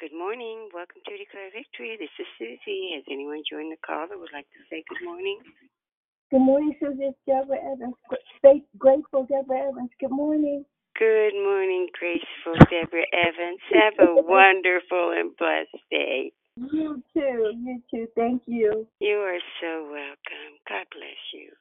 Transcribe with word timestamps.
Good 0.00 0.16
morning. 0.16 0.72
Welcome 0.72 1.04
to 1.04 1.12
Declare 1.12 1.52
Victory. 1.52 1.92
This 2.00 2.08
is 2.16 2.24
Susie. 2.40 2.96
Has 2.96 3.04
anyone 3.12 3.44
joined 3.44 3.68
the 3.68 3.76
call 3.84 4.08
that 4.08 4.16
would 4.16 4.32
like 4.32 4.48
to 4.48 4.64
say 4.72 4.80
good 4.88 5.04
morning? 5.04 5.36
Good 6.32 6.40
morning, 6.40 6.72
Susie. 6.80 7.12
It's 7.12 7.20
Deborah 7.28 7.60
Evans. 7.60 7.92
Faith, 8.40 8.64
grateful 8.80 9.28
Deborah 9.28 9.68
Evans. 9.68 9.92
Good 10.00 10.16
morning. 10.16 10.64
Good 10.96 11.36
morning, 11.36 11.92
graceful 11.92 12.56
Deborah 12.72 13.04
Evans. 13.12 13.60
Have 13.76 14.00
a 14.00 14.16
wonderful 14.16 15.12
and 15.12 15.36
blessed 15.36 15.84
day. 15.92 16.32
You 16.56 17.04
too. 17.12 17.52
You 17.60 17.84
too. 17.92 18.08
Thank 18.16 18.48
you. 18.48 18.88
You 19.04 19.20
are 19.20 19.44
so 19.60 19.84
welcome. 19.84 20.56
God 20.64 20.88
bless 20.96 21.20
you. 21.36 21.52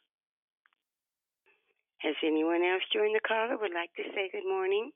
Has 2.07 2.15
anyone 2.23 2.63
else 2.63 2.87
joined 2.95 3.19
the 3.19 3.27
call 3.27 3.51
that 3.51 3.59
would 3.59 3.75
like 3.75 3.91
to 3.99 4.07
say 4.15 4.31
good 4.31 4.47
morning? 4.47 4.95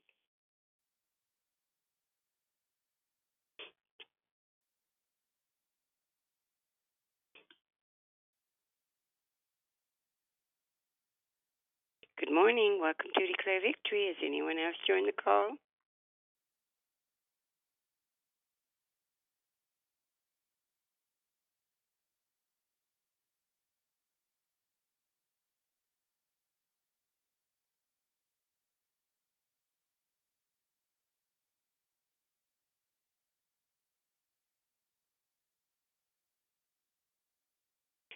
Good 12.24 12.32
morning. 12.34 12.78
Welcome 12.80 13.10
to 13.18 13.26
Declare 13.26 13.60
Victory. 13.60 14.06
Has 14.08 14.16
anyone 14.24 14.56
else 14.56 14.76
joined 14.88 15.06
the 15.08 15.12
call? 15.12 15.50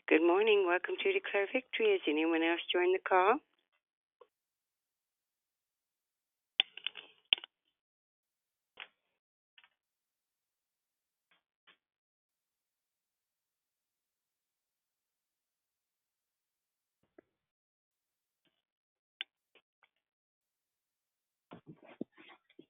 Good 0.08 0.22
morning. 0.22 0.64
Welcome 0.66 0.96
to 1.02 1.12
Declare 1.12 1.48
Victory. 1.52 1.92
Has 1.92 2.00
anyone 2.08 2.42
else 2.42 2.60
joined 2.72 2.94
the 2.94 3.04
call? 3.06 3.36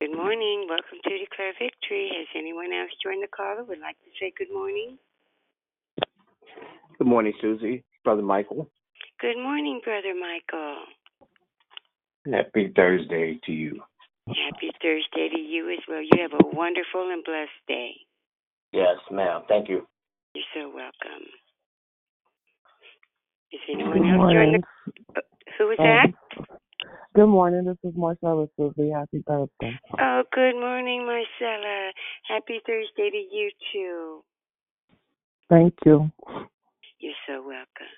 Good 0.00 0.14
morning. 0.14 0.66
Welcome 0.68 1.02
to 1.02 1.10
Declare 1.10 1.54
Victory. 1.58 2.08
Has 2.16 2.28
anyone 2.38 2.72
else 2.72 2.90
joined 3.02 3.20
the 3.20 3.26
call 3.26 3.56
that 3.56 3.66
would 3.66 3.80
like 3.80 3.96
to 3.98 4.10
say 4.20 4.32
good 4.38 4.46
morning? 4.54 4.96
Good 6.98 7.06
morning, 7.08 7.32
Susie. 7.40 7.82
Brother 8.04 8.22
Michael. 8.22 8.70
Good 9.20 9.36
morning, 9.36 9.80
Brother 9.82 10.14
Michael. 10.14 10.84
Happy 12.32 12.72
Thursday 12.76 13.40
to 13.44 13.50
you. 13.50 13.82
Happy 14.28 14.70
Thursday 14.80 15.30
to 15.34 15.40
you 15.40 15.68
as 15.72 15.82
well. 15.88 16.00
You 16.00 16.22
have 16.22 16.32
a 16.32 16.46
wonderful 16.46 17.10
and 17.10 17.24
blessed 17.24 17.50
day. 17.66 17.90
Yes, 18.72 18.98
ma'am. 19.10 19.42
Thank 19.48 19.68
you. 19.68 19.84
You're 20.32 20.44
so 20.54 20.68
welcome. 20.68 21.26
Is 23.50 23.60
anyone 23.68 24.08
else 24.08 24.32
joined 24.32 24.62
the? 24.62 25.22
Who 25.58 25.70
is 25.72 25.78
um, 25.80 25.86
that? 25.86 26.46
Good 27.14 27.26
morning. 27.26 27.64
This 27.64 27.78
is 27.82 27.96
Marcella 27.96 28.46
Susie. 28.56 28.90
Happy 28.90 29.24
Thursday. 29.26 29.78
Oh, 29.98 30.22
good 30.32 30.54
morning, 30.54 31.04
Marcella. 31.04 31.90
Happy 32.28 32.60
Thursday 32.64 33.10
to 33.10 33.16
you 33.34 33.50
too. 33.72 34.22
Thank 35.48 35.74
you. 35.84 36.10
You're 37.00 37.14
so 37.26 37.42
welcome. 37.42 37.90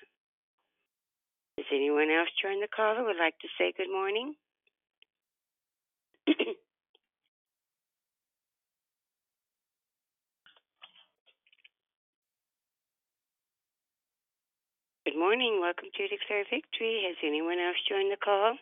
Does 1.57 1.65
anyone 1.71 2.09
else 2.09 2.29
join 2.41 2.61
the 2.61 2.67
call 2.67 2.95
that 2.95 3.03
would 3.03 3.17
like 3.17 3.37
to 3.41 3.47
say 3.57 3.73
good 3.77 3.91
morning? 3.91 4.33
good 15.05 15.17
morning. 15.17 15.59
Welcome 15.61 15.89
to 15.95 16.07
Declare 16.07 16.45
Victory. 16.49 17.03
Has 17.07 17.17
anyone 17.23 17.59
else 17.59 17.77
joined 17.87 18.11
the 18.11 18.17
call? 18.17 18.55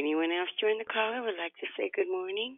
Anyone 0.00 0.32
else 0.32 0.48
join 0.58 0.78
the 0.78 0.88
call 0.88 1.12
that 1.12 1.20
would 1.20 1.36
like 1.36 1.52
to 1.60 1.68
say 1.76 1.90
good 1.94 2.08
morning? 2.08 2.56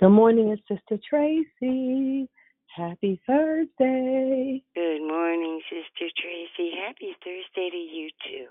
Good 0.00 0.10
morning. 0.10 0.48
It's 0.48 0.62
Sister 0.66 0.98
Tracy. 1.08 2.28
Happy 2.66 3.20
Thursday. 3.24 4.60
Good 4.74 5.06
morning, 5.06 5.60
Sister 5.70 6.10
Tracy. 6.18 6.74
Happy 6.84 7.14
Thursday 7.22 7.70
to 7.70 7.76
you 7.76 8.10
too. 8.26 8.50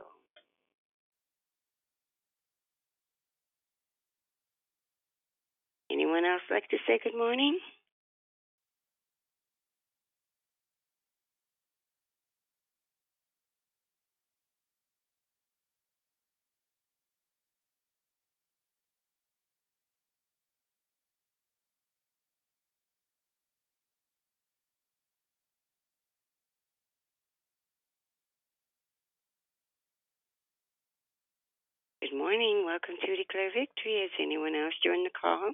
Anyone 5.92 6.24
else 6.24 6.42
like 6.50 6.70
to 6.70 6.78
say 6.88 6.98
good 7.04 7.18
morning? 7.18 7.60
Good 32.14 32.20
morning. 32.20 32.64
Welcome 32.64 32.94
to 33.02 33.16
Declare 33.16 33.50
Victory. 33.58 34.02
Has 34.02 34.12
anyone 34.22 34.54
else 34.54 34.74
joined 34.86 35.04
the 35.04 35.10
call? 35.20 35.50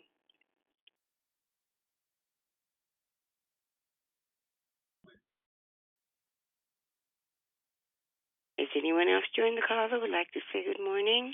Has 8.57 8.67
anyone 8.75 9.07
else 9.07 9.23
joined 9.33 9.57
the 9.57 9.61
call 9.65 9.87
that 9.89 10.01
would 10.01 10.11
like 10.11 10.27
to 10.33 10.41
say 10.51 10.65
good 10.65 10.83
morning? 10.83 11.33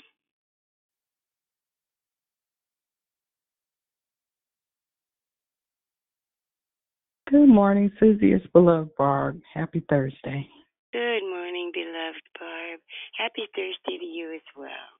Good 7.28 7.48
morning, 7.48 7.90
Susie. 7.98 8.32
It's 8.32 8.46
beloved 8.52 8.94
Barb. 8.96 9.40
Happy 9.52 9.84
Thursday. 9.90 10.46
Good 10.92 11.28
morning, 11.28 11.72
beloved 11.74 12.22
Barb. 12.38 12.78
Happy 13.18 13.48
Thursday 13.56 13.98
to 13.98 14.06
you 14.06 14.32
as 14.32 14.46
well. 14.56 14.95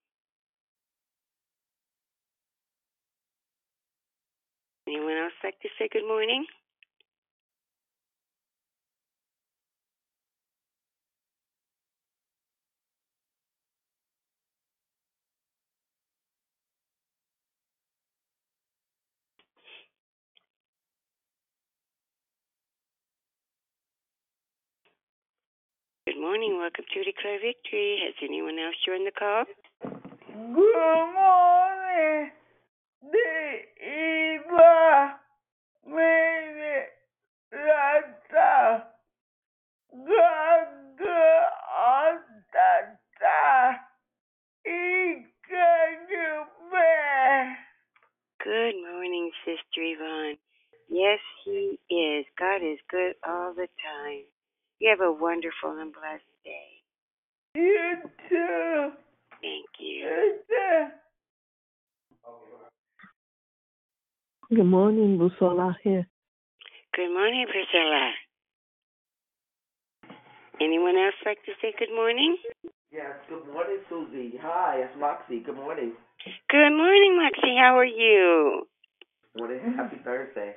Anyone 4.89 5.17
else 5.17 5.33
like 5.43 5.59
to 5.63 5.69
say 5.79 5.89
good 5.93 6.07
morning? 6.07 6.47
Good 26.07 26.21
morning. 26.21 26.59
Welcome 26.59 26.85
to 26.95 27.03
Declare 27.05 27.41
Victory. 27.43 27.99
Has 28.07 28.15
anyone 28.23 28.57
else 28.59 28.77
joined 28.87 29.07
the 29.07 29.11
call? 29.11 29.45
Good 29.83 31.13
morning, 31.15 32.31
Good 48.45 48.75
morning, 48.93 49.31
Sister 49.45 49.83
Yvonne. 49.83 50.37
Yes, 50.89 51.19
He 51.45 51.79
is. 51.91 52.27
God 52.39 52.57
is 52.63 52.79
good 52.91 53.15
all 53.27 53.55
the 53.55 53.69
time. 53.83 54.25
You 54.81 54.91
have 54.91 55.01
a 55.01 55.13
wonderful 55.13 55.79
and 55.81 55.93
blessed 55.93 56.25
day. 56.45 56.83
You 57.55 57.97
too. 58.29 58.91
Thank 59.43 59.67
you. 59.81 59.99
You 59.99 60.39
too. 60.49 60.87
Good 64.49 64.63
morning, 64.63 65.19
Busola 65.19 65.75
here. 65.83 66.07
Good 66.95 67.13
morning, 67.13 67.47
Priscilla. 67.51 68.13
Anyone 70.61 70.95
else 70.97 71.19
like 71.27 71.43
to 71.47 71.53
say 71.61 71.75
good 71.77 71.93
morning? 71.93 72.37
Yes, 72.93 73.11
good 73.29 73.45
morning, 73.53 73.79
Susie. 73.91 74.35
Hi, 74.41 74.83
it's 74.85 74.95
Moxie. 75.01 75.41
Good 75.41 75.57
morning. 75.57 75.95
Good 76.49 76.71
morning, 76.71 77.19
Moxie. 77.21 77.57
How 77.59 77.77
are 77.77 77.85
you? 77.85 78.69
Morning. 79.37 79.75
Happy 79.77 79.97
Thursday. 80.05 80.55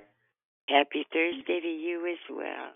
Happy 0.67 1.03
Thursday 1.11 1.59
to 1.59 1.67
you 1.67 2.05
as 2.13 2.35
well. 2.37 2.69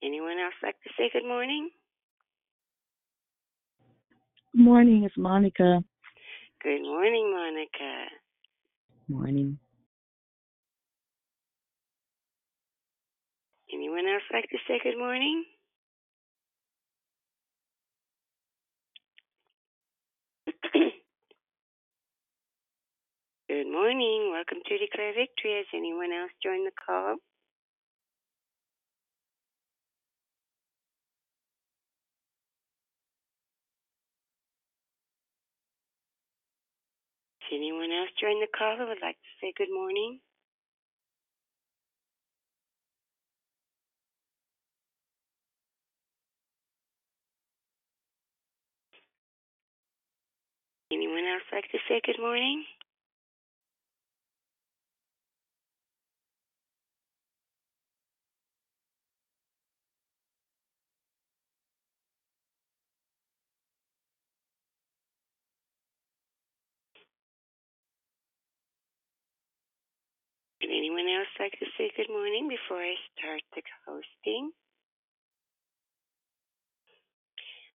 Anyone 0.00 0.38
else 0.38 0.54
like 0.62 0.76
to 0.84 0.90
say 0.96 1.10
good 1.12 1.26
morning? 1.26 1.70
Good 4.54 4.62
morning, 4.62 5.02
it's 5.02 5.18
Monica. 5.18 5.82
Good 6.62 6.82
morning, 6.82 7.32
Monica. 7.34 8.06
Morning. 9.08 9.58
Anyone 13.72 14.06
else 14.06 14.22
like 14.32 14.48
to 14.50 14.58
say 14.68 14.78
good 14.84 14.96
morning? 14.96 15.44
good 23.48 23.66
morning. 23.66 24.30
Welcome 24.32 24.58
to 24.64 24.78
Declare 24.78 25.14
Victory. 25.14 25.56
Has 25.56 25.66
anyone 25.74 26.12
else 26.12 26.30
joined 26.44 26.64
the 26.64 26.72
call? 26.86 27.16
Anyone 37.52 37.92
else 37.92 38.10
joined 38.20 38.42
the 38.42 38.48
call 38.56 38.76
who 38.78 38.88
would 38.88 39.02
like 39.02 39.16
to 39.16 39.32
say 39.40 39.52
good 39.56 39.72
morning? 39.72 40.20
Anyone 50.92 51.24
else 51.24 51.42
like 51.52 51.70
to 51.72 51.78
say 51.88 52.00
good 52.04 52.20
morning? 52.20 52.64
Would 70.62 70.70
anyone 70.82 71.06
else 71.06 71.30
like 71.38 71.54
to 71.62 71.70
say 71.78 71.94
good 71.94 72.10
morning 72.10 72.50
before 72.50 72.82
I 72.82 72.98
start 73.14 73.38
the 73.54 73.62
hosting? 73.86 74.50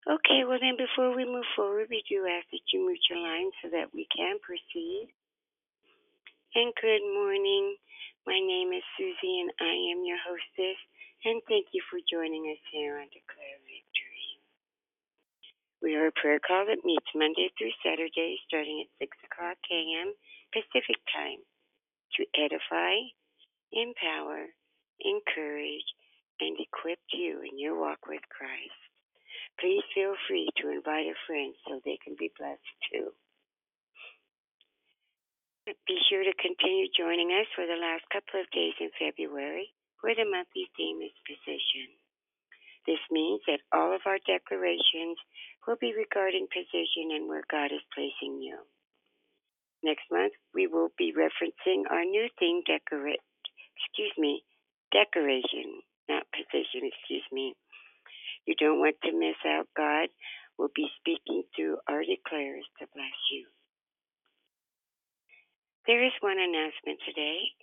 Okay, 0.04 0.44
well 0.44 0.60
then 0.60 0.76
before 0.76 1.16
we 1.16 1.24
move 1.24 1.48
forward, 1.56 1.88
we 1.88 2.04
do 2.04 2.28
ask 2.28 2.44
that 2.52 2.68
you 2.68 2.84
mute 2.84 3.00
your 3.08 3.24
line 3.24 3.48
so 3.64 3.72
that 3.72 3.96
we 3.96 4.04
can 4.12 4.36
proceed. 4.44 5.08
And 6.52 6.68
good 6.76 7.00
morning. 7.16 7.80
My 8.28 8.36
name 8.36 8.76
is 8.76 8.84
Susie 9.00 9.40
and 9.40 9.56
I 9.56 9.72
am 9.88 10.04
your 10.04 10.20
hostess. 10.20 10.76
And 11.24 11.40
thank 11.48 11.72
you 11.72 11.80
for 11.88 12.04
joining 12.12 12.52
us 12.52 12.60
here 12.68 13.00
on 13.00 13.08
Declare 13.08 13.56
Victory. 13.64 14.28
We 15.80 15.96
are 15.96 16.12
a 16.12 16.18
prayer 16.20 16.44
call 16.44 16.68
that 16.68 16.84
meets 16.84 17.08
Monday 17.16 17.48
through 17.56 17.72
Saturday 17.80 18.36
starting 18.44 18.84
at 18.84 18.92
6 19.00 19.08
o'clock 19.32 19.56
a.m. 19.72 20.12
Pacific 20.52 21.00
Time 21.08 21.40
to 22.16 22.24
edify, 22.38 22.96
empower, 23.72 24.48
encourage, 25.00 25.86
and 26.40 26.56
equip 26.58 26.98
you 27.12 27.42
in 27.42 27.58
your 27.58 27.78
walk 27.78 28.06
with 28.06 28.22
Christ. 28.30 28.80
Please 29.60 29.82
feel 29.94 30.14
free 30.28 30.48
to 30.62 30.70
invite 30.70 31.10
a 31.10 31.18
friend 31.26 31.54
so 31.66 31.80
they 31.84 31.98
can 32.02 32.14
be 32.18 32.30
blessed 32.38 32.72
too. 32.92 33.10
Be 35.66 35.98
sure 36.08 36.24
to 36.24 36.32
continue 36.40 36.88
joining 36.96 37.28
us 37.36 37.44
for 37.52 37.66
the 37.66 37.76
last 37.76 38.06
couple 38.08 38.40
of 38.40 38.48
days 38.56 38.72
in 38.80 38.88
February, 38.96 39.68
where 40.00 40.14
the 40.14 40.24
monthly 40.24 40.70
theme 40.78 41.02
is 41.02 41.12
position. 41.28 41.92
This 42.86 43.02
means 43.10 43.42
that 43.44 43.60
all 43.68 43.92
of 43.92 44.00
our 44.06 44.16
declarations 44.24 45.20
will 45.66 45.76
be 45.76 45.92
regarding 45.92 46.48
position 46.48 47.12
and 47.12 47.28
where 47.28 47.44
God 47.50 47.68
is 47.68 47.84
placing 47.92 48.40
you. 48.40 48.56
Next 49.82 50.04
month, 50.10 50.32
we 50.54 50.66
will 50.66 50.90
be 50.98 51.14
referencing 51.14 51.86
our 51.90 52.04
new 52.04 52.28
theme, 52.38 52.62
decorate, 52.66 53.22
excuse 53.78 54.12
me, 54.18 54.42
decoration, 54.90 55.82
not 56.08 56.26
position, 56.34 56.82
excuse 56.82 57.24
me. 57.30 57.54
You 58.46 58.54
don't 58.58 58.80
want 58.80 58.96
to 59.04 59.12
miss 59.12 59.38
out. 59.46 59.68
God 59.76 60.08
will 60.58 60.72
be 60.74 60.88
speaking 60.98 61.44
through 61.54 61.78
our 61.86 62.02
declares 62.02 62.66
to 62.80 62.86
bless 62.94 63.18
you. 63.30 63.46
There 65.86 66.04
is 66.04 66.12
one 66.20 66.38
announcement 66.38 66.98
today. 67.06 67.54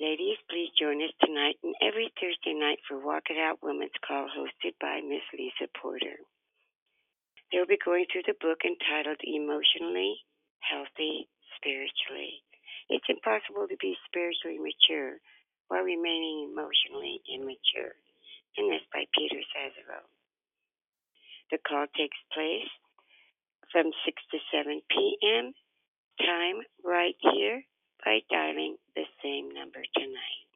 Ladies, 0.00 0.36
please 0.50 0.68
join 0.78 1.00
us 1.02 1.14
tonight 1.22 1.56
and 1.62 1.74
every 1.80 2.12
Thursday 2.20 2.52
night 2.52 2.78
for 2.86 2.98
Walk 2.98 3.30
It 3.30 3.38
Out 3.38 3.62
Women's 3.62 3.96
Call 4.06 4.28
hosted 4.28 4.74
by 4.80 5.00
Miss 5.00 5.24
Lisa 5.32 5.70
Porter. 5.80 6.18
They'll 7.50 7.66
be 7.66 7.78
going 7.78 8.04
through 8.10 8.26
the 8.26 8.38
book 8.42 8.66
entitled 8.66 9.22
Emotionally 9.22 10.18
Healthy 10.60 11.28
Spiritually. 11.56 12.42
It's 12.88 13.08
impossible 13.08 13.66
to 13.68 13.76
be 13.80 13.96
spiritually 14.06 14.58
mature 14.60 15.16
while 15.68 15.82
remaining 15.82 16.52
emotionally 16.52 17.20
immature. 17.30 17.96
And 18.56 18.70
that's 18.70 18.86
by 18.92 19.04
Peter 19.16 19.40
Scazzero. 19.50 20.04
The 21.50 21.58
call 21.66 21.86
takes 21.96 22.18
place 22.32 22.70
from 23.72 23.90
6 24.04 24.22
to 24.30 24.38
7 24.52 24.80
p.m. 24.90 25.52
time 26.20 26.62
right 26.84 27.16
here 27.34 27.62
by 28.04 28.20
dialing 28.30 28.76
the 28.94 29.04
same 29.22 29.50
number 29.50 29.82
tonight. 29.96 30.48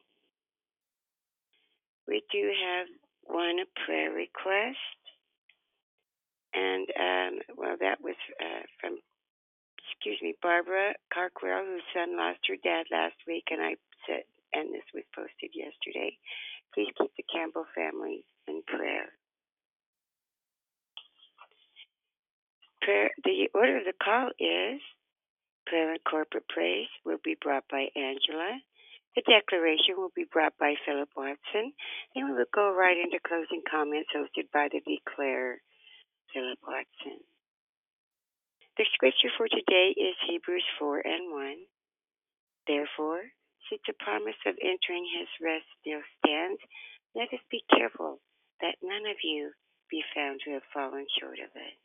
We 2.07 2.23
do 2.33 2.51
have 2.65 2.87
one 3.25 3.59
prayer 3.85 4.11
request, 4.13 4.79
and 6.55 6.89
um, 6.99 7.41
well, 7.57 7.77
that 7.81 8.01
was 8.01 8.17
uh, 8.41 8.65
from 8.81 8.99
excuse 9.91 10.19
me, 10.23 10.35
Barbara 10.43 10.95
Carkwell, 11.13 11.65
whose 11.65 11.87
son 11.95 12.17
lost 12.17 12.41
her 12.49 12.57
dad 12.63 12.87
last 12.93 13.17
week, 13.27 13.45
and 13.51 13.61
I 13.61 13.77
said, 14.07 14.25
and 14.53 14.73
this 14.73 14.87
was 14.95 15.05
posted 15.15 15.53
yesterday. 15.55 16.17
Please 16.75 16.89
keep 16.97 17.11
the 17.17 17.25
Campbell 17.33 17.67
family 17.75 18.25
in 18.47 18.63
prayer. 18.67 19.13
Prayer. 22.83 23.11
The 23.25 23.49
order 23.55 23.79
of 23.79 23.85
the 23.85 23.97
call 24.03 24.31
is 24.39 24.81
prayer 25.67 25.93
and 25.93 26.05
corporate 26.05 26.49
praise 26.49 26.89
will 27.05 27.21
be 27.23 27.37
brought 27.41 27.65
by 27.71 27.89
Angela. 27.97 28.61
The 29.17 29.23
declaration 29.23 29.97
will 29.97 30.13
be 30.15 30.25
brought 30.31 30.57
by 30.59 30.75
Philip 30.87 31.11
Watson. 31.17 31.73
Then 32.15 32.31
we 32.31 32.33
will 32.33 32.53
go 32.55 32.73
right 32.73 32.97
into 32.97 33.19
closing 33.27 33.63
comments 33.69 34.09
hosted 34.15 34.49
by 34.53 34.69
the 34.73 34.81
declare, 34.81 35.61
Philip 36.33 36.59
Watson. 36.67 37.21
The 38.79 38.87
scripture 38.95 39.35
for 39.35 39.51
today 39.51 39.91
is 39.99 40.15
Hebrews 40.31 40.63
4 40.79 41.03
and 41.03 41.35
1. 41.35 41.67
Therefore, 42.71 43.27
since 43.67 43.83
the 43.91 43.99
promise 43.99 44.39
of 44.47 44.55
entering 44.63 45.03
his 45.19 45.27
rest 45.43 45.67
still 45.83 45.99
stands, 46.23 46.63
let 47.11 47.27
us 47.35 47.43
be 47.51 47.67
careful 47.75 48.23
that 48.63 48.79
none 48.79 49.03
of 49.11 49.19
you 49.27 49.51
be 49.91 49.99
found 50.15 50.39
to 50.47 50.55
have 50.55 50.63
fallen 50.71 51.11
short 51.19 51.43
of 51.43 51.51
it. 51.59 51.79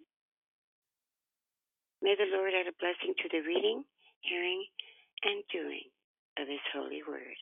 May 2.05 2.13
the 2.13 2.29
Lord 2.29 2.53
add 2.53 2.69
a 2.69 2.77
blessing 2.77 3.17
to 3.25 3.27
the 3.33 3.41
reading, 3.41 3.81
hearing, 4.21 4.61
and 5.25 5.41
doing 5.49 5.89
of 6.37 6.45
his 6.45 6.61
holy 6.77 7.01
word. 7.09 7.41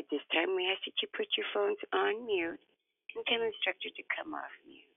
At 0.00 0.08
this 0.08 0.24
time, 0.32 0.56
we 0.56 0.64
ask 0.64 0.80
that 0.88 0.96
you 1.04 1.12
put 1.12 1.28
your 1.36 1.44
phones 1.52 1.82
on 1.92 2.24
mute 2.24 2.56
and 3.12 3.20
tell 3.28 3.44
instructor 3.44 3.92
to 3.92 4.12
come 4.16 4.32
off 4.32 4.54
mute. 4.64 4.96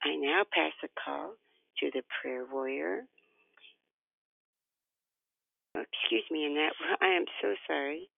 I 0.00 0.16
now 0.16 0.48
pass 0.48 0.72
the 0.80 0.88
call 0.96 1.36
to 1.80 1.90
the 1.94 2.02
prayer 2.20 2.44
warrior. 2.50 3.02
Oh, 5.76 5.82
excuse 5.82 6.24
me, 6.30 6.46
and 6.46 6.56
that 6.56 6.72
I 7.02 7.16
am 7.16 7.26
so 7.42 7.54
sorry, 7.68 8.08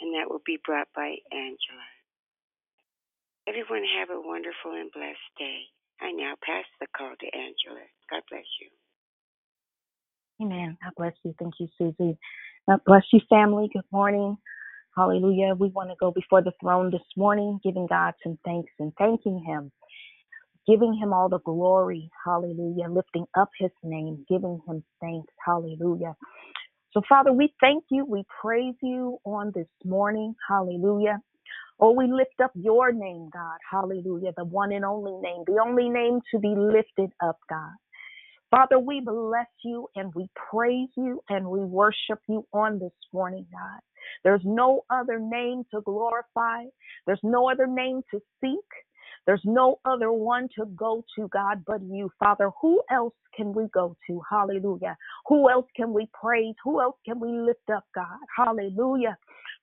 and 0.00 0.14
that 0.14 0.30
will 0.30 0.42
be 0.46 0.58
brought 0.64 0.88
by 0.94 1.16
Angela. 1.32 1.88
Everyone 3.48 3.84
have 4.00 4.10
a 4.10 4.20
wonderful 4.20 4.72
and 4.72 4.92
blessed 4.92 5.30
day. 5.38 5.66
I 6.00 6.12
now 6.12 6.34
pass 6.44 6.64
the 6.80 6.86
call 6.96 7.10
to 7.12 7.28
Angela. 7.36 7.84
God 8.10 8.22
bless 8.30 8.46
you. 8.60 8.68
Amen. 10.42 10.76
God 10.82 10.92
bless 10.96 11.14
you. 11.24 11.34
Thank 11.38 11.54
you, 11.60 11.68
Susie. 11.78 12.18
God 12.68 12.80
bless 12.86 13.04
you, 13.12 13.20
family. 13.30 13.68
Good 13.72 13.84
morning. 13.92 14.36
Hallelujah. 14.96 15.54
We 15.58 15.68
want 15.68 15.90
to 15.90 15.96
go 16.00 16.10
before 16.12 16.42
the 16.42 16.52
throne 16.60 16.90
this 16.90 17.02
morning, 17.16 17.60
giving 17.64 17.86
God 17.86 18.14
some 18.22 18.38
thanks 18.44 18.72
and 18.80 18.92
thanking 18.98 19.44
Him 19.46 19.72
giving 20.66 20.94
him 20.94 21.12
all 21.12 21.28
the 21.28 21.40
glory. 21.40 22.10
Hallelujah. 22.24 22.88
Lifting 22.90 23.26
up 23.38 23.50
his 23.58 23.70
name, 23.84 24.24
giving 24.28 24.60
him 24.68 24.84
thanks. 25.00 25.32
Hallelujah. 25.44 26.14
So, 26.92 27.02
Father, 27.08 27.32
we 27.32 27.54
thank 27.60 27.84
you. 27.90 28.06
We 28.06 28.24
praise 28.42 28.74
you 28.82 29.18
on 29.24 29.52
this 29.54 29.68
morning. 29.84 30.34
Hallelujah. 30.48 31.20
Oh, 31.80 31.92
we 31.92 32.06
lift 32.10 32.40
up 32.42 32.52
your 32.54 32.92
name, 32.92 33.30
God. 33.32 33.58
Hallelujah. 33.70 34.32
The 34.36 34.44
one 34.44 34.72
and 34.72 34.84
only 34.84 35.12
name, 35.22 35.44
the 35.46 35.60
only 35.64 35.90
name 35.90 36.20
to 36.32 36.40
be 36.40 36.54
lifted 36.56 37.12
up, 37.22 37.38
God. 37.50 37.72
Father, 38.50 38.78
we 38.78 39.00
bless 39.00 39.48
you 39.64 39.88
and 39.96 40.14
we 40.14 40.28
praise 40.50 40.88
you 40.96 41.20
and 41.28 41.46
we 41.48 41.60
worship 41.60 42.20
you 42.28 42.46
on 42.52 42.78
this 42.78 42.92
morning, 43.12 43.46
God. 43.52 43.80
There's 44.24 44.42
no 44.44 44.82
other 44.90 45.18
name 45.18 45.64
to 45.74 45.80
glorify. 45.82 46.64
There's 47.06 47.20
no 47.24 47.50
other 47.50 47.66
name 47.66 48.02
to 48.12 48.20
seek. 48.40 48.60
There's 49.26 49.42
no 49.44 49.78
other 49.84 50.12
one 50.12 50.48
to 50.58 50.66
go 50.76 51.04
to, 51.16 51.28
God, 51.28 51.64
but 51.66 51.82
you, 51.82 52.10
Father. 52.18 52.50
Who 52.60 52.82
else 52.90 53.14
can 53.36 53.52
we 53.52 53.66
go 53.72 53.96
to? 54.06 54.20
Hallelujah. 54.30 54.96
Who 55.28 55.50
else 55.50 55.66
can 55.76 55.92
we 55.92 56.08
praise? 56.12 56.54
Who 56.64 56.80
else 56.80 56.96
can 57.04 57.20
we 57.20 57.28
lift 57.28 57.70
up, 57.74 57.84
God? 57.94 58.18
Hallelujah. 58.36 59.16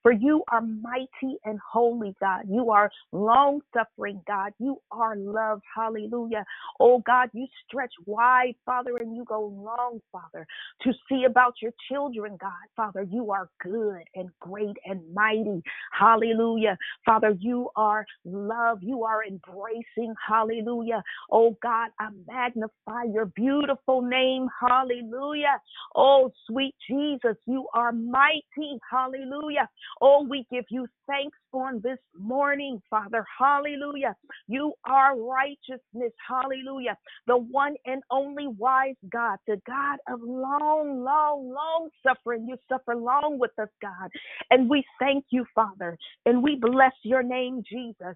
For 0.03 0.11
you 0.11 0.43
are 0.51 0.61
mighty 0.61 1.37
and 1.45 1.59
holy, 1.59 2.15
God. 2.19 2.43
You 2.49 2.71
are 2.71 2.89
long 3.11 3.61
suffering, 3.73 4.21
God. 4.27 4.53
You 4.59 4.81
are 4.91 5.15
love. 5.15 5.61
Hallelujah. 5.75 6.45
Oh, 6.79 7.01
God, 7.05 7.29
you 7.33 7.47
stretch 7.67 7.93
wide, 8.05 8.55
Father, 8.65 8.97
and 8.97 9.15
you 9.15 9.25
go 9.25 9.45
long, 9.45 10.01
Father, 10.11 10.47
to 10.83 10.93
see 11.07 11.25
about 11.25 11.55
your 11.61 11.71
children, 11.89 12.37
God. 12.39 12.51
Father, 12.75 13.03
you 13.03 13.31
are 13.31 13.49
good 13.61 14.03
and 14.15 14.29
great 14.39 14.77
and 14.85 15.01
mighty. 15.13 15.61
Hallelujah. 15.91 16.77
Father, 17.05 17.35
you 17.39 17.69
are 17.75 18.05
love. 18.25 18.79
You 18.81 19.03
are 19.03 19.23
embracing. 19.23 20.13
Hallelujah. 20.27 21.03
Oh, 21.31 21.57
God, 21.61 21.89
I 21.99 22.09
magnify 22.27 23.03
your 23.13 23.25
beautiful 23.25 24.01
name. 24.01 24.47
Hallelujah. 24.59 25.61
Oh, 25.95 26.31
sweet 26.47 26.75
Jesus, 26.89 27.37
you 27.45 27.67
are 27.73 27.91
mighty. 27.91 28.79
Hallelujah. 28.89 29.69
Oh, 30.01 30.25
we 30.27 30.45
give 30.51 30.65
you 30.69 30.87
thanks 31.07 31.37
on 31.53 31.81
this 31.83 31.99
morning, 32.17 32.81
Father. 32.89 33.25
Hallelujah. 33.37 34.15
You 34.47 34.73
are 34.85 35.17
righteousness. 35.17 36.13
Hallelujah. 36.27 36.97
The 37.27 37.37
one 37.37 37.75
and 37.85 38.01
only 38.11 38.47
wise 38.47 38.95
God, 39.11 39.37
the 39.47 39.61
God 39.67 39.97
of 40.11 40.21
long, 40.21 41.03
long, 41.03 41.49
long 41.49 41.89
suffering. 42.05 42.47
You 42.47 42.57
suffer 42.69 42.95
long 42.95 43.37
with 43.39 43.51
us, 43.59 43.69
God. 43.81 44.09
And 44.49 44.69
we 44.69 44.83
thank 44.99 45.25
you, 45.29 45.45
Father. 45.53 45.97
And 46.25 46.43
we 46.43 46.55
bless 46.55 46.93
your 47.03 47.23
name, 47.23 47.63
Jesus. 47.69 48.15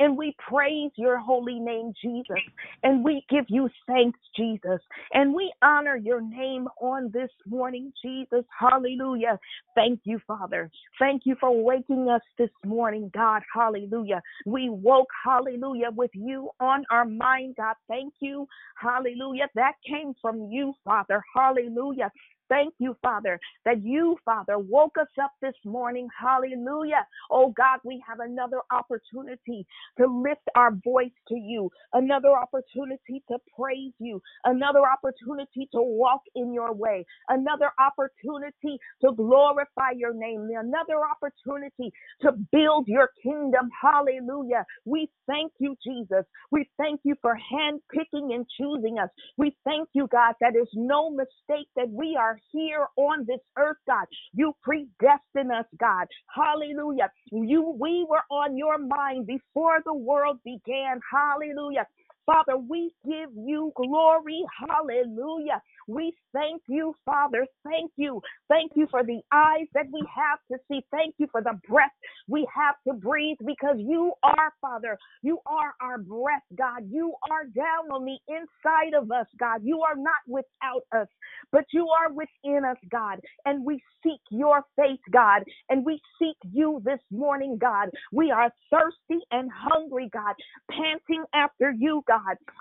And 0.00 0.16
we 0.16 0.34
praise 0.48 0.90
your 0.96 1.18
holy 1.18 1.60
name, 1.60 1.92
Jesus. 2.02 2.42
And 2.82 3.04
we 3.04 3.24
give 3.30 3.44
you 3.48 3.68
thanks, 3.86 4.18
Jesus. 4.36 4.80
And 5.12 5.32
we 5.32 5.52
honor 5.62 5.96
your 5.96 6.20
name 6.20 6.66
on 6.80 7.10
this 7.12 7.30
morning, 7.46 7.92
Jesus. 8.02 8.44
Hallelujah. 8.58 9.38
Thank 9.76 10.00
you, 10.04 10.20
Father. 10.26 10.70
Thank 10.98 11.22
you 11.24 11.36
for 11.38 11.62
waking 11.62 12.08
us 12.08 12.22
this 12.38 12.50
morning, 12.64 12.73
God. 13.12 13.42
Hallelujah. 13.52 14.22
We 14.46 14.68
woke, 14.70 15.08
hallelujah, 15.24 15.90
with 15.94 16.10
you 16.14 16.50
on 16.60 16.84
our 16.90 17.04
mind, 17.04 17.54
God. 17.56 17.74
Thank 17.88 18.14
you. 18.20 18.46
Hallelujah. 18.76 19.48
That 19.54 19.74
came 19.88 20.14
from 20.20 20.48
you, 20.50 20.74
Father. 20.84 21.22
Hallelujah. 21.34 22.10
Thank 22.54 22.74
you, 22.80 22.96
Father, 23.02 23.40
that 23.66 23.82
you, 23.84 24.16
Father, 24.24 24.58
woke 24.58 24.96
us 25.00 25.08
up 25.22 25.32
this 25.42 25.56
morning. 25.66 26.08
Hallelujah. 26.20 27.06
Oh 27.30 27.50
God, 27.56 27.80
we 27.84 28.02
have 28.08 28.20
another 28.20 28.60
opportunity 28.72 29.66
to 29.98 30.06
lift 30.06 30.42
our 30.56 30.72
voice 30.84 31.12
to 31.28 31.36
you, 31.36 31.70
another 31.94 32.30
opportunity 32.30 33.24
to 33.30 33.38
praise 33.58 33.92
you, 34.00 34.22
another 34.44 34.82
opportunity 34.86 35.68
to 35.72 35.82
walk 35.82 36.22
in 36.36 36.54
your 36.54 36.74
way, 36.74 37.06
another 37.30 37.70
opportunity 37.80 38.78
to 39.02 39.12
glorify 39.16 39.92
your 39.96 40.14
name, 40.14 40.48
another 40.56 41.00
opportunity 41.10 41.92
to 42.22 42.32
build 42.52 42.88
your 42.88 43.10
kingdom. 43.22 43.70
Hallelujah. 43.82 44.66
We 44.86 45.10
thank 45.28 45.52
you, 45.60 45.76
Jesus. 45.86 46.24
We 46.52 46.70
thank 46.78 47.02
you 47.04 47.16
for 47.22 47.36
handpicking 47.52 48.34
and 48.34 48.46
choosing 48.58 48.98
us. 49.00 49.10
We 49.38 49.56
thank 49.64 49.90
you, 49.94 50.08
God, 50.12 50.34
that 50.42 50.56
is 50.56 50.68
no 50.74 51.10
mistake 51.10 51.68
that 51.76 51.90
we 51.90 52.16
are 52.20 52.38
here 52.52 52.86
on 52.96 53.26
this 53.26 53.40
earth, 53.58 53.78
God. 53.86 54.06
You 54.34 54.54
predestined 54.62 55.52
us, 55.52 55.66
God. 55.80 56.06
Hallelujah. 56.34 57.10
You 57.32 57.76
we 57.80 58.06
were 58.08 58.22
on 58.30 58.56
your 58.56 58.78
mind 58.78 59.26
before 59.26 59.80
the 59.84 59.94
world 59.94 60.38
began. 60.44 61.00
Hallelujah. 61.12 61.86
Father, 62.26 62.56
we 62.58 62.92
give 63.04 63.30
you 63.36 63.72
glory. 63.76 64.44
Hallelujah. 64.68 65.62
We 65.88 66.14
thank 66.32 66.62
you, 66.68 66.94
Father. 67.04 67.46
Thank 67.64 67.92
you. 67.96 68.22
Thank 68.48 68.72
you 68.76 68.86
for 68.90 69.04
the 69.04 69.20
eyes 69.32 69.66
that 69.74 69.86
we 69.92 70.04
have 70.14 70.38
to 70.52 70.58
see. 70.68 70.84
Thank 70.90 71.16
you 71.18 71.26
for 71.32 71.42
the 71.42 71.58
breath 71.68 71.90
we 72.28 72.46
have 72.54 72.76
to 72.88 72.94
breathe 72.94 73.38
because 73.44 73.76
you 73.78 74.12
are, 74.22 74.52
Father. 74.60 74.98
You 75.22 75.40
are 75.46 75.74
our 75.80 75.98
breath, 75.98 76.42
God. 76.56 76.82
You 76.90 77.14
are 77.30 77.44
down 77.46 77.90
on 77.92 78.04
the 78.04 78.18
inside 78.28 78.94
of 78.96 79.10
us, 79.10 79.26
God. 79.38 79.60
You 79.62 79.82
are 79.82 79.96
not 79.96 80.20
without 80.26 80.82
us, 80.98 81.08
but 81.52 81.64
you 81.72 81.88
are 81.88 82.12
within 82.12 82.64
us, 82.64 82.78
God. 82.90 83.20
And 83.44 83.64
we 83.64 83.82
seek 84.02 84.20
your 84.30 84.62
face, 84.76 85.00
God. 85.12 85.42
And 85.68 85.84
we 85.84 86.00
seek 86.18 86.36
you 86.52 86.80
this 86.84 87.00
morning, 87.10 87.58
God. 87.60 87.90
We 88.12 88.30
are 88.30 88.50
thirsty 88.70 89.22
and 89.30 89.50
hungry, 89.54 90.08
God, 90.12 90.34
panting 90.70 91.24
after 91.34 91.72
you, 91.72 92.02
God. 92.08 92.13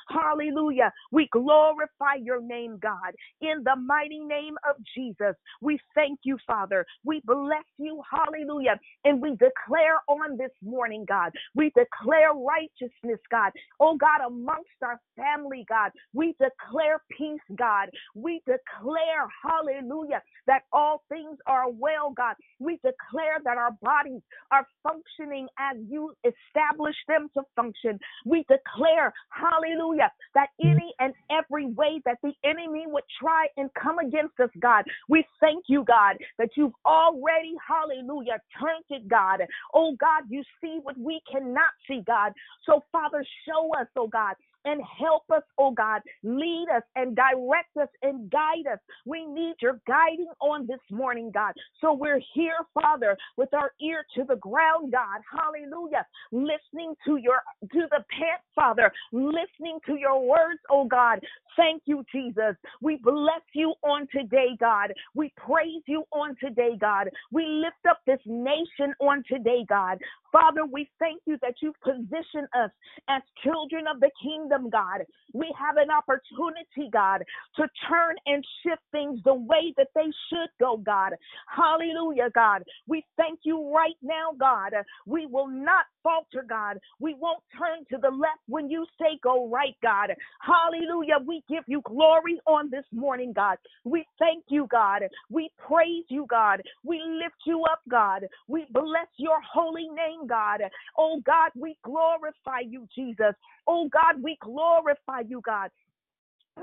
Hallelujah. 0.10 0.94
We 1.12 1.30
glorify 1.32 2.16
your 2.22 2.42
name, 2.42 2.80
God, 2.82 3.14
in 3.42 3.64
the 3.64 3.76
mighty 3.76 4.20
name 4.20 4.56
of 4.70 4.78
Jesus. 4.96 5.36
We 5.62 5.80
thank 5.96 6.20
you, 6.24 6.38
Father. 6.48 6.86
We 7.06 7.22
bless 7.26 7.66
you. 7.78 8.02
Hallelujah. 8.12 8.80
And 9.06 9.22
we 9.22 9.32
declare 9.32 9.98
on 10.08 10.38
this 10.38 10.52
morning, 10.64 11.06
God, 11.08 11.32
we 11.56 11.72
declare 11.76 12.34
righteousness, 12.34 13.20
God. 13.32 13.52
Oh, 13.80 13.98
God, 13.98 14.26
amongst 14.28 14.70
our 14.84 15.00
family, 15.18 15.66
God, 15.70 15.92
we 16.14 16.34
declare 16.34 17.02
peace, 17.18 17.42
God. 17.58 17.90
We 18.16 18.42
declare, 18.46 19.28
hallelujah, 19.44 20.22
that 20.48 20.64
all 20.74 21.04
things 21.10 21.38
are 21.48 21.70
well, 21.72 22.14
God. 22.16 22.36
We 22.60 22.76
declare 22.76 23.40
that 23.46 23.58
our 23.58 23.72
bodies 23.82 24.22
are 24.52 24.68
functioning 24.84 25.48
as 25.60 25.78
you 25.90 26.14
establish 26.26 26.96
them 27.08 27.30
to 27.36 27.44
function. 27.56 28.00
We 28.26 28.46
declare, 28.50 29.14
hallelujah, 29.44 30.12
that 30.34 30.50
mm. 30.62 30.72
any 30.72 30.94
and 31.00 31.14
every 31.32 31.66
way 31.66 32.02
that 32.06 32.18
the 32.24 32.32
enemy 32.44 32.86
would 32.88 33.04
try 33.20 33.48
and 33.58 33.70
come 33.74 34.00
against 34.00 34.40
us, 34.40 34.50
God, 34.60 34.86
we 35.10 35.26
thank 35.40 35.66
you, 35.68 35.84
God, 35.86 36.18
that 36.38 36.50
you've 36.56 36.74
already, 36.86 37.54
hallelujah, 37.68 38.40
turned 38.60 38.86
it, 38.90 39.08
God. 39.08 39.42
Oh, 39.74 39.96
God, 40.00 40.24
you 40.30 40.44
see 40.62 40.80
what 40.82 40.98
we 40.98 41.22
cannot 41.32 41.72
see, 41.88 42.02
God. 42.06 42.32
So, 42.66 42.84
Father, 42.92 43.26
show 43.48 43.72
us, 43.80 43.88
oh, 43.98 44.08
God, 44.08 44.36
and 44.65 44.82
help 45.00 45.24
us, 45.34 45.43
oh 45.58 45.72
God. 45.72 46.01
Lead 46.24 46.67
us 46.75 46.84
and 46.96 47.15
direct 47.15 47.75
us 47.79 47.89
and 48.01 48.29
guide 48.32 48.72
us. 48.72 48.79
We 49.05 49.25
need 49.25 49.55
your 49.62 49.79
guiding 49.88 50.32
on 50.41 50.67
this 50.67 50.79
morning, 50.91 51.32
God. 51.34 51.53
So 51.82 51.93
we're 51.93 52.22
here, 52.34 52.58
Father, 52.74 53.17
with 53.38 53.53
our 53.53 53.72
ear 53.82 54.05
to 54.15 54.24
the 54.24 54.36
ground, 54.36 54.91
God. 54.91 55.22
Hallelujah. 55.32 56.05
Listening 56.32 56.96
to 57.05 57.17
your 57.17 57.41
to 57.72 57.88
the 57.89 58.03
pant, 58.10 58.41
Father, 58.55 58.91
listening 59.12 59.79
to 59.86 59.96
your 59.96 60.25
words, 60.25 60.60
oh 60.70 60.86
God. 60.86 61.20
Thank 61.55 61.84
you, 61.86 62.03
Jesus. 62.12 62.55
We 62.82 62.98
bless 62.98 63.41
you 63.53 63.74
on 63.84 64.08
today, 64.12 64.58
God. 64.60 64.93
We 65.13 65.32
praise 65.38 65.84
you 65.88 66.03
on 66.12 66.36
today, 66.41 66.72
God. 66.79 67.10
We 67.32 67.46
lift 67.46 67.86
up 67.89 68.00
this 68.08 68.20
nation 68.25 68.93
on 69.00 69.24
today, 69.29 69.65
God. 69.70 70.00
Father, 70.32 70.65
we 70.65 70.89
thank 70.98 71.22
you 71.27 71.38
that 71.41 71.55
you've 71.62 71.79
positioned 71.84 72.48
us 72.58 72.72
as 73.08 73.22
children 73.43 73.86
of 73.88 74.00
the 74.00 74.10
kingdom, 74.22 74.53
God. 74.70 75.02
We 75.34 75.54
have 75.60 75.78
an 75.78 75.90
opportunity, 75.90 76.90
God, 76.92 77.24
to 77.56 77.68
turn 77.90 78.16
and 78.26 78.46
shift 78.64 78.82
things 78.92 79.20
the 79.24 79.34
way 79.34 79.74
that 79.78 79.88
they 79.96 80.12
should 80.30 80.50
go, 80.60 80.78
God. 80.78 81.14
Hallelujah, 81.48 82.30
God. 82.34 82.64
We 82.88 83.04
thank 83.18 83.40
you 83.44 83.74
right 83.74 83.98
now, 84.02 84.32
God. 84.40 84.74
We 85.06 85.26
will 85.26 85.48
not 85.48 85.86
falter, 86.04 86.46
God. 86.48 86.78
We 87.00 87.16
won't 87.16 87.42
turn 87.58 87.86
to 87.92 87.98
the 87.98 88.14
left 88.14 88.42
when 88.48 88.70
you 88.70 88.86
say 89.00 89.18
go 89.24 89.50
right, 89.50 89.76
God. 89.82 90.14
Hallelujah. 90.42 91.18
We 91.26 91.44
give 91.50 91.64
you 91.68 91.82
glory 91.86 92.40
on 92.46 92.70
this 92.70 92.86
morning, 92.92 93.34
God. 93.34 93.58
We 93.84 94.06
thank 94.20 94.44
you, 94.50 94.68
God. 94.70 95.04
We 95.30 95.50
praise 95.58 96.06
you, 96.10 96.26
God. 96.30 96.62
We 96.84 97.02
lift 97.06 97.36
you 97.46 97.64
up, 97.72 97.80
God. 97.90 98.26
We 98.48 98.66
bless 98.72 99.08
your 99.18 99.40
holy 99.42 99.88
name, 99.90 100.28
God. 100.28 100.62
Oh, 100.98 101.22
God, 101.26 101.52
we 101.56 101.78
glorify 101.84 102.60
you, 102.68 102.88
Jesus. 102.94 103.34
Oh, 103.68 103.90
God, 103.92 104.22
we 104.22 104.38
glorify 104.44 105.22
you, 105.28 105.42
God. 105.46 105.70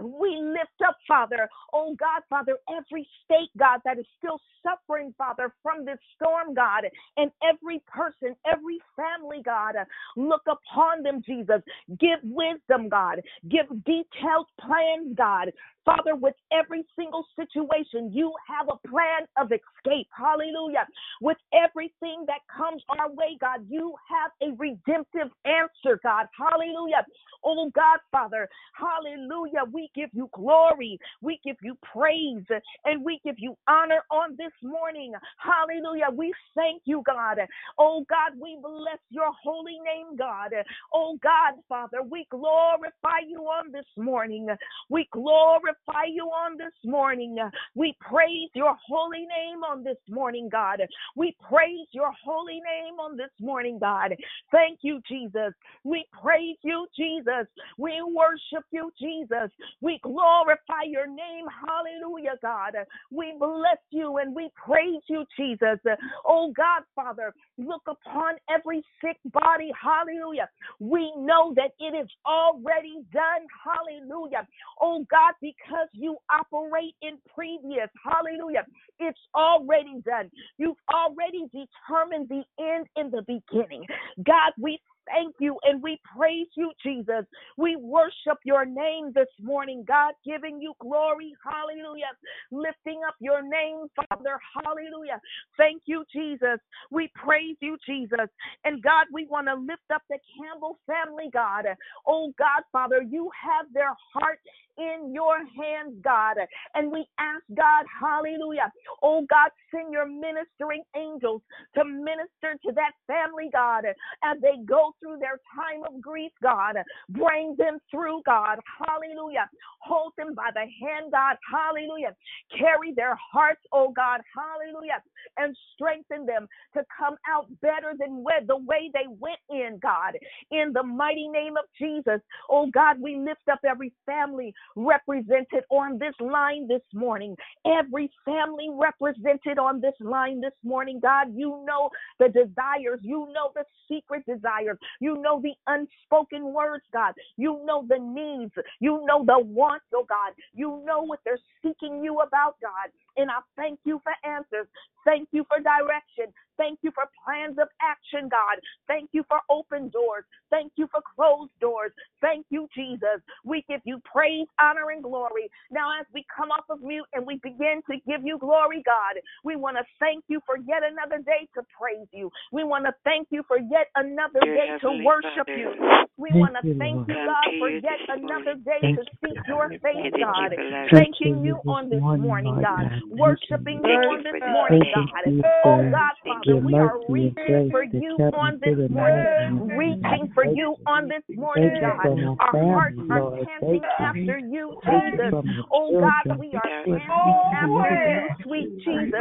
We 0.00 0.38
lift 0.40 0.80
up, 0.86 0.96
Father, 1.06 1.48
oh 1.72 1.96
God, 1.98 2.22
Father, 2.30 2.56
every 2.70 3.06
state, 3.24 3.50
God, 3.58 3.80
that 3.84 3.98
is 3.98 4.06
still 4.18 4.38
suffering, 4.62 5.12
Father, 5.18 5.52
from 5.62 5.84
this 5.84 5.98
storm, 6.14 6.54
God, 6.54 6.84
and 7.16 7.30
every 7.42 7.82
person, 7.86 8.36
every 8.50 8.78
family, 8.94 9.42
God, 9.44 9.74
look 10.16 10.42
upon 10.46 11.02
them, 11.02 11.22
Jesus. 11.26 11.60
Give 11.98 12.20
wisdom, 12.22 12.88
God. 12.88 13.20
Give 13.48 13.66
detailed 13.84 14.46
plans, 14.60 15.16
God. 15.16 15.50
Father, 15.84 16.14
with 16.14 16.34
every 16.52 16.84
single 16.96 17.24
situation, 17.36 18.10
you 18.12 18.32
have 18.48 18.68
a 18.68 18.88
plan 18.88 19.26
of 19.38 19.50
escape. 19.50 20.08
Hallelujah. 20.16 20.86
With 21.20 21.38
everything 21.54 22.24
that 22.26 22.40
comes 22.54 22.82
our 22.98 23.10
way, 23.10 23.36
God, 23.40 23.66
you 23.68 23.94
have 24.08 24.30
a 24.42 24.54
redemptive 24.56 25.32
answer, 25.44 25.98
God. 26.02 26.26
Hallelujah. 26.36 27.04
Oh, 27.44 27.70
God, 27.74 27.98
Father. 28.12 28.48
Hallelujah. 28.74 29.64
We 29.72 29.90
give 29.94 30.10
you 30.12 30.28
glory. 30.34 30.98
We 31.22 31.40
give 31.44 31.56
you 31.62 31.76
praise 31.82 32.44
and 32.84 33.04
we 33.04 33.20
give 33.24 33.36
you 33.38 33.56
honor 33.68 34.02
on 34.10 34.36
this 34.36 34.52
morning. 34.62 35.12
Hallelujah. 35.38 36.08
We 36.14 36.32
thank 36.54 36.82
you, 36.84 37.02
God. 37.06 37.38
Oh, 37.78 38.04
God, 38.08 38.32
we 38.40 38.58
bless 38.60 38.98
your 39.10 39.30
holy 39.42 39.78
name, 39.84 40.16
God. 40.16 40.50
Oh, 40.92 41.18
God, 41.22 41.54
Father, 41.68 42.02
we 42.08 42.26
glorify 42.30 43.20
you 43.26 43.40
on 43.40 43.72
this 43.72 43.86
morning. 43.96 44.48
We 44.90 45.08
glorify 45.12 45.69
you 46.14 46.24
on 46.24 46.56
this 46.56 46.72
morning. 46.84 47.36
We 47.74 47.96
praise 48.00 48.48
your 48.54 48.76
holy 48.86 49.20
name 49.20 49.62
on 49.64 49.84
this 49.84 49.98
morning, 50.08 50.48
God. 50.50 50.80
We 51.16 51.36
praise 51.48 51.86
your 51.92 52.12
holy 52.24 52.54
name 52.54 52.98
on 53.00 53.16
this 53.16 53.30
morning, 53.40 53.78
God. 53.78 54.14
Thank 54.50 54.80
you, 54.82 55.00
Jesus. 55.08 55.52
We 55.84 56.06
praise 56.20 56.56
you, 56.62 56.86
Jesus. 56.96 57.46
We 57.78 58.02
worship 58.02 58.64
you, 58.70 58.90
Jesus. 59.00 59.50
We 59.80 60.00
glorify 60.02 60.84
your 60.86 61.06
name. 61.06 61.46
Hallelujah, 61.66 62.36
God. 62.42 62.74
We 63.10 63.34
bless 63.38 63.78
you 63.90 64.18
and 64.18 64.34
we 64.34 64.50
praise 64.54 65.02
you, 65.08 65.24
Jesus. 65.38 65.78
Oh, 66.26 66.52
God, 66.56 66.82
Father, 66.94 67.32
look 67.58 67.82
upon 67.86 68.34
every 68.48 68.84
sick 69.00 69.18
body. 69.32 69.70
Hallelujah. 69.80 70.48
We 70.78 71.12
know 71.16 71.52
that 71.56 71.72
it 71.78 71.94
is 71.96 72.08
already 72.26 73.04
done. 73.12 73.46
Hallelujah. 73.64 74.46
Oh, 74.80 75.04
God, 75.10 75.34
because 75.40 75.59
you 75.92 76.16
operate 76.30 76.94
in 77.02 77.18
previous. 77.34 77.88
Hallelujah. 78.04 78.64
It's 78.98 79.18
already 79.34 80.00
done. 80.04 80.30
You've 80.58 80.76
already 80.92 81.44
determined 81.52 82.28
the 82.28 82.42
end 82.58 82.86
in 82.96 83.10
the 83.10 83.22
beginning. 83.22 83.84
God, 84.24 84.52
we 84.58 84.78
thank 85.06 85.34
you 85.38 85.56
and 85.64 85.82
we 85.82 85.98
praise 86.16 86.46
you, 86.56 86.72
Jesus. 86.82 87.24
We 87.56 87.76
worship 87.76 88.38
your 88.44 88.64
name 88.64 89.12
this 89.14 89.28
morning, 89.40 89.84
God, 89.86 90.14
giving 90.24 90.60
you 90.60 90.74
glory. 90.80 91.32
Hallelujah. 91.44 92.12
Lifting 92.50 93.00
up 93.06 93.14
your 93.20 93.42
name, 93.42 93.86
Father. 93.96 94.38
Hallelujah. 94.54 95.20
Thank 95.56 95.82
you, 95.86 96.04
Jesus. 96.12 96.58
We 96.90 97.10
praise 97.14 97.56
you, 97.60 97.76
Jesus. 97.86 98.28
And 98.64 98.82
God, 98.82 99.06
we 99.12 99.26
want 99.26 99.48
to 99.48 99.54
lift 99.54 99.88
up 99.92 100.02
the 100.08 100.18
Campbell 100.38 100.78
family, 100.86 101.30
God. 101.32 101.66
Oh, 102.06 102.32
God, 102.38 102.62
Father, 102.72 103.02
you 103.02 103.30
have 103.42 103.66
their 103.72 103.94
heart 104.14 104.40
in 104.80 105.12
your 105.12 105.38
hands, 105.38 105.94
God. 106.02 106.36
And 106.74 106.90
we 106.90 107.06
ask 107.18 107.44
God, 107.54 107.84
hallelujah. 108.00 108.72
Oh 109.02 109.26
God, 109.28 109.50
send 109.70 109.92
your 109.92 110.06
ministering 110.06 110.82
angels 110.96 111.42
to 111.74 111.84
minister 111.84 112.56
to 112.64 112.72
that 112.74 112.92
family, 113.06 113.50
God, 113.52 113.84
as 114.24 114.38
they 114.40 114.64
go 114.64 114.94
through 115.00 115.18
their 115.18 115.38
time 115.54 115.84
of 115.86 116.00
grief, 116.00 116.32
God. 116.42 116.76
Bring 117.10 117.54
them 117.58 117.78
through, 117.90 118.22
God. 118.24 118.58
Hallelujah. 118.86 119.48
Hold 119.80 120.12
them 120.16 120.34
by 120.34 120.50
the 120.54 120.60
hand, 120.60 121.12
God. 121.12 121.36
Hallelujah. 121.50 122.16
Carry 122.56 122.92
their 122.94 123.16
hearts, 123.32 123.60
oh 123.72 123.92
God. 123.94 124.20
Hallelujah. 124.34 125.02
And 125.36 125.56
strengthen 125.74 126.26
them 126.26 126.48
to 126.74 126.84
come 126.96 127.16
out 127.28 127.46
better 127.60 127.92
than 127.98 128.24
the 128.46 128.56
way 128.56 128.90
they 128.94 129.06
went 129.08 129.40
in, 129.50 129.78
God. 129.82 130.14
In 130.50 130.72
the 130.72 130.82
mighty 130.82 131.28
name 131.28 131.56
of 131.56 131.64
Jesus. 131.78 132.20
Oh 132.48 132.66
God, 132.72 132.96
we 133.00 133.16
lift 133.16 133.48
up 133.50 133.60
every 133.68 133.92
family 134.06 134.54
represented 134.76 135.64
on 135.70 135.98
this 135.98 136.14
line 136.20 136.68
this 136.68 136.82
morning. 136.94 137.36
Every 137.66 138.10
family 138.24 138.68
represented 138.72 139.58
on 139.58 139.80
this 139.80 139.94
line 140.00 140.40
this 140.40 140.54
morning, 140.64 141.00
God, 141.00 141.28
you 141.34 141.64
know 141.66 141.90
the 142.18 142.28
desires, 142.28 143.00
you 143.02 143.28
know 143.32 143.52
the 143.54 143.64
secret 143.88 144.24
desires, 144.26 144.78
you 145.00 145.20
know 145.20 145.40
the 145.42 145.54
unspoken 145.66 146.52
words, 146.52 146.84
God, 146.92 147.14
you 147.36 147.60
know 147.64 147.84
the 147.88 147.98
needs, 147.98 148.52
you 148.80 149.04
know 149.06 149.24
the 149.24 149.38
wants, 149.38 149.86
oh 149.94 150.06
God, 150.08 150.32
you 150.54 150.82
know 150.86 151.02
what 151.02 151.20
they're 151.24 151.38
seeking 151.62 152.02
you 152.02 152.20
about, 152.20 152.56
God. 152.62 152.90
And 153.16 153.30
I 153.30 153.40
thank 153.56 153.80
you 153.84 154.00
for 154.02 154.12
answers. 154.28 154.66
Thank 155.04 155.28
you 155.32 155.44
for 155.48 155.58
direction. 155.58 156.32
Thank 156.56 156.80
you 156.82 156.90
for 156.92 157.04
plans 157.24 157.56
of 157.58 157.68
action, 157.80 158.28
God. 158.28 158.60
Thank 158.86 159.10
you 159.12 159.24
for 159.28 159.40
open 159.48 159.88
doors. 159.88 160.24
Thank 160.50 160.72
you 160.76 160.88
for 160.92 161.00
closed 161.16 161.52
doors. 161.60 161.92
Thank 162.20 162.46
you, 162.50 162.68
Jesus. 162.74 163.24
We 163.44 163.64
give 163.68 163.80
you 163.84 164.00
praise, 164.04 164.46
honor, 164.60 164.90
and 164.90 165.02
glory. 165.02 165.50
Now, 165.70 165.88
as 165.98 166.06
we 166.12 166.24
come 166.36 166.50
off 166.50 166.64
of 166.68 166.82
mute 166.82 167.06
and 167.14 167.26
we 167.26 167.40
begin 167.42 167.80
to 167.90 167.96
give 168.06 168.20
you 168.24 168.38
glory, 168.38 168.82
God, 168.84 169.22
we 169.42 169.56
want 169.56 169.78
to 169.78 169.84
thank 169.98 170.24
you 170.28 170.40
for 170.44 170.58
yet 170.58 170.82
another 170.84 171.22
day 171.22 171.48
to 171.54 171.62
praise 171.72 172.08
you. 172.12 172.30
We 172.52 172.64
want 172.64 172.84
to 172.84 172.94
thank 173.04 173.28
you 173.30 173.42
for 173.48 173.56
yet 173.56 173.88
another 173.96 174.40
Dear 174.42 174.54
day 174.54 174.68
to 174.82 174.90
worship 175.04 175.48
Father, 175.48 175.58
you. 175.58 175.72
We 176.18 176.34
want 176.34 176.54
to 176.60 176.74
thank 176.76 177.08
you, 177.08 177.14
God, 177.14 177.48
for 177.58 177.70
yet 177.70 178.00
another 178.08 178.54
day 178.64 178.80
Thank 178.82 178.98
to 178.98 179.04
you, 179.22 179.28
seek 179.28 179.36
God. 179.36 179.46
your 179.48 179.68
face, 179.80 180.12
God. 180.20 180.50
Thank 180.92 181.16
Thanking 181.16 181.44
you 181.44 181.46
you 181.46 181.60
on 181.66 181.88
this 181.88 182.00
morning, 182.00 182.28
morning, 182.28 182.58
God. 182.60 182.99
God. 183.00 183.10
Thank 183.10 183.10
you, 183.10 183.16
oh, 183.16 183.16
Worshiping 183.16 183.76
you 183.76 183.82
Thank 183.82 184.02
Lord. 184.04 184.04
you 184.04 184.18
on 184.18 184.22
this 184.24 184.32
for 184.40 184.50
morning, 184.52 184.80
Thank 184.80 184.96
you 184.96 185.04
day. 185.34 185.44
God. 185.44 185.50
Oh, 185.64 185.90
God, 185.90 186.14
Thank 186.24 186.46
Father, 186.46 186.50
you 186.50 186.56
we 186.66 186.74
are 186.74 186.98
reaching 187.08 187.70
for 187.70 187.84
you 187.84 188.16
on 188.34 188.52
this 188.60 188.74
through 188.74 188.88
the 188.88 188.94
night. 188.94 189.26
morning. 189.50 189.76
Reaching 189.76 190.30
for 190.34 190.44
you 190.44 190.54
you. 190.54 190.76
on 190.86 191.08
this 191.08 191.22
morning, 191.36 191.74
God. 191.80 192.06
Our 192.40 192.52
hearts 192.62 192.96
are 193.10 193.20
Lord. 193.20 193.46
panting 193.46 193.82
after 194.00 194.38
you, 194.38 194.74
Jesus. 194.86 195.34
Oh, 195.72 195.90
God, 196.00 196.38
we 196.38 196.54
are 196.54 196.62
Yes, 196.86 197.00
panting 197.00 197.40
after 197.52 198.10
you, 198.10 198.28
sweet 198.44 198.70
Jesus. 198.84 199.12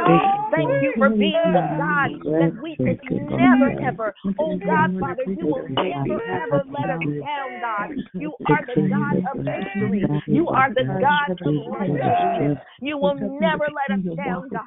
Thank 0.50 0.82
you 0.82 0.92
for 0.96 1.10
being 1.10 1.52
the 1.52 1.62
God 1.78 2.10
that 2.38 2.52
we 2.62 2.76
could 2.76 3.00
never, 3.10 3.70
ever, 3.82 4.14
oh 4.38 4.58
God, 4.58 4.90
Father, 5.00 5.24
you 5.36 5.46
will 5.46 5.68
never, 5.68 6.20
ever 6.44 6.62
let 6.70 6.90
us 6.90 7.02
down, 7.20 7.60
God. 7.60 7.90
You 8.18 8.34
are 8.46 8.60
the 8.66 8.88
God 8.88 9.16
of 9.32 9.40
of 9.40 9.44
victory. 9.44 10.06
You 10.26 10.48
are 10.48 10.72
the 10.72 10.84
God 10.84 11.30
of 11.30 11.38
Jesus 11.40 11.70
righteousness. 11.70 12.58
You 12.80 12.96
will 12.98 13.14
never 13.40 13.69
let 13.74 13.90
us 13.96 14.16
down, 14.16 14.48
God. 14.50 14.66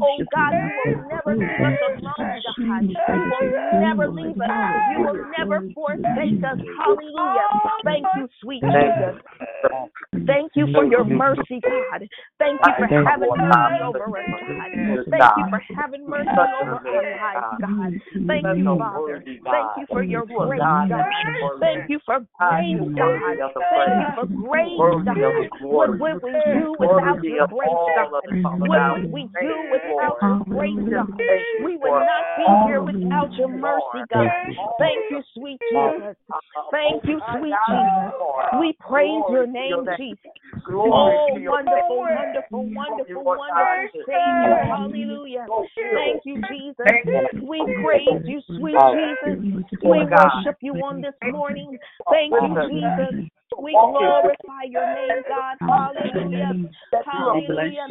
Oh 0.00 0.18
God, 0.32 0.52
you 0.54 0.70
will 0.76 1.08
never 1.08 1.36
leave 1.36 1.60
us 1.60 1.78
alone, 1.88 2.42
God. 2.44 2.82
You 2.88 3.20
will 3.30 3.80
never 3.80 4.06
leave 4.08 4.40
us. 4.40 4.50
You 4.92 4.98
will 5.00 5.20
never 5.38 5.62
forsake 5.74 6.42
us. 6.44 6.58
Hallelujah. 6.78 7.48
Thank 7.84 8.06
you, 8.16 8.28
sweet 8.42 8.62
Jesus. 8.62 9.16
Thank 10.26 10.52
you 10.54 10.66
for 10.72 10.84
your 10.84 11.04
mercy, 11.04 11.60
God. 11.62 12.06
Thank 12.38 12.60
you 12.64 12.72
for 12.78 12.86
having 12.86 13.30
mercy 13.36 13.82
over 13.82 14.18
us, 14.18 14.24
God. 14.28 14.70
Thank 15.10 15.36
you 15.36 15.44
for 15.50 15.60
having 15.74 16.08
mercy 16.08 16.28
over 16.60 16.78
our 16.88 17.02
lives, 17.18 17.46
God. 17.60 17.92
Thank 18.28 18.46
you, 18.58 18.76
Father. 18.78 19.24
Thank 19.24 19.70
you 19.78 19.86
for 19.90 20.02
your 20.02 20.26
grace, 20.26 20.60
God. 20.88 21.04
Thank 21.60 21.88
you 21.88 21.98
for 22.04 22.20
grace, 22.38 22.80
God. 22.98 23.36
Thank 23.74 23.96
you 23.98 24.06
for 24.14 24.26
grace, 24.26 25.04
God. 25.06 25.16
What 25.68 26.00
would 26.00 26.22
we 26.22 26.32
do 26.52 26.76
without 26.78 27.18
your 27.24 27.46
grace, 27.48 27.70
God? 27.96 28.10
What 28.42 28.80
would 28.90 29.12
we 29.12 29.28
do 29.40 29.62
without 29.70 30.18
your 30.28 30.40
grace, 30.48 30.76
God? 30.90 31.06
We 31.64 31.76
would 31.76 31.92
not 31.94 32.26
be 32.36 32.56
here 32.64 32.82
without 32.82 33.30
your 33.38 33.48
mercy, 33.48 34.06
God. 34.10 34.54
Thank 34.78 35.04
you, 35.10 35.22
sweet 35.34 35.60
Jesus. 35.70 36.16
Thank 36.70 37.02
you, 37.06 37.20
sweet 37.38 37.54
Jesus. 37.68 38.12
We 38.60 38.76
praise 38.80 39.24
your 39.28 39.46
name, 39.46 39.84
Jesus. 39.96 40.18
Oh, 40.66 41.34
wonderful, 41.48 41.98
wonderful, 41.98 42.66
wonderful, 42.74 43.24
wonderful 43.24 43.88
Savior. 44.06 44.56
Hallelujah. 44.68 45.46
Thank 45.94 46.22
you, 46.24 46.36
Jesus. 46.50 46.86
We 47.48 47.64
praise 47.80 48.22
you, 48.26 48.40
sweet 48.56 48.78
Jesus. 48.92 49.38
We 49.82 50.04
worship 50.06 50.56
you 50.60 50.74
on 50.74 51.00
this 51.02 51.14
morning. 51.22 51.78
Thank 52.10 52.32
you, 52.42 52.56
Jesus. 52.68 53.30
We 53.58 53.72
glorify 53.72 54.64
your 54.68 54.86
name, 54.86 55.22
God. 55.28 55.56
Hallelujah. 55.60 56.70
Hallelujah. 57.04 57.86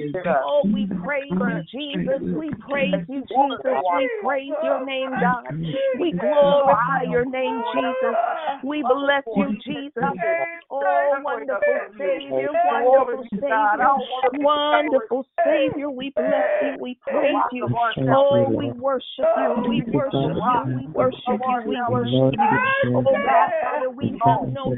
Oh, 0.46 0.64
we 0.74 0.88
praise 1.04 1.32
you, 1.32 1.64
Jesus. 1.72 2.22
We 2.38 2.52
praise 2.60 2.94
you, 3.08 3.22
Jesus. 3.22 3.84
We 3.96 4.10
praise 4.24 4.54
your 4.64 4.86
name, 4.86 5.12
God. 5.20 5.54
We 6.00 6.12
glorify 6.12 7.04
your 7.10 7.26
name, 7.26 7.62
Jesus. 7.74 8.16
We 8.64 8.84
bless 8.84 9.24
you, 9.36 9.58
Jesus. 9.66 10.18
Oh, 10.70 11.22
wonderful 11.24 11.80
Savior, 11.98 12.50
wonderful 12.54 13.24
Savior, 13.40 13.96
wonderful 14.44 15.26
Savior. 15.44 15.90
We 15.90 16.14
bless 16.16 16.50
you. 16.62 16.78
We 16.80 16.98
praise 17.08 17.36
you. 17.52 17.68
Oh, 18.10 18.54
we 18.58 18.72
worship 18.80 19.28
you. 19.38 19.64
We 19.70 19.82
worship 19.92 20.14
you. 20.54 20.64
We 20.78 20.88
worship 20.94 21.42
you. 21.48 21.62
We 21.68 21.76
worship 21.90 22.40
you. 22.40 22.60
Oh, 22.96 23.04
God, 23.26 23.52
Father, 23.62 23.90
we 23.90 24.06
have 24.24 24.42
no 24.54 24.72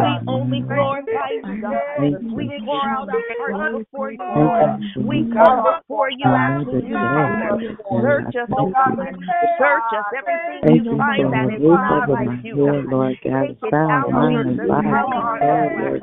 we 0.00 0.18
only 0.28 0.60
glorify 0.62 1.30
you, 1.44 1.60
God. 1.60 1.74
We 2.34 2.52
pour 2.64 2.86
out 2.88 3.08
our 3.08 3.24
hearts 3.38 3.78
before 3.92 4.10
you, 4.12 4.18
We 5.08 5.28
call 5.32 5.66
out 5.66 5.84
for 5.88 6.10
you, 6.10 6.26
Father. 7.14 7.58
Search 8.00 8.34
us, 8.36 8.48
oh 8.58 8.66
God. 8.72 9.14
Search 9.58 9.92
us. 9.92 10.06
Everything 10.16 10.68
you 10.74 10.84
find 10.96 11.32
that 11.32 11.50
is 11.54 11.62
not 11.68 12.10
like 12.10 12.32
you, 12.42 12.58
God. 12.64 12.84
Take 13.40 13.58
it 13.62 13.74
out 13.90 14.14
of 14.14 14.32
us. 14.34 14.46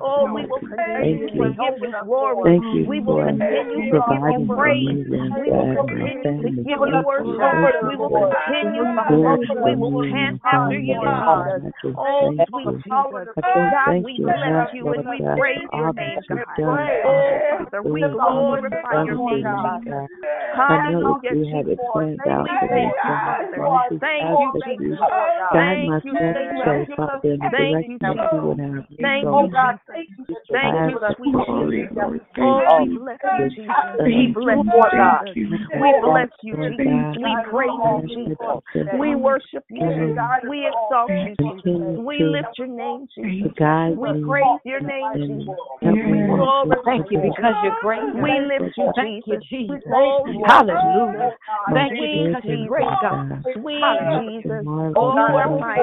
Oh, 0.01 0.29
we 0.33 0.45
will 0.45 0.63
continue 0.67 1.29
to 1.31 1.49
give 1.59 1.75
you 1.81 1.93
glory. 1.99 2.63
We 2.87 3.01
will 3.01 3.17
continue 3.17 3.93
to 3.93 4.17
give 4.27 4.47
praise. 4.47 4.97
We 5.35 5.51
will 5.51 5.67
continue 5.67 6.25
to 6.43 6.49
give 6.65 6.81
you 6.85 7.01
worship. 7.05 7.59
We 7.85 7.95
will 7.97 8.11
continue, 8.11 8.85
Father. 8.95 9.37
We 9.63 9.75
will 9.75 9.93
pant 10.09 10.37
after 10.45 10.79
you, 10.79 11.09
Father. 11.25 11.61
Oh, 11.97 12.31
sweet 12.49 12.77
Holy 12.89 13.18
Father, 13.19 13.33
oh 13.43 13.69
thank, 13.85 14.05
we 14.05 14.17
you, 14.17 14.25
bless 14.25 14.73
you 14.73 14.91
and 14.93 15.09
we 15.09 15.17
praise 15.35 15.69
your 15.73 15.93
name, 15.93 16.19
God. 16.29 16.89
Oh, 17.05 17.39
Father, 17.51 17.83
we 17.83 18.01
glorify 18.01 19.03
your 19.05 19.15
name, 19.15 19.43
Jesus. 19.83 20.09
Hallelujah, 20.55 21.31
we 21.33 21.51
had 21.51 21.67
it 21.67 21.79
out 22.29 22.47
for 22.59 22.67
this, 22.67 23.99
Thank 23.99 24.39
you, 24.55 24.61
Jesus. 24.77 24.99
Guide 25.53 25.83
my 25.85 25.99
steps, 25.99 26.91
Father, 26.95 27.33
in 27.33 27.39
the 27.41 27.49
direction 27.49 27.97
that 28.01 28.31
you 28.31 28.39
would 28.41 28.59
have 28.59 28.85
me 28.97 29.23
go. 29.23 29.49
Thank 30.51 30.75
you, 30.87 30.97
sweet 31.15 31.35
Jesus. 31.69 32.19
Oh, 32.41 32.85
bless 32.85 33.19
you, 33.37 33.49
Jesus. 33.55 33.75
We 34.05 34.33
bless 34.33 34.57
you, 34.73 34.83
God. 34.95 35.35
We 35.79 35.93
bless 36.03 36.29
you, 36.41 36.55
Jesus. 36.73 37.17
We 37.21 37.37
praise 37.49 37.69
you, 37.83 38.03
Jesus. 38.07 38.37
We 38.99 39.15
worship 39.15 39.65
you, 39.69 40.13
God. 40.15 40.39
We 40.47 40.67
exalt 40.67 41.09
you, 41.09 41.35
Jesus. 41.37 41.97
We 41.97 42.23
lift 42.23 42.57
your 42.57 42.67
name 42.67 42.98
name, 42.99 43.07
Jesus. 43.15 43.51
God, 43.57 43.97
we 43.97 44.13
praise 44.25 44.59
your 44.65 44.81
name, 44.81 45.13
Jesus. 45.27 45.55
Glory. 46.35 46.77
Thank 46.85 47.11
you 47.11 47.17
because 47.19 47.53
you're 47.63 47.75
great. 47.81 47.99
We 48.13 48.29
lift 48.47 48.75
you, 48.77 48.91
Jesus. 48.97 49.43
Hallelujah. 50.45 51.31
Thank 51.73 51.93
you 51.99 52.07
because 52.29 52.43
you're 52.45 52.67
great, 52.67 52.85
God. 53.01 53.45
Sweet 53.53 53.83
Jesus. 54.17 54.65
Oh, 54.95 55.13
you 55.15 55.35
are 55.35 55.49
mighty. 55.59 55.81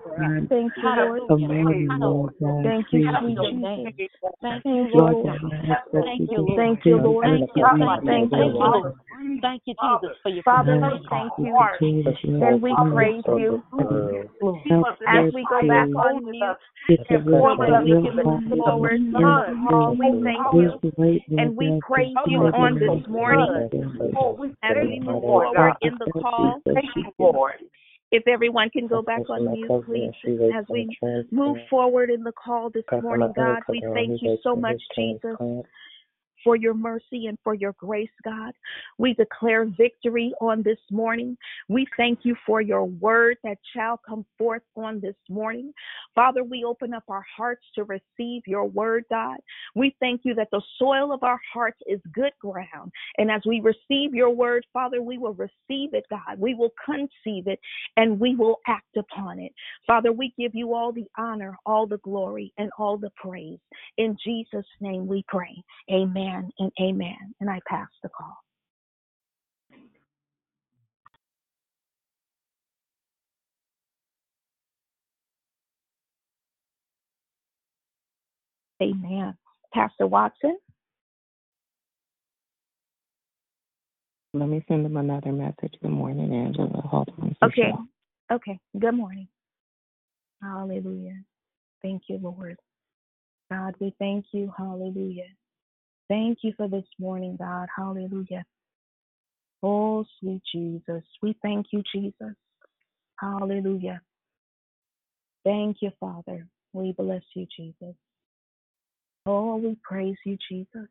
Thank 0.50 0.74
you, 0.78 0.90
Lord. 0.96 2.34
Thank 2.64 2.86
you, 2.92 3.00
Jesus. 3.22 3.44
Thank 4.42 4.66
you, 4.66 4.88
Lord. 4.94 5.40
Thank 5.94 6.30
you, 6.30 6.38
Lord. 6.38 6.58
Thank 6.58 6.86
you, 6.86 6.98
Lord. 6.98 7.26
Thank 7.26 7.50
you, 7.56 7.64
Lord. 7.64 8.00
Thank 8.06 8.32
you, 8.32 8.46
Lord. 8.46 8.94
Thank 9.42 9.62
you, 9.66 9.74
Jesus, 9.74 10.18
for 10.24 10.30
your 10.30 10.44
Father, 10.44 10.80
we 10.82 11.00
thank 11.10 11.34
you. 11.38 11.54
And 12.42 12.62
we 12.62 12.76
praise 12.94 13.24
you. 13.34 13.62
As 15.08 15.34
we 15.34 15.46
go 15.50 15.68
back 15.68 15.88
on 15.96 16.32
mute, 16.32 16.58
forward, 17.24 17.84
we 17.84 17.92
can 18.02 18.16
look 18.16 18.44
forward. 18.50 19.00
Lord, 19.12 19.98
we 20.00 20.08
thank 20.24 20.46
you. 20.54 20.72
And 21.38 21.58
we 21.58 21.80
praise 21.82 22.16
you 22.26 22.40
on 22.40 22.80
this 22.80 23.08
morning. 23.10 23.48
As 24.64 24.76
we 24.82 25.00
move 25.00 25.22
forward 25.22 25.74
in 25.82 25.98
the 26.00 26.12
call, 26.12 26.62
thank 26.66 26.86
you, 26.96 27.12
Lord. 27.20 27.54
If 28.12 28.28
everyone 28.28 28.70
can 28.70 28.88
go 28.88 29.02
back 29.02 29.30
on 29.30 29.52
mute, 29.52 29.72
please, 29.86 30.12
as 30.56 30.66
we 30.70 30.98
move 31.32 31.58
forward 31.70 32.10
in 32.10 32.24
the 32.24 32.32
call 32.32 32.70
this 32.70 32.84
morning, 33.02 33.34
God, 33.36 33.64
we 33.70 33.82
thank 33.94 34.22
you 34.22 34.38
so 34.44 34.56
much, 34.56 34.82
Jesus, 34.96 35.36
for 36.48 36.56
your 36.56 36.74
mercy 36.74 37.28
and 37.28 37.38
for 37.44 37.54
your 37.54 37.74
grace, 37.74 38.10
God. 38.24 38.54
We 38.98 39.14
declare 39.14 39.66
victory 39.66 40.32
on 40.40 40.64
this 40.64 40.78
morning. 40.90 41.38
We 41.68 41.86
thank 41.98 42.20
you 42.24 42.38
for 42.46 42.62
your 42.62 42.86
word 42.86 43.36
that 43.44 43.58
shall 43.76 44.00
come 44.08 44.26
forth 44.38 44.62
on 44.78 45.02
this 45.02 45.18
morning. 45.30 45.74
Father, 46.16 46.46
we 46.46 46.64
open 46.64 46.94
up 46.94 47.04
our 47.10 47.26
hearts 47.36 47.66
to 47.76 47.84
receive 47.84 48.44
your 48.48 48.64
word, 48.64 49.04
God. 49.10 49.36
We 49.76 49.94
thank 50.00 50.22
you 50.24 50.36
that 50.36 50.48
the 50.54 50.62
soil 50.80 51.12
of 51.12 51.22
our 51.22 51.40
hearts 51.54 51.80
is 51.86 52.00
good 52.14 52.32
ground. 52.40 52.94
And 53.18 53.30
as 53.30 53.42
we 53.46 53.60
receive 53.60 54.16
your 54.16 54.30
word, 54.30 54.66
Father, 54.72 55.02
we 55.02 55.18
will 55.18 55.34
receive 55.34 55.94
it, 55.94 56.06
God. 56.10 56.40
We 56.40 56.54
will 56.54 56.72
conceive 56.86 57.48
it 57.48 57.60
and 57.98 58.18
we 58.22 58.38
will 58.38 58.62
act 58.68 58.96
upon 58.96 59.40
it. 59.40 59.52
Father, 59.86 60.14
we 60.14 60.34
give 60.40 60.56
you 60.56 60.74
all 60.74 60.94
the 60.94 61.08
honor, 61.18 61.58
all 61.66 61.86
the 61.88 61.98
glory, 61.98 62.54
and 62.58 62.72
all 62.80 62.96
the 62.96 63.12
praise. 63.18 63.60
In 63.98 64.16
Jesus' 64.24 64.66
name 64.80 65.08
we 65.08 65.26
pray. 65.28 65.62
Amen 65.92 66.37
and 66.60 66.72
amen. 66.82 67.34
And 67.40 67.50
I 67.50 67.60
pass 67.68 67.88
the 68.04 68.10
call. 68.10 68.38
Amen. 78.82 79.36
Pastor 79.74 80.08
Watson? 80.08 80.58
Let 84.34 84.50
me 84.50 84.64
send 84.68 84.86
them 84.86 84.98
another 84.98 85.32
message. 85.32 85.74
Good 85.82 85.92
morning, 85.92 86.34
Angela. 86.34 86.82
Hold 86.82 87.12
on. 87.20 87.36
Okay. 87.44 87.72
Okay. 88.32 88.60
Good 88.78 88.94
morning. 88.94 89.28
Hallelujah. 90.42 91.20
Thank 91.82 92.04
you, 92.08 92.20
Lord. 92.22 92.58
God, 93.50 93.76
we 93.80 93.96
thank 93.98 94.26
you. 94.32 94.54
Hallelujah. 94.56 95.30
Thank 96.10 96.40
you 96.42 96.54
for 96.56 96.68
this 96.68 96.86
morning, 97.00 97.36
God. 97.38 97.68
Hallelujah. 97.76 98.46
Oh, 99.62 100.06
sweet 100.20 100.42
Jesus. 100.54 101.04
We 101.22 101.36
thank 101.42 101.68
you, 101.72 101.84
Jesus. 101.94 102.36
Hallelujah. 103.20 104.02
Thank 105.44 105.78
you, 105.82 105.92
Father. 106.00 106.48
We 106.74 106.94
bless 106.94 107.24
you, 107.36 107.48
Jesus. 107.56 107.96
Oh, 109.26 109.58
we 109.58 109.76
praise 109.84 110.16
you, 110.26 110.38
Jesus. 110.50 110.88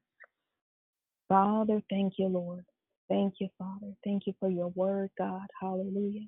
Father, 1.28 1.82
thank 1.88 2.14
you, 2.18 2.26
Lord. 2.26 2.64
Thank 3.08 3.34
you, 3.40 3.48
Father. 3.58 3.92
Thank 4.04 4.26
you 4.26 4.34
for 4.40 4.50
your 4.50 4.68
word, 4.68 5.10
God. 5.16 5.46
Hallelujah. 5.60 6.26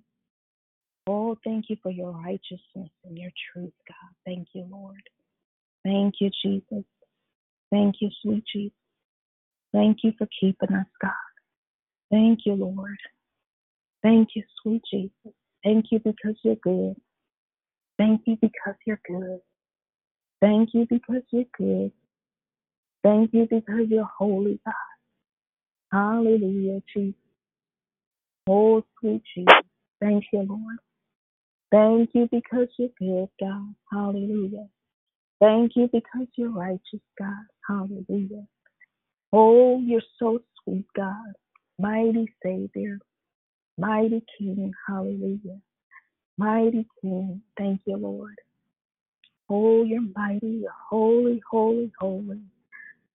Oh, 1.06 1.36
thank 1.44 1.66
you 1.68 1.76
for 1.82 1.90
your 1.90 2.12
righteousness 2.12 2.90
and 3.04 3.18
your 3.18 3.30
truth, 3.52 3.72
God. 3.86 4.14
Thank 4.24 4.48
you, 4.52 4.66
Lord. 4.70 5.02
Thank 5.84 6.14
you, 6.20 6.30
Jesus. 6.42 6.84
Thank 7.72 7.96
you, 8.00 8.10
sweet 8.22 8.44
Jesus. 8.52 8.76
Thank 9.72 9.98
you 10.04 10.12
for 10.18 10.28
keeping 10.40 10.74
us, 10.76 10.86
God. 11.02 11.12
Thank 12.10 12.40
you, 12.46 12.54
Lord. 12.54 12.98
Thank 14.02 14.30
you, 14.36 14.44
sweet 14.62 14.82
Jesus. 14.92 15.34
Thank 15.64 15.86
you 15.90 16.00
because 16.00 16.36
you're 16.44 16.56
good. 16.56 16.96
Thank 17.98 18.22
you 18.26 18.36
because 18.40 18.76
you're 18.86 19.00
good. 19.08 19.40
Thank 20.40 20.70
you 20.74 20.86
because 20.90 21.22
you're 21.32 21.44
good. 21.58 21.92
Thank 23.04 23.32
you 23.34 23.46
because 23.50 23.86
you're 23.88 24.08
holy, 24.18 24.60
God. 24.66 24.74
Hallelujah, 25.92 26.82
Jesus. 26.96 27.14
Oh, 28.48 28.84
sweet 29.00 29.22
Jesus. 29.36 29.54
Thank 30.00 30.24
you, 30.32 30.42
Lord. 30.48 30.78
Thank 31.72 32.10
you 32.14 32.28
because 32.32 32.68
you're 32.78 32.90
good, 32.98 33.28
God. 33.40 33.74
Hallelujah. 33.92 34.68
Thank 35.40 35.72
you 35.76 35.88
because 35.92 36.28
you're 36.36 36.50
righteous, 36.52 37.00
God. 37.18 37.46
Hallelujah. 37.68 38.46
Oh, 39.32 39.80
you're 39.80 40.00
so 40.18 40.40
sweet, 40.64 40.86
God. 40.96 41.32
Mighty 41.78 42.32
Savior, 42.42 42.98
mighty 43.76 44.24
King. 44.38 44.72
Hallelujah. 44.86 45.60
Mighty 46.38 46.86
King. 47.02 47.42
Thank 47.58 47.82
you, 47.84 47.96
Lord. 47.96 48.36
Oh, 49.50 49.82
you're 49.82 50.02
mighty, 50.16 50.60
you're 50.62 50.70
holy, 50.90 51.40
holy, 51.50 51.92
holy. 51.98 52.40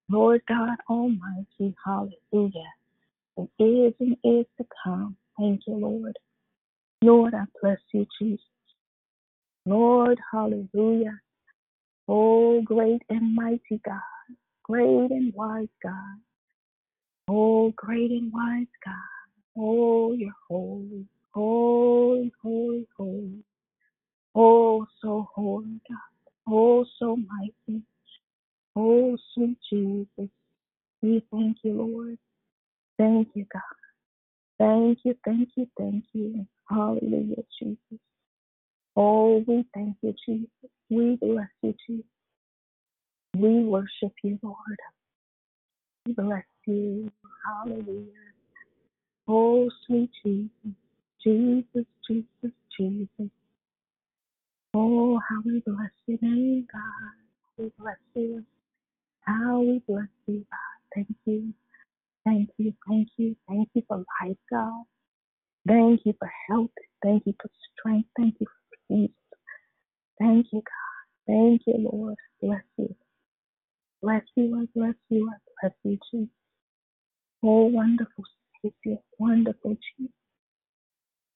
Lord 0.10 0.42
God 0.48 0.78
Almighty. 0.90 1.76
Hallelujah. 1.86 2.72
And 3.38 3.50
is 3.60 3.94
and 4.00 4.18
is 4.24 4.46
to 4.58 4.66
come. 4.84 5.18
Thank 5.40 5.62
you, 5.68 5.76
Lord. 5.76 6.18
Lord, 7.02 7.34
I 7.34 7.46
bless 7.62 7.80
you, 7.94 8.06
Jesus. 8.22 8.46
Lord, 9.66 10.20
hallelujah. 10.32 11.20
Oh, 12.08 12.62
great 12.62 13.02
and 13.10 13.34
mighty 13.34 13.82
God. 13.86 14.13
Great 14.64 15.12
and 15.12 15.34
wise 15.34 15.68
God. 15.84 16.20
Oh, 17.28 17.74
great 17.76 18.12
and 18.12 18.32
wise 18.32 18.68
God. 18.84 18.94
Oh, 19.58 20.14
you're 20.14 20.32
holy. 20.50 21.06
Holy, 21.34 22.32
holy, 22.42 22.88
holy. 22.98 23.44
Oh, 24.36 24.88
so 25.02 25.28
holy 25.34 25.82
God. 25.90 26.32
Oh, 26.48 26.86
so 27.00 27.18
mighty. 27.18 27.82
Oh, 28.76 29.18
sweet 29.34 29.58
Jesus. 29.72 30.30
We 31.02 31.24
thank 31.32 31.58
you, 31.64 31.74
Lord. 31.74 32.18
Thank 32.98 33.30
you, 33.34 33.46
God. 33.52 33.62
Thank 34.60 35.00
you, 35.04 35.16
thank 35.26 35.50
you, 35.56 35.68
thank 35.78 36.06
you. 36.14 36.48
Hallelujah, 36.70 37.44
Jesus. 37.60 38.00
Oh, 38.96 39.44
we 39.46 39.66
thank 39.74 39.98
you, 40.02 40.14
Jesus. 40.26 40.48
We 40.90 41.18
bless 41.18 41.48
you, 41.62 41.76
Jesus. 41.88 42.06
We 43.36 43.64
worship 43.64 44.14
you, 44.24 44.38
Lord. 44.44 44.58
We 46.06 46.14
bless 46.14 46.44
you. 46.68 47.12
Hallelujah. 47.46 48.12
Oh, 49.28 49.70
sweet 49.86 50.12
Jesus. 50.24 50.50
Jesus, 51.26 51.86
Jesus, 52.08 52.52
Jesus. 52.78 53.32
Oh, 54.74 55.20
how 55.30 55.42
we 55.46 55.64
bless 55.66 55.92
your 56.06 56.20
name, 56.22 56.68
God. 56.72 57.58
We 57.58 57.72
bless 57.80 57.98
you. 58.16 58.44
How 59.22 59.62
we 59.62 59.82
bless 59.88 60.08
you, 60.28 60.46
God. 60.52 60.96
Thank 60.96 61.08
you. 61.26 61.54
Thank 62.26 62.50
you. 62.58 62.74
Thank 62.88 63.08
you. 63.18 63.36
Thank 63.48 63.70
you 63.74 63.84
for 63.88 63.98
life, 63.98 64.38
God. 64.52 64.84
Thank 65.68 66.02
you 66.06 66.14
for 66.20 66.32
health. 66.50 66.72
Thank 67.04 67.24
you 67.26 67.34
for 67.42 67.50
strength. 67.78 68.10
Thank 68.18 68.36
you 68.40 68.48
for 68.48 68.96
peace. 68.96 69.12
Thank 70.20 70.48
you, 70.52 70.62
God. 70.62 71.28
Thank 71.28 71.62
you, 71.66 71.90
Lord. 71.92 72.16
Bless 72.42 72.62
you. 72.78 72.96
Bless 74.04 74.24
you. 74.36 74.54
I 74.62 74.66
bless 74.78 74.96
you. 75.08 75.32
I 75.32 75.38
bless 75.62 75.74
you, 75.86 75.98
Jesus. 76.12 76.30
Oh, 77.42 77.68
wonderful 77.68 78.26
Savior. 78.62 78.98
Wonderful 79.18 79.78
Jesus. 79.98 80.14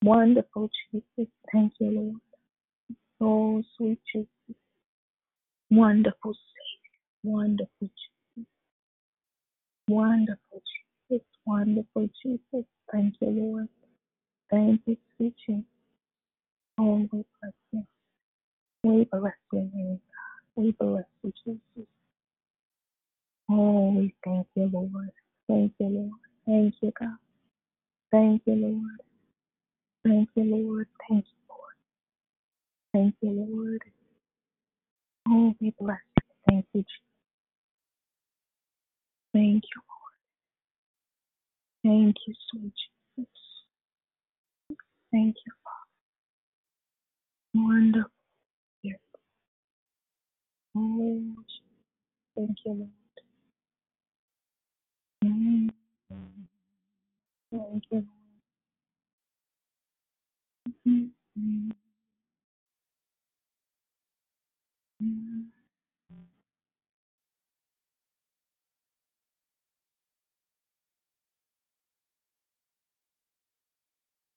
Wonderful 0.04 0.70
Jesus. 0.92 1.32
Thank 1.54 1.72
you, 1.80 1.92
Lord. 1.92 2.22
Oh, 3.22 3.64
sweet 3.78 4.00
Jesus. 4.14 4.28
Wonderful 5.72 6.34
Savior. 6.34 7.36
Wonderful 7.38 7.90
Jesus. 8.36 8.50
Wonderful 9.88 10.62
Jesus. 11.10 11.26
Wonderful 11.46 12.10
Jesus. 12.22 12.66
Thank 12.92 13.16
you, 13.22 13.30
Lord. 13.30 13.70
Thank 14.52 14.82
you, 14.88 14.98
sweet 15.16 15.36
Jesus. 15.48 15.64
Oh, 16.78 17.08
we 17.14 17.24
bless 17.42 17.54
you. 17.72 17.86
We 18.84 19.06
bless 19.06 19.34
your 19.54 19.62
name, 19.74 20.02
God. 20.12 20.62
We 20.64 20.72
bless 20.72 21.06
you, 21.24 21.32
Jesus. 21.46 21.88
Oh, 23.50 23.92
we 23.92 24.14
thank 24.26 24.48
you, 24.56 24.70
Lord. 24.74 25.12
Thank 25.48 25.74
you, 25.80 25.88
Lord. 25.88 26.12
Thank 26.46 26.74
you, 26.82 26.92
God. 27.00 27.18
Thank 28.12 28.42
you, 28.46 28.56
Lord. 28.56 29.00
Thank 30.06 30.30
you, 30.36 30.44
Lord. 30.44 30.88
Thank 31.10 31.26
you, 31.26 31.40
Lord. 31.50 31.74
Thank 32.94 33.16
you, 33.22 33.32
Lord. 33.32 33.82
Oh, 35.30 35.54
we 35.62 35.74
bless 35.80 35.98
you. 36.18 36.24
Thank 36.50 36.66
you, 36.74 36.82
Jesus. 36.82 37.02
Thank 39.34 39.64
you. 39.64 39.82
Lord. 39.90 40.00
Thank 41.84 42.16
you, 42.28 42.34
sweet 42.52 42.74
Jesus. 43.18 43.30
Thank 45.12 45.36
you, 45.46 45.54
wonderful. 47.64 48.12
Dear. 48.84 48.98
Oh, 50.78 51.24
thank 52.36 52.58
you, 52.66 52.74
Lord. 52.74 52.97
Mm. 55.28 55.70
Thank 57.52 57.84
you, 57.92 58.06
Lord. 58.08 58.08
Mm. 60.88 61.72
Mm. 65.04 65.46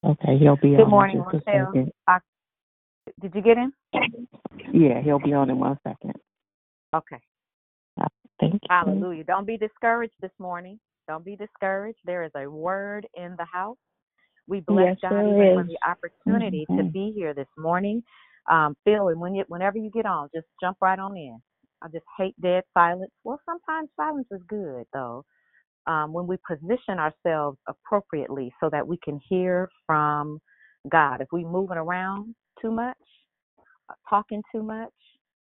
Okay, 0.02 0.38
he'll 0.38 0.56
be 0.56 0.70
Good 0.70 0.80
on 0.82 0.90
morning, 0.90 1.16
in 1.18 1.24
just 1.24 1.46
a 1.46 1.50
second. 1.50 1.92
I, 2.06 2.18
did 3.20 3.34
you 3.34 3.42
get 3.42 3.58
in? 3.58 3.72
Yeah, 4.72 5.00
he'll 5.02 5.18
be 5.18 5.32
on 5.34 5.50
in 5.50 5.58
one 5.58 5.78
second. 5.86 6.14
Okay. 6.94 7.18
Thank 8.40 8.62
you. 8.62 8.68
Hallelujah. 8.70 9.24
Don't 9.24 9.46
be 9.46 9.58
discouraged 9.58 10.14
this 10.22 10.32
morning. 10.38 10.80
Don't 11.08 11.24
be 11.24 11.36
discouraged. 11.36 11.98
There 12.04 12.24
is 12.24 12.32
a 12.36 12.50
word 12.50 13.06
in 13.14 13.36
the 13.38 13.46
house. 13.46 13.78
We 14.48 14.60
bless 14.60 14.90
Yes, 14.90 14.98
God 15.02 15.26
even 15.26 15.48
for 15.52 15.64
the 15.64 15.78
opportunity 15.88 16.68
to 16.78 16.84
Mhm. 16.84 16.92
be 16.92 17.12
here 17.16 17.34
this 17.34 17.48
morning. 17.58 18.02
Um, 18.50 18.76
Phil, 18.84 19.08
and 19.08 19.20
when 19.20 19.34
you, 19.36 19.44
whenever 19.48 19.78
you 19.78 19.90
get 19.90 20.06
on, 20.06 20.28
just 20.34 20.46
jump 20.60 20.78
right 20.82 20.98
on 20.98 21.16
in. 21.16 21.38
I 21.82 21.88
just 21.88 22.06
hate 22.18 22.34
dead 22.42 22.64
silence. 22.74 23.12
Well, 23.24 23.40
sometimes 23.46 23.90
silence 23.96 24.28
is 24.32 24.42
good, 24.48 24.84
though, 24.94 25.24
um, 25.86 26.12
when 26.12 26.26
we 26.26 26.36
position 26.48 26.98
ourselves 26.98 27.58
appropriately 27.68 28.52
so 28.60 28.70
that 28.70 28.86
we 28.86 28.98
can 29.04 29.20
hear 29.28 29.68
from 29.86 30.40
God. 30.90 31.20
If 31.22 31.28
we're 31.32 31.48
moving 31.48 31.78
around 31.78 32.34
too 32.62 32.72
much, 32.72 32.96
uh, 33.90 33.94
talking 34.10 34.42
too 34.52 34.62
much, 34.62 34.92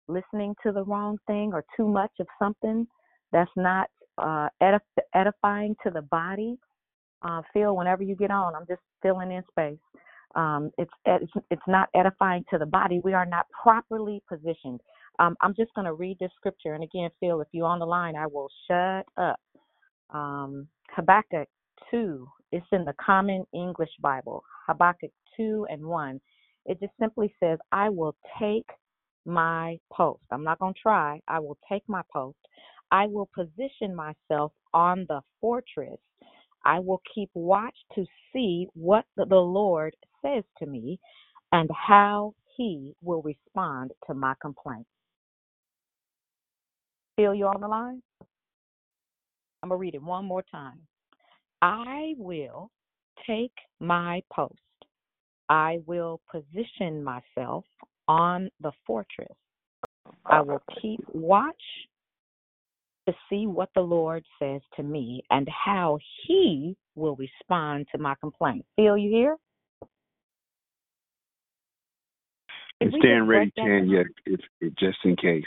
listening 0.09 0.55
to 0.64 0.73
the 0.73 0.85
wrong 0.85 1.19
thing, 1.27 1.53
or 1.53 1.64
too 1.77 1.88
much 1.88 2.12
of 2.21 2.27
something 2.38 2.87
that's 3.33 3.51
not 3.57 3.88
uh, 4.19 4.49
edif- 4.62 4.81
edifying 5.14 5.77
to 5.85 5.90
the 5.90 6.03
body, 6.03 6.57
uh, 7.23 7.42
Phil 7.53 7.77
whenever 7.77 8.03
you 8.03 8.16
get 8.16 8.31
on. 8.31 8.55
I'm 8.55 8.66
just 8.69 8.83
filling 9.03 9.33
in 9.33 9.42
space. 9.51 9.79
Um, 10.35 10.71
it's 10.79 10.92
it's 11.07 11.33
it's 11.51 11.62
not 11.66 11.88
edifying 11.95 12.45
to 12.51 12.59
the 12.59 12.66
body. 12.66 13.01
We 13.05 13.14
are 13.14 13.27
not 13.27 13.47
properly 13.62 14.23
positioned. 14.29 14.81
Um, 15.19 15.37
I'm 15.40 15.55
just 15.55 15.73
going 15.75 15.87
to 15.87 15.95
read 15.95 16.19
this 16.21 16.31
scripture, 16.37 16.75
and 16.75 16.85
again, 16.85 17.11
Phil, 17.21 17.40
if 17.40 17.49
you're 17.53 17.66
on 17.66 17.79
the 17.79 17.87
line, 17.87 18.16
I 18.16 18.27
will 18.27 18.49
shut 18.69 19.07
up. 19.16 19.40
Um, 20.11 20.69
Habakkuk 20.95 21.49
2. 21.90 22.29
It's 22.53 22.66
in 22.73 22.85
the 22.85 22.95
Common 23.05 23.45
English 23.55 23.90
Bible. 24.01 24.45
Habakkuk 24.69 25.11
2 25.37 25.66
and 25.71 25.85
1. 25.85 26.21
It 26.66 26.81
just 26.81 26.92
simply 27.01 27.35
says, 27.40 27.59
"I 27.73 27.88
will 27.88 28.14
take 28.38 28.66
my 29.26 29.78
post. 29.92 30.22
I'm 30.30 30.44
not 30.44 30.58
going 30.58 30.74
to 30.74 30.80
try. 30.80 31.20
I 31.28 31.40
will 31.40 31.58
take 31.70 31.82
my 31.88 32.02
post. 32.12 32.38
I 32.90 33.06
will 33.06 33.28
position 33.34 33.94
myself 33.94 34.52
on 34.72 35.06
the 35.08 35.20
fortress. 35.40 35.98
I 36.64 36.78
will 36.78 37.02
keep 37.14 37.30
watch 37.34 37.76
to 37.94 38.04
see 38.32 38.66
what 38.74 39.04
the 39.16 39.24
Lord 39.24 39.94
says 40.22 40.44
to 40.58 40.66
me 40.66 40.98
and 41.52 41.70
how 41.70 42.34
he 42.56 42.94
will 43.02 43.22
respond 43.22 43.92
to 44.06 44.14
my 44.14 44.34
complaint. 44.40 44.86
Phil 47.16 47.34
you 47.34 47.46
on 47.46 47.60
the 47.60 47.68
line? 47.68 48.02
I'm 49.62 49.70
going 49.70 49.78
to 49.78 49.80
read 49.80 49.94
it 49.94 50.02
one 50.02 50.24
more 50.24 50.44
time. 50.50 50.80
I 51.62 52.14
will 52.18 52.70
take 53.26 53.54
my 53.80 54.22
post. 54.32 54.54
I 55.48 55.78
will 55.86 56.20
position 56.30 57.02
myself 57.02 57.64
on 58.09 58.51
the 58.61 58.73
fortress. 58.87 59.35
I 60.25 60.40
will 60.40 60.62
keep 60.81 61.01
watch 61.12 61.55
to 63.09 63.14
see 63.31 63.47
what 63.47 63.69
the 63.75 63.81
Lord 63.81 64.25
says 64.40 64.61
to 64.77 64.83
me 64.83 65.23
and 65.31 65.49
how 65.49 65.99
he 66.27 66.77
will 66.95 67.16
respond 67.16 67.87
to 67.92 67.99
my 68.01 68.14
complaint. 68.21 68.64
Feel 68.77 68.99
you 68.99 69.11
here? 69.11 69.37
It's 72.81 72.92
we 72.92 73.01
ready, 73.21 73.53
yet 73.88 74.07
if, 74.27 74.40
if 74.61 74.75
just 74.77 74.99
in 75.05 75.16
case. 75.16 75.45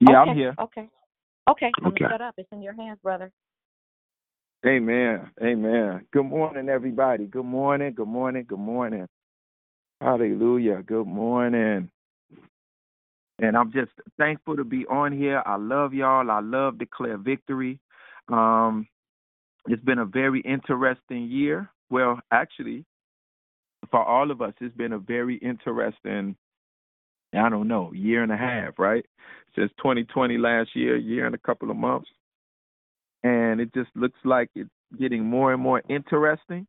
Yeah, 0.00 0.20
okay, 0.20 0.30
I'm 0.30 0.36
here. 0.36 0.54
Okay. 0.60 0.88
Okay. 1.48 1.72
I'm 1.82 1.92
Okay. 1.92 2.04
shut 2.10 2.20
up. 2.20 2.34
It's 2.36 2.48
in 2.52 2.60
your 2.60 2.74
hands, 2.74 2.98
brother. 3.02 3.32
Amen. 4.66 5.30
Amen. 5.42 6.04
Good 6.12 6.24
morning, 6.24 6.68
everybody. 6.68 7.26
Good 7.26 7.44
morning. 7.44 7.94
Good 7.94 8.08
morning. 8.08 8.44
Good 8.46 8.58
morning. 8.58 9.06
Hallelujah. 10.00 10.82
Good 10.86 11.08
morning. 11.08 11.90
And 13.40 13.56
I'm 13.56 13.72
just 13.72 13.90
thankful 14.16 14.56
to 14.56 14.64
be 14.64 14.86
on 14.86 15.12
here. 15.12 15.42
I 15.44 15.56
love 15.56 15.92
y'all. 15.92 16.30
I 16.30 16.40
love 16.40 16.78
Declare 16.78 17.18
Victory. 17.18 17.80
Um, 18.28 18.86
it's 19.66 19.82
been 19.82 19.98
a 19.98 20.04
very 20.04 20.40
interesting 20.40 21.28
year. 21.28 21.68
Well, 21.90 22.20
actually, 22.30 22.84
for 23.90 24.04
all 24.04 24.30
of 24.30 24.40
us, 24.40 24.54
it's 24.60 24.76
been 24.76 24.92
a 24.92 24.98
very 24.98 25.36
interesting, 25.38 26.36
I 27.34 27.48
don't 27.48 27.66
know, 27.68 27.92
year 27.92 28.22
and 28.22 28.32
a 28.32 28.36
half, 28.36 28.78
right? 28.78 29.04
Since 29.56 29.72
2020 29.78 30.38
last 30.38 30.70
year, 30.74 30.96
year 30.96 31.26
and 31.26 31.34
a 31.34 31.38
couple 31.38 31.70
of 31.70 31.76
months. 31.76 32.08
And 33.24 33.60
it 33.60 33.74
just 33.74 33.90
looks 33.96 34.18
like 34.24 34.48
it's 34.54 34.70
getting 34.98 35.24
more 35.24 35.52
and 35.52 35.62
more 35.62 35.82
interesting. 35.88 36.68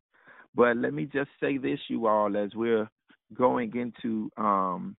But 0.54 0.76
let 0.76 0.92
me 0.92 1.04
just 1.04 1.30
say 1.40 1.58
this, 1.58 1.78
you 1.88 2.08
all, 2.08 2.36
as 2.36 2.50
we're 2.54 2.88
going 3.34 3.74
into 3.76 4.30
um, 4.36 4.96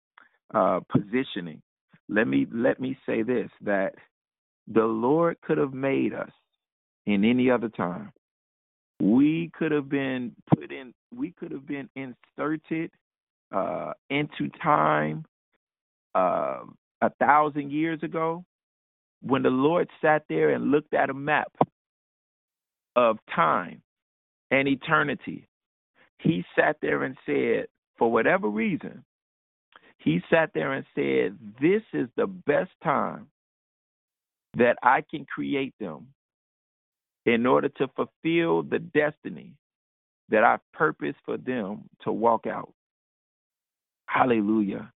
uh, 0.54 0.80
positioning. 0.90 1.62
Let 2.10 2.28
me 2.28 2.48
let 2.52 2.80
me 2.80 2.98
say 3.06 3.24
this: 3.24 3.50
that 3.62 3.96
the 4.68 4.86
Lord 4.86 5.38
could 5.42 5.58
have 5.58 5.74
made 5.74 6.14
us 6.14 6.32
in 7.06 7.24
any 7.26 7.50
other 7.50 7.70
time. 7.70 8.12
We 9.02 9.50
could 9.58 9.72
have 9.72 9.90
been 9.90 10.36
put 10.54 10.72
in. 10.72 10.94
We 11.16 11.32
could 11.32 11.52
have 11.52 11.66
been 11.66 11.90
inserted 11.96 12.92
uh, 13.52 13.94
into 14.10 14.50
time 14.62 15.26
uh, 16.16 16.62
a 17.02 17.10
thousand 17.20 17.72
years 17.72 18.02
ago, 18.04 18.44
when 19.22 19.44
the 19.44 19.50
Lord 19.50 19.90
sat 20.02 20.24
there 20.30 20.52
and 20.52 20.72
looked 20.72 20.94
at 20.94 21.10
a 21.10 21.14
map 21.14 21.52
of 22.96 23.18
time 23.34 23.82
and 24.52 24.68
eternity. 24.68 25.48
He 26.20 26.44
sat 26.56 26.78
there 26.82 27.04
and 27.04 27.18
said, 27.26 27.66
for 28.02 28.12
whatever 28.12 28.48
reason, 28.48 29.04
he 30.00 30.22
sat 30.28 30.50
there 30.56 30.74
and 30.74 30.84
said, 30.96 31.38
This 31.62 31.84
is 31.94 32.10
the 32.18 32.26
best 32.26 32.72
time 32.84 33.28
that 34.58 34.76
I 34.82 35.04
can 35.08 35.24
create 35.24 35.76
them 35.80 36.08
in 37.28 37.46
order 37.46 37.70
to 37.70 37.88
fulfill 37.90 38.64
the 38.64 38.80
destiny 38.80 39.54
that 40.30 40.44
I've 40.44 40.62
purposed 40.74 41.20
for 41.26 41.38
them 41.38 41.84
to 42.02 42.12
walk 42.12 42.48
out. 42.48 42.74
Hallelujah. 44.08 44.92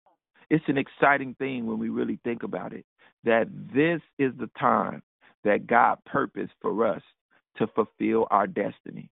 It's 0.49 0.65
an 0.67 0.79
exciting 0.79 1.35
thing 1.35 1.67
when 1.67 1.77
we 1.77 1.89
really 1.89 2.17
think 2.23 2.41
about 2.41 2.73
it 2.73 2.87
that 3.23 3.47
this 3.71 4.01
is 4.17 4.33
the 4.39 4.49
time 4.59 5.03
that 5.43 5.67
God 5.67 5.99
purposed 6.07 6.53
for 6.59 6.87
us 6.87 7.03
to 7.57 7.67
fulfill 7.67 8.25
our 8.31 8.47
destiny. 8.47 9.11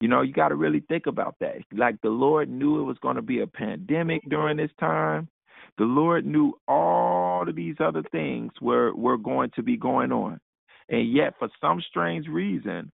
You 0.00 0.08
know, 0.08 0.22
you 0.22 0.32
got 0.32 0.48
to 0.48 0.54
really 0.54 0.80
think 0.88 1.06
about 1.06 1.36
that. 1.40 1.56
Like 1.72 2.00
the 2.02 2.10
Lord 2.10 2.48
knew 2.48 2.80
it 2.80 2.84
was 2.84 2.98
going 3.02 3.16
to 3.16 3.22
be 3.22 3.40
a 3.40 3.46
pandemic 3.46 4.22
during 4.28 4.56
this 4.56 4.70
time. 4.78 5.28
The 5.76 5.84
Lord 5.84 6.26
knew 6.26 6.54
all 6.66 7.48
of 7.48 7.54
these 7.54 7.76
other 7.80 8.02
things 8.10 8.52
were 8.60 8.94
were 8.94 9.18
going 9.18 9.50
to 9.56 9.62
be 9.62 9.76
going 9.76 10.12
on. 10.12 10.40
And 10.88 11.12
yet 11.12 11.34
for 11.38 11.48
some 11.60 11.82
strange 11.88 12.26
reason, 12.28 12.90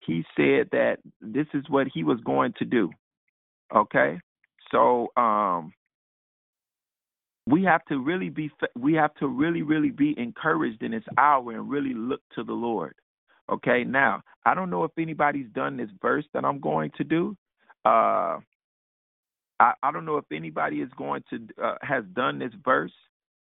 he 0.00 0.24
said 0.36 0.68
that 0.72 0.98
this 1.20 1.46
is 1.54 1.64
what 1.68 1.86
he 1.92 2.04
was 2.04 2.20
going 2.24 2.54
to 2.58 2.64
do. 2.64 2.90
Okay? 3.74 4.20
So, 4.70 5.08
um 5.16 5.72
we 7.46 7.64
have 7.64 7.84
to 7.86 7.98
really 7.98 8.28
be 8.28 8.50
we 8.76 8.94
have 8.94 9.14
to 9.14 9.26
really 9.26 9.62
really 9.62 9.90
be 9.90 10.14
encouraged 10.18 10.82
in 10.82 10.90
this 10.92 11.04
hour 11.16 11.52
and 11.52 11.70
really 11.70 11.94
look 11.94 12.20
to 12.34 12.44
the 12.44 12.52
Lord. 12.52 12.94
Okay, 13.50 13.84
now 13.84 14.22
I 14.44 14.54
don't 14.54 14.70
know 14.70 14.84
if 14.84 14.92
anybody's 14.98 15.48
done 15.54 15.76
this 15.76 15.90
verse 16.00 16.24
that 16.34 16.44
I'm 16.44 16.60
going 16.60 16.90
to 16.98 17.04
do. 17.04 17.36
Uh, 17.84 18.38
I, 19.60 19.72
I 19.82 19.90
don't 19.92 20.04
know 20.04 20.18
if 20.18 20.24
anybody 20.32 20.76
is 20.76 20.90
going 20.96 21.22
to 21.30 21.48
uh, 21.62 21.76
has 21.82 22.04
done 22.14 22.38
this 22.38 22.52
verse, 22.64 22.92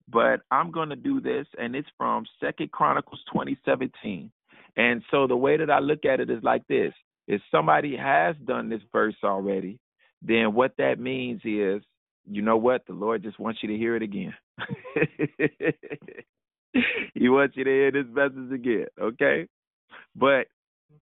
but 0.10 0.42
I'm 0.52 0.72
going 0.72 0.90
to 0.90 0.96
do 0.96 1.20
this, 1.22 1.46
and 1.60 1.76
it's 1.76 1.90
from 1.98 2.26
Second 2.42 2.72
Chronicles 2.72 3.22
2017. 3.32 4.32
And 4.78 5.04
so 5.12 5.28
the 5.28 5.36
way 5.36 5.58
that 5.58 5.70
I 5.70 5.80
look 5.80 6.06
at 6.06 6.20
it 6.20 6.30
is 6.30 6.44
like 6.44 6.66
this: 6.68 6.94
if 7.28 7.42
somebody 7.52 7.96
has 7.98 8.36
done 8.46 8.70
this 8.70 8.82
verse 8.92 9.16
already, 9.24 9.80
then 10.22 10.54
what 10.54 10.74
that 10.78 11.00
means 11.00 11.42
is, 11.44 11.82
you 12.30 12.42
know 12.42 12.58
what, 12.58 12.86
the 12.88 12.94
Lord 12.94 13.24
just 13.24 13.40
wants 13.40 13.62
you 13.62 13.70
to 13.70 13.78
hear 13.78 13.96
it 13.96 14.02
again. 14.02 14.34
he 17.14 17.30
wants 17.30 17.56
you 17.58 17.64
to 17.64 17.70
hear 17.70 17.92
this 17.92 18.06
message 18.12 18.52
again, 18.52 18.88
okay? 19.00 19.48
But 20.16 20.48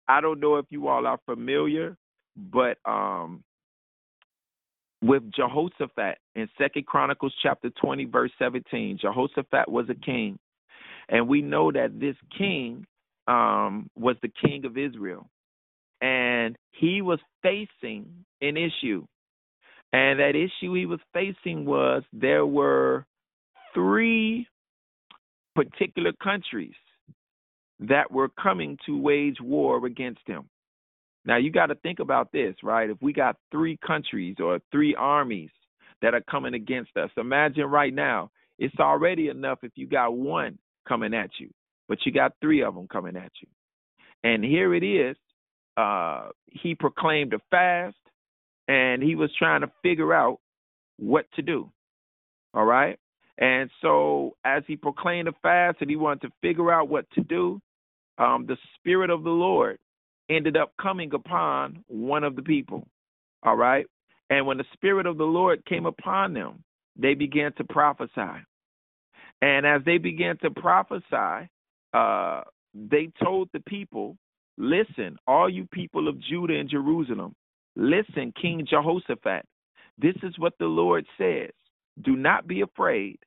I 0.07 0.21
don't 0.21 0.39
know 0.39 0.57
if 0.57 0.65
you 0.69 0.87
all 0.87 1.07
are 1.07 1.19
familiar, 1.25 1.97
but 2.37 2.77
um 2.85 3.43
with 5.03 5.23
Jehoshaphat 5.33 6.17
in 6.35 6.49
Second 6.57 6.85
Chronicles 6.85 7.33
chapter 7.43 7.71
20 7.81 8.05
verse 8.05 8.31
17, 8.39 8.99
Jehoshaphat 9.01 9.69
was 9.69 9.87
a 9.89 9.95
king. 9.95 10.39
And 11.09 11.27
we 11.27 11.41
know 11.41 11.71
that 11.71 11.99
this 11.99 12.15
king 12.37 12.85
um 13.27 13.89
was 13.97 14.17
the 14.21 14.31
king 14.43 14.65
of 14.65 14.77
Israel. 14.77 15.27
And 16.01 16.55
he 16.71 17.01
was 17.01 17.19
facing 17.43 18.25
an 18.41 18.57
issue. 18.57 19.05
And 19.93 20.19
that 20.19 20.35
issue 20.35 20.73
he 20.75 20.85
was 20.85 20.99
facing 21.13 21.65
was 21.65 22.03
there 22.13 22.45
were 22.45 23.05
three 23.73 24.47
particular 25.55 26.13
countries 26.23 26.73
that 27.81 28.11
were 28.11 28.29
coming 28.29 28.77
to 28.85 28.97
wage 28.97 29.37
war 29.41 29.85
against 29.85 30.21
him. 30.25 30.47
Now 31.25 31.37
you 31.37 31.51
got 31.51 31.67
to 31.67 31.75
think 31.75 31.99
about 31.99 32.31
this, 32.31 32.55
right? 32.63 32.89
If 32.89 32.97
we 33.01 33.13
got 33.13 33.37
three 33.51 33.77
countries 33.85 34.37
or 34.39 34.59
three 34.71 34.95
armies 34.95 35.49
that 36.01 36.13
are 36.13 36.21
coming 36.21 36.53
against 36.53 36.95
us, 36.97 37.09
imagine 37.17 37.65
right 37.65 37.93
now, 37.93 38.31
it's 38.57 38.79
already 38.79 39.29
enough 39.29 39.59
if 39.63 39.71
you 39.75 39.87
got 39.87 40.15
one 40.15 40.57
coming 40.87 41.13
at 41.13 41.31
you, 41.39 41.49
but 41.87 41.99
you 42.05 42.11
got 42.11 42.33
three 42.41 42.63
of 42.63 42.75
them 42.75 42.87
coming 42.87 43.15
at 43.15 43.31
you. 43.41 43.47
And 44.23 44.43
here 44.43 44.73
it 44.73 44.83
is. 44.83 45.15
Uh, 45.77 46.29
he 46.47 46.75
proclaimed 46.75 47.33
a 47.33 47.39
fast 47.49 47.95
and 48.67 49.01
he 49.01 49.15
was 49.15 49.31
trying 49.37 49.61
to 49.61 49.71
figure 49.81 50.13
out 50.13 50.39
what 50.97 51.25
to 51.35 51.41
do. 51.41 51.71
All 52.53 52.65
right. 52.65 52.99
And 53.37 53.71
so 53.81 54.35
as 54.45 54.63
he 54.67 54.75
proclaimed 54.75 55.27
a 55.27 55.33
fast 55.41 55.77
and 55.81 55.89
he 55.89 55.95
wanted 55.95 56.27
to 56.27 56.33
figure 56.41 56.71
out 56.71 56.89
what 56.89 57.09
to 57.11 57.21
do, 57.21 57.61
um, 58.21 58.45
the 58.47 58.57
Spirit 58.77 59.09
of 59.09 59.23
the 59.23 59.31
Lord 59.31 59.79
ended 60.29 60.57
up 60.57 60.73
coming 60.81 61.13
upon 61.13 61.83
one 61.87 62.23
of 62.23 62.37
the 62.37 62.43
people. 62.43 62.87
All 63.43 63.57
right. 63.57 63.87
And 64.29 64.47
when 64.47 64.57
the 64.57 64.65
Spirit 64.73 65.07
of 65.07 65.17
the 65.17 65.25
Lord 65.25 65.65
came 65.65 65.87
upon 65.87 66.33
them, 66.33 66.63
they 66.97 67.15
began 67.15 67.53
to 67.55 67.65
prophesy. 67.65 68.45
And 69.41 69.65
as 69.65 69.81
they 69.85 69.97
began 69.97 70.37
to 70.39 70.51
prophesy, 70.51 71.49
uh, 71.93 72.43
they 72.75 73.09
told 73.23 73.49
the 73.53 73.61
people, 73.61 74.17
Listen, 74.57 75.17
all 75.27 75.49
you 75.49 75.67
people 75.73 76.07
of 76.07 76.21
Judah 76.21 76.59
and 76.59 76.69
Jerusalem, 76.69 77.35
listen, 77.75 78.33
King 78.39 78.67
Jehoshaphat, 78.69 79.45
this 79.97 80.15
is 80.23 80.37
what 80.39 80.53
the 80.59 80.67
Lord 80.67 81.05
says. 81.17 81.51
Do 82.03 82.15
not 82.15 82.47
be 82.47 82.61
afraid. 82.61 83.19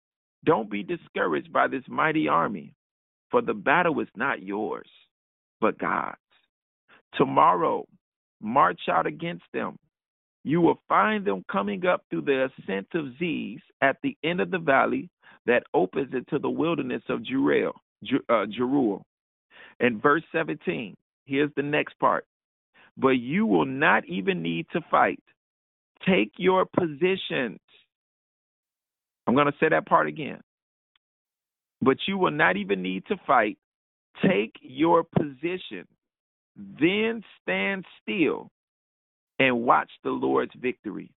Don't 0.45 0.71
be 0.71 0.83
discouraged 0.85 1.53
by 1.53 1.69
this 1.69 1.85
mighty 1.89 2.29
army, 2.29 2.75
for 3.35 3.43
the 3.43 3.53
battle 3.53 3.99
is 3.99 4.07
not 4.15 4.45
yours, 4.45 4.87
but 5.61 5.77
God's. 5.77 6.17
Tomorrow, 7.17 7.85
march 8.41 8.83
out 8.89 9.09
against 9.09 9.43
them. 9.53 9.77
you 10.45 10.61
will 10.61 10.81
find 10.89 11.25
them 11.25 11.45
coming 11.51 11.85
up 11.85 12.05
through 12.09 12.21
the 12.21 12.49
ascent 12.61 12.87
of 12.95 13.07
Ziz 13.19 13.61
at 13.83 13.97
the 14.05 14.17
end 14.23 14.41
of 14.41 14.53
the 14.53 14.61
valley 14.61 15.11
that 15.47 15.65
opens 15.75 16.15
into 16.15 16.39
the 16.39 16.49
wilderness 16.49 17.03
of 17.09 17.23
Jeruel. 17.25 17.73
Uh, 18.29 18.47
Jeruel. 18.57 19.03
And 19.81 20.01
verse 20.01 20.23
17, 20.31 20.95
here's 21.25 21.51
the 21.57 21.63
next 21.65 21.99
part. 21.99 22.27
But 22.97 23.19
you 23.19 23.47
will 23.47 23.67
not 23.67 24.05
even 24.07 24.43
need 24.43 24.67
to 24.75 24.81
fight. 24.93 25.21
Take 26.07 26.31
your 26.37 26.67
positions. 26.67 27.59
I'm 29.27 29.35
going 29.35 29.47
to 29.47 29.59
say 29.59 29.71
that 29.71 29.87
part 29.87 30.07
again. 30.07 30.41
But 31.85 31.99
you 32.07 32.17
will 32.19 32.31
not 32.31 32.57
even 32.57 32.83
need 32.83 33.05
to 33.07 33.17
fight. 33.27 33.59
Take 34.27 34.55
your 34.63 35.05
position. 35.05 35.87
Then 36.57 37.23
stand 37.43 37.85
still 38.03 38.51
and 39.39 39.63
watch 39.63 39.91
the 40.03 40.11
Lord's 40.11 40.53
victory. 40.61 41.11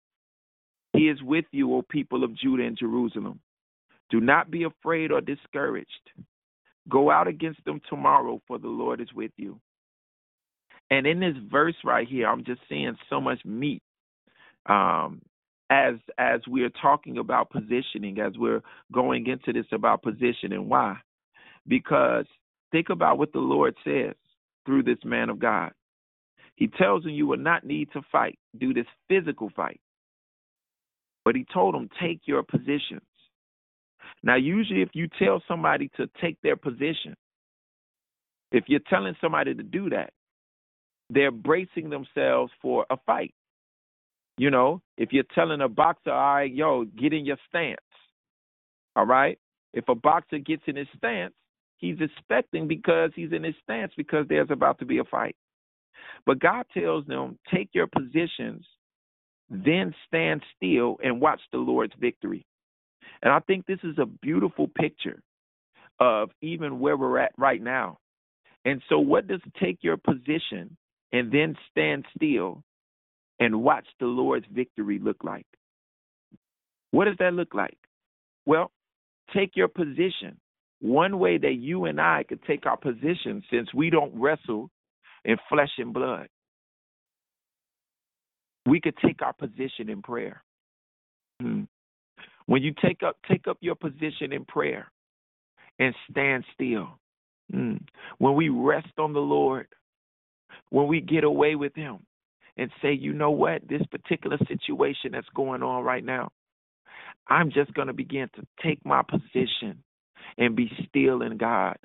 He 0.94 1.10
is 1.10 1.22
with 1.22 1.46
you, 1.52 1.74
O 1.76 1.84
people 1.84 2.24
of 2.24 2.36
Judah 2.36 2.64
and 2.64 2.78
Jerusalem. 2.78 3.40
Do 4.10 4.20
not 4.20 4.50
be 4.50 4.64
afraid 4.64 5.12
or 5.12 5.22
discouraged. 5.22 5.88
Go 6.90 7.12
out 7.12 7.28
against 7.28 7.64
them 7.66 7.82
tomorrow, 7.90 8.42
for 8.48 8.58
the 8.58 8.68
Lord 8.68 9.00
is 9.00 9.14
with 9.14 9.32
you. 9.38 9.60
And 10.90 11.06
in 11.06 11.20
this 11.20 11.36
verse 11.52 11.76
right 11.84 12.08
here, 12.08 12.28
I'm 12.28 12.46
just 12.46 12.62
seeing 12.68 12.98
so 13.10 13.22
much 13.22 13.40
meat 13.46 13.84
um, 14.66 15.22
as 15.70 15.96
as 16.18 16.42
we're 16.48 16.72
talking 16.82 17.18
about 17.18 17.50
positioning, 17.50 18.20
as 18.20 18.34
we're 18.38 18.62
going 18.92 19.28
into 19.28 19.54
this 19.54 19.70
about 19.72 20.02
positioning. 20.02 20.70
Why? 20.70 20.98
Because 21.68 22.26
think 22.72 22.90
about 22.90 23.18
what 23.18 23.34
the 23.34 23.40
Lord 23.40 23.76
says 23.84 24.16
through 24.66 24.84
this 24.84 25.00
man 25.04 25.30
of 25.30 25.40
God. 25.40 25.72
He 26.56 26.68
tells 26.68 27.04
him 27.04 27.12
you 27.12 27.28
will 27.28 27.38
not 27.38 27.66
need 27.66 27.90
to 27.94 28.02
fight, 28.12 28.40
do 28.58 28.74
this 28.74 28.88
physical 29.08 29.52
fight. 29.56 29.80
But 31.24 31.36
he 31.36 31.46
told 31.54 31.76
him, 31.76 31.90
take 32.02 32.22
your 32.26 32.42
positions. 32.42 33.02
Now, 34.24 34.36
usually, 34.36 34.82
if 34.82 34.90
you 34.94 35.08
tell 35.20 35.44
somebody 35.48 35.92
to 35.98 36.10
take 36.22 36.38
their 36.42 36.56
position, 36.56 37.16
if 38.52 38.64
you're 38.68 38.80
telling 38.90 39.16
somebody 39.22 39.54
to 39.54 39.64
do 39.64 39.90
that, 39.90 40.12
they're 41.10 41.32
bracing 41.32 41.90
themselves 41.90 42.52
for 42.62 42.86
a 42.90 42.98
fight. 43.06 43.34
You 44.38 44.52
know, 44.52 44.82
if 44.98 45.12
you're 45.12 45.24
telling 45.34 45.62
a 45.62 45.68
boxer, 45.68 46.12
all 46.12 46.36
right, 46.36 46.54
yo, 46.54 46.86
get 46.86 47.14
in 47.14 47.26
your 47.26 47.38
stance. 47.50 47.78
All 48.96 49.06
right? 49.06 49.40
If 49.74 49.90
a 49.90 49.96
boxer 49.96 50.40
gets 50.40 50.64
in 50.68 50.76
his 50.76 50.88
stance, 50.96 51.34
he's 51.78 51.98
expecting 52.00 52.68
because 52.68 53.12
he's 53.16 53.32
in 53.32 53.44
his 53.44 53.56
stance 53.64 53.92
because 53.98 54.26
there's 54.28 54.52
about 54.52 54.80
to 54.80 54.86
be 54.86 55.00
a 55.00 55.04
fight. 55.04 55.36
But 56.26 56.40
God 56.40 56.66
tells 56.74 57.06
them, 57.06 57.38
take 57.54 57.70
your 57.74 57.88
positions, 57.88 58.66
then 59.50 59.94
stand 60.08 60.44
still 60.56 60.98
and 61.04 61.22
watch 61.22 61.42
the 61.52 61.58
Lord's 61.58 61.94
victory. 62.00 62.46
And 63.22 63.32
I 63.32 63.40
think 63.40 63.66
this 63.66 63.80
is 63.84 63.98
a 63.98 64.06
beautiful 64.06 64.68
picture 64.68 65.22
of 66.00 66.30
even 66.42 66.80
where 66.80 66.98
we're 66.98 67.18
at 67.18 67.32
right 67.38 67.62
now. 67.62 67.98
And 68.66 68.82
so, 68.90 69.00
what 69.00 69.28
does 69.28 69.42
take 69.62 69.80
your 69.82 69.98
position 69.98 70.76
and 71.12 71.32
then 71.32 71.56
stand 71.72 72.06
still 72.16 72.64
and 73.40 73.62
watch 73.62 73.88
the 74.00 74.06
Lord's 74.06 74.46
victory 74.52 75.00
look 75.00 75.24
like? 75.24 75.46
What 76.92 77.06
does 77.06 77.18
that 77.20 77.34
look 77.34 77.54
like? 77.54 77.78
Well, 78.46 78.72
take 79.34 79.52
your 79.56 79.68
position. 79.68 80.38
One 80.80 81.20
way 81.20 81.38
that 81.38 81.56
you 81.56 81.86
and 81.86 82.00
I 82.00 82.24
could 82.28 82.44
take 82.44 82.66
our 82.66 82.78
position, 82.78 83.44
since 83.52 83.74
we 83.74 83.90
don't 83.90 84.20
wrestle 84.20 84.70
in 85.26 85.38
flesh 85.50 85.72
and 85.78 85.94
blood, 85.94 86.28
we 88.66 88.80
could 88.80 88.96
take 88.98 89.22
our 89.22 89.34
position 89.34 89.90
in 89.90 90.02
prayer. 90.02 90.44
Hmm. 91.42 91.64
When 92.46 92.64
you 92.64 92.74
take 92.82 93.04
up 93.04 93.18
take 93.30 93.48
up 93.48 93.58
your 93.62 93.76
position 93.76 94.32
in 94.32 94.46
prayer 94.46 94.90
and 95.80 95.94
stand 96.10 96.44
still. 96.54 97.00
Hmm. 97.52 97.76
When 98.18 98.36
we 98.36 98.50
rest 98.50 98.92
on 98.98 99.14
the 99.14 99.20
Lord, 99.20 99.68
when 100.70 100.88
we 100.88 101.02
get 101.02 101.24
away 101.24 101.56
with 101.56 101.76
him 101.76 102.00
and 102.58 102.72
say, 102.82 102.94
you 102.94 103.14
know 103.14 103.32
what, 103.32 103.68
this 103.68 103.84
particular 103.92 104.38
situation 104.48 105.12
that's 105.14 105.28
going 105.36 105.64
on 105.64 105.84
right 105.84 106.04
now, 106.04 106.32
I'm 107.28 107.52
just 107.52 107.74
going 107.74 107.88
to 107.88 107.94
begin 107.94 108.30
to 108.36 108.46
take 108.64 108.84
my 108.86 109.02
position 109.04 109.84
and 110.38 110.56
be 110.56 110.72
still 110.88 111.22
in 111.22 111.38
God. 111.38 111.78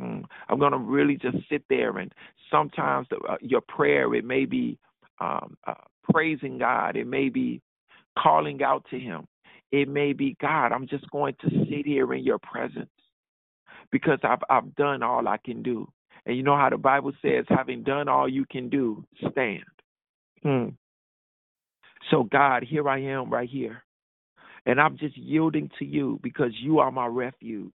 Mm. 0.00 0.24
I'm 0.48 0.58
going 0.58 0.72
to 0.72 0.78
really 0.78 1.16
just 1.16 1.36
sit 1.50 1.62
there 1.68 1.98
and 1.98 2.12
sometimes 2.50 3.06
the, 3.10 3.16
uh, 3.18 3.36
your 3.40 3.60
prayer, 3.60 4.14
it 4.14 4.24
may 4.24 4.44
be 4.44 4.78
um, 5.20 5.56
uh, 5.66 5.74
praising 6.10 6.58
God, 6.58 6.96
it 6.96 7.06
may 7.06 7.28
be 7.28 7.60
calling 8.18 8.62
out 8.62 8.84
to 8.90 8.98
Him, 8.98 9.26
it 9.72 9.88
may 9.88 10.12
be 10.12 10.36
God. 10.40 10.72
I'm 10.72 10.86
just 10.86 11.08
going 11.10 11.34
to 11.40 11.50
sit 11.68 11.86
here 11.86 12.12
in 12.14 12.24
your 12.24 12.38
presence 12.38 12.90
because 13.90 14.18
I've 14.22 14.42
I've 14.48 14.74
done 14.76 15.02
all 15.02 15.26
I 15.28 15.38
can 15.38 15.62
do. 15.62 15.88
And 16.26 16.36
you 16.36 16.42
know 16.42 16.56
how 16.56 16.70
the 16.70 16.76
Bible 16.78 17.12
says, 17.22 17.44
having 17.48 17.82
done 17.82 18.08
all 18.08 18.28
you 18.28 18.44
can 18.50 18.68
do, 18.68 19.04
stand. 19.30 19.64
Hmm. 20.42 20.68
So 22.10 22.24
God, 22.24 22.64
here 22.64 22.88
I 22.88 23.00
am 23.02 23.30
right 23.30 23.48
here. 23.48 23.82
And 24.66 24.80
I'm 24.80 24.98
just 24.98 25.16
yielding 25.16 25.70
to 25.78 25.84
you 25.84 26.20
because 26.22 26.52
you 26.60 26.78
are 26.78 26.90
my 26.90 27.06
refuge. 27.06 27.72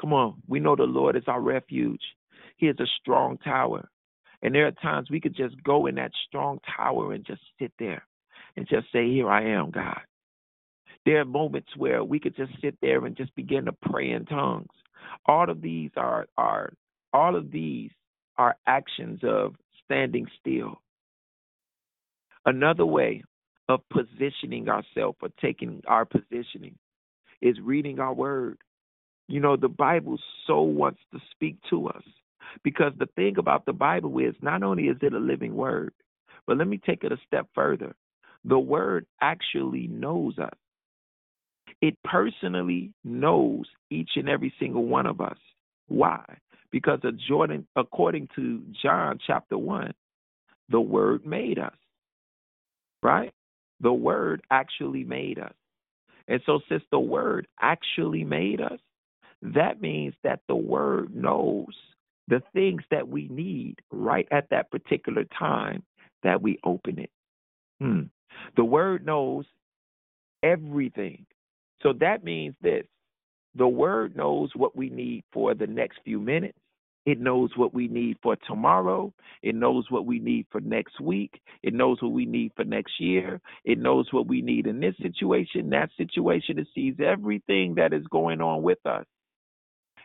Come 0.00 0.12
on, 0.12 0.42
we 0.48 0.60
know 0.60 0.76
the 0.76 0.84
Lord 0.84 1.16
is 1.16 1.24
our 1.26 1.40
refuge. 1.40 2.00
He 2.56 2.66
is 2.66 2.76
a 2.80 2.86
strong 3.00 3.38
tower. 3.38 3.88
And 4.42 4.54
there 4.54 4.66
are 4.66 4.72
times 4.72 5.10
we 5.10 5.20
could 5.20 5.36
just 5.36 5.62
go 5.64 5.86
in 5.86 5.94
that 5.96 6.12
strong 6.28 6.60
tower 6.76 7.12
and 7.12 7.24
just 7.26 7.40
sit 7.58 7.72
there 7.78 8.06
and 8.56 8.68
just 8.68 8.86
say, 8.92 9.08
Here 9.10 9.28
I 9.30 9.50
am, 9.52 9.70
God. 9.70 10.00
There 11.06 11.20
are 11.20 11.24
moments 11.24 11.68
where 11.76 12.02
we 12.04 12.18
could 12.18 12.36
just 12.36 12.52
sit 12.62 12.76
there 12.80 13.04
and 13.04 13.16
just 13.16 13.34
begin 13.34 13.66
to 13.66 13.72
pray 13.72 14.10
in 14.10 14.24
tongues. 14.26 14.68
All 15.26 15.48
of 15.50 15.60
these 15.60 15.90
are 15.96 16.26
are 16.36 16.72
all 17.12 17.36
of 17.36 17.50
these 17.50 17.90
are 18.38 18.56
actions 18.66 19.20
of 19.22 19.54
standing 19.84 20.26
still. 20.40 20.80
Another 22.46 22.86
way 22.86 23.22
of 23.68 23.80
positioning 23.90 24.68
ourselves 24.68 25.16
or 25.22 25.30
taking 25.40 25.82
our 25.86 26.04
positioning 26.04 26.76
is 27.40 27.58
reading 27.60 27.98
our 27.98 28.12
word. 28.12 28.58
You 29.28 29.40
know, 29.40 29.56
the 29.56 29.68
Bible 29.68 30.18
so 30.46 30.60
wants 30.60 31.00
to 31.12 31.20
speak 31.30 31.56
to 31.70 31.88
us 31.88 32.02
because 32.62 32.92
the 32.98 33.08
thing 33.16 33.38
about 33.38 33.64
the 33.64 33.72
Bible 33.72 34.18
is 34.18 34.34
not 34.42 34.62
only 34.62 34.84
is 34.84 34.98
it 35.00 35.14
a 35.14 35.18
living 35.18 35.54
word, 35.54 35.94
but 36.46 36.58
let 36.58 36.68
me 36.68 36.78
take 36.84 37.04
it 37.04 37.12
a 37.12 37.18
step 37.26 37.46
further. 37.54 37.94
The 38.44 38.58
word 38.58 39.06
actually 39.22 39.86
knows 39.86 40.38
us. 40.38 40.52
It 41.80 41.96
personally 42.04 42.92
knows 43.02 43.64
each 43.90 44.10
and 44.16 44.28
every 44.28 44.52
single 44.60 44.84
one 44.84 45.06
of 45.06 45.22
us. 45.22 45.38
Why? 45.88 46.22
Because 46.70 47.00
according 47.76 48.28
to 48.36 48.62
John 48.82 49.18
chapter 49.26 49.56
1, 49.56 49.94
the 50.68 50.80
word 50.80 51.24
made 51.24 51.58
us. 51.58 51.74
Right? 53.04 53.32
The 53.80 53.92
word 53.92 54.42
actually 54.50 55.04
made 55.04 55.38
us. 55.38 55.52
And 56.26 56.40
so, 56.46 56.60
since 56.68 56.82
the 56.90 56.98
word 56.98 57.46
actually 57.60 58.24
made 58.24 58.60
us, 58.60 58.80
that 59.42 59.80
means 59.80 60.14
that 60.24 60.40
the 60.48 60.56
word 60.56 61.14
knows 61.14 61.74
the 62.28 62.42
things 62.54 62.82
that 62.90 63.06
we 63.06 63.28
need 63.28 63.76
right 63.92 64.26
at 64.32 64.48
that 64.50 64.70
particular 64.70 65.24
time 65.38 65.82
that 66.22 66.40
we 66.40 66.58
open 66.64 66.98
it. 66.98 67.10
Hmm. 67.80 68.04
The 68.56 68.64
word 68.64 69.04
knows 69.04 69.44
everything. 70.42 71.26
So 71.82 71.92
that 72.00 72.24
means 72.24 72.54
this 72.62 72.86
the 73.54 73.68
word 73.68 74.16
knows 74.16 74.50
what 74.56 74.76
we 74.76 74.90
need 74.90 75.22
for 75.32 75.54
the 75.54 75.66
next 75.66 76.00
few 76.04 76.18
minutes. 76.18 76.58
It 77.06 77.20
knows 77.20 77.50
what 77.56 77.74
we 77.74 77.88
need 77.88 78.16
for 78.22 78.36
tomorrow. 78.48 79.12
It 79.42 79.54
knows 79.54 79.84
what 79.90 80.06
we 80.06 80.18
need 80.18 80.46
for 80.50 80.60
next 80.60 81.00
week. 81.00 81.40
It 81.62 81.74
knows 81.74 82.00
what 82.00 82.12
we 82.12 82.24
need 82.24 82.52
for 82.56 82.64
next 82.64 82.98
year. 82.98 83.40
It 83.64 83.78
knows 83.78 84.08
what 84.10 84.26
we 84.26 84.40
need 84.40 84.66
in 84.66 84.80
this 84.80 84.94
situation, 85.02 85.70
that 85.70 85.90
situation. 85.98 86.58
It 86.58 86.68
sees 86.74 86.94
everything 87.04 87.74
that 87.74 87.92
is 87.92 88.04
going 88.10 88.40
on 88.40 88.62
with 88.62 88.84
us 88.86 89.04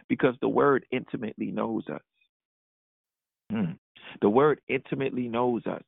because 0.09 0.35
the 0.41 0.49
word 0.49 0.85
intimately 0.91 1.51
knows 1.51 1.83
us. 1.87 2.01
Mm. 3.51 3.77
The 4.21 4.29
word 4.29 4.59
intimately 4.67 5.29
knows 5.29 5.65
us 5.65 5.83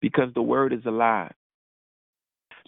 because 0.00 0.30
the 0.34 0.42
word 0.42 0.72
is 0.72 0.84
alive. 0.84 1.32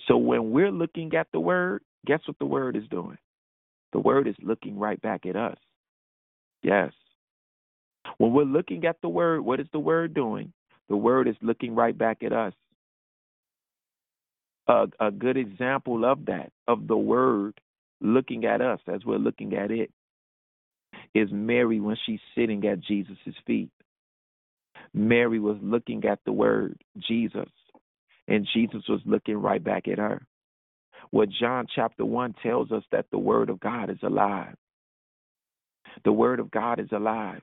So 0.07 0.17
when 0.17 0.53
we're 0.53 0.71
looking 0.71 1.15
at 1.17 1.27
the 1.33 1.41
word, 1.41 1.83
guess 2.07 2.21
what 2.27 2.39
the 2.39 2.47
word 2.47 2.77
is 2.77 2.87
doing? 2.89 3.19
The 3.93 3.99
word 3.99 4.29
is 4.29 4.37
looking 4.41 4.79
right 4.79 5.01
back 5.01 5.27
at 5.27 5.35
us. 5.35 5.57
Yes. 6.63 6.93
When 8.17 8.33
we're 8.33 8.45
looking 8.45 8.87
at 8.87 8.97
the 9.03 9.09
word, 9.09 9.43
what 9.43 9.61
is 9.61 9.67
the 9.73 9.79
word 9.79 10.15
doing? 10.15 10.53
The 10.89 10.97
word 10.97 11.29
is 11.29 11.37
looking 11.43 11.75
right 11.75 11.97
back 11.97 12.23
at 12.23 12.33
us. 12.33 12.55
A, 14.69 14.87
a 15.01 15.11
good 15.11 15.37
example 15.37 16.05
of 16.05 16.27
that, 16.27 16.53
of 16.67 16.87
the 16.87 16.97
word 16.97 17.61
looking 18.01 18.45
at 18.45 18.61
us 18.61 18.81
as 18.93 19.05
we're 19.05 19.19
looking 19.19 19.55
at 19.55 19.71
it, 19.71 19.91
is 21.15 21.29
Mary 21.33 21.81
when 21.81 21.97
she's 22.07 22.21
sitting 22.37 22.67
at 22.67 22.81
Jesus' 22.81 23.17
feet. 23.47 23.71
Mary 24.95 25.41
was 25.41 25.59
looking 25.63 26.05
at 26.05 26.21
the 26.25 26.33
word 26.33 26.79
Jesus, 26.99 27.49
And 28.29 28.47
Jesus 28.55 28.83
was 28.89 29.01
looking 29.07 29.37
right 29.37 29.63
back 29.63 29.89
at 29.89 29.99
her. 29.99 30.23
Well, 31.13 31.27
John 31.41 31.67
chapter 31.75 32.05
1 32.05 32.35
tells 32.43 32.71
us 32.73 32.85
that 32.93 33.07
the 33.11 33.19
Word 33.19 33.51
of 33.51 33.61
God 33.61 33.91
is 33.91 33.99
alive. 34.03 34.55
The 36.05 36.13
Word 36.13 36.41
of 36.41 36.51
God 36.51 36.81
is 36.81 36.93
alive. 36.93 37.41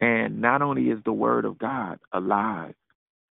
And 0.00 0.40
not 0.40 0.62
only 0.62 0.84
is 0.90 0.98
the 1.04 1.12
Word 1.12 1.44
of 1.44 1.58
God 1.58 1.98
alive, 2.12 2.74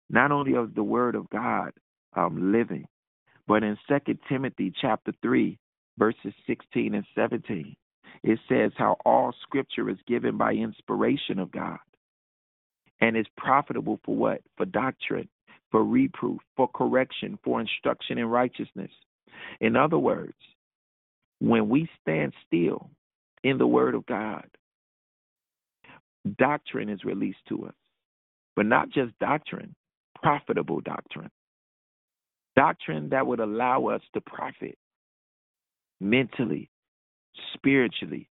not 0.10 0.32
only 0.32 0.52
is 0.52 0.70
the 0.76 0.84
Word 0.84 1.16
of 1.16 1.30
God 1.30 1.72
um, 2.16 2.52
living, 2.52 2.86
but 3.48 3.64
in 3.64 3.78
Second 3.90 4.20
Timothy 4.30 4.74
chapter 4.82 5.14
3, 5.22 5.58
verses 5.98 6.34
16 6.48 6.96
and 6.96 7.06
17, 7.16 7.76
it 8.24 8.40
says 8.48 8.72
how 8.78 8.98
all 9.06 9.34
scripture 9.44 9.90
is 9.90 9.98
given 10.08 10.38
by 10.38 10.54
inspiration 10.54 11.40
of 11.40 11.52
God 11.52 11.80
and 13.02 13.18
is 13.18 13.26
profitable 13.38 14.00
for 14.06 14.16
what? 14.16 14.42
For 14.58 14.66
doctrine, 14.66 15.28
for 15.72 15.84
reproof, 15.84 16.40
for 16.56 16.70
correction, 16.70 17.38
for 17.44 17.60
instruction 17.60 18.18
in 18.18 18.26
righteousness. 18.26 18.92
In 19.60 19.76
other 19.76 19.98
words, 19.98 20.38
when 21.40 21.68
we 21.68 21.90
stand 22.02 22.34
still 22.48 22.90
in 23.44 23.58
the 23.58 23.68
Word 23.68 23.96
of 23.96 24.06
God, 24.06 24.48
doctrine 26.38 26.90
is 26.90 27.04
released 27.04 27.46
to 27.50 27.66
us. 27.66 27.74
But 28.56 28.66
not 28.68 28.90
just 28.90 29.18
doctrine, 29.20 29.76
profitable 30.22 30.82
doctrine. 30.82 31.30
Doctrine 32.56 33.10
that 33.10 33.26
would 33.26 33.40
allow 33.40 33.88
us 33.88 34.02
to 34.14 34.22
profit 34.22 34.78
mentally, 36.00 36.70
spiritually, 37.54 38.30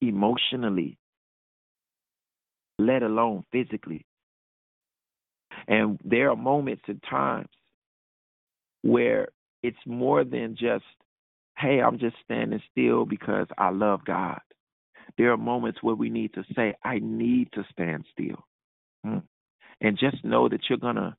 emotionally, 0.00 0.98
let 2.78 3.02
alone 3.02 3.44
physically. 3.50 4.04
And 5.66 5.98
there 6.04 6.30
are 6.30 6.36
moments 6.36 6.82
and 6.86 7.02
times 7.08 7.48
where 8.82 9.28
it's 9.62 9.76
more 9.86 10.24
than 10.24 10.56
just, 10.58 10.84
hey, 11.58 11.80
I'm 11.80 11.98
just 11.98 12.16
standing 12.24 12.60
still 12.70 13.04
because 13.06 13.46
I 13.56 13.70
love 13.70 14.04
God. 14.04 14.40
There 15.18 15.32
are 15.32 15.36
moments 15.36 15.82
where 15.82 15.94
we 15.94 16.10
need 16.10 16.34
to 16.34 16.44
say, 16.54 16.74
I 16.82 16.98
need 17.00 17.50
to 17.52 17.64
stand 17.72 18.04
still. 18.12 18.44
Hmm. 19.04 19.18
And 19.80 19.98
just 19.98 20.24
know 20.24 20.48
that 20.48 20.60
you're 20.68 20.78
going 20.78 20.96
to 20.96 21.16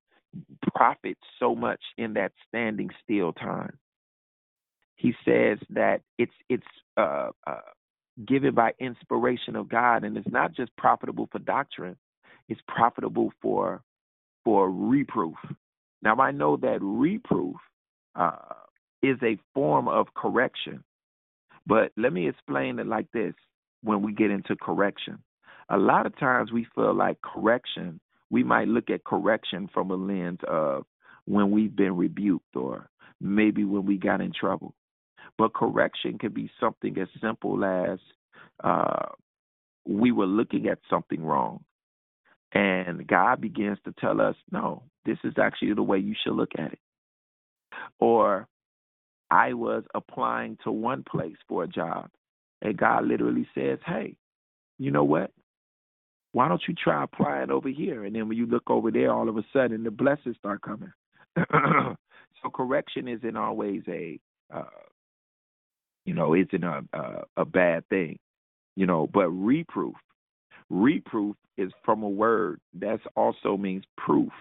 profit 0.76 1.18
so 1.40 1.56
much 1.56 1.82
in 1.98 2.14
that 2.14 2.32
standing 2.48 2.90
still 3.04 3.34
time. 3.34 3.78
He 4.96 5.14
says 5.26 5.60
that 5.72 6.02
it's 6.18 6.34
it's 6.50 6.64
uh, 6.98 7.30
uh, 7.46 7.60
given 8.26 8.56
by 8.56 8.74
inspiration 8.80 9.56
of 9.56 9.68
God, 9.68 10.04
and 10.04 10.18
it's 10.18 10.32
not 10.32 10.54
just 10.54 10.76
profitable 10.78 11.28
for 11.32 11.40
doctrine; 11.40 11.98
it's 12.48 12.62
profitable 12.68 13.32
for 13.42 13.84
for 14.46 14.72
reproof. 14.72 15.36
Now 16.02 16.16
I 16.16 16.32
know 16.32 16.58
that 16.58 16.80
reproof 16.82 17.58
uh, 18.16 18.38
is 19.04 19.18
a 19.22 19.38
form 19.54 19.88
of 19.90 20.08
correction, 20.16 20.84
but 21.68 21.92
let 21.98 22.14
me 22.14 22.30
explain 22.30 22.80
it 22.80 22.88
like 22.88 23.12
this: 23.12 23.34
when 23.86 24.02
we 24.02 24.14
get 24.14 24.32
into 24.32 24.56
correction, 24.56 25.20
a 25.70 25.78
lot 25.78 26.06
of 26.06 26.18
times 26.18 26.52
we 26.52 26.68
feel 26.76 26.94
like 26.94 27.22
correction. 27.22 28.00
We 28.30 28.44
might 28.44 28.68
look 28.68 28.90
at 28.90 29.04
correction 29.04 29.70
from 29.74 29.92
a 29.92 29.96
lens 29.96 30.40
of 30.48 30.86
when 31.26 31.52
we've 31.52 31.76
been 31.76 31.96
rebuked 31.96 32.56
or 32.56 32.90
maybe 33.22 33.64
when 33.64 33.86
we 33.86 33.98
got 33.98 34.22
in 34.22 34.34
trouble. 34.38 34.74
But 35.38 35.54
correction 35.54 36.18
can 36.18 36.34
be 36.34 36.50
something 36.60 36.98
as 36.98 37.08
simple 37.22 37.64
as 37.64 38.00
uh, 38.64 39.08
we 39.86 40.12
were 40.12 40.26
looking 40.26 40.68
at 40.68 40.80
something 40.90 41.24
wrong. 41.24 41.64
And 42.54 43.06
God 43.06 43.42
begins 43.42 43.78
to 43.86 43.94
tell 44.00 44.22
us, 44.22 44.36
no, 44.52 44.84
this 45.06 45.18
is 45.24 45.34
actually 45.42 45.74
the 45.74 45.84
way 45.84 46.00
you 46.00 46.16
should 46.24 46.36
look 46.36 46.52
at 46.58 46.74
it. 46.74 46.80
Or 48.00 48.48
I 49.30 49.54
was 49.54 49.84
applying 49.94 50.58
to 50.64 50.72
one 50.72 51.04
place 51.04 51.36
for 51.48 51.64
a 51.64 51.68
job, 51.68 52.10
and 52.62 52.78
God 52.78 53.06
literally 53.06 53.48
says, 53.56 53.80
hey, 53.86 54.16
you 54.78 54.92
know 54.92 55.04
what? 55.04 55.32
Why 56.32 56.48
don't 56.48 56.62
you 56.68 56.74
try 56.74 57.04
applying 57.04 57.50
over 57.52 57.70
here? 57.70 58.04
And 58.04 58.16
then 58.16 58.28
when 58.28 58.38
you 58.38 58.46
look 58.46 58.70
over 58.70 58.92
there, 58.92 59.14
all 59.14 59.30
of 59.30 59.38
a 59.38 59.46
sudden 59.54 59.84
the 59.84 59.92
blessings 59.92 60.36
start 60.38 60.62
coming. 60.62 60.92
so 61.38 62.50
correction 62.54 63.08
isn't 63.08 63.38
always 63.38 63.82
a 63.88 64.20
uh, 64.54 64.64
you 66.06 66.14
know, 66.14 66.36
isn't 66.36 66.64
a, 66.64 66.84
a 66.94 67.24
a 67.38 67.46
bad 67.46 67.88
thing, 67.90 68.20
you 68.76 68.86
know. 68.86 69.08
But 69.12 69.30
reproof, 69.30 69.96
reproof 70.70 71.36
is 71.58 71.72
from 71.84 72.04
a 72.04 72.10
word 72.10 72.60
that 72.80 73.00
also 73.16 73.58
means 73.58 73.84
proof, 73.98 74.32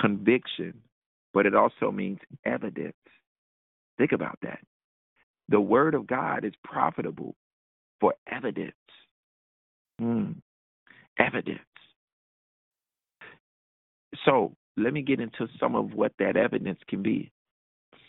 conviction, 0.00 0.74
but 1.32 1.46
it 1.46 1.54
also 1.54 1.90
means 1.92 2.18
evidence. 2.44 2.94
Think 3.98 4.12
about 4.12 4.38
that. 4.42 4.60
The 5.48 5.60
word 5.60 5.94
of 5.94 6.06
God 6.06 6.44
is 6.44 6.52
profitable 6.62 7.34
for 8.00 8.14
evidence. 8.30 8.72
Mm, 10.00 10.36
evidence. 11.18 11.60
So 14.24 14.54
let 14.76 14.92
me 14.92 15.02
get 15.02 15.20
into 15.20 15.48
some 15.60 15.74
of 15.74 15.92
what 15.92 16.12
that 16.18 16.36
evidence 16.36 16.80
can 16.88 17.02
be. 17.02 17.30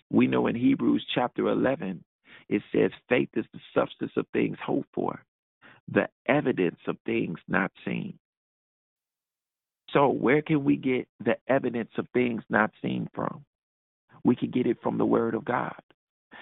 We 0.10 0.28
know 0.28 0.48
in 0.48 0.56
Hebrews 0.56 1.06
chapter 1.14 1.48
11 1.48 2.04
it 2.48 2.62
says 2.72 2.92
faith 3.10 3.30
is 3.36 3.46
the 3.54 3.60
substance 3.74 4.12
of 4.18 4.26
things 4.34 4.58
hoped 4.64 4.90
for, 4.94 5.24
the 5.92 6.08
evidence 6.28 6.80
of 6.88 6.98
things 7.06 7.40
not 7.48 7.72
seen. 7.84 8.18
So, 9.92 10.10
where 10.10 10.42
can 10.42 10.64
we 10.64 10.76
get 10.76 11.08
the 11.24 11.38
evidence 11.48 11.92
of 11.98 12.08
things 12.14 12.44
not 12.50 12.72
seen 12.82 13.08
from? 13.14 13.46
We 14.24 14.36
can 14.36 14.52
get 14.52 14.68
it 14.68 14.78
from 14.84 14.98
the 14.98 15.06
Word 15.06 15.36
of 15.36 15.46
God. 15.46 15.82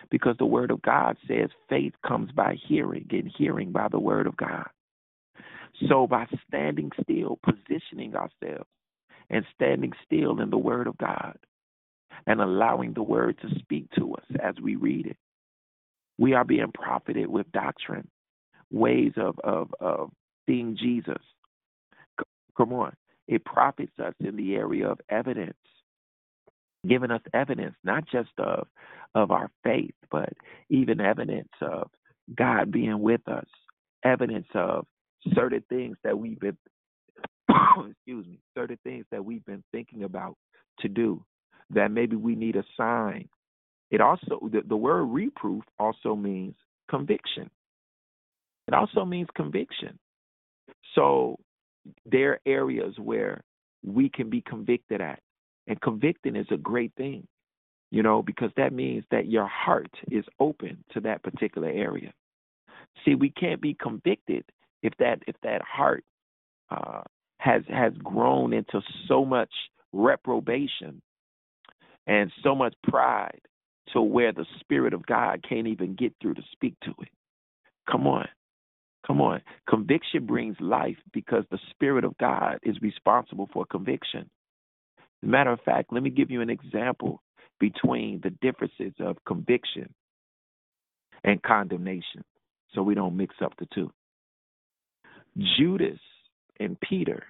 Because 0.10 0.36
the 0.38 0.46
Word 0.46 0.72
of 0.72 0.82
God 0.82 1.18
says 1.28 1.50
faith 1.70 1.94
comes 2.06 2.32
by 2.32 2.56
hearing, 2.68 3.08
and 3.12 3.32
hearing 3.38 3.72
by 3.72 3.88
the 3.90 4.00
Word 4.00 4.28
of 4.28 4.38
God. 4.38 4.68
So, 5.90 6.08
by 6.08 6.28
standing 6.48 6.92
still, 7.02 7.40
positioning 7.44 8.16
ourselves, 8.16 8.70
and 9.30 9.46
standing 9.56 9.94
still 10.06 10.40
in 10.40 10.50
the 10.50 10.58
Word 10.58 10.88
of 10.88 10.98
God, 10.98 11.38
and 12.28 12.42
allowing 12.42 12.94
the 12.94 13.04
Word 13.04 13.38
to 13.42 13.60
speak 13.60 13.90
to 13.98 14.14
us 14.16 14.26
as 14.42 14.56
we 14.62 14.76
read 14.76 15.08
it, 15.08 15.18
we 16.18 16.34
are 16.34 16.46
being 16.46 16.72
profited 16.74 17.28
with 17.28 17.52
doctrine, 17.52 18.08
ways 18.72 19.14
of 19.18 19.40
of 19.44 19.74
of 19.80 20.12
seeing 20.48 20.78
Jesus. 20.78 21.22
Come 22.58 22.74
on, 22.74 22.94
it 23.28 23.44
profits 23.46 23.98
us 24.00 24.14
in 24.20 24.36
the 24.36 24.56
area 24.56 24.88
of 24.88 25.00
evidence, 25.10 25.58
giving 26.88 27.12
us 27.12 27.22
evidence 27.34 27.76
not 27.84 28.06
just 28.12 28.32
of 28.38 28.68
of 29.16 29.32
our 29.32 29.50
faith, 29.64 29.94
but 30.12 30.30
even 30.70 31.00
evidence 31.00 31.50
of 31.62 31.90
God 32.36 32.72
being 32.72 33.00
with 33.00 33.28
us, 33.28 33.46
evidence 34.04 34.48
of 34.56 34.86
certain 35.34 35.64
things 35.70 35.98
that 36.04 36.18
we've 36.18 36.40
been 36.40 36.58
excuse 37.90 38.26
me, 38.26 38.40
certain 38.56 38.80
things 38.84 39.06
that 39.12 39.24
we've 39.24 39.46
been 39.46 39.64
thinking 39.72 40.04
about 40.04 40.36
to 40.80 40.88
do 40.88 41.24
that 41.70 41.92
maybe 41.92 42.16
we 42.16 42.36
need 42.36 42.56
a 42.56 42.64
sign 42.76 43.28
it 43.94 44.02
also 44.02 44.50
the, 44.52 44.62
the 44.68 44.76
word 44.76 45.04
reproof 45.04 45.64
also 45.78 46.16
means 46.16 46.56
conviction. 46.90 47.48
It 48.68 48.74
also 48.74 49.06
means 49.06 49.28
conviction. 49.36 50.00
So 50.96 51.38
there 52.06 52.32
are 52.32 52.40
areas 52.48 52.96
where 52.98 53.44
we 53.86 54.10
can 54.10 54.32
be 54.32 54.42
convicted 54.42 55.00
at. 55.00 55.20
And 55.68 55.80
convicting 55.82 56.36
is 56.36 56.48
a 56.52 56.58
great 56.58 56.94
thing, 56.96 57.28
you 57.92 58.04
know, 58.04 58.22
because 58.22 58.52
that 58.58 58.74
means 58.74 59.06
that 59.12 59.28
your 59.28 59.48
heart 59.48 59.92
is 60.12 60.26
open 60.40 60.84
to 60.94 61.00
that 61.02 61.24
particular 61.24 61.70
area. 61.70 62.14
See, 63.06 63.16
we 63.16 63.32
can't 63.32 63.62
be 63.62 63.76
convicted 63.76 64.46
if 64.82 64.94
that 65.00 65.20
if 65.28 65.36
that 65.44 65.62
heart 65.62 66.04
uh, 66.70 67.02
has 67.40 67.64
has 67.70 67.94
grown 68.04 68.54
into 68.54 68.82
so 69.08 69.26
much 69.26 69.52
reprobation 69.94 71.02
and 72.08 72.32
so 72.44 72.56
much 72.56 72.74
pride 72.84 73.42
to 73.94 74.02
where 74.02 74.32
the 74.32 74.46
Spirit 74.60 74.94
of 74.94 75.06
God 75.06 75.46
can't 75.48 75.68
even 75.68 75.96
get 75.96 76.14
through 76.22 76.36
to 76.36 76.44
speak 76.52 76.76
to 76.84 76.92
it. 77.02 77.10
Come 77.90 78.08
on. 78.08 78.28
Come 79.06 79.22
on. 79.22 79.42
Conviction 79.70 80.26
brings 80.26 80.56
life 80.60 80.98
because 81.14 81.44
the 81.52 81.60
Spirit 81.72 82.06
of 82.06 82.18
God 82.18 82.60
is 82.64 82.82
responsible 82.82 83.50
for 83.54 83.66
conviction. 83.66 84.30
Matter 85.24 85.52
of 85.52 85.62
fact, 85.62 85.94
let 85.94 86.04
me 86.04 86.10
give 86.10 86.30
you 86.30 86.42
an 86.42 86.50
example 86.50 87.22
between 87.60 88.20
the 88.24 88.32
differences 88.42 88.94
of 89.00 89.18
conviction 89.26 89.94
and 91.24 91.42
condemnation 91.44 92.24
so 92.74 92.84
we 92.84 92.94
don't 92.94 93.16
mix 93.16 93.36
up 93.42 93.54
the 93.58 93.68
two. 93.74 93.90
Judas 95.58 96.00
and 96.60 96.78
Peter 96.82 97.24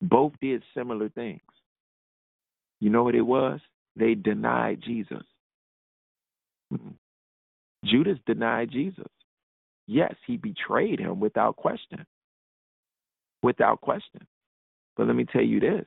both 0.00 0.32
did 0.40 0.62
similar 0.76 1.08
things. 1.08 1.40
You 2.80 2.90
know 2.90 3.02
what 3.02 3.16
it 3.16 3.22
was? 3.22 3.60
They 3.96 4.14
denied 4.14 4.80
Jesus. 4.84 5.24
Judas 7.84 8.18
denied 8.26 8.70
Jesus. 8.70 9.06
Yes, 9.88 10.14
he 10.26 10.36
betrayed 10.36 11.00
him 11.00 11.18
without 11.18 11.56
question. 11.56 12.06
Without 13.42 13.80
question. 13.80 14.26
But 14.96 15.06
let 15.08 15.16
me 15.16 15.24
tell 15.24 15.42
you 15.42 15.60
this 15.60 15.86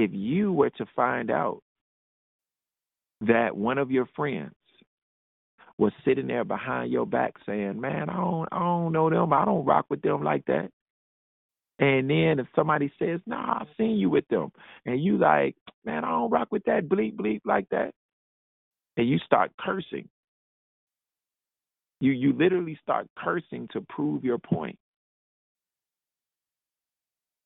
if 0.00 0.10
you 0.14 0.52
were 0.52 0.70
to 0.70 0.86
find 0.96 1.30
out 1.30 1.62
that 3.22 3.56
one 3.56 3.78
of 3.78 3.90
your 3.90 4.06
friends 4.16 4.54
was 5.78 5.92
sitting 6.04 6.26
there 6.26 6.44
behind 6.44 6.92
your 6.92 7.06
back 7.06 7.34
saying, 7.46 7.80
"Man, 7.80 8.10
I 8.10 8.16
don't, 8.16 8.48
I 8.52 8.58
don't 8.58 8.92
know 8.92 9.10
them. 9.10 9.32
I 9.32 9.44
don't 9.44 9.64
rock 9.64 9.86
with 9.90 10.02
them 10.02 10.22
like 10.22 10.44
that." 10.46 10.70
And 11.78 12.10
then 12.10 12.38
if 12.38 12.46
somebody 12.54 12.92
says, 12.98 13.20
"Nah, 13.26 13.60
I've 13.60 13.68
seen 13.76 13.96
you 13.96 14.10
with 14.10 14.28
them," 14.28 14.52
and 14.86 15.02
you 15.02 15.18
like, 15.18 15.56
"Man, 15.84 16.04
I 16.04 16.10
don't 16.10 16.30
rock 16.30 16.48
with 16.50 16.64
that 16.64 16.88
bleep 16.88 17.16
bleep 17.16 17.42
like 17.44 17.68
that," 17.70 17.92
and 18.96 19.08
you 19.08 19.18
start 19.20 19.52
cursing, 19.58 20.08
you 22.00 22.12
you 22.12 22.32
literally 22.32 22.78
start 22.82 23.06
cursing 23.18 23.68
to 23.72 23.80
prove 23.82 24.24
your 24.24 24.38
point. 24.38 24.78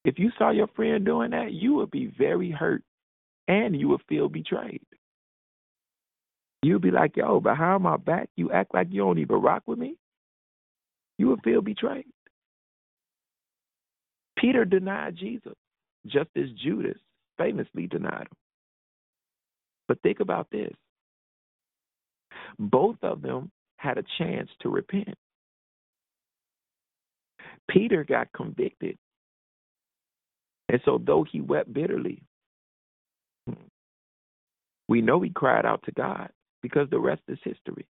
If 0.04 0.18
you 0.18 0.30
saw 0.38 0.50
your 0.50 0.66
friend 0.68 1.04
doing 1.04 1.30
that, 1.30 1.52
you 1.52 1.74
would 1.74 1.90
be 1.90 2.12
very 2.18 2.50
hurt, 2.50 2.82
and 3.48 3.78
you 3.78 3.88
would 3.88 4.02
feel 4.08 4.28
betrayed. 4.28 4.82
You'd 6.62 6.82
be 6.82 6.90
like, 6.90 7.16
yo, 7.16 7.40
behind 7.40 7.82
my 7.82 7.96
back, 7.96 8.28
you 8.36 8.50
act 8.50 8.74
like 8.74 8.88
you 8.90 9.02
don't 9.02 9.18
even 9.18 9.36
rock 9.36 9.62
with 9.66 9.78
me. 9.78 9.96
You 11.18 11.28
would 11.28 11.42
feel 11.42 11.60
betrayed. 11.60 12.06
Peter 14.38 14.64
denied 14.64 15.16
Jesus, 15.16 15.54
just 16.06 16.30
as 16.36 16.50
Judas 16.62 16.98
famously 17.38 17.86
denied 17.86 18.22
him. 18.22 18.36
But 19.88 20.00
think 20.02 20.20
about 20.20 20.48
this 20.50 20.72
both 22.58 22.96
of 23.02 23.22
them 23.22 23.50
had 23.76 23.98
a 23.98 24.04
chance 24.18 24.48
to 24.60 24.68
repent. 24.68 25.14
Peter 27.68 28.04
got 28.04 28.32
convicted. 28.32 28.96
And 30.74 30.82
so, 30.84 30.98
though 30.98 31.22
he 31.22 31.40
wept 31.40 31.72
bitterly, 31.72 32.20
we 34.88 35.02
know 35.02 35.20
he 35.20 35.30
cried 35.30 35.64
out 35.64 35.84
to 35.84 35.92
God 35.92 36.30
because 36.62 36.90
the 36.90 36.98
rest 36.98 37.22
is 37.28 37.38
history. 37.44 37.86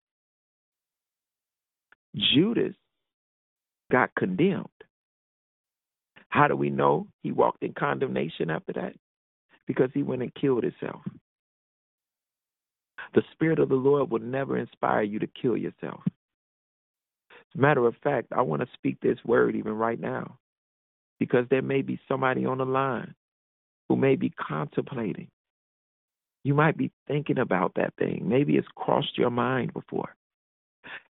Judas 2.34 2.74
got 3.92 4.10
condemned. 4.18 4.66
How 6.30 6.48
do 6.48 6.56
we 6.56 6.72
know 6.72 7.06
he 7.22 7.32
walked 7.32 7.62
in 7.62 7.74
condemnation 7.74 8.50
after 8.50 8.74
that? 8.74 8.96
Because 9.68 9.92
he 9.94 10.02
went 10.02 10.24
and 10.24 10.34
killed 10.34 10.64
himself. 10.64 11.02
The 13.14 13.22
Spirit 13.34 13.60
of 13.60 13.70
the 13.70 13.76
Lord 13.76 14.10
will 14.10 14.22
never 14.22 14.58
inspire 14.58 15.04
you 15.04 15.20
to 15.20 15.28
kill 15.40 15.56
yourself. 15.56 16.02
As 16.08 17.60
a 17.60 17.62
matter 17.62 17.86
of 17.86 17.94
fact, 18.04 18.30
I 18.36 18.42
want 18.42 18.64
to 18.64 18.68
speak 18.74 18.98
this 19.02 19.20
word 19.24 19.56
even 19.56 19.74
right 19.74 20.00
now 20.00 20.40
because 21.22 21.46
there 21.52 21.62
may 21.62 21.84
be 21.84 22.02
somebody 22.10 22.46
on 22.48 22.58
the 22.58 22.66
line 22.66 23.16
who 23.90 23.96
may 23.96 24.18
be 24.18 24.32
contemplating 24.32 25.30
you 26.44 26.54
might 26.54 26.78
be 26.78 26.92
thinking 27.08 27.38
about 27.38 27.74
that 27.76 27.94
thing. 27.98 28.24
Maybe 28.28 28.56
it's 28.56 28.68
crossed 28.76 29.18
your 29.18 29.30
mind 29.30 29.74
before. 29.74 30.16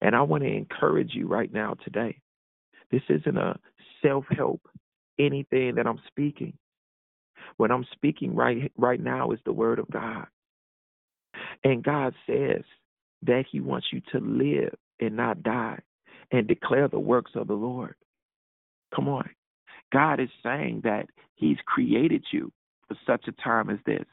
And 0.02 0.16
I 0.16 0.22
want 0.24 0.44
to 0.44 0.50
encourage 0.50 1.14
you 1.14 1.28
right 1.28 1.52
now 1.52 1.76
today. 1.84 2.20
This 2.92 3.04
isn't 3.10 3.38
a 3.38 3.58
self 4.02 4.26
help, 4.36 4.62
anything 5.18 5.76
that 5.76 5.88
I'm 5.88 6.02
speaking. 6.08 6.54
What 7.58 7.72
I'm 7.72 7.86
speaking 7.94 8.36
right 8.36 8.72
right 8.78 9.00
now 9.00 9.32
is 9.32 9.40
the 9.46 9.54
word 9.54 9.80
of 9.80 9.90
God. 9.90 10.28
And 11.64 11.84
God 11.84 12.14
says 12.28 12.64
that 13.24 13.46
He 13.52 13.62
wants 13.62 13.88
you 13.94 14.02
to 14.12 14.20
live 14.20 14.76
and 15.00 15.16
not 15.16 15.44
die 15.44 15.80
and 16.32 16.48
declare 16.48 16.88
the 16.88 17.00
works 17.00 17.32
of 17.36 17.48
the 17.48 17.54
Lord. 17.54 17.96
Come 18.94 19.08
on. 19.08 19.30
God 19.92 20.20
is 20.20 20.30
saying 20.44 20.82
that 20.84 21.08
He's 21.36 21.58
created 21.66 22.24
you 22.32 22.52
for 22.88 22.96
such 23.06 23.28
a 23.28 23.44
time 23.44 23.70
as 23.70 23.80
this. 23.86 24.06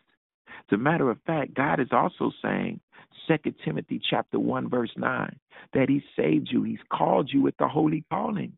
As 0.48 0.74
a 0.74 0.78
matter 0.78 1.10
of 1.10 1.18
fact, 1.26 1.54
God 1.54 1.80
is 1.80 1.88
also 1.92 2.30
saying, 2.42 2.80
2 3.28 3.54
Timothy 3.64 4.00
chapter 4.10 4.38
1, 4.38 4.70
verse 4.70 4.92
9, 4.96 5.38
that 5.74 5.88
he 5.88 6.02
saved 6.16 6.48
you. 6.50 6.62
He's 6.62 6.78
called 6.90 7.30
you 7.32 7.42
with 7.42 7.56
the 7.58 7.68
holy 7.68 8.04
calling. 8.10 8.52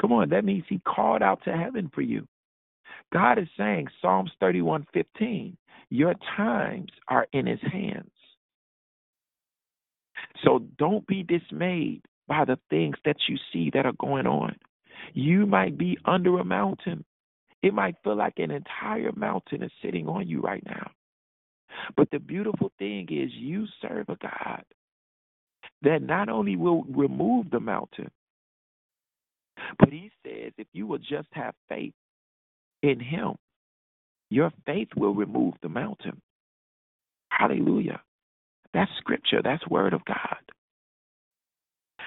Come 0.00 0.12
on, 0.12 0.30
that 0.30 0.44
means 0.44 0.64
he 0.68 0.80
called 0.80 1.22
out 1.22 1.44
to 1.44 1.52
heaven 1.52 1.90
for 1.94 2.00
you. 2.02 2.26
God 3.12 3.38
is 3.38 3.48
saying, 3.56 3.88
Psalms 4.02 4.32
31, 4.40 4.86
15, 4.92 5.56
your 5.90 6.14
times 6.36 6.90
are 7.08 7.26
in 7.32 7.46
his 7.46 7.60
hands. 7.72 8.10
So 10.44 10.60
don't 10.78 11.06
be 11.06 11.22
dismayed 11.22 12.02
by 12.26 12.44
the 12.44 12.58
things 12.70 12.96
that 13.04 13.16
you 13.28 13.36
see 13.52 13.70
that 13.74 13.86
are 13.86 13.92
going 13.92 14.26
on. 14.26 14.56
You 15.12 15.46
might 15.46 15.76
be 15.76 15.98
under 16.04 16.38
a 16.38 16.44
mountain, 16.44 17.04
it 17.62 17.74
might 17.74 17.96
feel 18.04 18.16
like 18.16 18.38
an 18.38 18.50
entire 18.50 19.12
mountain 19.12 19.62
is 19.62 19.72
sitting 19.82 20.08
on 20.08 20.28
you 20.28 20.40
right 20.40 20.64
now. 20.66 20.90
But 21.96 22.10
the 22.10 22.18
beautiful 22.18 22.70
thing 22.78 23.08
is, 23.10 23.30
you 23.32 23.66
serve 23.82 24.08
a 24.08 24.16
God 24.16 24.64
that 25.82 26.02
not 26.02 26.28
only 26.28 26.56
will 26.56 26.84
remove 26.84 27.50
the 27.50 27.60
mountain, 27.60 28.10
but 29.78 29.90
He 29.90 30.10
says 30.24 30.52
if 30.58 30.66
you 30.72 30.86
will 30.86 30.98
just 30.98 31.28
have 31.32 31.54
faith 31.68 31.94
in 32.82 33.00
Him, 33.00 33.34
your 34.30 34.52
faith 34.66 34.88
will 34.96 35.14
remove 35.14 35.54
the 35.62 35.68
mountain. 35.68 36.20
Hallelujah. 37.30 38.00
That's 38.72 38.90
scripture, 38.98 39.40
that's 39.42 39.66
word 39.68 39.92
of 39.94 40.04
God. 40.04 40.38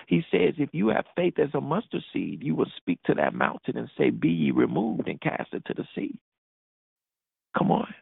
He 0.08 0.24
says, 0.32 0.54
if 0.58 0.70
you 0.72 0.88
have 0.88 1.06
faith 1.18 1.38
as 1.38 1.50
a 1.54 1.62
mustard 1.62 2.04
seed, 2.14 2.42
you 2.42 2.56
will 2.56 2.72
speak 2.78 2.98
to 3.04 3.14
that 3.16 3.36
mountain 3.36 3.78
and 3.78 3.90
say, 3.98 4.10
Be 4.10 4.30
ye 4.30 4.52
removed 4.52 5.08
and 5.08 5.20
cast 5.20 5.54
it 5.54 5.64
to 5.66 5.74
the 5.74 5.86
sea. 5.94 6.18
Come 7.58 7.72
on. 7.72 7.94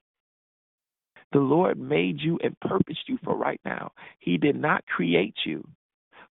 The 1.33 1.39
Lord 1.39 1.79
made 1.79 2.21
you 2.21 2.39
and 2.43 2.57
purposed 2.59 3.07
you 3.07 3.17
for 3.23 3.35
right 3.35 3.59
now. 3.65 3.91
He 4.19 4.37
did 4.37 4.55
not 4.55 4.85
create 4.85 5.33
you 5.45 5.67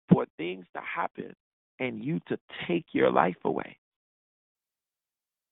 for 0.08 0.26
things 0.38 0.64
to 0.74 0.80
happen 0.80 1.34
and 1.80 2.02
you 2.02 2.20
to 2.28 2.38
take 2.68 2.86
your 2.92 3.10
life 3.10 3.36
away. 3.44 3.76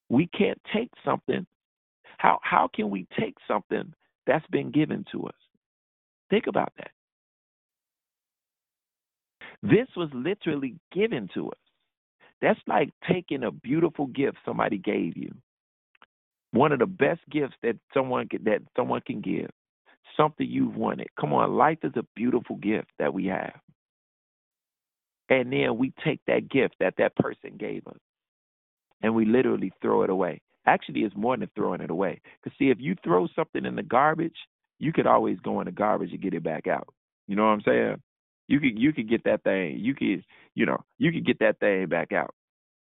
We 0.09 0.29
can't 0.29 0.61
take 0.73 0.91
something. 1.05 1.45
How 2.19 2.39
how 2.43 2.69
can 2.73 2.91
we 2.91 3.09
take 3.19 3.35
something 3.49 3.93
that's 4.27 4.47
been 4.49 4.71
given 4.71 5.05
to 5.11 5.27
us? 5.27 5.35
Think 6.31 6.47
about 6.47 6.73
that. 6.79 6.93
This 9.63 9.89
was 9.97 10.11
literally 10.15 10.77
given 10.93 11.29
to 11.35 11.49
us. 11.51 11.59
That's 12.43 12.61
like 12.67 12.91
taking 13.09 13.45
a 13.45 13.53
beautiful 13.53 14.07
gift 14.07 14.39
somebody 14.45 14.79
gave 14.79 15.17
you. 15.17 15.33
One 16.53 16.73
of 16.73 16.81
the 16.81 16.87
best 16.87 17.21
gifts 17.31 17.55
that 17.63 17.77
someone 17.95 18.29
can, 18.29 18.45
that 18.45 18.63
someone 18.77 19.03
can 19.07 19.21
give. 19.21 19.51
Something 20.17 20.49
you've 20.49 20.77
wanted. 20.77 21.09
Come 21.21 21.33
on, 21.33 21.55
life 21.57 21.79
is 21.85 21.93
a 21.97 22.05
beautiful 22.17 22.57
gift 22.57 22.89
that 22.99 23.15
we 23.15 23.27
have. 23.27 23.59
And 25.31 25.53
then 25.53 25.79
we 25.79 25.93
take 26.05 26.21
that 26.27 26.51
gift 26.51 26.77
that 26.81 26.95
that 26.99 27.17
person 27.17 27.57
gave 27.59 27.87
us 27.87 27.99
and 29.03 29.15
we 29.15 29.25
literally 29.25 29.73
throw 29.83 30.03
it 30.03 30.11
away. 30.11 30.41
Actually, 30.67 31.01
it's 31.01 31.17
more 31.17 31.37
than 31.37 31.51
throwing 31.55 31.81
it 31.81 31.91
away. 31.91 32.21
Because, 32.43 32.57
see, 32.59 32.71
if 32.71 32.79
you 32.81 32.97
throw 33.03 33.27
something 33.35 33.65
in 33.65 33.77
the 33.77 33.83
garbage, 33.83 34.37
you 34.79 34.93
could 34.93 35.07
always 35.07 35.39
go 35.41 35.61
in 35.61 35.67
the 35.67 35.73
garbage 35.73 36.13
and 36.13 36.23
get 36.23 36.35
it 36.35 36.45
back 36.45 36.67
out. 36.67 36.89
You 37.27 37.37
know 37.37 37.45
what 37.45 37.51
I'm 37.51 37.63
saying? 37.63 38.03
You 38.49 38.61
could 38.61 38.79
you 38.79 38.93
could 38.93 39.09
get 39.09 39.25
that 39.25 39.43
thing. 39.45 39.79
You 39.79 39.95
could 39.95 40.25
you 40.55 40.67
know 40.67 40.85
you 40.99 41.13
could 41.13 41.27
get 41.27 41.39
that 41.41 41.59
thing 41.61 41.87
back 41.87 42.13
out. 42.13 42.35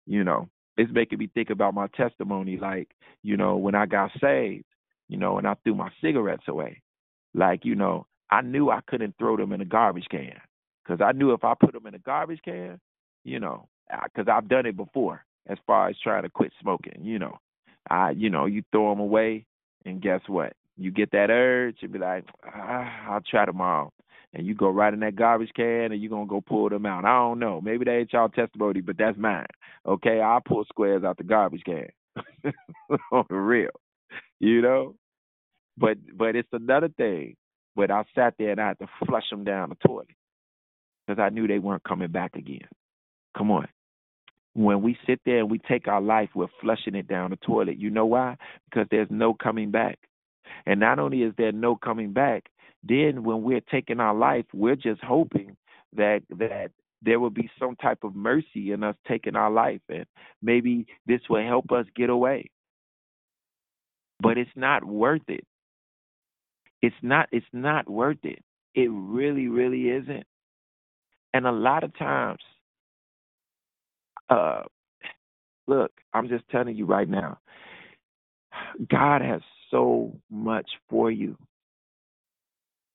You 0.05 0.23
know, 0.23 0.49
it's 0.77 0.91
making 0.91 1.19
me 1.19 1.29
think 1.33 1.49
about 1.49 1.73
my 1.73 1.87
testimony. 1.87 2.57
Like 2.57 2.89
you 3.23 3.37
know 3.37 3.57
when 3.57 3.75
I 3.75 3.85
got 3.85 4.11
saved, 4.21 4.65
you 5.09 5.17
know, 5.17 5.37
and 5.37 5.47
I 5.47 5.55
threw 5.63 5.75
my 5.75 5.89
cigarettes 6.01 6.47
away. 6.47 6.81
Like 7.33 7.65
you 7.65 7.75
know, 7.75 8.05
I 8.29 8.41
knew 8.41 8.69
I 8.69 8.81
couldn't 8.87 9.15
throw 9.17 9.37
them 9.37 9.53
in 9.53 9.61
a 9.61 9.65
garbage 9.65 10.07
can 10.09 10.33
because 10.83 11.01
I 11.01 11.11
knew 11.11 11.33
if 11.33 11.43
I 11.43 11.53
put 11.59 11.73
them 11.73 11.87
in 11.87 11.95
a 11.95 11.99
garbage 11.99 12.39
can, 12.43 12.79
you 13.23 13.39
know, 13.39 13.67
because 14.03 14.27
I've 14.31 14.47
done 14.47 14.65
it 14.65 14.77
before 14.77 15.25
as 15.47 15.57
far 15.65 15.89
as 15.89 15.95
trying 16.01 16.23
to 16.23 16.29
quit 16.29 16.51
smoking. 16.61 17.01
You 17.01 17.19
know, 17.19 17.37
I 17.89 18.11
you 18.11 18.29
know 18.29 18.45
you 18.45 18.63
throw 18.71 18.89
them 18.91 18.99
away, 18.99 19.45
and 19.85 20.01
guess 20.01 20.21
what? 20.27 20.53
You 20.77 20.91
get 20.91 21.11
that 21.11 21.31
urge 21.31 21.77
and 21.81 21.91
be 21.91 21.97
like, 21.99 22.25
ah, 22.45 23.09
I'll 23.09 23.21
try 23.21 23.45
tomorrow 23.45 23.91
and 24.33 24.45
you 24.45 24.53
go 24.53 24.69
right 24.69 24.93
in 24.93 24.99
that 25.01 25.15
garbage 25.15 25.51
can 25.55 25.91
and 25.91 26.01
you're 26.01 26.09
gonna 26.09 26.27
go 26.27 26.41
pull 26.41 26.69
them 26.69 26.85
out. 26.85 27.05
I 27.05 27.17
don't 27.17 27.39
know. 27.39 27.61
Maybe 27.61 27.85
that 27.85 27.91
ain't 27.97 28.13
y'all 28.13 28.29
testimony, 28.29 28.81
but 28.81 28.97
that's 28.97 29.17
mine. 29.17 29.45
Okay, 29.85 30.19
I'll 30.21 30.41
pull 30.41 30.65
squares 30.65 31.03
out 31.03 31.17
the 31.17 31.23
garbage 31.23 31.63
can. 31.65 31.87
On 33.11 33.25
the 33.29 33.35
real. 33.35 33.69
You 34.39 34.61
know? 34.61 34.95
But 35.77 35.97
but 36.15 36.35
it's 36.35 36.49
another 36.51 36.89
thing. 36.89 37.35
But 37.75 37.91
I 37.91 38.03
sat 38.15 38.33
there 38.39 38.51
and 38.51 38.59
I 38.59 38.69
had 38.69 38.79
to 38.79 38.87
flush 39.05 39.29
them 39.29 39.43
down 39.43 39.69
the 39.69 39.87
toilet. 39.87 40.07
Because 41.05 41.21
I 41.21 41.29
knew 41.29 41.47
they 41.47 41.59
weren't 41.59 41.83
coming 41.83 42.11
back 42.11 42.35
again. 42.35 42.67
Come 43.37 43.51
on. 43.51 43.67
When 44.55 44.81
we 44.81 44.97
sit 45.05 45.21
there 45.25 45.39
and 45.39 45.51
we 45.51 45.59
take 45.59 45.87
our 45.87 46.01
life, 46.01 46.29
we're 46.33 46.47
flushing 46.59 46.95
it 46.95 47.07
down 47.07 47.29
the 47.29 47.35
toilet. 47.37 47.77
You 47.77 47.91
know 47.91 48.07
why? 48.07 48.37
Because 48.65 48.87
there's 48.89 49.07
no 49.11 49.33
coming 49.35 49.69
back. 49.69 49.99
And 50.65 50.79
not 50.79 50.97
only 50.99 51.21
is 51.21 51.33
there 51.37 51.51
no 51.51 51.75
coming 51.75 52.11
back, 52.13 52.45
then 52.87 53.23
when 53.23 53.43
we're 53.43 53.61
taking 53.71 53.99
our 53.99 54.15
life, 54.15 54.45
we're 54.53 54.75
just 54.75 55.03
hoping 55.03 55.57
that 55.95 56.21
that 56.31 56.71
there 57.03 57.19
will 57.19 57.29
be 57.31 57.49
some 57.59 57.75
type 57.77 57.99
of 58.03 58.15
mercy 58.15 58.71
in 58.71 58.83
us 58.83 58.95
taking 59.07 59.35
our 59.35 59.51
life 59.51 59.81
and 59.89 60.05
maybe 60.41 60.87
this 61.07 61.21
will 61.29 61.45
help 61.45 61.71
us 61.71 61.85
get 61.95 62.09
away. 62.09 62.49
but 64.21 64.37
it's 64.37 64.51
not 64.55 64.85
worth 64.85 65.21
it. 65.29 65.45
It's 66.81 66.95
not 67.01 67.29
it's 67.31 67.45
not 67.53 67.89
worth 67.89 68.23
it. 68.23 68.39
It 68.75 68.89
really, 68.91 69.47
really 69.47 69.89
isn't. 69.89 70.25
And 71.33 71.47
a 71.47 71.51
lot 71.51 71.83
of 71.83 71.97
times, 71.97 72.41
uh 74.29 74.63
look, 75.67 75.91
I'm 76.13 76.29
just 76.29 76.47
telling 76.49 76.75
you 76.75 76.85
right 76.85 77.09
now, 77.09 77.39
God 78.89 79.21
has 79.21 79.41
so 79.71 80.13
much 80.31 80.69
for 80.89 81.11
you. 81.11 81.37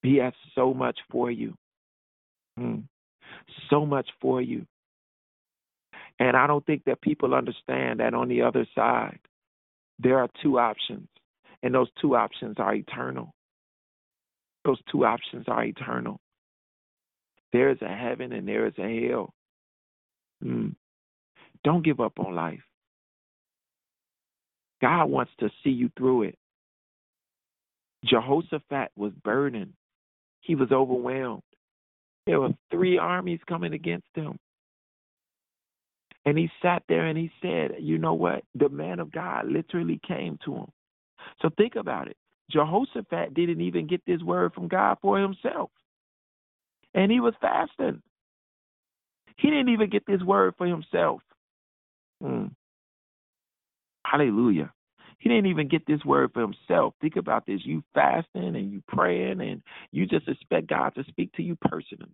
He 0.03 0.17
has 0.17 0.33
so 0.55 0.75
much 0.75 0.99
for 1.11 1.31
you. 1.31 1.55
Mm. 2.59 2.85
So 3.71 3.87
much 3.87 4.09
for 4.21 4.43
you. 4.43 4.67
And 6.19 6.37
I 6.37 6.47
don't 6.47 6.65
think 6.67 6.85
that 6.85 7.01
people 7.01 7.35
understand 7.35 8.01
that 8.01 8.15
on 8.15 8.29
the 8.29 8.43
other 8.43 8.67
side, 8.75 9.19
there 9.99 10.19
are 10.19 10.29
two 10.43 10.59
options, 10.59 11.09
and 11.63 11.75
those 11.75 11.89
two 12.01 12.17
options 12.17 12.57
are 12.59 12.75
eternal. 12.75 13.33
Those 14.65 14.79
two 14.91 15.05
options 15.05 15.47
are 15.49 15.65
eternal. 15.65 16.21
There 17.53 17.71
is 17.71 17.79
a 17.83 17.89
heaven 17.89 18.33
and 18.33 18.47
there 18.47 18.67
is 18.67 18.75
a 18.79 19.09
hell. 19.09 19.35
Mm. 20.43 20.75
Don't 21.65 21.85
give 21.85 22.01
up 22.01 22.19
on 22.19 22.35
life. 22.35 22.63
God 24.81 25.07
wants 25.07 25.33
to 25.41 25.51
see 25.63 25.71
you 25.71 25.91
through 25.97 26.23
it. 26.25 26.39
Jehoshaphat 28.05 28.91
was 28.97 29.13
burdened. 29.23 29.75
He 30.43 30.55
was 30.55 30.71
overwhelmed. 30.71 31.43
There 32.27 32.41
were 32.41 32.51
three 32.71 32.99
armies 32.99 33.41
coming 33.49 33.73
against 33.73 34.07
him. 34.15 34.39
And 36.25 36.39
he 36.39 36.51
sat 36.61 36.83
there 36.89 37.07
and 37.07 37.19
he 37.19 37.33
said, 37.41 37.73
You 37.81 37.99
know 37.99 38.15
what? 38.15 38.45
The 38.55 38.69
man 38.69 39.01
of 39.01 39.11
God 39.11 39.47
literally 39.49 40.01
came 40.07 40.39
to 40.45 40.55
him. 40.55 40.67
So 41.41 41.51
think 41.57 41.75
about 41.77 42.09
it. 42.09 42.17
Jehoshaphat 42.51 43.35
didn't 43.35 43.61
even 43.61 43.87
get 43.87 44.03
this 44.07 44.23
word 44.23 44.53
from 44.55 44.69
God 44.69 44.99
for 45.01 45.19
himself. 45.19 45.71
And 46.95 47.11
he 47.11 47.21
was 47.21 47.35
fasting. 47.41 48.03
He 49.39 49.49
didn't 49.49 49.71
even 49.71 49.91
get 49.91 50.07
this 50.07 50.23
word 50.23 50.55
for 50.59 50.67
himself. 50.67 51.23
Hmm. 52.21 52.47
Hallelujah. 54.05 54.73
He 55.23 55.29
didn't 55.29 55.47
even 55.47 55.69
get 55.69 55.87
this 55.87 56.05
word 56.05 56.33
for 56.35 56.41
himself. 56.41 56.95
Think 57.01 57.15
about 57.15 57.47
this. 57.47 57.61
You 57.65 57.85
fasting 57.95 58.57
and 58.57 58.73
you 58.73 58.83
praying 58.89 59.41
and 59.41 59.63
you 59.93 60.05
just 60.05 60.27
expect 60.27 60.67
God 60.67 60.97
to 60.97 61.05
speak 61.05 61.33
to 61.35 61.45
you 61.45 61.55
personally. 61.55 62.11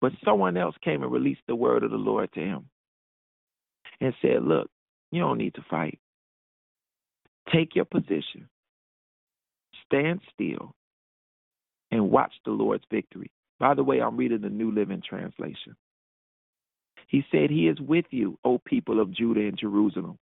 But 0.00 0.10
someone 0.24 0.56
else 0.56 0.74
came 0.82 1.04
and 1.04 1.12
released 1.12 1.42
the 1.46 1.54
word 1.54 1.84
of 1.84 1.92
the 1.92 1.96
Lord 1.96 2.32
to 2.32 2.40
him 2.40 2.66
and 4.00 4.12
said, 4.20 4.42
Look, 4.42 4.68
you 5.12 5.20
don't 5.20 5.38
need 5.38 5.54
to 5.54 5.64
fight. 5.70 6.00
Take 7.54 7.76
your 7.76 7.84
position, 7.84 8.48
stand 9.86 10.20
still, 10.34 10.74
and 11.92 12.10
watch 12.10 12.32
the 12.44 12.50
Lord's 12.50 12.84
victory. 12.90 13.30
By 13.60 13.74
the 13.74 13.84
way, 13.84 14.00
I'm 14.00 14.16
reading 14.16 14.40
the 14.40 14.48
New 14.48 14.72
Living 14.72 15.04
Translation. 15.08 15.76
He 17.06 17.24
said, 17.30 17.48
He 17.48 17.68
is 17.68 17.78
with 17.78 18.06
you, 18.10 18.40
O 18.44 18.58
people 18.58 18.98
of 19.00 19.12
Judah 19.12 19.42
and 19.42 19.56
Jerusalem. 19.56 20.18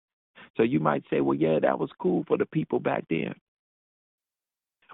So 0.55 0.63
you 0.63 0.79
might 0.79 1.03
say, 1.09 1.21
Well, 1.21 1.38
yeah, 1.38 1.59
that 1.59 1.79
was 1.79 1.89
cool 1.99 2.23
for 2.27 2.38
the 2.38 2.45
people 2.45 2.79
back 2.79 3.05
then. 3.09 3.35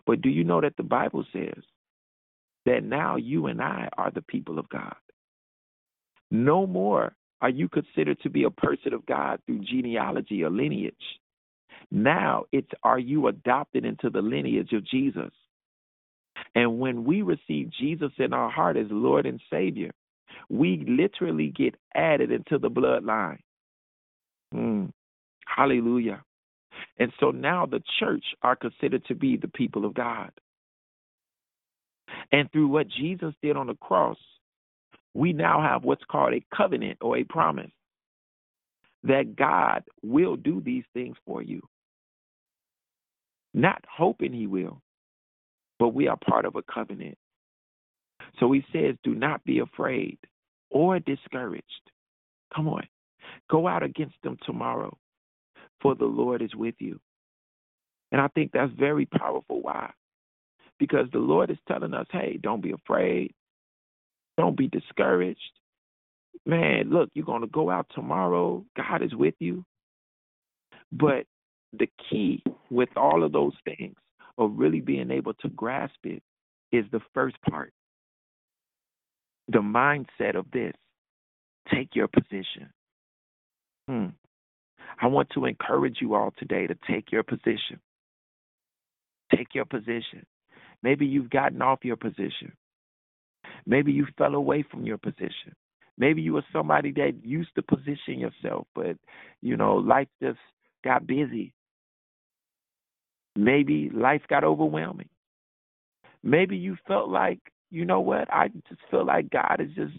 But 0.05 0.21
do 0.21 0.29
you 0.29 0.43
know 0.43 0.61
that 0.61 0.77
the 0.77 0.83
Bible 0.83 1.25
says 1.31 1.63
that 2.65 2.83
now 2.83 3.15
you 3.15 3.47
and 3.47 3.61
I 3.61 3.89
are 3.97 4.11
the 4.11 4.21
people 4.21 4.59
of 4.59 4.67
God? 4.69 4.95
No 6.31 6.65
more 6.67 7.15
are 7.41 7.49
you 7.49 7.69
considered 7.69 8.19
to 8.21 8.29
be 8.29 8.43
a 8.43 8.49
person 8.49 8.93
of 8.93 9.05
God 9.05 9.39
through 9.45 9.59
genealogy 9.59 10.43
or 10.43 10.49
lineage. 10.49 10.95
Now 11.91 12.45
it's 12.51 12.69
are 12.83 12.99
you 12.99 13.27
adopted 13.27 13.85
into 13.85 14.09
the 14.09 14.21
lineage 14.21 14.73
of 14.73 14.85
Jesus? 14.85 15.31
And 16.55 16.79
when 16.79 17.03
we 17.03 17.21
receive 17.21 17.71
Jesus 17.79 18.11
in 18.17 18.33
our 18.33 18.49
heart 18.49 18.77
as 18.77 18.87
Lord 18.89 19.25
and 19.25 19.41
Savior, 19.51 19.91
we 20.49 20.83
literally 20.87 21.53
get 21.55 21.75
added 21.95 22.31
into 22.31 22.57
the 22.57 22.69
bloodline. 22.69 23.39
Mm. 24.53 24.91
Hallelujah. 25.45 26.23
And 26.99 27.11
so 27.19 27.31
now 27.31 27.65
the 27.65 27.81
church 27.99 28.23
are 28.41 28.55
considered 28.55 29.05
to 29.05 29.15
be 29.15 29.37
the 29.37 29.47
people 29.47 29.85
of 29.85 29.93
God. 29.93 30.31
And 32.31 32.51
through 32.51 32.67
what 32.67 32.87
Jesus 32.87 33.33
did 33.41 33.57
on 33.57 33.67
the 33.67 33.75
cross, 33.75 34.17
we 35.13 35.33
now 35.33 35.61
have 35.61 35.83
what's 35.83 36.03
called 36.09 36.33
a 36.33 36.43
covenant 36.55 36.97
or 37.01 37.17
a 37.17 37.23
promise 37.23 37.71
that 39.03 39.35
God 39.35 39.83
will 40.01 40.35
do 40.35 40.61
these 40.61 40.83
things 40.93 41.15
for 41.25 41.41
you. 41.41 41.61
Not 43.53 43.83
hoping 43.89 44.33
he 44.33 44.47
will, 44.47 44.81
but 45.77 45.89
we 45.89 46.07
are 46.07 46.17
part 46.17 46.45
of 46.45 46.55
a 46.55 46.63
covenant. 46.63 47.17
So 48.39 48.51
he 48.51 48.63
says, 48.73 48.95
do 49.03 49.13
not 49.13 49.43
be 49.43 49.59
afraid 49.59 50.17
or 50.69 50.99
discouraged. 50.99 51.91
Come 52.55 52.67
on. 52.67 52.87
Go 53.49 53.67
out 53.67 53.83
against 53.83 54.15
them 54.23 54.37
tomorrow, 54.45 54.97
for 55.83 55.93
the 55.93 56.05
Lord 56.05 56.41
is 56.41 56.55
with 56.55 56.75
you. 56.79 56.99
And 58.11 58.19
I 58.19 58.27
think 58.29 58.51
that's 58.51 58.73
very 58.73 59.05
powerful. 59.05 59.61
Why? 59.61 59.91
Because 60.79 61.05
the 61.11 61.19
Lord 61.19 61.51
is 61.51 61.57
telling 61.67 61.93
us, 61.93 62.07
hey, 62.11 62.39
don't 62.41 62.63
be 62.63 62.71
afraid. 62.71 63.33
Don't 64.37 64.57
be 64.57 64.67
discouraged. 64.67 65.39
Man, 66.47 66.89
look, 66.89 67.11
you're 67.13 67.25
going 67.25 67.41
to 67.41 67.47
go 67.47 67.69
out 67.69 67.85
tomorrow. 67.93 68.65
God 68.75 69.03
is 69.03 69.13
with 69.13 69.35
you. 69.37 69.63
But 70.91 71.25
the 71.77 71.87
key 72.09 72.43
with 72.71 72.89
all 72.95 73.23
of 73.23 73.31
those 73.31 73.53
things 73.63 73.95
of 74.39 74.53
really 74.55 74.81
being 74.81 75.11
able 75.11 75.35
to 75.35 75.49
grasp 75.49 75.99
it 76.03 76.23
is 76.71 76.85
the 76.91 77.01
first 77.13 77.35
part 77.47 77.71
the 79.47 79.59
mindset 79.59 80.35
of 80.35 80.45
this 80.51 80.73
take 81.73 81.95
your 81.95 82.07
position. 82.07 82.69
Hmm. 83.87 84.07
I 85.01 85.07
want 85.07 85.29
to 85.31 85.45
encourage 85.45 85.97
you 86.01 86.15
all 86.15 86.33
today 86.37 86.67
to 86.67 86.75
take 86.89 87.11
your 87.11 87.23
position. 87.23 87.79
Take 89.35 89.53
your 89.53 89.65
position. 89.65 90.25
Maybe 90.81 91.05
you've 91.05 91.29
gotten 91.29 91.61
off 91.61 91.79
your 91.83 91.95
position. 91.95 92.53
Maybe 93.65 93.91
you 93.91 94.07
fell 94.17 94.35
away 94.35 94.63
from 94.69 94.85
your 94.85 94.97
position. 94.97 95.55
Maybe 95.97 96.21
you 96.21 96.33
were 96.33 96.45
somebody 96.51 96.91
that 96.93 97.13
used 97.23 97.53
to 97.55 97.61
position 97.61 98.19
yourself, 98.19 98.67
but 98.73 98.97
you 99.41 99.57
know, 99.57 99.75
life 99.75 100.07
just 100.21 100.39
got 100.83 101.05
busy. 101.05 101.53
Maybe 103.35 103.89
life 103.93 104.21
got 104.27 104.43
overwhelming. 104.43 105.09
Maybe 106.23 106.57
you 106.57 106.77
felt 106.87 107.09
like, 107.09 107.39
you 107.69 107.85
know 107.85 107.99
what, 107.99 108.31
I 108.33 108.47
just 108.69 108.81
feel 108.89 109.05
like 109.05 109.29
God 109.29 109.57
is 109.59 109.73
just 109.75 109.93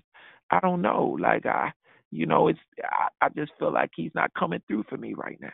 I 0.50 0.60
don't 0.60 0.82
know, 0.82 1.16
like 1.20 1.46
I 1.46 1.72
you 2.14 2.26
know, 2.26 2.48
it's 2.48 2.58
I, 2.82 3.08
I 3.26 3.28
just 3.30 3.52
feel 3.58 3.72
like 3.72 3.90
he's 3.94 4.14
not 4.14 4.32
coming 4.38 4.62
through 4.68 4.84
for 4.88 4.96
me 4.96 5.14
right 5.14 5.38
now. 5.40 5.52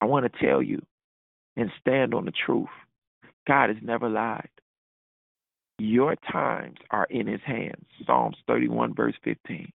I 0.00 0.04
want 0.04 0.30
to 0.30 0.46
tell 0.46 0.62
you 0.62 0.82
and 1.56 1.70
stand 1.80 2.14
on 2.14 2.26
the 2.26 2.32
truth. 2.46 2.68
God 3.46 3.70
has 3.70 3.78
never 3.82 4.08
lied. 4.08 4.48
Your 5.78 6.16
times 6.30 6.76
are 6.90 7.06
in 7.08 7.26
his 7.26 7.40
hands. 7.46 7.84
Psalms 8.04 8.36
31, 8.46 8.94
verse 8.94 9.14
15. 9.24 9.72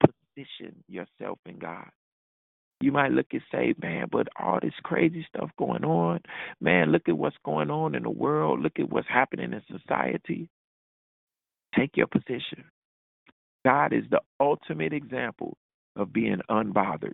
Position 0.00 0.76
yourself 0.88 1.38
in 1.46 1.58
God. 1.58 1.88
You 2.80 2.92
might 2.92 3.10
look 3.12 3.26
and 3.32 3.42
say, 3.52 3.74
man, 3.82 4.06
but 4.10 4.28
all 4.38 4.58
this 4.62 4.72
crazy 4.82 5.26
stuff 5.34 5.50
going 5.58 5.84
on, 5.84 6.20
man, 6.60 6.92
look 6.92 7.08
at 7.08 7.18
what's 7.18 7.36
going 7.44 7.70
on 7.70 7.94
in 7.94 8.04
the 8.04 8.10
world. 8.10 8.60
Look 8.62 8.78
at 8.78 8.90
what's 8.90 9.08
happening 9.08 9.52
in 9.52 9.62
society. 9.78 10.48
Take 11.76 11.96
your 11.96 12.06
position. 12.06 12.64
God 13.64 13.92
is 13.92 14.04
the 14.10 14.20
ultimate 14.40 14.92
example 14.92 15.56
of 15.96 16.12
being 16.12 16.40
unbothered. 16.50 17.12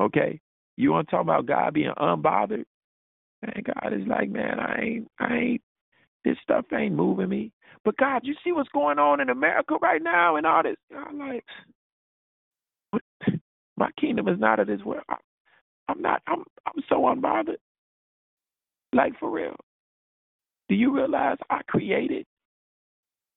Okay? 0.00 0.40
You 0.76 0.92
want 0.92 1.08
to 1.08 1.10
talk 1.10 1.22
about 1.22 1.46
God 1.46 1.74
being 1.74 1.92
unbothered? 1.98 2.64
And 3.42 3.64
God 3.64 3.92
is 3.92 4.06
like, 4.06 4.30
man, 4.30 4.58
I 4.58 4.80
ain't, 4.80 5.08
I 5.18 5.34
ain't, 5.34 5.62
this 6.24 6.36
stuff 6.42 6.64
ain't 6.72 6.94
moving 6.94 7.28
me. 7.28 7.52
But 7.84 7.96
God, 7.96 8.22
you 8.24 8.34
see 8.44 8.52
what's 8.52 8.68
going 8.70 8.98
on 8.98 9.20
in 9.20 9.30
America 9.30 9.76
right 9.80 10.02
now 10.02 10.36
and 10.36 10.46
all 10.46 10.62
this. 10.62 10.76
I'm 10.94 11.18
like, 11.18 11.44
my 13.76 13.90
kingdom 13.98 14.28
is 14.28 14.38
not 14.40 14.58
of 14.58 14.66
this 14.66 14.82
world. 14.82 15.04
I, 15.08 15.16
I'm 15.88 16.02
not. 16.02 16.20
I'm. 16.26 16.44
I'm 16.66 16.82
so 16.88 17.02
unbothered. 17.02 17.56
Like 18.92 19.18
for 19.18 19.30
real. 19.30 19.56
Do 20.68 20.74
you 20.74 20.94
realize 20.94 21.38
I 21.48 21.60
created 21.68 22.26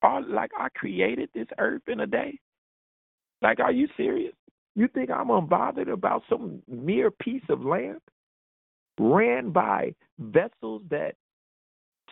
all 0.03 0.23
like 0.27 0.51
I 0.57 0.69
created 0.75 1.29
this 1.33 1.47
earth 1.57 1.83
in 1.87 2.01
a 2.01 2.07
day? 2.07 2.39
Like, 3.41 3.59
are 3.59 3.71
you 3.71 3.87
serious? 3.97 4.33
You 4.75 4.87
think 4.87 5.09
I'm 5.09 5.27
unbothered 5.27 5.91
about 5.91 6.23
some 6.29 6.61
mere 6.67 7.11
piece 7.11 7.43
of 7.49 7.65
land 7.65 7.99
ran 8.99 9.51
by 9.51 9.95
vessels 10.19 10.83
that 10.89 11.15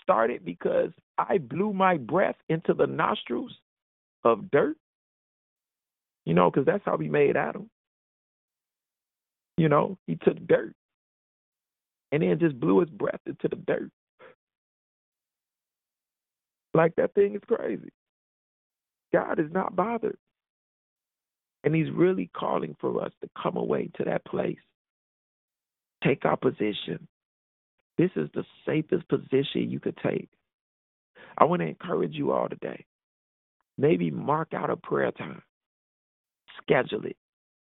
started 0.01 0.43
because 0.43 0.91
I 1.17 1.37
blew 1.37 1.71
my 1.73 1.97
breath 1.97 2.37
into 2.49 2.73
the 2.73 2.87
nostrils 2.87 3.53
of 4.23 4.49
dirt? 4.51 4.75
You 6.25 6.33
know, 6.33 6.49
because 6.49 6.65
that's 6.65 6.83
how 6.85 6.95
we 6.95 7.09
made 7.09 7.37
Adam. 7.37 7.69
You 9.57 9.69
know, 9.69 9.97
he 10.07 10.15
took 10.15 10.37
dirt 10.47 10.73
and 12.11 12.23
then 12.23 12.39
just 12.39 12.59
blew 12.59 12.79
his 12.79 12.89
breath 12.89 13.21
into 13.25 13.47
the 13.47 13.55
dirt. 13.55 13.91
Like 16.73 16.95
that 16.95 17.13
thing 17.13 17.35
is 17.35 17.41
crazy. 17.47 17.91
God 19.11 19.39
is 19.39 19.51
not 19.51 19.75
bothered. 19.75 20.17
And 21.63 21.75
he's 21.75 21.91
really 21.91 22.29
calling 22.35 22.75
for 22.79 23.03
us 23.03 23.11
to 23.21 23.29
come 23.41 23.57
away 23.57 23.89
to 23.97 24.05
that 24.05 24.25
place. 24.25 24.57
Take 26.03 26.25
our 26.25 26.37
position. 26.37 27.07
This 27.97 28.11
is 28.15 28.29
the 28.33 28.45
safest 28.65 29.07
position 29.09 29.69
you 29.69 29.79
could 29.79 29.97
take. 30.01 30.29
I 31.37 31.43
want 31.43 31.61
to 31.61 31.67
encourage 31.67 32.13
you 32.13 32.31
all 32.31 32.47
today. 32.47 32.85
Maybe 33.77 34.09
mark 34.11 34.53
out 34.53 34.69
a 34.69 34.77
prayer 34.77 35.11
time. 35.11 35.41
Schedule 36.61 37.05
it. 37.05 37.17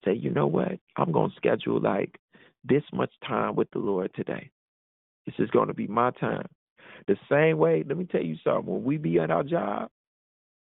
Say, 0.06 0.14
you 0.14 0.30
know 0.30 0.48
what? 0.48 0.80
I'm 0.98 1.12
going 1.12 1.32
to 1.32 1.36
schedule 1.36 1.80
like 1.80 2.20
this 2.64 2.84
much 2.94 3.12
time 3.28 3.56
with 3.56 3.70
the 3.72 3.80
Lord 3.80 4.12
today. 4.16 4.50
This 5.26 5.36
is 5.40 5.50
going 5.50 5.68
to 5.68 5.74
be 5.74 5.88
my 5.88 6.12
time. 6.12 6.48
The 7.08 7.18
same 7.32 7.58
way, 7.58 7.84
let 7.88 7.98
me 7.98 8.06
tell 8.06 8.24
you 8.24 8.36
something. 8.44 8.72
When 8.72 8.84
we 8.84 8.98
be 8.98 9.20
at 9.20 9.32
our 9.32 9.44
job, 9.44 9.90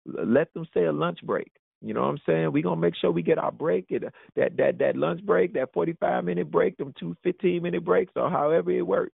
let 0.06 0.54
them 0.54 0.66
say 0.74 0.86
a 0.86 0.92
lunch 0.92 1.20
break. 1.24 1.52
You 1.82 1.94
know 1.94 2.02
what 2.02 2.10
I'm 2.10 2.20
saying? 2.26 2.52
We're 2.52 2.64
gonna 2.64 2.82
make 2.82 2.96
sure 2.96 3.12
we 3.12 3.22
get 3.22 3.38
our 3.38 3.52
break, 3.52 3.86
it, 3.90 4.04
that 4.36 4.58
that 4.58 4.80
that 4.80 4.96
lunch 4.96 5.24
break, 5.26 5.54
that 5.54 5.74
45 5.74 6.24
minute 6.24 6.50
break, 6.50 6.78
them 6.78 6.94
two 7.00 7.16
15 7.24 7.62
minute 7.62 7.84
breaks, 7.86 8.14
or 8.16 8.30
however 8.30 8.72
it 8.72 8.82
works. 8.82 9.14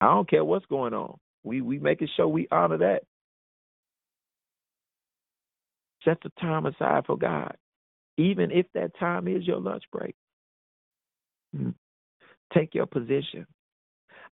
I 0.00 0.06
don't 0.06 0.28
care 0.28 0.44
what's 0.44 0.66
going 0.66 0.94
on. 0.94 1.18
We 1.42 1.60
we 1.60 1.78
making 1.78 2.08
sure 2.16 2.28
we 2.28 2.48
honor 2.50 2.78
that. 2.78 3.02
Set 6.04 6.18
the 6.22 6.30
time 6.40 6.64
aside 6.66 7.04
for 7.06 7.18
God, 7.18 7.56
even 8.16 8.50
if 8.50 8.66
that 8.74 8.98
time 8.98 9.28
is 9.28 9.46
your 9.46 9.60
lunch 9.60 9.84
break. 9.92 10.14
Hmm. 11.54 11.70
Take 12.54 12.74
your 12.74 12.86
position. 12.86 13.46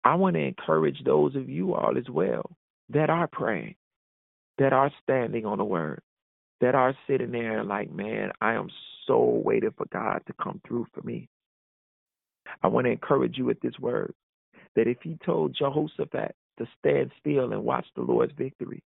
I 0.07 0.15
want 0.15 0.35
to 0.37 0.41
encourage 0.41 1.03
those 1.03 1.35
of 1.35 1.49
you 1.49 1.73
all 1.73 1.97
as 1.97 2.09
well 2.09 2.55
that 2.91 3.09
are 3.09 3.27
praying, 3.27 3.75
that 4.57 4.71
are 4.71 4.89
standing 5.03 5.45
on 5.45 5.57
the 5.57 5.65
word, 5.65 5.99
that 6.61 6.75
are 6.75 6.95
sitting 7.07 7.33
there 7.33 7.61
like, 7.65 7.91
man, 7.91 8.31
I 8.39 8.53
am 8.53 8.69
so 9.05 9.41
waiting 9.43 9.73
for 9.75 9.85
God 9.91 10.21
to 10.27 10.33
come 10.41 10.61
through 10.65 10.87
for 10.93 11.01
me. 11.01 11.27
I 12.63 12.67
want 12.67 12.85
to 12.85 12.91
encourage 12.91 13.37
you 13.37 13.43
with 13.43 13.59
this 13.59 13.77
word 13.81 14.13
that 14.77 14.87
if 14.87 14.95
he 15.03 15.17
told 15.25 15.57
Jehoshaphat 15.59 16.33
to 16.59 16.67
stand 16.79 17.11
still 17.19 17.51
and 17.51 17.65
watch 17.65 17.87
the 17.93 18.01
Lord's 18.01 18.31
victory, 18.37 18.81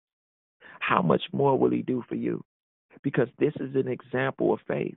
how 0.78 1.02
much 1.02 1.24
more 1.34 1.58
will 1.58 1.70
he 1.70 1.82
do 1.82 2.02
for 2.08 2.14
you? 2.14 2.42
Because 3.02 3.28
this 3.38 3.52
is 3.56 3.74
an 3.74 3.88
example 3.88 4.54
of 4.54 4.60
faith. 4.66 4.96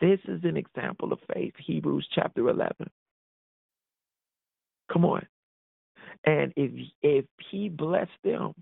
This 0.00 0.20
is 0.26 0.40
an 0.44 0.56
example 0.56 1.12
of 1.12 1.18
faith. 1.34 1.52
Hebrews 1.58 2.08
chapter 2.14 2.48
11. 2.48 2.88
Come 4.92 5.04
on. 5.04 5.26
And 6.24 6.52
if 6.56 6.70
if 7.02 7.24
he 7.50 7.68
blessed 7.68 8.10
them, 8.22 8.54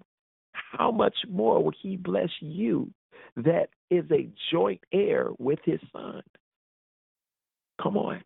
how 0.53 0.91
much 0.91 1.15
more 1.29 1.63
will 1.63 1.75
he 1.83 1.97
bless 1.97 2.31
you 2.41 2.91
that 3.37 3.69
is 3.91 4.05
a 4.11 4.31
joint 4.53 4.81
heir 4.93 5.31
with 5.39 5.59
his 5.65 5.81
son? 5.93 6.23
Come 7.83 7.97
on. 7.97 8.23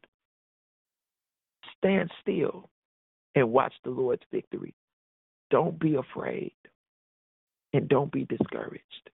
Stand 1.78 2.10
still 2.20 2.68
and 3.34 3.50
watch 3.50 3.72
the 3.84 3.90
Lord's 3.90 4.22
victory. 4.32 4.74
Don't 5.50 5.78
be 5.78 5.96
afraid 5.96 6.52
and 7.72 7.88
don't 7.88 8.12
be 8.12 8.24
discouraged. 8.24 9.10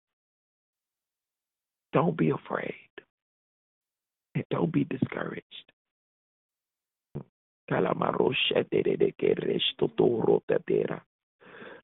Don't 1.92 2.16
be 2.16 2.30
afraid 2.30 2.74
and 4.34 4.44
don't 4.50 4.72
be 4.72 4.84
discouraged. 4.84 5.44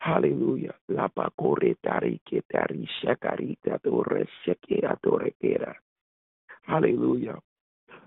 Hallelujah. 0.00 0.74
La 0.88 1.08
pacoretari 1.08 2.20
ketari 2.28 2.86
shakarita 3.00 3.78
dore 3.82 4.26
shekera 4.44 4.96
dorekera. 5.02 5.74
Hallelujah. 6.62 7.38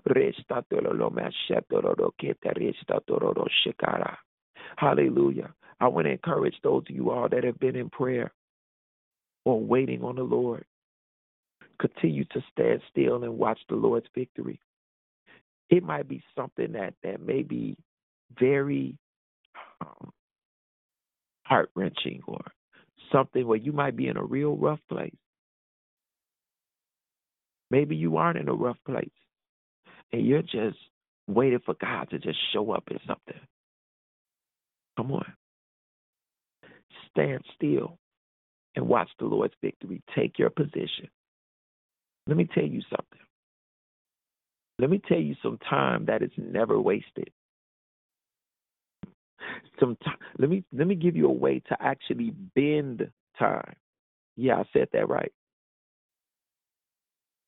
Resta 0.06 0.62
tololo 0.70 1.10
mashetoro 1.10 2.12
ketari 2.20 2.74
statoro 2.82 3.46
shekara. 3.64 4.16
Hallelujah. 4.76 5.52
I 5.80 5.88
want 5.88 6.06
to 6.06 6.12
encourage 6.12 6.56
those 6.62 6.84
of 6.88 6.94
you 6.94 7.10
all 7.10 7.28
that 7.28 7.44
have 7.44 7.58
been 7.58 7.76
in 7.76 7.90
prayer 7.90 8.32
or 9.44 9.60
waiting 9.60 10.02
on 10.02 10.16
the 10.16 10.22
Lord. 10.22 10.64
Continue 11.80 12.24
to 12.32 12.42
stand 12.52 12.80
still 12.90 13.22
and 13.22 13.38
watch 13.38 13.58
the 13.68 13.76
Lord's 13.76 14.06
victory. 14.14 14.60
It 15.70 15.82
might 15.82 16.08
be 16.08 16.22
something 16.36 16.72
that, 16.72 16.94
that 17.02 17.20
may 17.20 17.42
be 17.42 17.76
very 18.38 18.96
um, 19.80 20.10
heart 21.44 21.70
wrenching 21.74 22.22
or 22.26 22.42
something 23.12 23.46
where 23.46 23.58
you 23.58 23.72
might 23.72 23.96
be 23.96 24.08
in 24.08 24.16
a 24.16 24.24
real 24.24 24.56
rough 24.56 24.80
place. 24.88 25.14
Maybe 27.70 27.96
you 27.96 28.16
aren't 28.16 28.38
in 28.38 28.48
a 28.48 28.54
rough 28.54 28.78
place 28.86 29.10
and 30.12 30.26
you're 30.26 30.42
just 30.42 30.78
waiting 31.26 31.60
for 31.64 31.74
God 31.74 32.10
to 32.10 32.18
just 32.18 32.38
show 32.52 32.70
up 32.72 32.84
in 32.90 32.98
something. 33.06 33.40
Come 34.96 35.12
on. 35.12 35.32
Stand 37.10 37.42
still 37.54 37.98
and 38.74 38.88
watch 38.88 39.08
the 39.18 39.26
Lord's 39.26 39.54
victory. 39.62 40.02
Take 40.16 40.38
your 40.38 40.50
position. 40.50 41.08
Let 42.26 42.36
me 42.36 42.48
tell 42.54 42.64
you 42.64 42.82
something. 42.90 43.27
Let 44.78 44.90
me 44.90 45.00
tell 45.08 45.18
you 45.18 45.34
some 45.42 45.58
time 45.68 46.04
that 46.06 46.22
is 46.22 46.30
never 46.36 46.80
wasted. 46.80 47.30
Some 49.80 49.96
time, 50.04 50.16
let 50.38 50.50
me 50.50 50.64
let 50.72 50.86
me 50.86 50.94
give 50.94 51.16
you 51.16 51.26
a 51.26 51.32
way 51.32 51.60
to 51.68 51.76
actually 51.80 52.30
bend 52.54 53.08
time. 53.38 53.74
Yeah, 54.36 54.56
I 54.56 54.64
said 54.72 54.88
that 54.92 55.08
right. 55.08 55.32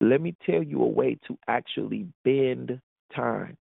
Let 0.01 0.21
me 0.21 0.35
tell 0.47 0.63
you 0.63 0.83
a 0.83 0.87
way 0.87 1.19
to 1.29 1.39
actually 1.47 2.07
bend 2.25 2.81
time. 3.15 3.57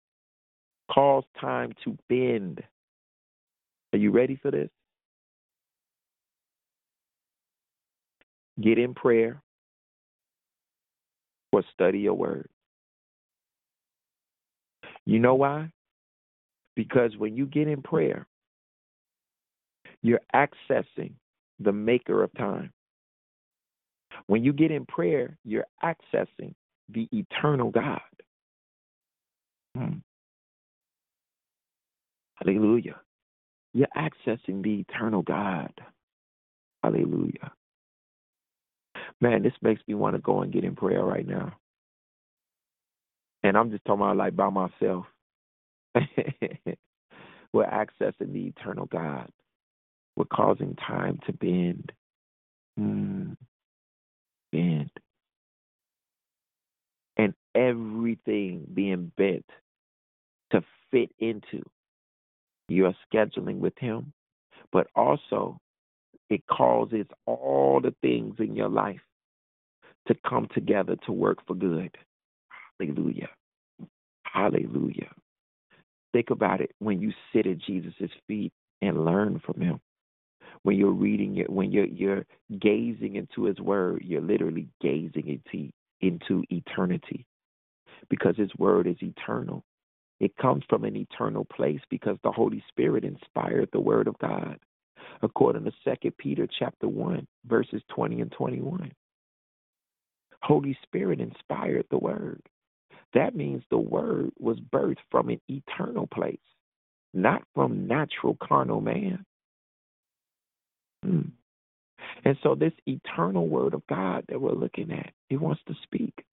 Cause 0.93 1.25
time 1.41 1.73
to 1.85 1.97
bend. 2.09 2.63
Are 3.93 3.99
you 3.99 4.11
ready 4.11 4.39
for 4.41 4.51
this? 4.51 4.69
Get 8.61 8.79
in 8.79 8.95
prayer 8.95 9.43
or 11.53 11.63
study 11.73 12.01
your 12.01 12.15
word. 12.15 12.49
You 15.07 15.21
know 15.21 15.35
why? 15.35 15.71
Because 16.75 17.17
when 17.17 17.37
you 17.37 17.47
get 17.47 17.69
in 17.69 17.81
prayer, 17.81 18.27
you're 20.03 20.21
accessing 20.35 21.13
the 21.59 21.73
maker 21.73 22.23
of 22.23 22.33
time. 22.35 22.73
When 24.27 24.45
you 24.45 24.53
get 24.53 24.71
in 24.71 24.85
prayer, 24.87 25.39
you're 25.45 25.67
accessing 25.83 26.55
the 26.89 27.09
eternal 27.13 27.71
God. 27.71 28.01
Hmm. 29.77 29.99
Hallelujah. 32.35 32.97
You're 33.73 33.89
accessing 33.97 34.63
the 34.63 34.85
eternal 34.89 35.23
God. 35.23 35.73
Hallelujah. 36.83 37.53
Man, 39.21 39.43
this 39.43 39.53
makes 39.63 39.81
me 39.89 39.95
want 39.95 40.15
to 40.15 40.21
go 40.21 40.43
and 40.43 40.53
get 40.53 40.65
in 40.65 40.75
prayer 40.77 41.05
right 41.05 41.27
now. 41.27 41.57
And 43.47 43.57
I'm 43.57 43.71
just 43.71 43.85
talking 43.85 44.03
about 44.03 44.17
like 44.17 44.35
by 44.35 44.51
myself. 44.51 45.07
We're 45.95 47.65
accessing 47.65 48.33
the 48.33 48.49
eternal 48.49 48.87
God. 48.87 49.31
We're 50.17 50.25
causing 50.25 50.75
time 50.75 51.21
to 51.27 51.33
bend. 51.33 51.93
Mm. 52.79 53.37
Bend. 54.51 54.91
And 57.17 57.35
everything 57.55 58.67
being 58.75 59.13
bent 59.17 59.47
to 60.51 60.65
fit 60.91 61.11
into 61.21 61.63
your 62.69 62.95
scheduling 63.15 63.59
with 63.59 63.79
Him, 63.79 64.13
but 64.73 64.89
also 64.97 65.61
it 66.31 66.45
causes 66.49 67.07
all 67.27 67.81
the 67.81 67.95
things 68.03 68.35
in 68.41 68.57
your 68.57 68.69
life 68.69 69.01
to 70.09 70.17
come 70.29 70.49
together 70.53 70.97
to 71.07 71.13
work 71.13 71.39
for 71.47 71.55
good. 71.55 71.97
Hallelujah. 72.79 73.29
Hallelujah. 74.25 75.11
Think 76.13 76.31
about 76.31 76.61
it 76.61 76.73
when 76.79 77.01
you 77.01 77.13
sit 77.33 77.47
at 77.47 77.59
Jesus' 77.59 78.11
feet 78.27 78.53
and 78.83 79.05
learn 79.05 79.41
from 79.45 79.61
him. 79.61 79.81
When 80.63 80.77
you're 80.77 80.91
reading 80.91 81.39
it, 81.39 81.51
when 81.51 81.71
you're 81.73 81.87
you're 81.87 82.27
gazing 82.61 83.17
into 83.17 83.45
his 83.45 83.59
word, 83.61 84.03
you're 84.05 84.21
literally 84.21 84.69
gazing 84.81 85.29
into 85.29 85.71
into 86.01 86.45
eternity. 86.51 87.25
Because 88.11 88.37
his 88.37 88.51
word 88.59 88.87
is 88.87 88.97
eternal. 89.01 89.65
It 90.21 90.37
comes 90.37 90.65
from 90.69 90.85
an 90.85 90.97
eternal 90.97 91.45
place 91.45 91.81
because 91.91 92.17
the 92.23 92.33
Holy 92.33 92.63
Spirit 92.69 93.05
inspired 93.05 93.69
the 93.73 93.81
word 93.81 94.09
of 94.09 94.19
God. 94.19 94.59
According 95.23 95.65
to 95.65 95.73
Second 95.85 96.17
Peter 96.19 96.47
chapter 96.59 96.89
one, 96.89 97.27
verses 97.47 97.83
twenty 97.89 98.21
and 98.21 98.33
twenty 98.33 98.61
one. 98.61 98.93
Holy 100.43 100.77
Spirit 100.83 101.21
inspired 101.21 101.87
the 101.91 101.99
word. 101.99 102.41
That 103.15 103.35
means 103.35 103.63
the 103.71 103.79
word 103.79 104.31
was 104.39 104.59
birthed 104.59 104.99
from 105.11 105.29
an 105.29 105.41
eternal 105.49 106.07
place, 106.07 106.39
not 107.15 107.43
from 107.55 107.87
natural 107.87 108.37
carnal 108.43 108.81
man. 108.81 109.25
Hmm. 111.03 111.21
And 112.25 112.37
so 112.43 112.55
this 112.55 112.73
eternal 112.87 113.49
word 113.49 113.75
of 113.75 113.87
God 113.87 114.25
that 114.29 114.41
we're 114.41 114.53
looking 114.53 114.91
at, 114.93 115.13
He 115.29 115.37
wants 115.37 115.63
to 115.69 115.75
speak. 115.83 116.25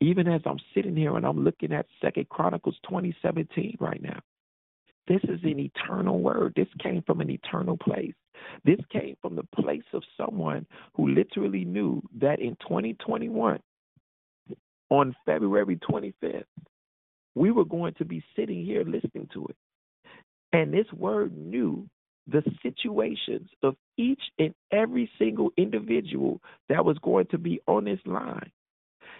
Even 0.00 0.28
as 0.28 0.42
I'm 0.44 0.58
sitting 0.74 0.96
here 0.96 1.16
and 1.16 1.24
I'm 1.24 1.42
looking 1.42 1.72
at 1.72 1.86
Second 2.02 2.28
Chronicles 2.28 2.76
2017 2.84 3.78
right 3.80 4.02
now, 4.02 4.20
this 5.06 5.20
is 5.24 5.40
an 5.42 5.58
eternal 5.58 6.20
word. 6.20 6.52
This 6.56 6.68
came 6.82 7.02
from 7.02 7.20
an 7.20 7.30
eternal 7.30 7.76
place. 7.76 8.14
This 8.64 8.80
came 8.90 9.16
from 9.20 9.36
the 9.36 9.46
place 9.54 9.84
of 9.92 10.02
someone 10.16 10.66
who 10.94 11.08
literally 11.08 11.64
knew 11.64 12.02
that 12.20 12.40
in 12.40 12.56
2021, 12.60 13.58
on 14.90 15.16
February 15.26 15.78
25th, 15.88 16.44
we 17.34 17.50
were 17.50 17.64
going 17.64 17.94
to 17.94 18.04
be 18.04 18.22
sitting 18.36 18.64
here 18.64 18.84
listening 18.84 19.28
to 19.34 19.46
it. 19.46 19.56
And 20.52 20.72
this 20.72 20.86
word 20.92 21.36
knew 21.36 21.88
the 22.28 22.42
situations 22.62 23.48
of 23.62 23.76
each 23.98 24.22
and 24.38 24.54
every 24.72 25.10
single 25.18 25.50
individual 25.56 26.40
that 26.68 26.84
was 26.84 26.96
going 27.00 27.26
to 27.26 27.38
be 27.38 27.60
on 27.66 27.84
this 27.84 28.00
line. 28.06 28.50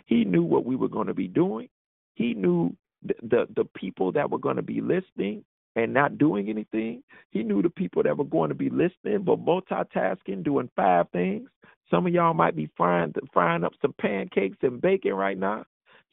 He 0.07 0.25
knew 0.25 0.43
what 0.43 0.65
we 0.65 0.77
were 0.77 0.89
going 0.89 1.09
to 1.09 1.15
be 1.15 1.29
doing. 1.29 1.69
He 2.15 2.35
knew 2.35 2.77
the, 3.03 3.15
the, 3.23 3.49
the 3.57 3.65
people 3.77 4.13
that 4.13 4.31
were 4.31 4.39
going 4.39 4.57
to 4.57 4.63
be 4.63 4.81
listening 4.81 5.45
and 5.77 5.93
not 5.93 6.19
doing 6.19 6.49
anything. 6.49 7.03
He 7.31 7.43
knew 7.43 7.63
the 7.63 7.71
people 7.71 8.03
that 8.05 8.17
were 8.17 8.25
going 8.25 8.51
to 8.51 8.55
be 8.55 8.71
listening 8.71 9.25
but 9.25 9.45
multitasking, 9.45 10.45
doing 10.45 10.71
five 10.77 11.07
things. 11.13 11.49
Some 11.91 12.07
of 12.07 12.13
y'all 12.13 12.35
might 12.35 12.57
be 12.57 12.71
frying 12.77 13.13
frying 13.33 13.65
up 13.65 13.73
some 13.83 13.95
pancakes 14.01 14.59
and 14.63 14.81
bacon 14.81 15.15
right 15.15 15.39
now. 15.39 15.65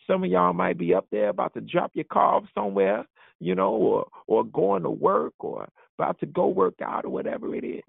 Some 0.08 0.24
of 0.24 0.30
y'all 0.30 0.54
might 0.54 0.78
be 0.78 0.94
up 0.94 1.06
there 1.12 1.30
about 1.30 1.54
to 1.54 1.62
drop 1.62 1.92
your 1.94 2.06
car 2.06 2.36
off 2.36 2.44
somewhere, 2.54 3.06
you 3.40 3.56
know, 3.56 3.74
or 3.74 4.08
or 4.28 4.44
going 4.44 4.84
to 4.84 4.90
work 4.90 5.34
or 5.40 5.70
about 5.98 6.20
to 6.20 6.26
go 6.26 6.48
work 6.48 6.76
out 6.84 7.06
or 7.06 7.10
whatever 7.10 7.56
it 7.56 7.64
is. 7.64 7.84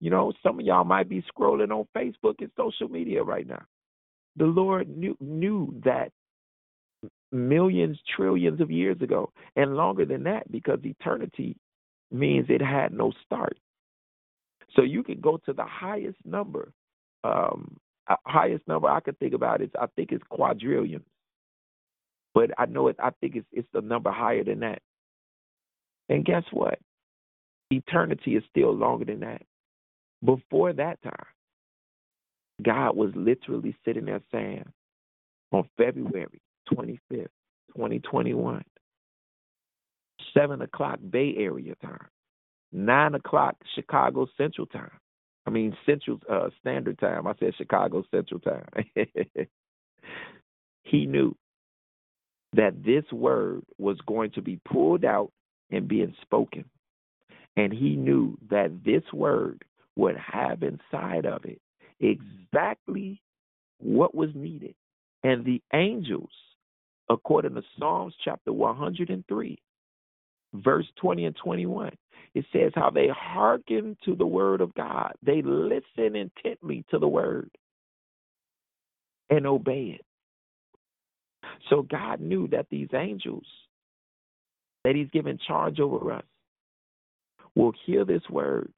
You 0.00 0.10
know, 0.10 0.32
some 0.42 0.60
of 0.60 0.66
y'all 0.66 0.84
might 0.84 1.08
be 1.08 1.22
scrolling 1.22 1.70
on 1.70 1.86
Facebook 1.96 2.36
and 2.40 2.50
social 2.56 2.88
media 2.88 3.22
right 3.22 3.46
now. 3.46 3.62
The 4.36 4.46
Lord 4.46 4.88
knew 4.88 5.16
knew 5.20 5.74
that 5.84 6.12
millions, 7.32 7.98
trillions 8.16 8.60
of 8.60 8.70
years 8.70 9.00
ago, 9.02 9.30
and 9.56 9.76
longer 9.76 10.04
than 10.04 10.22
that, 10.24 10.50
because 10.50 10.78
eternity 10.84 11.56
means 12.10 12.46
it 12.48 12.62
had 12.62 12.92
no 12.92 13.12
start. 13.24 13.58
So 14.74 14.82
you 14.82 15.02
can 15.02 15.20
go 15.20 15.38
to 15.44 15.52
the 15.52 15.64
highest 15.64 16.18
number. 16.24 16.72
Um, 17.24 17.76
highest 18.26 18.66
number 18.66 18.88
I 18.88 19.00
could 19.00 19.18
think 19.18 19.34
about 19.34 19.60
is 19.60 19.70
I 19.80 19.86
think 19.96 20.12
it's 20.12 20.24
quadrillions, 20.30 21.04
but 22.34 22.50
I 22.58 22.66
know 22.66 22.88
it. 22.88 22.96
I 23.02 23.10
think 23.20 23.36
it's 23.36 23.46
it's 23.52 23.68
the 23.72 23.80
number 23.80 24.10
higher 24.10 24.44
than 24.44 24.60
that. 24.60 24.82
And 26.08 26.24
guess 26.24 26.44
what? 26.52 26.78
Eternity 27.70 28.36
is 28.36 28.42
still 28.50 28.74
longer 28.74 29.04
than 29.04 29.20
that. 29.20 29.42
Before 30.24 30.72
that 30.72 31.02
time, 31.02 31.26
God 32.62 32.96
was 32.96 33.10
literally 33.14 33.76
sitting 33.84 34.06
there 34.06 34.22
saying, 34.32 34.64
on 35.52 35.68
February 35.76 36.40
25th, 36.72 37.28
2021. 37.76 38.64
7 40.34 40.62
o'clock 40.62 40.98
Bay 41.10 41.34
Area 41.38 41.74
time. 41.76 42.06
9 42.72 43.14
o'clock 43.14 43.56
Chicago 43.74 44.26
Central 44.36 44.66
Time. 44.66 44.90
I 45.48 45.50
mean, 45.50 45.74
Central 45.86 46.20
uh, 46.30 46.50
Standard 46.60 46.98
Time. 46.98 47.26
I 47.26 47.32
said 47.40 47.54
Chicago 47.56 48.04
Central 48.10 48.38
Time. 48.38 48.68
he 50.82 51.06
knew 51.06 51.34
that 52.52 52.84
this 52.84 53.04
word 53.10 53.62
was 53.78 53.96
going 54.06 54.32
to 54.32 54.42
be 54.42 54.60
pulled 54.70 55.06
out 55.06 55.32
and 55.70 55.88
being 55.88 56.14
spoken. 56.20 56.66
And 57.56 57.72
he 57.72 57.96
knew 57.96 58.36
that 58.50 58.84
this 58.84 59.02
word 59.12 59.64
would 59.96 60.16
have 60.18 60.62
inside 60.62 61.24
of 61.24 61.46
it 61.46 61.60
exactly 61.98 63.22
what 63.78 64.14
was 64.14 64.28
needed. 64.34 64.74
And 65.24 65.46
the 65.46 65.62
angels 65.72 66.30
according 67.08 67.54
to 67.54 67.62
Psalms 67.78 68.14
chapter 68.22 68.52
103, 68.52 69.58
verse 70.62 70.86
20 71.00 71.26
and 71.26 71.36
21. 71.36 71.92
It 72.34 72.44
says 72.52 72.72
how 72.74 72.90
they 72.90 73.08
hearken 73.08 73.96
to 74.04 74.14
the 74.14 74.26
word 74.26 74.60
of 74.60 74.74
God. 74.74 75.12
They 75.22 75.42
listen 75.42 76.16
intently 76.16 76.84
to 76.90 76.98
the 76.98 77.08
word 77.08 77.50
and 79.30 79.46
obey 79.46 79.98
it. 79.98 80.04
So 81.70 81.82
God 81.82 82.20
knew 82.20 82.48
that 82.48 82.66
these 82.70 82.88
angels 82.94 83.46
that 84.84 84.94
He's 84.94 85.10
given 85.10 85.38
charge 85.46 85.80
over 85.80 86.12
us 86.12 86.24
will 87.54 87.72
hear 87.84 88.04
this 88.04 88.22
word 88.30 88.72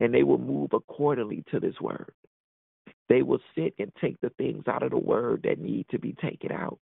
and 0.00 0.12
they 0.12 0.22
will 0.22 0.38
move 0.38 0.70
accordingly 0.72 1.44
to 1.52 1.60
this 1.60 1.80
word. 1.80 2.12
They 3.08 3.22
will 3.22 3.40
sit 3.54 3.74
and 3.78 3.92
take 4.00 4.20
the 4.20 4.30
things 4.30 4.64
out 4.66 4.82
of 4.82 4.90
the 4.90 4.98
word 4.98 5.42
that 5.44 5.58
need 5.58 5.86
to 5.90 5.98
be 5.98 6.14
taken 6.14 6.50
out 6.50 6.78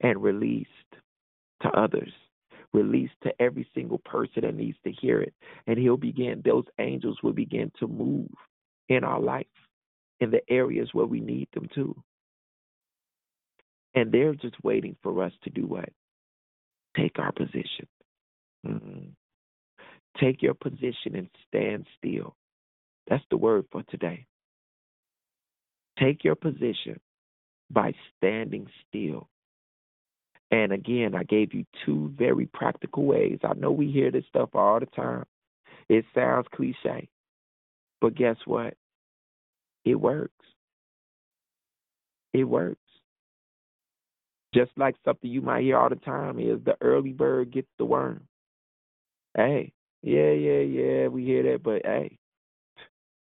and 0.00 0.22
released 0.22 0.68
to 1.62 1.68
others, 1.68 2.12
released 2.74 3.14
to 3.22 3.32
every 3.40 3.66
single 3.74 3.98
person 3.98 4.42
that 4.42 4.54
needs 4.54 4.76
to 4.84 4.92
hear 4.92 5.22
it. 5.22 5.32
And 5.66 5.78
he'll 5.78 5.96
begin, 5.96 6.42
those 6.44 6.64
angels 6.78 7.16
will 7.22 7.32
begin 7.32 7.70
to 7.78 7.86
move 7.86 8.28
in 8.88 9.04
our 9.04 9.20
life 9.20 9.46
in 10.20 10.30
the 10.30 10.42
areas 10.50 10.90
where 10.92 11.06
we 11.06 11.20
need 11.20 11.48
them 11.54 11.68
to. 11.76 11.96
And 13.94 14.10
they're 14.10 14.34
just 14.34 14.56
waiting 14.62 14.96
for 15.02 15.22
us 15.22 15.32
to 15.44 15.50
do 15.50 15.66
what? 15.66 15.88
Take 16.96 17.18
our 17.18 17.32
position. 17.32 17.86
Mm-hmm. 18.66 19.10
Take 20.20 20.42
your 20.42 20.54
position 20.54 21.14
and 21.14 21.28
stand 21.48 21.86
still. 21.96 22.34
That's 23.08 23.24
the 23.30 23.36
word 23.36 23.66
for 23.70 23.82
today. 23.84 24.26
Take 25.98 26.24
your 26.24 26.34
position 26.34 26.98
by 27.70 27.92
standing 28.16 28.66
still 28.88 29.28
and 30.54 30.72
again, 30.72 31.16
I 31.16 31.24
gave 31.24 31.52
you 31.52 31.66
two 31.84 32.14
very 32.16 32.46
practical 32.46 33.04
ways. 33.04 33.40
I 33.42 33.54
know 33.54 33.72
we 33.72 33.90
hear 33.90 34.12
this 34.12 34.24
stuff 34.28 34.50
all 34.54 34.78
the 34.78 34.86
time. 34.86 35.24
It 35.88 36.04
sounds 36.14 36.46
cliche, 36.54 37.08
but 38.00 38.14
guess 38.14 38.36
what? 38.46 38.74
It 39.84 39.96
works. 39.96 40.32
It 42.32 42.44
works. 42.44 42.78
Just 44.54 44.70
like 44.76 44.94
something 45.04 45.28
you 45.28 45.42
might 45.42 45.62
hear 45.62 45.76
all 45.76 45.88
the 45.88 45.96
time 45.96 46.38
is 46.38 46.60
the 46.64 46.76
early 46.80 47.10
bird 47.12 47.52
gets 47.52 47.66
the 47.78 47.84
worm. 47.84 48.22
Hey, 49.36 49.72
yeah, 50.02 50.30
yeah, 50.30 50.60
yeah, 50.60 51.08
we 51.08 51.24
hear 51.24 51.42
that, 51.42 51.64
but 51.64 51.82
hey, 51.84 52.16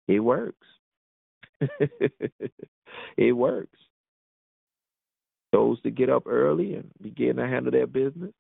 it 0.09 0.19
works. 0.19 0.67
it 3.17 3.33
works. 3.33 3.79
Those 5.55 5.79
that 5.85 5.95
get 5.95 6.11
up 6.11 6.27
early 6.27 6.75
and 6.75 6.91
begin 7.01 7.37
to 7.37 7.47
handle 7.47 7.71
their 7.71 7.87
business, 7.87 8.33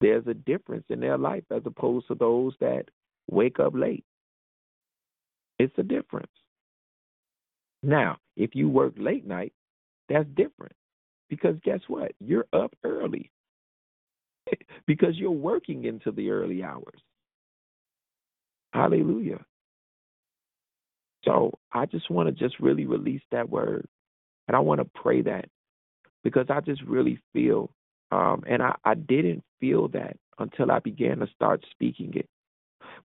there's 0.00 0.26
a 0.26 0.32
difference 0.32 0.86
in 0.88 0.98
their 0.98 1.18
life 1.18 1.44
as 1.54 1.60
opposed 1.66 2.08
to 2.08 2.14
those 2.14 2.54
that 2.58 2.84
wake 3.30 3.60
up 3.60 3.74
late. 3.76 4.06
It's 5.58 5.74
a 5.76 5.82
difference. 5.82 6.32
Now, 7.82 8.16
if 8.34 8.54
you 8.54 8.70
work 8.70 8.94
late 8.96 9.26
night, 9.26 9.52
that's 10.08 10.26
different. 10.36 10.72
Because 11.28 11.56
guess 11.64 11.80
what? 11.86 12.12
You're 12.18 12.46
up 12.54 12.72
early. 12.82 13.30
because 14.86 15.18
you're 15.18 15.30
working 15.30 15.84
into 15.84 16.12
the 16.12 16.30
early 16.30 16.64
hours. 16.64 17.02
Hallelujah. 18.72 19.44
So 21.26 21.58
I 21.74 21.84
just 21.84 22.10
want 22.10 22.26
to 22.30 22.32
just 22.32 22.58
really 22.58 22.86
release 22.86 23.20
that 23.32 23.50
word. 23.50 23.86
And 24.48 24.56
I 24.56 24.60
want 24.60 24.80
to 24.80 24.86
pray 24.98 25.20
that 25.20 25.44
because 26.24 26.46
I 26.50 26.60
just 26.60 26.82
really 26.82 27.20
feel, 27.32 27.70
um, 28.10 28.42
and 28.48 28.62
I, 28.62 28.74
I 28.84 28.94
didn't 28.94 29.42
feel 29.60 29.88
that 29.88 30.16
until 30.38 30.70
I 30.70 30.78
began 30.78 31.18
to 31.18 31.26
start 31.34 31.64
speaking 31.70 32.12
it. 32.14 32.28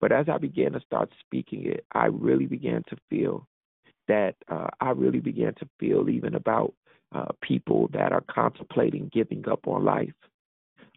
But 0.00 0.12
as 0.12 0.26
I 0.28 0.38
began 0.38 0.72
to 0.72 0.80
start 0.80 1.10
speaking 1.20 1.66
it, 1.66 1.84
I 1.92 2.06
really 2.06 2.46
began 2.46 2.82
to 2.88 2.96
feel 3.10 3.46
that 4.08 4.34
uh, 4.50 4.68
I 4.80 4.90
really 4.90 5.20
began 5.20 5.54
to 5.54 5.68
feel 5.78 6.08
even 6.08 6.34
about 6.34 6.74
uh, 7.14 7.28
people 7.42 7.88
that 7.92 8.12
are 8.12 8.24
contemplating 8.28 9.10
giving 9.12 9.48
up 9.48 9.66
on 9.66 9.84
life. 9.84 10.12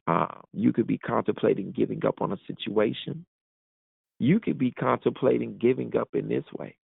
Uh, 0.07 0.28
you 0.53 0.74
could 0.74 0.88
be 0.88 0.97
contemplating 0.97 1.72
giving 1.72 2.05
up 2.05 2.22
on 2.22 2.32
a 2.32 2.38
situation. 2.47 3.26
You 4.20 4.39
could 4.39 4.57
be 4.57 4.72
contemplating 4.72 5.57
giving 5.57 5.95
up 5.95 6.09
in 6.13 6.28
this 6.28 6.45
way, 6.57 6.76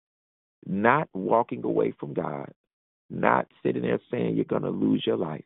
not 0.65 1.09
walking 1.13 1.63
away 1.63 1.93
from 1.99 2.13
God, 2.13 2.51
not 3.13 3.47
sitting 3.63 3.83
there 3.83 3.99
saying 4.11 4.35
you're 4.35 4.45
going 4.45 4.63
to 4.63 4.69
lose 4.69 5.03
your 5.05 5.17
life, 5.17 5.45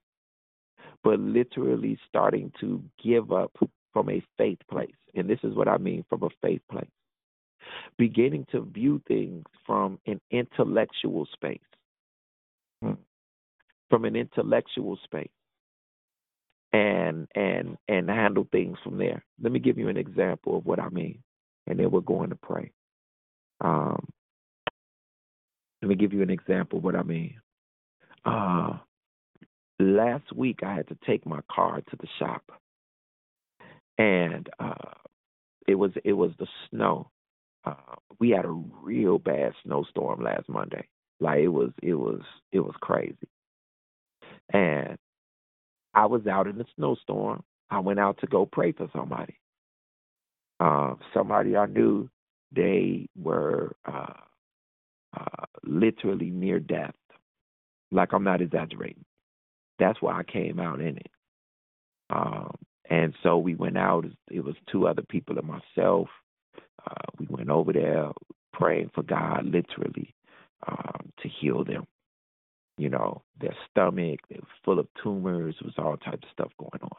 but 1.03 1.19
literally 1.19 1.99
starting 2.07 2.51
to 2.61 2.81
give 3.03 3.31
up 3.31 3.51
from 3.93 4.09
a 4.09 4.23
faith 4.37 4.59
place. 4.69 4.95
And 5.15 5.29
this 5.29 5.39
is 5.43 5.55
what 5.55 5.67
I 5.67 5.77
mean 5.77 6.05
from 6.09 6.23
a 6.23 6.29
faith 6.41 6.61
place. 6.71 6.89
Beginning 7.97 8.45
to 8.51 8.61
view 8.61 9.01
things 9.07 9.43
from 9.65 9.99
an 10.07 10.21
intellectual 10.31 11.27
space. 11.33 11.59
Hmm. 12.83 12.93
from 13.89 14.05
an 14.05 14.15
intellectual 14.15 14.99
space 15.03 15.29
and 16.73 17.27
and 17.35 17.77
and 17.87 18.09
handle 18.09 18.47
things 18.51 18.77
from 18.83 18.97
there. 18.97 19.23
Let 19.41 19.51
me 19.51 19.59
give 19.59 19.79
you 19.79 19.89
an 19.89 19.97
example 19.97 20.57
of 20.57 20.65
what 20.65 20.79
I 20.79 20.89
mean, 20.89 21.23
and 21.65 21.79
then 21.79 21.89
we're 21.89 22.01
going 22.01 22.29
to 22.29 22.35
pray. 22.35 22.71
Um, 23.61 24.07
let 25.81 25.89
me 25.89 25.95
give 25.95 26.13
you 26.13 26.21
an 26.21 26.29
example 26.29 26.77
of 26.77 26.83
what 26.83 26.95
I 26.95 27.03
mean. 27.03 27.39
Uh, 28.25 28.77
last 29.79 30.33
week 30.35 30.59
I 30.63 30.75
had 30.75 30.87
to 30.89 30.97
take 31.07 31.25
my 31.25 31.41
car 31.51 31.81
to 31.81 31.97
the 31.99 32.07
shop, 32.19 32.43
and 33.97 34.49
uh, 34.59 34.93
it 35.67 35.75
was 35.75 35.91
it 36.05 36.13
was 36.13 36.31
the 36.39 36.47
snow. 36.69 37.11
Uh, 37.65 37.75
we 38.19 38.31
had 38.31 38.45
a 38.45 38.49
real 38.83 39.19
bad 39.19 39.53
snowstorm 39.65 40.23
last 40.23 40.49
Monday. 40.49 40.87
Like 41.19 41.39
it 41.41 41.49
was 41.49 41.71
it 41.83 41.95
was 41.95 42.21
it 42.51 42.61
was 42.61 42.75
crazy, 42.81 43.29
and 44.53 44.97
I 45.95 46.07
was 46.07 46.27
out 46.27 46.47
in 46.47 46.57
the 46.57 46.65
snowstorm. 46.77 47.43
I 47.71 47.79
went 47.81 47.99
out 47.99 48.19
to 48.21 48.27
go 48.27 48.45
pray 48.45 48.73
for 48.73 48.89
somebody. 48.95 49.37
Uh, 50.59 50.95
somebody 51.13 51.57
I 51.57 51.67
knew, 51.67 52.09
they 52.53 53.07
were 53.21 53.75
uh, 53.85 54.13
uh, 55.17 55.45
literally 55.63 56.29
near 56.31 56.59
death. 56.59 56.95
Like 57.91 58.13
I'm 58.13 58.23
not 58.23 58.41
exaggerating. 58.41 59.05
That's 59.79 60.01
why 60.01 60.19
I 60.19 60.23
came 60.23 60.59
out 60.59 60.79
in 60.81 60.97
it. 60.97 61.11
Um, 62.09 62.55
and 62.89 63.13
so 63.23 63.37
we 63.37 63.55
went 63.55 63.77
out. 63.77 64.05
It 64.29 64.43
was 64.43 64.55
two 64.71 64.87
other 64.87 65.03
people 65.03 65.37
and 65.37 65.47
myself. 65.47 66.07
Uh, 66.85 67.05
we 67.19 67.27
went 67.29 67.49
over 67.49 67.73
there 67.73 68.11
praying 68.53 68.91
for 68.95 69.03
God, 69.03 69.45
literally, 69.45 70.13
um, 70.67 71.11
to 71.21 71.29
heal 71.29 71.63
them. 71.63 71.85
You 72.77 72.89
know, 72.89 73.23
their 73.39 73.55
stomach, 73.69 74.19
they 74.29 74.37
were 74.37 74.47
full 74.63 74.79
of 74.79 74.87
tumors. 75.03 75.55
There 75.59 75.67
was 75.67 75.75
all 75.77 75.97
types 75.97 76.23
of 76.23 76.31
stuff 76.31 76.51
going 76.59 76.81
on. 76.81 76.89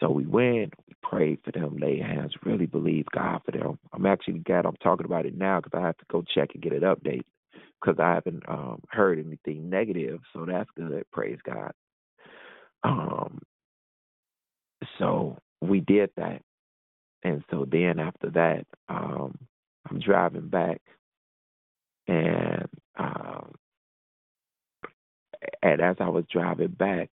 So 0.00 0.10
we 0.10 0.26
went, 0.26 0.72
we 0.88 0.94
prayed 1.02 1.40
for 1.44 1.52
them, 1.52 1.76
laid 1.76 2.02
hands, 2.02 2.32
really 2.44 2.66
believed 2.66 3.10
God 3.12 3.42
for 3.44 3.52
them. 3.52 3.78
I'm 3.92 4.06
actually 4.06 4.38
glad 4.38 4.64
I'm 4.64 4.76
talking 4.82 5.04
about 5.04 5.26
it 5.26 5.36
now 5.36 5.60
because 5.60 5.78
I 5.78 5.86
have 5.86 5.98
to 5.98 6.04
go 6.10 6.24
check 6.34 6.50
and 6.54 6.62
get 6.62 6.72
it 6.72 6.82
updated 6.82 7.24
because 7.80 7.98
I 8.00 8.14
haven't 8.14 8.44
um, 8.48 8.82
heard 8.90 9.18
anything 9.18 9.70
negative. 9.70 10.20
So 10.32 10.46
that's 10.46 10.70
good. 10.76 11.04
Praise 11.12 11.38
God. 11.44 11.72
Um, 12.84 13.40
so 14.98 15.38
we 15.62 15.80
did 15.80 16.10
that. 16.16 16.42
And 17.24 17.44
so 17.50 17.66
then 17.70 17.98
after 18.00 18.30
that, 18.30 18.66
um, 18.88 19.38
I'm 19.90 20.00
driving 20.00 20.48
back 20.48 20.80
and 22.08 22.68
um, 22.98 23.52
and 25.62 25.80
as 25.80 25.96
I 26.00 26.08
was 26.10 26.24
driving 26.32 26.68
back, 26.70 27.10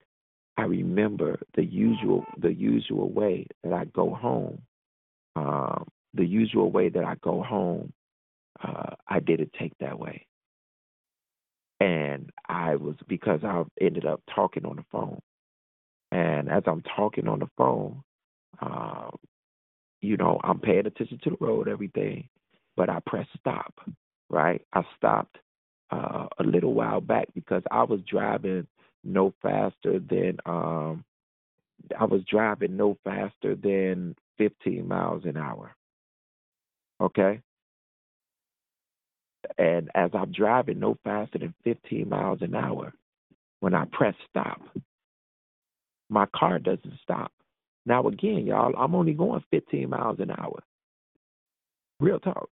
I 0.57 0.63
remember 0.63 1.39
the 1.55 1.65
usual 1.65 2.25
the 2.41 2.53
usual 2.53 3.09
way 3.11 3.47
that 3.63 3.73
I 3.73 3.85
go 3.85 4.13
home. 4.15 4.61
Um, 5.35 5.87
the 6.15 6.25
usual 6.25 6.71
way 6.71 6.89
that 6.89 7.05
I 7.05 7.15
go 7.23 7.43
home, 7.43 7.93
uh, 8.63 8.95
I 9.07 9.21
didn't 9.21 9.53
take 9.59 9.73
that 9.79 9.99
way, 9.99 10.26
and 11.79 12.31
I 12.47 12.75
was 12.75 12.95
because 13.07 13.41
I 13.43 13.63
ended 13.81 14.05
up 14.05 14.21
talking 14.33 14.65
on 14.65 14.77
the 14.77 14.85
phone, 14.91 15.19
and 16.11 16.49
as 16.49 16.63
I'm 16.67 16.83
talking 16.95 17.27
on 17.27 17.39
the 17.39 17.49
phone, 17.57 18.03
uh, 18.61 19.09
you 20.01 20.17
know, 20.17 20.39
I'm 20.43 20.59
paying 20.59 20.85
attention 20.87 21.19
to 21.23 21.31
the 21.31 21.37
road, 21.45 21.67
everything, 21.67 22.29
but 22.75 22.89
I 22.89 22.99
press 23.05 23.27
stop. 23.39 23.73
Right, 24.29 24.61
I 24.73 24.83
stopped 24.97 25.37
uh, 25.91 26.27
a 26.39 26.43
little 26.43 26.73
while 26.73 27.01
back 27.01 27.27
because 27.33 27.63
I 27.71 27.83
was 27.83 28.01
driving 28.09 28.67
no 29.03 29.33
faster 29.41 29.99
than 29.99 30.37
um 30.45 31.05
I 31.99 32.05
was 32.05 32.23
driving 32.29 32.77
no 32.77 32.97
faster 33.03 33.55
than 33.55 34.15
15 34.37 34.87
miles 34.87 35.23
an 35.25 35.37
hour. 35.37 35.75
Okay? 37.01 37.41
And 39.57 39.89
as 39.95 40.11
I'm 40.13 40.31
driving 40.31 40.79
no 40.79 40.97
faster 41.03 41.39
than 41.39 41.53
15 41.63 42.09
miles 42.09 42.39
an 42.41 42.55
hour, 42.55 42.93
when 43.59 43.73
I 43.73 43.85
press 43.91 44.15
stop, 44.29 44.61
my 46.09 46.25
car 46.35 46.59
doesn't 46.59 46.99
stop. 47.03 47.31
Now 47.85 48.07
again, 48.07 48.45
y'all, 48.45 48.73
I'm 48.77 48.95
only 48.95 49.13
going 49.13 49.43
15 49.51 49.89
miles 49.89 50.19
an 50.19 50.31
hour. 50.31 50.61
Real 51.99 52.19
talk. 52.19 52.49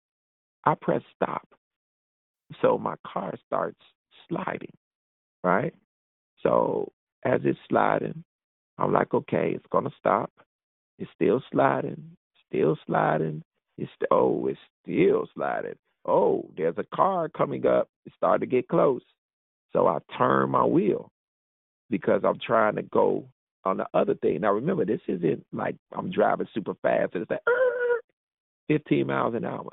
I 0.66 0.76
press 0.80 1.02
stop. 1.16 1.48
So 2.62 2.78
my 2.78 2.96
car 3.08 3.34
starts 3.48 3.80
sliding, 4.28 4.74
right? 5.44 5.74
So 6.44 6.92
as 7.26 7.42
it's 7.44 7.60
sliding, 7.70 8.24
I'm 8.78 8.92
like, 8.92 9.14
okay, 9.14 9.54
it's 9.56 9.66
gonna 9.72 9.92
stop. 10.00 10.32
It's 11.00 11.10
still 11.16 11.42
sliding, 11.52 12.18
still 12.48 12.78
sliding. 12.86 13.42
It's 13.78 13.92
oh, 14.12 14.48
it's 14.48 14.60
still 14.84 15.28
sliding. 15.34 15.76
Oh, 16.06 16.50
there's 16.58 16.78
a 16.78 16.96
car 16.96 17.30
coming 17.30 17.66
up. 17.66 17.90
It 18.06 18.14
started 18.18 18.40
to 18.40 18.46
get 18.46 18.68
close. 18.68 19.02
So 19.74 19.88
I 19.88 20.00
turn 20.18 20.50
my 20.50 20.66
wheel 20.66 21.12
because 21.90 22.22
I'm 22.24 22.40
trying 22.40 22.76
to 22.76 22.82
go 22.84 23.26
on 23.64 23.78
the 23.78 23.88
other 23.94 24.16
thing. 24.16 24.42
Now 24.42 24.54
remember, 24.54 24.86
this 24.86 25.02
isn't 25.08 25.46
like 25.54 25.76
I'm 25.96 26.12
driving 26.12 26.48
super 26.54 26.74
fast 26.82 27.14
and 27.14 27.24
it's 27.24 27.32
like 27.32 27.42
15 28.68 29.08
miles 29.08 29.36
an 29.36 29.46
hour. 29.46 29.70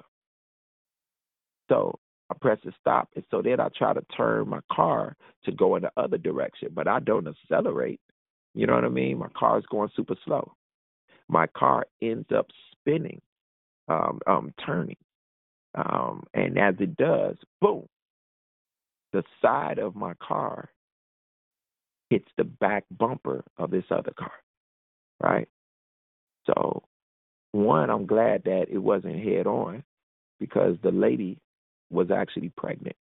So 1.69 1.99
I 2.31 2.35
press 2.35 2.59
the 2.65 2.73
stop, 2.81 3.09
and 3.15 3.25
so 3.31 3.43
then 3.43 3.61
I 3.61 3.69
try 3.77 3.93
to 3.93 4.03
turn 4.17 4.49
my 4.49 4.61
car 4.71 5.17
to 5.45 5.53
go 5.53 5.77
in 5.77 5.83
the 5.83 5.93
other 5.97 6.19
direction, 6.19 6.69
but 6.75 6.89
I 6.89 7.01
don't 7.01 7.27
accelerate. 7.29 8.01
You 8.55 8.67
know 8.67 8.75
what 8.75 8.85
I 8.85 8.89
mean? 8.89 9.19
My 9.19 9.29
car 9.37 9.59
is 9.59 9.65
going 9.71 9.91
super 9.95 10.17
slow. 10.25 10.53
My 11.29 11.47
car 11.47 11.87
ends 12.03 12.29
up 12.35 12.47
spinning, 12.73 13.21
um, 13.89 14.21
um, 14.27 14.53
turning, 14.65 14.97
um, 15.79 16.25
and 16.35 16.59
as 16.59 16.75
it 16.81 16.97
does, 16.97 17.37
boom, 17.61 17.87
the 19.13 19.23
side 19.41 19.79
of 19.79 19.95
my 19.95 20.15
car 20.15 20.71
hits 22.11 22.29
the 22.37 22.45
back 22.45 22.85
bumper 22.91 23.45
of 23.59 23.71
this 23.71 23.85
other 23.91 24.13
car, 24.19 24.33
right? 25.23 25.49
So, 26.47 26.83
one, 27.53 27.91
I'm 27.91 28.07
glad 28.07 28.45
that 28.45 28.67
it 28.71 28.79
wasn't 28.79 29.23
head 29.23 29.47
on 29.47 29.85
because 30.41 30.77
the 30.83 30.91
lady 30.91 31.39
was 31.91 32.11
actually 32.11 32.53
pregnant. 32.57 32.97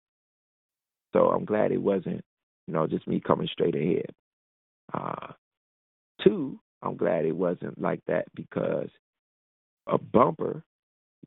So 1.12 1.28
I'm 1.28 1.44
glad 1.44 1.70
it 1.70 1.80
wasn't, 1.80 2.22
you 2.66 2.74
know, 2.74 2.86
just 2.86 3.06
me 3.06 3.20
coming 3.20 3.48
straight 3.52 3.76
ahead. 3.76 4.10
Uh, 4.92 5.32
two, 6.22 6.58
I'm 6.82 6.96
glad 6.96 7.24
it 7.24 7.36
wasn't 7.36 7.80
like 7.80 8.00
that 8.08 8.26
because 8.34 8.88
a 9.86 9.98
bumper, 9.98 10.62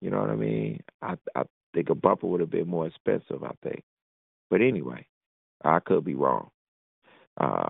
you 0.02 0.10
know 0.10 0.22
what 0.22 0.30
I 0.30 0.36
mean? 0.36 0.82
I 1.02 1.16
I 1.36 1.44
think 1.74 1.90
a 1.90 1.96
bumper 1.96 2.28
would 2.28 2.42
have 2.42 2.52
been 2.52 2.68
more 2.68 2.88
expensive, 2.88 3.44
I 3.44 3.54
think. 3.64 3.84
But 4.50 4.62
anyway, 4.62 5.06
I 5.64 5.80
could 5.80 6.06
be 6.06 6.16
wrong. 6.16 6.50
Uh, 7.40 7.70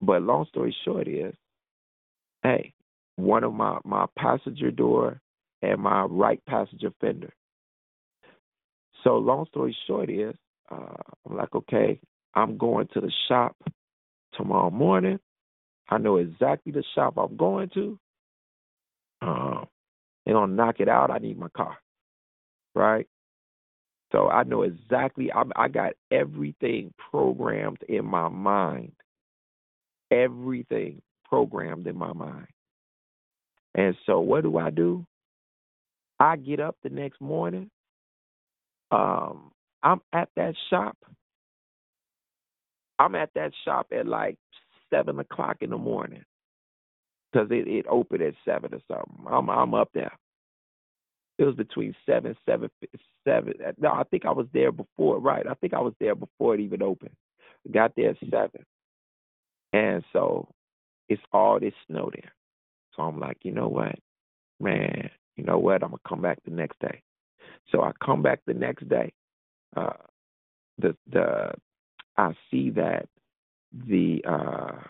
but 0.00 0.22
long 0.22 0.46
story 0.46 0.74
short 0.84 1.08
is, 1.08 1.34
hey, 2.42 2.72
one 3.16 3.44
of 3.44 3.54
my 3.54 3.78
my 3.84 4.06
passenger 4.18 4.70
door 4.70 5.20
and 5.62 5.80
my 5.80 6.02
right 6.04 6.40
passenger 6.46 6.90
fender 7.00 7.32
so 9.04 9.18
long 9.18 9.46
story 9.46 9.76
short 9.86 10.10
is, 10.10 10.34
uh, 10.70 10.94
I'm 11.28 11.36
like, 11.36 11.54
okay, 11.54 12.00
I'm 12.34 12.56
going 12.56 12.88
to 12.94 13.00
the 13.00 13.12
shop 13.28 13.56
tomorrow 14.34 14.70
morning. 14.70 15.18
I 15.88 15.98
know 15.98 16.16
exactly 16.16 16.72
the 16.72 16.84
shop 16.94 17.14
I'm 17.16 17.36
going 17.36 17.70
to. 17.74 17.98
Um, 19.22 19.66
they're 20.26 20.34
gonna 20.34 20.54
knock 20.54 20.80
it 20.80 20.88
out. 20.88 21.10
I 21.10 21.18
need 21.18 21.38
my 21.38 21.48
car, 21.50 21.78
right? 22.74 23.06
So 24.12 24.28
I 24.30 24.44
know 24.44 24.62
exactly. 24.62 25.32
I, 25.32 25.44
I 25.56 25.68
got 25.68 25.94
everything 26.12 26.94
programmed 27.10 27.82
in 27.88 28.04
my 28.06 28.28
mind. 28.28 28.92
Everything 30.12 31.02
programmed 31.24 31.86
in 31.88 31.96
my 31.96 32.12
mind. 32.12 32.48
And 33.74 33.96
so 34.06 34.20
what 34.20 34.42
do 34.44 34.58
I 34.58 34.70
do? 34.70 35.06
I 36.20 36.36
get 36.36 36.60
up 36.60 36.76
the 36.82 36.90
next 36.90 37.20
morning 37.20 37.68
um, 38.92 39.52
I'm 39.84 40.00
at 40.14 40.30
that 40.36 40.54
shop. 40.70 40.96
I'm 42.98 43.14
at 43.16 43.30
that 43.34 43.52
shop 43.64 43.88
at 43.92 44.06
like 44.06 44.36
seven 44.90 45.18
o'clock 45.20 45.58
in 45.62 45.70
the 45.70 45.78
morning 45.78 46.24
because 47.32 47.48
it, 47.50 47.66
it 47.68 47.86
opened 47.88 48.22
at 48.22 48.34
seven 48.44 48.74
or 48.74 48.80
something. 48.88 49.26
I'm 49.26 49.48
I'm 49.50 49.74
up 49.74 49.90
there. 49.94 50.12
It 51.38 51.44
was 51.44 51.54
between 51.54 51.94
seven, 52.06 52.36
seven, 52.46 52.70
seven. 53.26 53.54
No, 53.78 53.90
I 53.92 54.04
think 54.04 54.24
I 54.26 54.30
was 54.32 54.46
there 54.52 54.72
before. 54.72 55.18
Right, 55.18 55.46
I 55.46 55.54
think 55.54 55.74
I 55.74 55.80
was 55.80 55.94
there 56.00 56.14
before 56.14 56.54
it 56.54 56.60
even 56.60 56.82
opened. 56.82 57.16
Got 57.72 57.94
there 57.96 58.10
at 58.10 58.16
seven, 58.30 58.64
and 59.72 60.04
so 60.12 60.48
it's 61.08 61.22
all 61.32 61.58
this 61.60 61.74
snow 61.86 62.10
there. 62.12 62.32
So 62.96 63.02
I'm 63.02 63.18
like, 63.18 63.38
you 63.42 63.52
know 63.52 63.68
what, 63.68 63.96
man, 64.60 65.10
you 65.36 65.44
know 65.44 65.58
what? 65.58 65.82
I'm 65.82 65.90
gonna 65.90 66.00
come 66.08 66.20
back 66.22 66.38
the 66.44 66.50
next 66.50 66.78
day. 66.80 67.02
So 67.70 67.82
I 67.82 67.92
come 68.04 68.22
back 68.22 68.40
the 68.46 68.54
next 68.54 68.88
day. 68.88 69.12
Uh, 69.76 69.92
the 70.78 70.96
the 71.10 71.52
I 72.16 72.32
see 72.50 72.70
that 72.70 73.08
the 73.88 74.22
uh, 74.28 74.82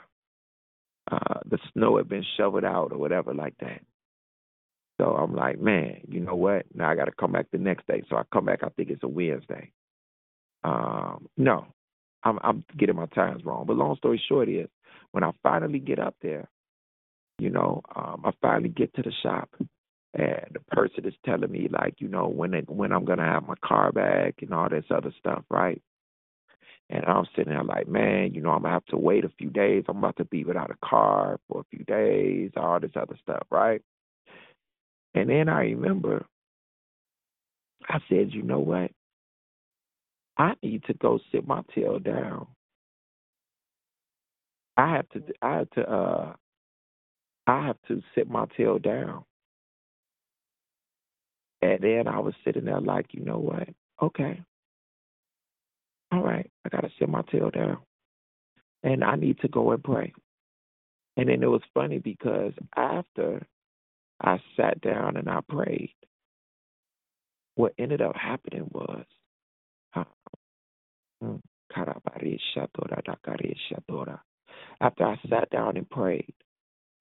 uh, 1.11 1.41
the 1.47 1.59
snow 1.73 1.97
had 1.97 2.09
been 2.09 2.25
shoveled 2.37 2.65
out 2.65 2.93
or 2.93 2.99
whatever 2.99 3.35
like 3.35 3.55
that. 3.61 3.83
So 5.01 5.07
I'm 5.07 5.35
like, 5.35 5.59
man, 5.61 6.01
you 6.09 6.21
know 6.21 6.37
what? 6.37 6.67
Now 6.75 6.91
I 6.91 6.95
got 6.95 7.07
to 7.07 7.13
come 7.13 7.33
back 7.33 7.47
the 7.51 7.59
next 7.59 7.87
day. 7.87 8.03
So 8.09 8.17
I 8.17 8.23
come 8.33 8.45
back. 8.45 8.61
I 8.63 8.69
think 8.71 8.91
it's 8.91 9.03
a 9.03 9.09
Wednesday. 9.09 9.73
Um, 10.65 11.29
no, 11.37 11.67
I'm, 12.23 12.39
I'm 12.43 12.65
getting 12.79 12.97
my 12.97 13.07
times 13.07 13.45
wrong. 13.45 13.67
But 13.67 13.77
long 13.77 13.97
story 13.97 14.23
short 14.29 14.49
is, 14.49 14.69
when 15.11 15.25
I 15.25 15.33
finally 15.43 15.79
get 15.79 15.99
up 15.99 16.15
there, 16.23 16.49
you 17.39 17.51
know, 17.51 17.83
um, 17.97 18.23
I 18.25 18.31
finally 18.41 18.69
get 18.69 18.95
to 18.95 19.03
the 19.03 19.13
shop, 19.23 19.51
and 20.15 20.47
the 20.53 20.61
person 20.71 21.07
is 21.07 21.15
telling 21.25 21.51
me 21.51 21.69
like, 21.71 21.95
you 21.99 22.09
know, 22.09 22.29
when 22.29 22.55
it, 22.55 22.69
when 22.71 22.93
I'm 22.93 23.05
gonna 23.05 23.25
have 23.25 23.47
my 23.47 23.55
car 23.65 23.91
back 23.93 24.37
and 24.43 24.55
all 24.55 24.69
this 24.69 24.85
other 24.91 25.13
stuff, 25.19 25.45
right? 25.51 25.83
And 26.93 27.05
I'm 27.07 27.27
sitting 27.37 27.55
there 27.55 27.65
like, 27.65 27.89
man, 27.89 28.35
you 28.35 28.43
know, 28.43 28.53
I'm 28.53 28.63
gonna 28.63 28.75
have 28.75 28.87
to 28.87 28.99
wait 28.99 29.25
a 29.27 29.31
few 29.39 29.51
days. 29.51 29.85
I'm 29.89 29.99
about 29.99 30.19
to 30.19 30.27
be 30.27 30.45
without 30.45 30.73
a 30.73 30.87
car 30.87 31.41
for 31.49 31.63
a 31.63 31.77
few 31.77 31.85
days, 31.87 32.53
all 32.57 32.81
this 32.81 32.93
other 32.97 33.19
stuff, 33.23 33.45
right? 33.51 33.83
And 35.15 35.31
then 35.31 35.49
I 35.49 35.63
remember 35.63 36.27
I 37.89 37.99
said, 38.09 38.33
you 38.33 38.43
know 38.43 38.61
what? 38.61 38.91
I 40.39 40.55
need 40.63 40.85
to 40.87 40.95
go 40.95 41.21
sit 41.33 41.47
my 41.49 41.63
tail 41.75 41.99
down. 42.01 42.49
I 44.77 44.97
have 44.97 45.09
to 45.11 45.23
I 45.43 45.57
have 45.59 45.71
to 45.73 45.91
uh 45.91 46.35
I 47.47 47.67
have 47.67 47.79
to 47.89 48.03
sit 48.15 48.31
my 48.31 48.47
tail 48.57 48.79
down. 48.79 49.25
And 51.63 51.81
then 51.83 52.09
I 52.09 52.21
was 52.21 52.35
sitting 52.45 52.67
there 52.67 52.81
like, 52.81 53.09
you 53.13 53.25
know 53.25 53.39
what? 53.39 53.69
Okay. 54.03 54.43
All 56.13 56.23
right, 56.23 56.51
I 56.65 56.71
gotta 56.71 56.91
sit 56.99 57.09
my 57.09 57.23
tail 57.33 57.51
down. 57.51 57.79
And 58.85 59.05
I 59.05 59.17
need 59.17 59.41
to 59.41 59.49
go 59.49 59.73
and 59.73 59.83
pray. 59.83 60.13
And 61.17 61.29
then 61.29 61.43
it 61.43 61.51
was 61.51 61.63
funny 61.75 61.99
because 61.99 62.53
after 62.77 63.47
I 64.23 64.39
sat 64.57 64.81
down 64.81 65.17
and 65.17 65.29
I 65.29 65.41
prayed, 65.49 65.95
what 67.57 67.75
ended 67.79 68.03
up 68.03 68.17
happening 68.17 68.69
was 68.73 69.05
uh, 69.95 70.05
mm, 71.23 71.41
after 74.81 75.05
I 75.05 75.21
sat 75.31 75.51
down 75.51 75.77
and 75.77 75.91
prayed, 75.91 76.35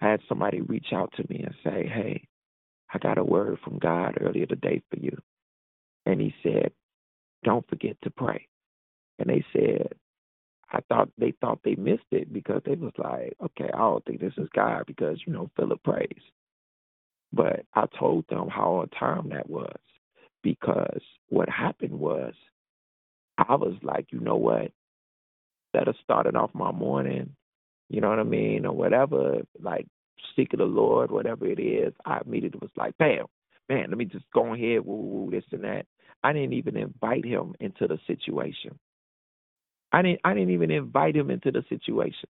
I 0.02 0.12
had 0.12 0.22
somebody 0.30 0.62
reach 0.62 0.88
out 0.94 1.14
to 1.18 1.26
me 1.30 1.44
and 1.44 1.56
say, 1.64 1.88
Hey, 1.88 2.28
I 2.94 3.00
got 3.00 3.18
a 3.18 3.24
word 3.24 3.60
from 3.64 3.80
God 3.80 4.18
earlier 4.22 4.46
today 4.46 4.82
for 4.90 5.00
you. 5.00 5.18
And 6.06 6.22
he 6.22 6.34
said, 6.44 6.72
Don't 7.44 7.68
forget 7.70 7.98
to 8.04 8.12
pray. 8.12 8.48
And 9.22 9.30
they 9.30 9.46
said, 9.54 9.94
I 10.72 10.80
thought 10.90 11.10
they 11.18 11.34
thought 11.42 11.60
they 11.64 11.76
missed 11.76 12.04
it 12.12 12.34
because 12.34 12.62
they 12.66 12.76
was 12.76 12.94
like, 12.98 13.36
okay, 13.44 13.70
I 13.74 13.78
don't 13.78 14.04
think 14.06 14.20
this 14.20 14.34
is 14.38 14.50
God 14.56 14.86
because, 14.88 15.20
you 15.28 15.34
know, 15.34 15.50
Philip 15.56 15.84
prays. 15.84 16.22
But 17.32 17.66
I 17.76 17.86
told 18.00 18.26
them 18.30 18.48
how 18.50 18.76
on 18.76 18.90
time 18.90 19.30
that 19.30 19.50
was 19.50 19.78
because 20.44 21.02
what 21.30 21.50
happened 21.50 21.98
was 22.00 22.34
I 23.38 23.56
was 23.56 23.76
like, 23.84 24.08
you 24.12 24.20
know 24.20 24.38
what? 24.38 24.72
Instead 25.74 25.88
of 25.88 25.96
starting 26.04 26.36
off 26.36 26.50
my 26.54 26.72
morning, 26.72 27.36
you 27.90 28.02
know 28.02 28.10
what 28.10 28.20
I 28.20 28.24
mean, 28.24 28.66
or 28.66 28.74
whatever, 28.74 29.42
like 29.62 29.88
seeking 30.36 30.60
the 30.60 30.66
Lord, 30.66 31.12
whatever 31.12 31.46
it 31.46 31.60
is, 31.60 31.94
I 32.06 32.20
immediately 32.26 32.60
was 32.62 32.72
like, 32.76 32.98
bam, 32.98 33.26
man, 33.70 33.86
let 33.90 33.98
me 33.98 34.06
just 34.06 34.26
go 34.34 34.54
ahead, 34.54 34.86
woo, 34.86 34.96
woo, 34.96 35.32
this 35.32 35.44
and 35.52 35.64
that. 35.64 35.86
I 36.24 36.34
didn't 36.34 36.54
even 36.54 36.78
invite 36.78 37.26
him 37.26 37.56
into 37.60 37.88
the 37.88 38.00
situation. 38.08 38.78
I 39.92 40.02
didn't 40.02 40.22
I 40.24 40.34
didn't 40.34 40.52
even 40.52 40.72
invite 40.72 41.16
him 41.16 41.30
into 41.30 41.52
the 41.52 41.64
situation. 41.70 42.30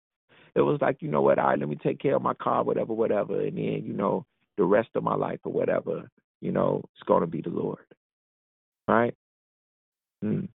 It 0.56 0.62
was 0.62 0.80
like, 0.82 1.02
you 1.02 1.10
know 1.10 1.22
what, 1.22 1.40
all 1.40 1.48
right, 1.48 1.60
let 1.60 1.70
me 1.70 1.78
take 1.82 2.00
care 2.00 2.16
of 2.16 2.22
my 2.22 2.34
car, 2.34 2.64
whatever, 2.64 2.94
whatever, 2.94 3.40
and 3.40 3.58
then, 3.58 3.84
you 3.86 3.94
know, 3.94 4.26
the 4.58 4.66
rest 4.66 4.90
of 4.96 5.04
my 5.04 5.16
life 5.16 5.40
or 5.46 5.54
whatever, 5.54 6.10
you 6.42 6.52
know, 6.52 6.84
it's 6.94 7.08
gonna 7.08 7.28
be 7.28 7.42
the 7.42 7.50
Lord. 7.50 7.86
Right? 8.88 9.16
Mm. 10.24 10.50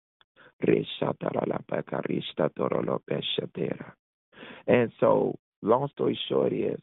And 4.66 4.92
so, 4.98 5.38
long 5.62 5.88
story 5.92 6.18
short 6.28 6.52
is, 6.52 6.78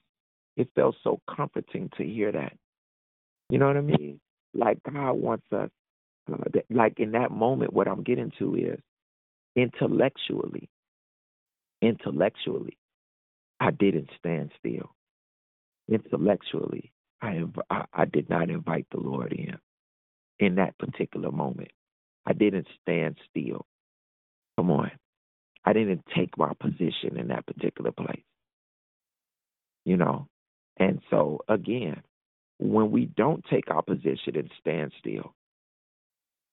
it 0.56 0.70
felt 0.76 0.96
so 1.04 1.20
comforting 1.36 1.90
to 1.98 2.04
hear 2.04 2.32
that. 2.32 2.54
You 3.50 3.58
know 3.58 3.68
what 3.68 3.78
I 3.78 3.82
mean? 3.82 4.20
Like 4.54 4.80
God 4.84 5.14
wants 5.14 5.46
us. 5.52 5.70
Uh, 6.32 6.38
that, 6.54 6.66
like 6.70 7.00
in 7.00 7.12
that 7.12 7.32
moment, 7.32 7.74
what 7.74 7.88
I'm 7.88 8.04
getting 8.04 8.32
to 8.40 8.56
is 8.56 8.80
intellectually. 9.56 10.70
Intellectually, 11.82 12.78
I 13.60 13.72
didn't 13.72 14.10
stand 14.20 14.52
still. 14.60 14.96
Intellectually, 15.90 16.92
I, 17.22 17.34
inv- 17.34 17.64
I 17.70 17.86
I 17.94 18.06
did 18.06 18.30
not 18.30 18.50
invite 18.50 18.88
the 18.92 19.00
Lord 19.00 19.34
in. 19.34 19.58
In 20.40 20.56
that 20.56 20.78
particular 20.78 21.32
moment, 21.32 21.72
I 22.26 22.34
didn't 22.34 22.68
stand 22.82 23.18
still. 23.30 23.66
Come 24.58 24.72
on. 24.72 24.92
I 25.66 25.74
didn't 25.74 26.04
take 26.16 26.38
my 26.38 26.54
position 26.60 27.18
in 27.18 27.28
that 27.30 27.46
particular 27.46 27.92
place. 27.92 28.24
You 29.86 29.98
know? 29.98 30.28
And 30.78 31.02
so, 31.10 31.40
again, 31.48 32.02
when 32.60 32.92
we 32.92 33.06
don't 33.06 33.44
take 33.50 33.70
our 33.70 33.82
position 33.84 34.36
and 34.36 34.52
stand 34.60 34.92
still, 35.00 35.34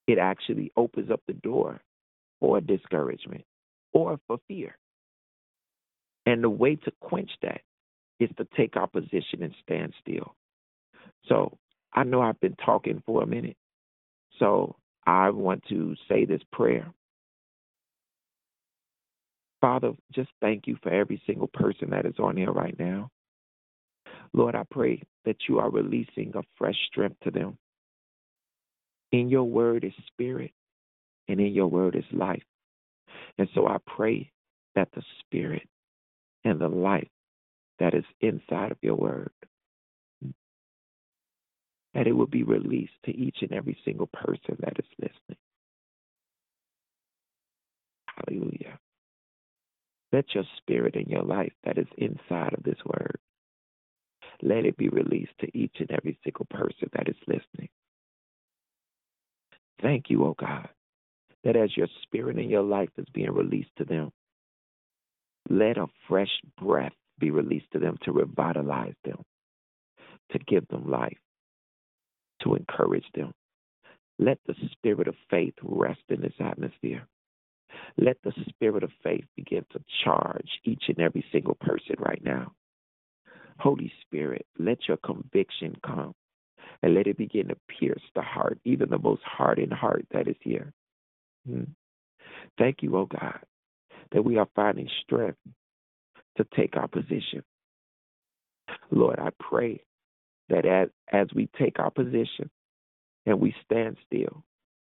it 0.07 0.17
actually 0.19 0.71
opens 0.77 1.11
up 1.11 1.21
the 1.27 1.33
door 1.33 1.81
for 2.39 2.61
discouragement 2.61 3.43
or 3.93 4.19
for 4.27 4.37
fear. 4.47 4.77
And 6.25 6.43
the 6.43 6.49
way 6.49 6.75
to 6.75 6.91
quench 6.99 7.31
that 7.41 7.61
is 8.19 8.29
to 8.37 8.47
take 8.55 8.75
our 8.75 8.87
position 8.87 9.41
and 9.41 9.53
stand 9.63 9.93
still. 10.01 10.35
So 11.27 11.57
I 11.93 12.03
know 12.03 12.21
I've 12.21 12.39
been 12.39 12.55
talking 12.63 13.01
for 13.05 13.23
a 13.23 13.27
minute. 13.27 13.57
So 14.37 14.75
I 15.05 15.29
want 15.31 15.63
to 15.69 15.95
say 16.07 16.25
this 16.25 16.41
prayer 16.51 16.93
Father, 19.61 19.91
just 20.13 20.29
thank 20.41 20.67
you 20.67 20.77
for 20.81 20.89
every 20.89 21.21
single 21.27 21.47
person 21.47 21.89
that 21.89 22.05
is 22.05 22.15
on 22.19 22.37
here 22.37 22.51
right 22.51 22.77
now. 22.79 23.09
Lord, 24.33 24.55
I 24.55 24.63
pray 24.69 25.01
that 25.25 25.37
you 25.47 25.59
are 25.59 25.69
releasing 25.69 26.31
a 26.35 26.41
fresh 26.57 26.77
strength 26.87 27.17
to 27.23 27.31
them. 27.31 27.57
In 29.11 29.29
your 29.29 29.43
word 29.43 29.83
is 29.83 29.93
spirit, 30.07 30.51
and 31.29 31.39
in 31.39 31.53
your 31.53 31.67
word 31.67 31.95
is 31.95 32.03
life. 32.11 32.43
And 33.37 33.47
so 33.55 33.67
I 33.67 33.77
pray 33.85 34.31
that 34.75 34.89
the 34.93 35.03
spirit 35.19 35.67
and 36.43 36.59
the 36.59 36.67
life 36.67 37.07
that 37.79 37.93
is 37.93 38.03
inside 38.19 38.71
of 38.71 38.77
your 38.81 38.95
word, 38.95 39.31
that 41.93 42.07
it 42.07 42.13
will 42.13 42.27
be 42.27 42.43
released 42.43 42.93
to 43.05 43.15
each 43.15 43.37
and 43.41 43.53
every 43.53 43.77
single 43.85 44.07
person 44.07 44.57
that 44.59 44.73
is 44.77 44.85
listening. 44.99 45.37
Hallelujah. 48.07 48.79
Let 50.11 50.25
your 50.33 50.45
spirit 50.57 50.95
and 50.95 51.07
your 51.07 51.23
life 51.23 51.53
that 51.63 51.77
is 51.77 51.87
inside 51.97 52.53
of 52.53 52.63
this 52.63 52.79
word, 52.85 53.19
let 54.41 54.65
it 54.65 54.77
be 54.77 54.89
released 54.89 55.37
to 55.41 55.57
each 55.57 55.75
and 55.79 55.91
every 55.91 56.17
single 56.23 56.47
person 56.49 56.89
that 56.93 57.07
is 57.07 57.15
listening. 57.27 57.69
Thank 59.81 60.09
you, 60.09 60.25
oh 60.25 60.35
God, 60.37 60.67
that 61.43 61.55
as 61.55 61.75
your 61.75 61.87
spirit 62.03 62.37
and 62.37 62.49
your 62.49 62.63
life 62.63 62.89
is 62.97 63.07
being 63.13 63.31
released 63.31 63.71
to 63.77 63.85
them, 63.85 64.11
let 65.49 65.77
a 65.77 65.87
fresh 66.07 66.31
breath 66.61 66.93
be 67.19 67.31
released 67.31 67.71
to 67.73 67.79
them 67.79 67.97
to 68.03 68.11
revitalize 68.11 68.95
them, 69.03 69.21
to 70.31 70.39
give 70.39 70.67
them 70.67 70.89
life, 70.89 71.17
to 72.43 72.55
encourage 72.55 73.05
them. 73.15 73.33
Let 74.19 74.37
the 74.45 74.55
spirit 74.71 75.07
of 75.07 75.15
faith 75.29 75.53
rest 75.63 76.01
in 76.09 76.21
this 76.21 76.33
atmosphere. 76.39 77.07
Let 77.97 78.17
the 78.23 78.33
spirit 78.49 78.83
of 78.83 78.91
faith 79.03 79.25
begin 79.35 79.65
to 79.71 79.81
charge 80.03 80.49
each 80.65 80.83
and 80.87 80.99
every 80.99 81.25
single 81.31 81.55
person 81.55 81.95
right 81.99 82.21
now. 82.23 82.53
Holy 83.59 83.91
Spirit, 84.01 84.45
let 84.57 84.87
your 84.87 84.97
conviction 84.97 85.75
come 85.85 86.13
and 86.81 86.95
let 86.95 87.07
it 87.07 87.17
begin 87.17 87.47
to 87.49 87.57
pierce 87.79 88.01
the 88.15 88.21
heart, 88.21 88.57
even 88.63 88.89
the 88.89 88.99
most 88.99 89.21
hardened 89.23 89.73
heart 89.73 90.05
that 90.11 90.27
is 90.27 90.35
here. 90.41 90.71
Hmm. 91.49 91.63
Thank 92.57 92.83
you, 92.83 92.95
oh 92.97 93.07
God, 93.07 93.39
that 94.11 94.23
we 94.23 94.37
are 94.37 94.47
finding 94.55 94.89
strength 95.03 95.39
to 96.37 96.45
take 96.55 96.77
our 96.77 96.87
position. 96.87 97.43
Lord, 98.91 99.19
I 99.19 99.29
pray 99.39 99.83
that 100.49 100.65
as, 100.65 100.89
as 101.11 101.27
we 101.35 101.49
take 101.59 101.79
our 101.79 101.91
position 101.91 102.49
and 103.25 103.39
we 103.39 103.55
stand 103.65 103.97
still 104.05 104.43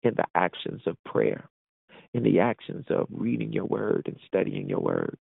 in 0.02 0.14
the 0.16 0.26
actions 0.34 0.82
of 0.86 0.96
prayer, 1.04 1.48
in 2.14 2.22
the 2.22 2.40
actions 2.40 2.86
of 2.90 3.06
reading 3.10 3.52
your 3.52 3.66
word 3.66 4.04
and 4.06 4.18
studying 4.26 4.68
your 4.68 4.80
word, 4.80 5.16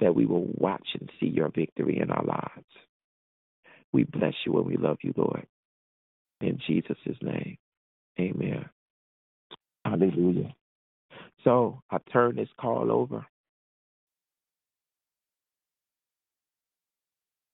that 0.00 0.14
we 0.14 0.26
will 0.26 0.46
watch 0.54 0.86
and 0.98 1.10
see 1.20 1.26
your 1.26 1.50
victory 1.50 1.98
in 2.00 2.10
our 2.10 2.24
lives. 2.24 2.66
We 3.92 4.04
bless 4.04 4.34
you 4.46 4.56
and 4.58 4.66
we 4.66 4.76
love 4.76 4.98
you, 5.02 5.12
Lord. 5.16 5.46
In 6.40 6.58
Jesus' 6.66 6.96
name, 7.22 7.58
amen. 8.20 8.68
Hallelujah. 9.90 10.54
So 11.42 11.82
I 11.90 11.98
turn 12.12 12.36
this 12.36 12.48
call 12.60 12.92
over. 12.92 13.26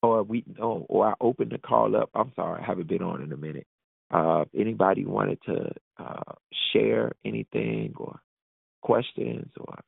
Or 0.03 0.21
we 0.21 0.43
no, 0.59 0.85
or 0.87 1.07
I 1.07 1.13
open 1.19 1.49
the 1.49 1.57
call 1.57 1.95
up. 1.95 2.11
I'm 2.13 2.31
sorry, 2.35 2.61
I 2.61 2.65
haven't 2.65 2.87
been 2.87 3.01
on 3.01 3.23
in 3.23 3.31
a 3.31 3.37
minute. 3.37 3.65
Uh, 4.11 4.45
anybody 4.57 5.03
wanted 5.03 5.39
to 5.47 5.71
uh, 5.97 6.33
share 6.71 7.11
anything 7.25 7.93
or 7.97 8.19
questions 8.83 9.49
or 9.59 9.79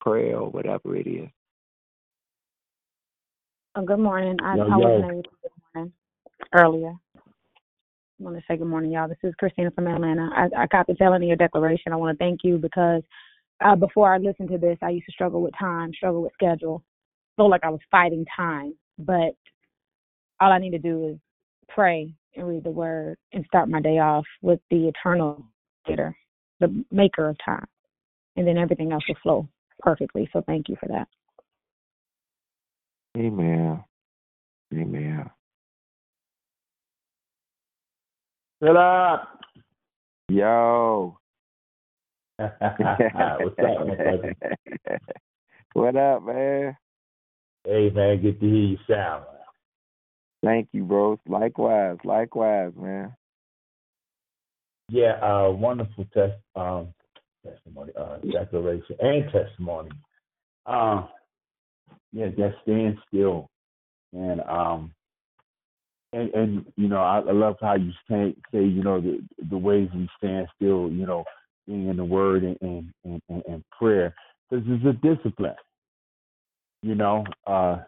prayer 0.00 0.38
or 0.38 0.50
whatever 0.50 0.94
it 0.94 1.08
is. 1.08 1.28
Oh, 3.74 3.84
good 3.84 3.98
morning. 3.98 4.36
I, 4.40 4.54
yo, 4.56 4.68
yo. 4.68 4.76
was 4.78 5.24
good 5.42 5.50
morning 5.74 5.92
earlier. 6.54 6.94
I 8.18 8.22
want 8.22 8.36
to 8.36 8.42
say 8.48 8.56
good 8.56 8.66
morning, 8.66 8.92
y'all. 8.92 9.08
This 9.08 9.18
is 9.22 9.34
Christina 9.38 9.70
from 9.72 9.86
Atlanta. 9.88 10.30
I, 10.34 10.62
I 10.62 10.66
got 10.68 10.86
the 10.86 10.94
telling 10.94 11.22
of 11.22 11.28
your 11.28 11.36
declaration. 11.36 11.92
I 11.92 11.96
want 11.96 12.18
to 12.18 12.24
thank 12.24 12.40
you 12.44 12.56
because 12.56 13.02
uh, 13.62 13.76
before 13.76 14.12
I 14.12 14.16
listened 14.16 14.48
to 14.50 14.58
this, 14.58 14.78
I 14.80 14.88
used 14.88 15.04
to 15.04 15.12
struggle 15.12 15.42
with 15.42 15.52
time, 15.58 15.92
struggle 15.92 16.22
with 16.22 16.32
schedule, 16.32 16.82
felt 17.36 17.50
like 17.50 17.62
I 17.62 17.68
was 17.68 17.80
fighting 17.90 18.24
time. 18.34 18.74
But 18.98 19.36
all 20.40 20.50
I 20.50 20.58
need 20.58 20.70
to 20.70 20.78
do 20.78 21.08
is 21.08 21.18
pray 21.68 22.14
and 22.36 22.48
read 22.48 22.64
the 22.64 22.70
word 22.70 23.18
and 23.34 23.44
start 23.46 23.68
my 23.68 23.82
day 23.82 23.98
off 23.98 24.24
with 24.40 24.60
the 24.70 24.88
eternal 24.88 25.44
creator, 25.84 26.16
the 26.60 26.84
maker 26.90 27.28
of 27.28 27.36
time. 27.44 27.66
And 28.36 28.46
then 28.46 28.56
everything 28.56 28.92
else 28.92 29.04
will 29.08 29.16
flow 29.22 29.48
perfectly. 29.80 30.26
So 30.32 30.42
thank 30.46 30.70
you 30.70 30.76
for 30.80 30.88
that. 30.88 31.08
Amen. 33.18 33.84
Amen. 34.74 35.30
Shut 38.66 38.76
up. 38.76 39.38
Yo. 40.28 41.16
What's 42.36 42.50
up, 42.60 43.86
my 43.86 44.32
what 45.72 45.94
up, 45.94 46.24
man? 46.24 46.76
Hey, 47.64 47.90
man, 47.90 48.20
good 48.20 48.40
to 48.40 48.46
hear 48.46 48.54
you 48.56 48.78
sound. 48.90 49.24
Thank 50.44 50.68
you, 50.72 50.82
bro. 50.82 51.20
Likewise, 51.28 51.98
likewise, 52.02 52.72
man. 52.76 53.14
Yeah, 54.88 55.12
uh, 55.22 55.50
wonderful 55.52 56.04
test, 56.12 56.34
um, 56.56 56.88
testimony, 57.44 57.92
uh, 57.96 58.16
declaration 58.32 58.96
and 58.98 59.30
testimony. 59.30 59.90
Um, 60.66 61.08
yeah, 62.12 62.30
just 62.30 62.56
stand 62.64 62.98
still, 63.06 63.48
and 64.12 64.40
um, 64.40 64.92
and 66.12 66.32
and 66.34 66.66
you 66.76 66.88
know, 66.88 67.00
I, 67.02 67.18
I 67.18 67.32
love 67.32 67.56
how 67.60 67.74
you 67.74 67.92
say, 68.08 68.34
say 68.52 68.64
you 68.64 68.82
know 68.82 69.00
the 69.00 69.20
the 69.50 69.58
ways 69.58 69.88
we 69.94 70.08
stand 70.18 70.48
still, 70.54 70.90
you 70.90 71.06
know, 71.06 71.24
being 71.66 71.88
in 71.88 71.96
the 71.96 72.04
Word 72.04 72.44
and 72.44 72.56
and 72.60 72.92
and, 73.04 73.42
and, 73.46 73.64
prayer, 73.76 74.14
because 74.48 74.64
it's 74.68 74.84
a 74.84 74.92
discipline. 75.06 75.54
You 76.82 76.94
know, 76.94 77.24
uh, 77.46 77.78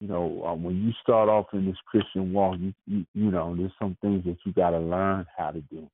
you 0.00 0.08
know, 0.08 0.42
uh, 0.46 0.54
when 0.54 0.82
you 0.82 0.92
start 1.02 1.28
off 1.28 1.46
in 1.52 1.66
this 1.66 1.76
Christian 1.86 2.32
walk, 2.32 2.56
you, 2.58 2.72
you 2.86 3.06
you 3.14 3.30
know, 3.30 3.54
there's 3.56 3.72
some 3.80 3.96
things 4.02 4.24
that 4.24 4.36
you 4.44 4.52
got 4.52 4.70
to 4.70 4.78
learn 4.78 5.26
how 5.36 5.50
to 5.50 5.60
do. 5.62 5.88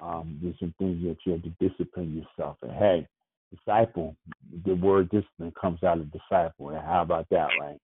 Um, 0.00 0.38
there's 0.42 0.58
some 0.58 0.74
things 0.78 1.02
that 1.04 1.16
you 1.24 1.32
have 1.32 1.42
to 1.42 1.68
discipline 1.68 2.16
yourself. 2.16 2.56
And 2.62 2.72
hey, 2.72 3.06
disciple, 3.54 4.16
the 4.66 4.74
word 4.74 5.10
discipline 5.10 5.52
comes 5.60 5.82
out 5.84 5.98
of 5.98 6.10
disciple. 6.10 6.70
And 6.70 6.84
how 6.84 7.02
about 7.02 7.28
that, 7.30 7.48
right? 7.60 7.78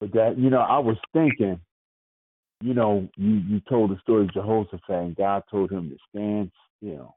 But 0.00 0.12
that, 0.12 0.38
you 0.38 0.50
know, 0.50 0.60
I 0.60 0.78
was 0.78 0.96
thinking, 1.12 1.60
you 2.60 2.74
know, 2.74 3.08
you 3.16 3.34
you 3.48 3.60
told 3.68 3.90
the 3.90 3.98
story 4.00 4.24
of 4.24 4.32
Jehoshaphat, 4.32 4.88
and 4.88 5.16
God 5.16 5.42
told 5.50 5.70
him 5.70 5.90
to 5.90 5.96
stand 6.10 6.50
still 6.78 7.16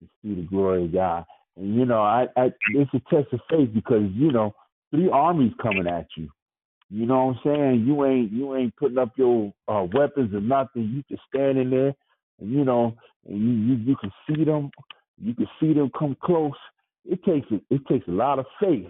and 0.00 0.10
see 0.22 0.40
the 0.40 0.46
glory 0.46 0.84
of 0.84 0.92
God. 0.92 1.24
And 1.56 1.74
you 1.74 1.84
know, 1.84 2.00
I, 2.02 2.26
I 2.36 2.52
it's 2.74 2.90
a 2.94 3.00
test 3.10 3.32
of 3.32 3.40
faith 3.50 3.70
because 3.74 4.04
you 4.14 4.32
know 4.32 4.54
three 4.90 5.08
armies 5.10 5.52
coming 5.60 5.86
at 5.86 6.06
you. 6.16 6.28
You 6.90 7.06
know 7.06 7.26
what 7.26 7.36
I'm 7.36 7.40
saying? 7.44 7.84
You 7.86 8.04
ain't 8.04 8.32
you 8.32 8.54
ain't 8.56 8.76
putting 8.76 8.98
up 8.98 9.12
your 9.16 9.52
uh, 9.66 9.86
weapons 9.92 10.34
or 10.34 10.40
nothing. 10.40 10.82
You 10.82 11.02
just 11.08 11.26
standing 11.34 11.70
there, 11.70 11.94
and 12.40 12.52
you 12.52 12.64
know, 12.64 12.96
and 13.26 13.38
you, 13.38 13.74
you 13.74 13.74
you 13.82 13.96
can 13.96 14.10
see 14.28 14.44
them. 14.44 14.70
You 15.20 15.34
can 15.34 15.48
see 15.60 15.72
them 15.72 15.90
come 15.98 16.16
close. 16.22 16.52
It 17.04 17.22
takes 17.24 17.50
a, 17.50 17.60
it 17.74 17.86
takes 17.88 18.06
a 18.08 18.12
lot 18.12 18.38
of 18.38 18.46
faith. 18.60 18.88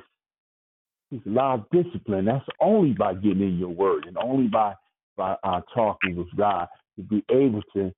It 1.12 1.16
takes 1.16 1.26
a 1.26 1.30
lot 1.30 1.60
of 1.60 1.70
discipline. 1.70 2.24
That's 2.24 2.44
only 2.60 2.94
by 2.94 3.14
getting 3.14 3.42
in 3.42 3.58
your 3.58 3.68
word, 3.68 4.06
and 4.06 4.16
only 4.16 4.48
by 4.48 4.74
by 5.16 5.36
uh, 5.44 5.60
talking 5.74 6.16
with 6.16 6.34
God 6.36 6.68
to 6.96 7.02
be 7.02 7.24
able 7.30 7.62
to 7.74 7.92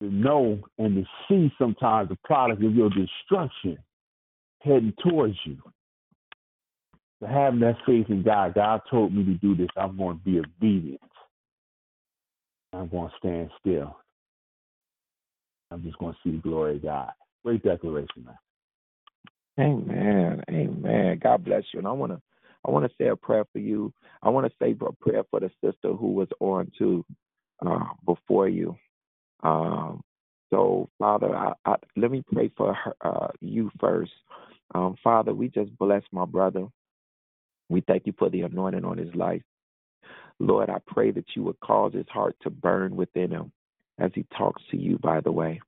to 0.00 0.10
know 0.10 0.58
and 0.78 0.96
to 0.96 1.04
see 1.28 1.52
sometimes 1.58 2.08
the 2.08 2.18
product 2.24 2.62
of 2.62 2.74
your 2.74 2.90
destruction 2.90 3.78
heading 4.60 4.94
towards 5.02 5.36
you. 5.44 5.58
To 7.22 7.28
having 7.28 7.60
that 7.60 7.76
faith 7.86 8.06
in 8.08 8.22
God, 8.22 8.54
God 8.54 8.80
told 8.90 9.14
me 9.14 9.24
to 9.24 9.34
do 9.34 9.54
this. 9.54 9.68
I'm 9.76 9.96
going 9.96 10.18
to 10.18 10.24
be 10.24 10.40
obedient. 10.40 11.00
I'm 12.72 12.88
going 12.88 13.10
to 13.10 13.16
stand 13.18 13.50
still. 13.60 13.96
I'm 15.70 15.82
just 15.84 15.98
going 15.98 16.12
to 16.12 16.18
see 16.24 16.32
the 16.32 16.42
glory 16.42 16.76
of 16.76 16.82
God. 16.82 17.12
Great 17.44 17.62
declaration, 17.62 18.24
man. 18.24 18.36
Amen. 19.60 20.42
Amen. 20.50 21.20
God 21.22 21.44
bless 21.44 21.64
you. 21.72 21.80
And 21.80 21.88
I 21.88 21.92
wanna 21.92 22.20
I 22.66 22.70
wanna 22.70 22.90
say 22.98 23.08
a 23.08 23.16
prayer 23.16 23.44
for 23.52 23.58
you. 23.58 23.92
I 24.22 24.30
wanna 24.30 24.50
say 24.60 24.72
a 24.80 24.92
prayer 24.92 25.24
for 25.30 25.40
the 25.40 25.50
sister 25.64 25.92
who 25.94 26.12
was 26.12 26.28
on 26.40 26.70
to 26.78 27.04
uh, 27.66 27.84
before 28.06 28.48
you. 28.48 28.76
Um 29.42 30.02
so 30.50 30.88
Father, 30.98 31.34
I, 31.36 31.54
I, 31.64 31.76
let 31.96 32.10
me 32.10 32.22
pray 32.32 32.50
for 32.56 32.74
her, 32.74 32.94
uh, 33.02 33.28
you 33.40 33.70
first. 33.80 34.12
Um, 34.74 34.96
Father, 35.02 35.34
we 35.34 35.48
just 35.48 35.76
bless 35.78 36.02
my 36.12 36.26
brother. 36.26 36.66
We 37.70 37.82
thank 37.82 38.06
you 38.06 38.14
for 38.18 38.30
the 38.30 38.42
anointing 38.42 38.84
on 38.84 38.98
his 38.98 39.14
life. 39.14 39.42
Lord, 40.40 40.70
I 40.70 40.78
pray 40.86 41.12
that 41.12 41.26
you 41.36 41.44
would 41.44 41.60
cause 41.60 41.94
his 41.94 42.08
heart 42.10 42.36
to 42.42 42.50
burn 42.50 42.96
within 42.96 43.30
him 43.30 43.52
as 43.98 44.12
he 44.14 44.26
talks 44.36 44.62
to 44.70 44.76
you, 44.78 44.98
by 44.98 45.20
the 45.20 45.32
way. 45.32 45.60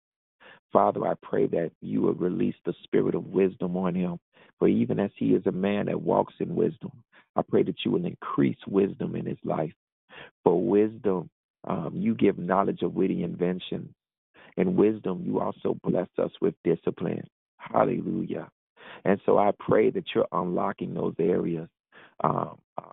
Father, 0.74 1.06
I 1.06 1.14
pray 1.22 1.46
that 1.48 1.72
you 1.82 2.02
would 2.02 2.20
release 2.20 2.56
the 2.66 2.74
spirit 2.84 3.16
of 3.16 3.28
wisdom 3.28 3.78
on 3.78 3.96
him. 3.96 4.20
For 4.60 4.68
even 4.68 5.00
as 5.00 5.12
he 5.16 5.28
is 5.34 5.46
a 5.46 5.52
man 5.52 5.86
that 5.86 6.02
walks 6.02 6.34
in 6.40 6.56
wisdom, 6.56 6.92
I 7.36 7.42
pray 7.42 7.64
that 7.64 7.76
you 7.86 7.92
will 7.92 8.06
increase 8.06 8.58
wisdom 8.68 9.16
in 9.16 9.26
his 9.26 9.38
life. 9.44 9.72
For 10.44 10.60
wisdom, 10.60 11.30
um, 11.68 11.92
you 11.94 12.16
give 12.16 12.38
knowledge 12.38 12.82
of 12.82 12.94
witty 12.94 13.24
invention. 13.24 13.94
And 14.58 14.76
wisdom, 14.76 15.22
you 15.26 15.40
also 15.40 15.78
bless 15.84 16.08
us 16.18 16.32
with 16.42 16.54
discipline. 16.64 17.24
Hallelujah. 17.58 18.50
And 19.04 19.20
so 19.26 19.38
I 19.38 19.52
pray 19.58 19.90
that 19.90 20.04
you're 20.14 20.28
unlocking 20.32 20.94
those 20.94 21.14
areas, 21.20 21.68
um, 22.24 22.58
uh, 22.78 22.92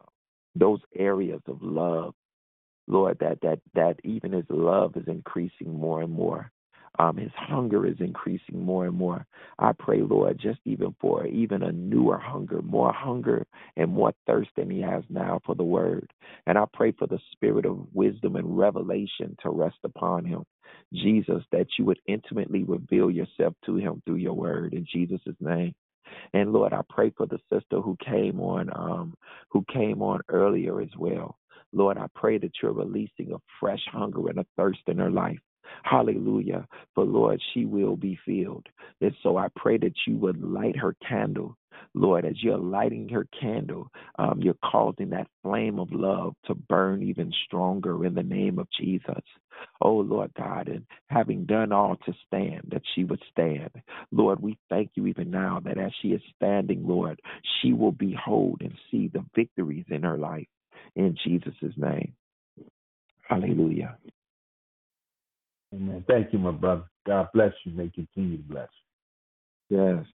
those 0.55 0.81
areas 0.97 1.41
of 1.47 1.63
love, 1.63 2.15
Lord, 2.87 3.19
that 3.21 3.39
that 3.41 3.59
that 3.75 3.99
even 4.03 4.33
his 4.33 4.45
love 4.49 4.97
is 4.97 5.07
increasing 5.07 5.73
more 5.73 6.01
and 6.01 6.13
more. 6.13 6.51
Um, 6.99 7.18
his 7.18 7.31
hunger 7.35 7.85
is 7.88 7.97
increasing 7.99 8.63
more 8.63 8.85
and 8.85 8.95
more. 8.95 9.26
I 9.59 9.72
pray, 9.73 10.01
Lord, 10.01 10.39
just 10.39 10.59
even 10.65 10.95
for 10.99 11.26
even 11.26 11.63
a 11.63 11.72
newer 11.72 12.18
hunger, 12.18 12.61
more 12.61 12.93
hunger 12.93 13.45
and 13.77 13.91
more 13.91 14.13
thirst 14.27 14.49
than 14.57 14.69
he 14.69 14.81
has 14.81 15.03
now 15.09 15.39
for 15.45 15.55
the 15.55 15.63
word. 15.63 16.11
And 16.47 16.57
I 16.57 16.65
pray 16.73 16.91
for 16.91 17.07
the 17.07 17.19
spirit 17.31 17.65
of 17.65 17.88
wisdom 17.93 18.35
and 18.35 18.57
revelation 18.57 19.38
to 19.43 19.49
rest 19.49 19.77
upon 19.84 20.26
him. 20.26 20.43
Jesus, 20.93 21.43
that 21.51 21.68
you 21.80 21.85
would 21.85 21.99
intimately 22.07 22.63
reveal 22.63 23.09
yourself 23.09 23.53
to 23.65 23.76
him 23.77 24.01
through 24.05 24.15
your 24.15 24.34
word 24.34 24.73
in 24.73 24.85
Jesus' 24.91 25.22
name. 25.39 25.73
And 26.34 26.51
Lord, 26.51 26.73
I 26.73 26.81
pray 26.89 27.11
for 27.15 27.26
the 27.26 27.39
sister 27.51 27.80
who 27.81 27.97
came 28.03 28.39
on, 28.41 28.69
um, 28.76 29.15
who 29.49 29.65
came 29.73 30.01
on 30.01 30.22
earlier 30.30 30.81
as 30.81 30.89
well. 30.97 31.38
Lord, 31.73 31.97
I 31.97 32.07
pray 32.15 32.38
that 32.38 32.51
you're 32.61 32.73
releasing 32.73 33.31
a 33.34 33.41
fresh 33.59 33.81
hunger 33.91 34.30
and 34.30 34.39
a 34.39 34.45
thirst 34.57 34.81
in 34.88 34.97
her 34.97 35.11
life. 35.11 35.39
Hallelujah. 35.84 36.68
For 36.95 37.03
Lord, 37.03 37.41
she 37.53 37.65
will 37.65 37.95
be 37.95 38.19
filled. 38.26 38.68
And 39.02 39.15
so 39.23 39.38
I 39.38 39.48
pray 39.56 39.77
that 39.77 39.93
you 40.06 40.18
would 40.18 40.41
light 40.43 40.77
her 40.77 40.95
candle. 41.07 41.57
Lord, 41.93 42.26
as 42.26 42.41
you're 42.41 42.57
lighting 42.57 43.10
her 43.10 43.27
candle, 43.39 43.89
um, 44.19 44.39
you're 44.41 44.56
causing 44.64 45.10
that 45.10 45.27
flame 45.43 45.80
of 45.80 45.91
love 45.91 46.35
to 46.45 46.56
burn 46.56 47.02
even 47.03 47.34
stronger 47.45 48.06
in 48.06 48.14
the 48.14 48.23
name 48.23 48.60
of 48.60 48.68
Jesus. 48.80 49.23
Oh, 49.81 49.98
Lord 49.98 50.31
God, 50.38 50.68
and 50.68 50.85
having 51.10 51.45
done 51.45 51.72
all 51.72 51.98
to 52.06 52.14
stand, 52.27 52.61
that 52.72 52.81
she 52.95 53.03
would 53.03 53.22
stand. 53.31 53.69
Lord, 54.11 54.39
we 54.41 54.57
thank 54.69 54.91
you 54.95 55.07
even 55.07 55.30
now 55.30 55.60
that 55.64 55.77
as 55.77 55.91
she 56.02 56.10
is 56.10 56.22
standing, 56.35 56.88
Lord, 56.88 57.19
she 57.61 57.73
will 57.73 57.91
behold 57.91 58.61
and 58.61 58.73
see 58.89 59.07
the 59.07 59.26
victories 59.35 59.85
in 59.89 60.03
her 60.03 60.18
life. 60.18 60.48
In 60.95 61.15
Jesus' 61.23 61.53
name. 61.77 62.14
Hallelujah. 63.27 63.98
Amen. 65.73 66.03
Thank 66.07 66.34
you, 66.34 66.39
my 66.39 66.52
brother. 66.52 66.84
God 67.06 67.27
bless 67.34 67.53
you. 67.65 67.72
May 67.73 67.85
He 67.85 68.06
continue 68.06 68.38
to 68.38 68.43
bless 68.43 68.69
you. 69.69 69.77
Yes. 69.77 70.06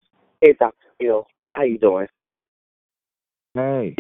Hey, 0.41 0.55
Dr. 0.59 0.77
Phil. 1.01 1.27
How 1.55 1.63
you 1.63 1.79
doing? 1.79 2.07
Hey. 3.55 3.95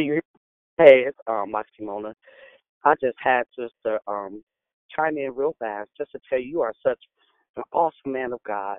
Hey, 0.79 1.05
it's 1.07 1.19
um, 1.27 1.53
Maximona. 1.55 2.13
I 2.85 2.95
just 3.01 3.17
had 3.19 3.45
just 3.59 3.75
to 3.87 3.99
um, 4.07 4.45
chime 4.95 5.17
in 5.17 5.35
real 5.35 5.57
fast 5.59 5.89
just 5.97 6.13
to 6.13 6.21
tell 6.29 6.39
you 6.39 6.49
you 6.49 6.61
are 6.61 6.75
such 6.87 6.99
an 7.57 7.63
awesome 7.73 8.13
man 8.13 8.33
of 8.33 8.41
God. 8.47 8.79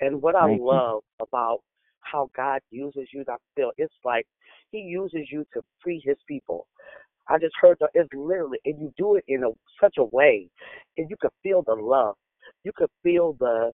And 0.00 0.22
what 0.22 0.34
I 0.34 0.46
Thank 0.46 0.62
love 0.62 1.02
about 1.20 1.60
how 2.00 2.30
God 2.36 2.60
uses 2.70 3.08
you, 3.12 3.24
Dr. 3.24 3.40
Phil, 3.56 3.72
it's 3.76 3.94
like 4.04 4.26
He 4.70 4.78
uses 4.78 5.28
you 5.30 5.44
to 5.54 5.62
free 5.82 6.02
His 6.04 6.16
people. 6.26 6.66
I 7.28 7.38
just 7.38 7.54
heard 7.60 7.78
that 7.80 7.90
it's 7.94 8.08
literally, 8.14 8.58
and 8.64 8.80
you 8.80 8.92
do 8.96 9.16
it 9.16 9.24
in 9.28 9.44
a, 9.44 9.48
such 9.80 9.94
a 9.98 10.04
way, 10.04 10.48
and 10.96 11.08
you 11.08 11.16
could 11.20 11.30
feel 11.42 11.62
the 11.62 11.74
love. 11.74 12.16
You 12.64 12.72
could 12.76 12.90
feel 13.02 13.34
the, 13.38 13.72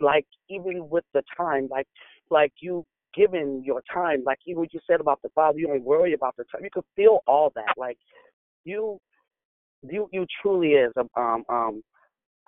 like 0.00 0.26
even 0.50 0.88
with 0.88 1.04
the 1.14 1.22
time, 1.36 1.68
like 1.70 1.86
like 2.30 2.52
you 2.60 2.84
giving 3.14 3.62
your 3.64 3.82
time, 3.92 4.22
like 4.24 4.38
even 4.46 4.60
what 4.60 4.72
you 4.72 4.80
said 4.86 5.00
about 5.00 5.20
the 5.22 5.28
Father, 5.34 5.58
you 5.58 5.66
don't 5.66 5.84
worry 5.84 6.14
about 6.14 6.34
the 6.36 6.44
time. 6.44 6.64
You 6.64 6.70
could 6.72 6.84
feel 6.96 7.20
all 7.26 7.52
that, 7.54 7.74
like 7.76 7.98
you, 8.64 8.98
you, 9.82 10.08
you 10.12 10.26
truly 10.40 10.70
is 10.70 10.92
a 10.96 11.20
um 11.20 11.44
um 11.48 11.82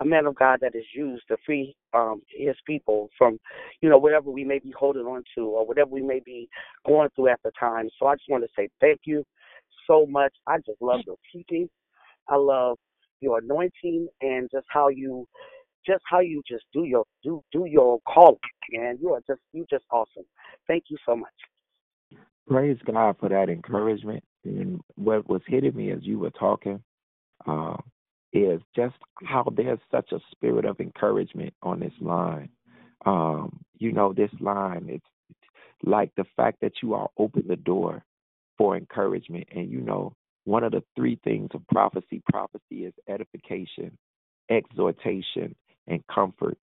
a 0.00 0.04
man 0.04 0.26
of 0.26 0.34
God 0.34 0.58
that 0.60 0.74
is 0.74 0.84
used 0.94 1.22
to 1.28 1.36
free 1.46 1.74
um 1.92 2.22
his 2.36 2.56
people 2.66 3.08
from, 3.16 3.38
you 3.80 3.88
know, 3.88 3.98
whatever 3.98 4.30
we 4.30 4.44
may 4.44 4.58
be 4.58 4.74
holding 4.76 5.02
on 5.04 5.22
to 5.36 5.42
or 5.46 5.66
whatever 5.66 5.90
we 5.90 6.02
may 6.02 6.20
be 6.24 6.48
going 6.86 7.08
through 7.14 7.28
at 7.28 7.40
the 7.44 7.52
time. 7.58 7.88
So 7.98 8.06
I 8.06 8.14
just 8.14 8.28
want 8.28 8.44
to 8.44 8.50
say 8.56 8.68
thank 8.80 9.00
you 9.04 9.24
so 9.86 10.06
much. 10.06 10.32
I 10.46 10.58
just 10.58 10.80
love 10.80 11.00
your 11.06 11.16
teaching. 11.32 11.68
I 12.28 12.36
love 12.36 12.78
your 13.20 13.38
anointing 13.38 14.08
and 14.20 14.48
just 14.52 14.66
how 14.68 14.88
you 14.88 15.26
just 15.86 16.02
how 16.08 16.20
you 16.20 16.42
just 16.48 16.64
do 16.72 16.84
your 16.84 17.04
do 17.22 17.42
do 17.52 17.66
your 17.66 17.98
calling 18.08 18.38
and 18.72 18.98
you 19.00 19.12
are 19.12 19.20
just 19.26 19.40
you 19.52 19.66
just 19.70 19.84
awesome. 19.90 20.24
Thank 20.66 20.84
you 20.88 20.96
so 21.06 21.16
much. 21.16 21.32
Praise 22.48 22.78
God 22.86 23.16
for 23.18 23.28
that 23.28 23.48
encouragement. 23.48 24.22
And 24.44 24.80
what 24.96 25.28
was 25.28 25.40
hitting 25.46 25.74
me 25.74 25.90
as 25.90 26.00
you 26.02 26.18
were 26.18 26.30
talking 26.30 26.82
uh, 27.46 27.76
is 28.32 28.60
just 28.76 28.96
how 29.24 29.50
there's 29.54 29.78
such 29.90 30.12
a 30.12 30.20
spirit 30.30 30.64
of 30.64 30.80
encouragement 30.80 31.54
on 31.62 31.80
this 31.80 31.92
line. 32.00 32.50
Um, 33.06 33.60
you 33.78 33.92
know, 33.92 34.12
this 34.12 34.30
line, 34.40 34.86
it's 34.88 35.38
like 35.82 36.10
the 36.16 36.24
fact 36.36 36.60
that 36.60 36.72
you 36.82 36.94
all 36.94 37.12
open 37.18 37.44
the 37.48 37.56
door 37.56 38.04
for 38.58 38.76
encouragement. 38.76 39.48
And 39.54 39.70
you 39.70 39.80
know, 39.80 40.14
one 40.44 40.64
of 40.64 40.72
the 40.72 40.82
three 40.96 41.18
things 41.24 41.50
of 41.54 41.66
prophecy 41.68 42.22
prophecy 42.30 42.84
is 42.84 42.94
edification, 43.08 43.96
exhortation, 44.50 45.54
and 45.86 46.04
comfort. 46.12 46.58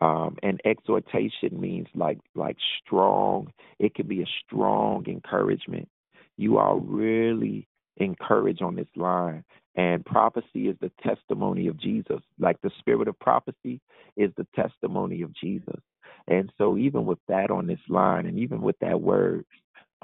Um, 0.00 0.36
and 0.42 0.60
exhortation 0.64 1.58
means 1.60 1.88
like 1.94 2.18
like 2.34 2.56
strong. 2.84 3.52
It 3.78 3.94
can 3.94 4.06
be 4.06 4.22
a 4.22 4.26
strong 4.44 5.06
encouragement. 5.08 5.88
You 6.36 6.58
are 6.58 6.78
really 6.78 7.66
encouraged 7.98 8.62
on 8.62 8.76
this 8.76 8.88
line. 8.96 9.44
And 9.76 10.04
prophecy 10.04 10.68
is 10.68 10.76
the 10.80 10.90
testimony 11.02 11.68
of 11.68 11.78
Jesus. 11.78 12.20
Like 12.38 12.60
the 12.62 12.70
spirit 12.78 13.08
of 13.08 13.18
prophecy 13.20 13.80
is 14.16 14.30
the 14.36 14.46
testimony 14.54 15.22
of 15.22 15.34
Jesus. 15.34 15.80
And 16.28 16.52
so 16.58 16.76
even 16.78 17.06
with 17.06 17.18
that 17.28 17.50
on 17.50 17.66
this 17.66 17.80
line 17.88 18.26
and 18.26 18.38
even 18.38 18.60
with 18.60 18.76
that 18.80 19.00
word 19.00 19.44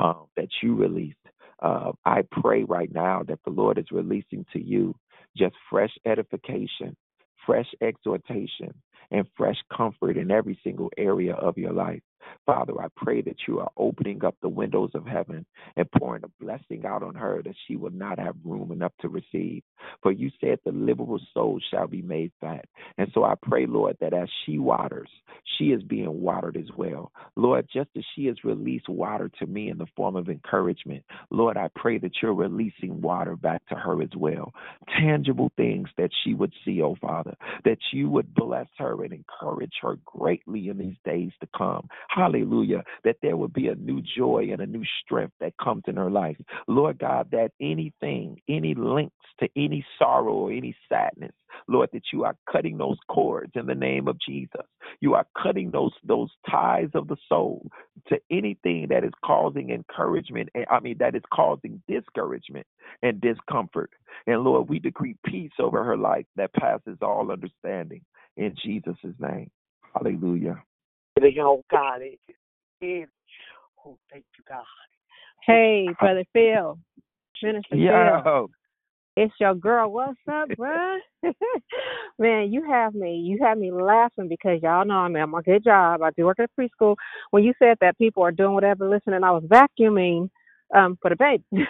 um, 0.03 0.27
that 0.37 0.49
you 0.62 0.74
released, 0.77 1.16
uh, 1.62 1.93
I 2.05 2.23
pray 2.43 2.65
right 2.65 2.93
now 2.93 3.23
that 3.29 3.41
the 3.45 3.53
Lord 3.53 3.79
is 3.79 3.87
releasing 3.93 4.47
to 4.53 4.62
you 4.62 4.95
just 5.37 5.55
fresh 5.70 5.93
edification, 6.07 6.97
fresh 7.47 7.69
exhortation, 7.83 8.74
and 9.11 9.27
fresh 9.37 9.57
comfort 9.74 10.16
in 10.16 10.31
every 10.31 10.59
single 10.62 10.91
area 10.97 11.35
of 11.35 11.59
your 11.59 11.73
life. 11.73 12.03
Father, 12.47 12.81
I 12.81 12.87
pray 12.97 13.20
that 13.23 13.37
you 13.47 13.61
are 13.61 13.70
opening 13.77 14.24
up 14.24 14.37
the 14.41 14.49
windows 14.49 14.91
of 14.95 15.07
heaven 15.07 15.45
and 15.77 15.91
pouring 15.93 16.24
a 16.24 16.45
blessing 16.45 16.85
out 16.87 17.03
on 17.03 17.15
her 17.15 17.43
that 17.43 17.55
she 17.66 17.77
will 17.77 17.91
not 17.91 18.19
have 18.19 18.37
room 18.45 18.73
enough 18.73 18.93
to 19.01 19.09
receive. 19.09 19.62
For 20.03 20.12
you 20.12 20.31
said 20.41 20.59
the 20.65 20.73
liberal 20.73 21.20
soul 21.35 21.61
shall 21.70 21.87
be 21.87 22.03
made 22.03 22.33
fat. 22.41 22.65
And 22.99 23.11
so 23.15 23.24
I 23.24 23.35
pray, 23.43 23.66
Lord, 23.66 23.97
that 24.01 24.15
as 24.15 24.29
she 24.45 24.59
waters, 24.59 25.09
she 25.59 25.66
is 25.66 25.83
being 25.83 26.20
watered 26.20 26.57
as 26.57 26.69
well. 26.77 27.12
Lord, 27.37 27.69
just 27.73 27.91
as 27.97 28.05
she 28.15 28.27
has 28.27 28.45
released 28.45 28.89
water 28.89 29.31
to 29.39 29.47
me 29.47 29.70
in 29.70 29.79
the 29.79 29.87
form 29.97 30.16
of 30.16 30.29
encouragement, 30.29 31.05
Lord, 31.31 31.57
I 31.57 31.69
pray 31.74 31.99
that 31.99 32.12
you're 32.23 32.35
releasing 32.35 33.01
water 33.01 33.37
back 33.37 33.66
to 33.69 33.74
her 33.74 34.03
as 34.03 34.15
well. 34.16 34.53
Tangible 34.99 35.51
things 35.57 35.89
that 35.99 36.11
she 36.24 36.35
would 36.35 36.53
see, 36.65 36.83
oh 36.83 36.97
Father, 37.01 37.35
that 37.65 37.79
you 37.93 38.09
would 38.11 38.35
bless 38.35 38.66
her 38.79 38.91
and 39.01 39.12
encourage 39.12 39.74
her 39.82 39.97
greatly 40.05 40.69
in 40.69 40.78
these 40.78 40.97
days 41.05 41.31
to 41.40 41.48
come. 41.56 41.89
Hallelujah. 42.09 42.82
That 43.05 43.16
there 43.23 43.36
would 43.36 43.52
be 43.52 43.69
a 43.69 43.74
new 43.74 44.02
joy 44.02 44.48
and 44.52 44.60
a 44.60 44.66
new 44.66 44.85
strength 45.05 45.35
that 45.40 45.55
comes 45.62 45.85
in 45.86 45.97
her 45.97 46.10
life. 46.10 46.36
Lord 46.69 46.98
God, 46.98 47.28
that 47.32 47.52
anything, 47.60 48.40
any 48.48 48.74
links 48.74 49.14
to 49.40 49.48
any 49.56 49.85
sorrow 49.98 50.32
or 50.32 50.52
any 50.52 50.77
sadness, 50.89 51.32
Lord, 51.69 51.90
that 51.93 52.05
you 52.12 52.24
are 52.24 52.36
cutting 52.51 52.78
those 52.78 52.98
cords 53.09 53.52
in 53.55 53.66
the 53.66 53.74
name 53.74 54.09
of 54.09 54.19
Jesus. 54.27 54.66
You 55.01 55.14
are 55.14 55.27
cutting 55.40 55.70
those 55.70 55.93
those 56.05 56.31
ties 56.51 56.89
of 56.94 57.09
the 57.09 57.16
soul 57.28 57.66
to 58.09 58.19
anything 58.31 58.86
that 58.90 59.05
is 59.05 59.12
causing 59.24 59.70
encouragement. 59.70 60.48
Eh, 60.55 60.64
I 60.70 60.81
mean, 60.81 60.97
that 60.98 61.14
is 61.14 61.23
causing 61.32 61.82
discouragement 61.89 62.66
and 63.02 63.20
discomfort. 63.20 63.90
And 64.27 64.43
Lord, 64.43 64.69
we 64.69 64.78
decree 64.78 65.16
peace 65.27 65.52
over 65.59 65.85
her 65.85 65.97
life 65.97 66.27
that 66.36 66.52
passes 66.55 66.98
all 67.02 67.31
understanding 67.31 68.02
in 68.37 68.55
Jesus' 68.65 68.97
name. 69.19 69.51
Hallelujah. 69.95 70.63
Oh 71.21 71.63
God, 71.71 72.01
oh 72.83 73.99
thank 74.11 74.25
you, 74.37 74.45
God. 74.49 74.65
Hey, 75.47 75.89
brother 76.01 76.25
Phil, 76.33 76.79
Minister 77.43 77.77
Phil. 78.25 78.49
It's 79.17 79.35
your 79.39 79.55
girl. 79.55 79.93
What's 79.93 80.19
up, 80.31 80.49
bruh? 80.59 80.99
Man, 82.19 82.53
you 82.53 82.65
have 82.69 82.95
me. 82.95 83.17
You 83.17 83.39
have 83.43 83.59
me 83.59 83.71
laughing 83.71 84.29
because 84.29 84.61
y'all 84.63 84.87
know 84.87 84.95
I'm 84.95 85.17
at 85.17 85.29
my 85.29 85.43
good 85.43 85.65
job. 85.65 86.03
I 86.03 86.11
do 86.17 86.25
work 86.25 86.39
at 86.41 86.49
a 86.57 86.61
preschool. 86.61 86.97
When 87.31 87.45
you 87.45 87.53
said 87.59 87.77
that 87.81 87.99
people 87.99 88.23
are 88.23 88.33
doing 88.33 88.55
whatever, 88.55 88.89
listening, 88.89 89.17
and 89.17 89.25
I 89.25 89.33
was 89.33 89.45
vacuuming 89.45 90.31
um 90.75 90.97
for 91.03 91.11
the 91.11 91.17
baby. 91.17 91.45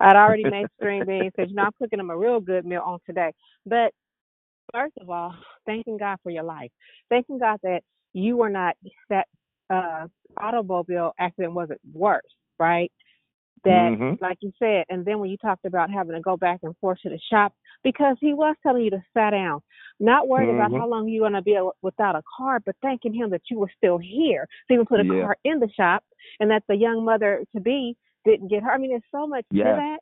I'd 0.00 0.16
already 0.16 0.44
made 0.44 0.66
string 0.76 1.04
beans 1.04 1.32
because 1.34 1.50
you 1.50 1.56
know 1.56 1.64
I'm 1.64 1.72
cooking 1.80 1.96
them 1.98 2.10
a 2.10 2.16
real 2.16 2.38
good 2.38 2.64
meal 2.64 2.82
on 2.84 3.00
today. 3.04 3.32
But 3.66 3.92
first 4.72 4.94
of 5.00 5.10
all, 5.10 5.34
thanking 5.66 5.96
God 5.96 6.18
for 6.22 6.30
your 6.30 6.44
life. 6.44 6.70
Thanking 7.10 7.38
God 7.38 7.58
that 7.62 7.82
you 8.12 8.36
were 8.36 8.50
not 8.50 8.76
that 9.10 9.26
uh 9.70 10.06
automobile 10.38 11.12
accident 11.18 11.54
wasn't 11.54 11.80
worse, 11.92 12.22
right? 12.58 12.90
that 13.64 13.92
Mhm. 13.92 14.20
like 14.20 14.38
you 14.42 14.52
said 14.58 14.84
and 14.88 15.04
then 15.04 15.18
when 15.18 15.30
you 15.30 15.36
talked 15.38 15.64
about 15.64 15.90
having 15.90 16.14
to 16.14 16.20
go 16.20 16.36
back 16.36 16.60
and 16.62 16.76
forth 16.78 16.98
to 17.00 17.08
the 17.08 17.18
shop 17.30 17.52
because 17.82 18.16
he 18.20 18.34
was 18.34 18.54
telling 18.62 18.84
you 18.84 18.90
to 18.90 19.02
sit 19.16 19.30
down 19.30 19.60
not 20.00 20.28
worried 20.28 20.50
about 20.50 20.70
Mhm. 20.70 20.78
how 20.78 20.86
long 20.86 21.08
you're 21.08 21.22
going 21.22 21.32
to 21.32 21.42
be 21.42 21.58
without 21.82 22.14
a 22.14 22.22
car 22.36 22.60
but 22.60 22.76
thanking 22.82 23.14
him 23.14 23.30
that 23.30 23.42
you 23.50 23.58
were 23.58 23.70
still 23.76 23.98
here 23.98 24.46
so 24.66 24.74
even 24.74 24.86
put 24.86 25.00
a 25.00 25.04
Yeah. 25.04 25.22
car 25.22 25.38
in 25.44 25.60
the 25.60 25.70
shop 25.70 26.04
and 26.40 26.50
that 26.50 26.62
the 26.68 26.76
young 26.76 27.04
mother 27.04 27.44
to 27.52 27.60
be 27.60 27.96
didn't 28.24 28.48
get 28.48 28.62
hurt 28.62 28.72
i 28.74 28.78
mean 28.78 28.90
there's 28.90 29.02
so 29.10 29.26
much 29.26 29.46
to 29.50 29.56
that 29.76 30.00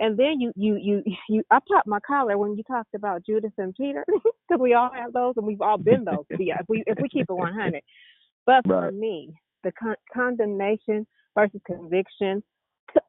and 0.00 0.18
then 0.18 0.40
you 0.40 0.52
you 0.56 0.76
you 0.76 1.02
you 1.28 1.44
i 1.50 1.58
popped 1.68 1.86
my 1.86 2.00
collar 2.00 2.36
when 2.38 2.56
you 2.56 2.64
talked 2.64 2.94
about 2.94 3.24
judas 3.24 3.52
and 3.58 3.74
peter 3.76 4.04
because 4.08 4.60
we 4.60 4.74
all 4.74 4.90
have 4.92 5.12
those 5.12 5.34
and 5.36 5.46
we've 5.46 5.60
all 5.60 5.78
been 5.78 6.04
those 6.04 6.24
yeah 6.38 6.58
if 6.60 6.68
we 6.68 6.82
if 6.88 6.98
we 7.00 7.08
keep 7.08 7.26
it 7.30 7.32
100 7.32 7.82
but 8.46 8.64
for 8.66 8.90
Right. 8.90 8.94
me, 8.94 9.34
the 9.62 9.72
con- 9.72 9.96
condemnation 10.12 11.06
versus 11.36 11.60
conviction 11.66 12.42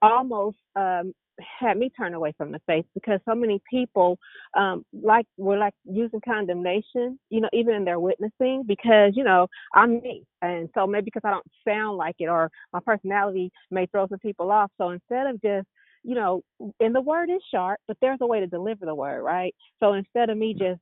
almost 0.01 0.57
um, 0.75 1.13
had 1.59 1.77
me 1.77 1.89
turn 1.97 2.13
away 2.13 2.33
from 2.37 2.51
the 2.51 2.59
faith 2.67 2.85
because 2.93 3.19
so 3.27 3.33
many 3.33 3.59
people 3.69 4.19
um, 4.55 4.85
like 4.93 5.25
were 5.37 5.57
like 5.57 5.73
using 5.85 6.21
condemnation, 6.23 7.17
you 7.29 7.41
know, 7.41 7.49
even 7.53 7.73
in 7.73 7.85
their 7.85 7.99
witnessing 7.99 8.63
because 8.67 9.13
you 9.15 9.23
know 9.23 9.47
I'm 9.73 10.01
me, 10.01 10.23
and 10.41 10.69
so 10.75 10.85
maybe 10.85 11.05
because 11.05 11.23
I 11.25 11.31
don't 11.31 11.47
sound 11.67 11.97
like 11.97 12.15
it 12.19 12.27
or 12.27 12.51
my 12.73 12.79
personality 12.85 13.51
may 13.71 13.87
throw 13.87 14.07
some 14.07 14.19
people 14.19 14.51
off. 14.51 14.71
So 14.77 14.89
instead 14.89 15.25
of 15.27 15.41
just 15.41 15.67
you 16.03 16.15
know, 16.15 16.41
and 16.79 16.95
the 16.95 17.01
word 17.01 17.29
is 17.29 17.41
sharp, 17.51 17.79
but 17.87 17.97
there's 18.01 18.19
a 18.21 18.27
way 18.27 18.39
to 18.39 18.47
deliver 18.47 18.85
the 18.85 18.95
word, 18.95 19.21
right? 19.21 19.53
So 19.79 19.93
instead 19.93 20.29
of 20.29 20.37
me 20.37 20.53
just 20.53 20.79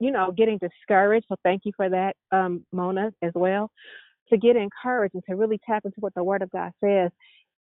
you 0.00 0.10
know, 0.10 0.32
getting 0.36 0.58
discouraged. 0.58 1.26
So 1.28 1.36
thank 1.42 1.62
you 1.64 1.72
for 1.76 1.88
that, 1.88 2.14
um, 2.32 2.64
Mona, 2.72 3.10
as 3.22 3.32
well. 3.34 3.70
To 4.30 4.36
get 4.36 4.56
encouraged 4.56 5.14
and 5.14 5.24
to 5.28 5.36
really 5.36 5.58
tap 5.66 5.84
into 5.84 6.00
what 6.00 6.14
the 6.14 6.22
Word 6.22 6.42
of 6.42 6.50
God 6.50 6.72
says. 6.82 7.10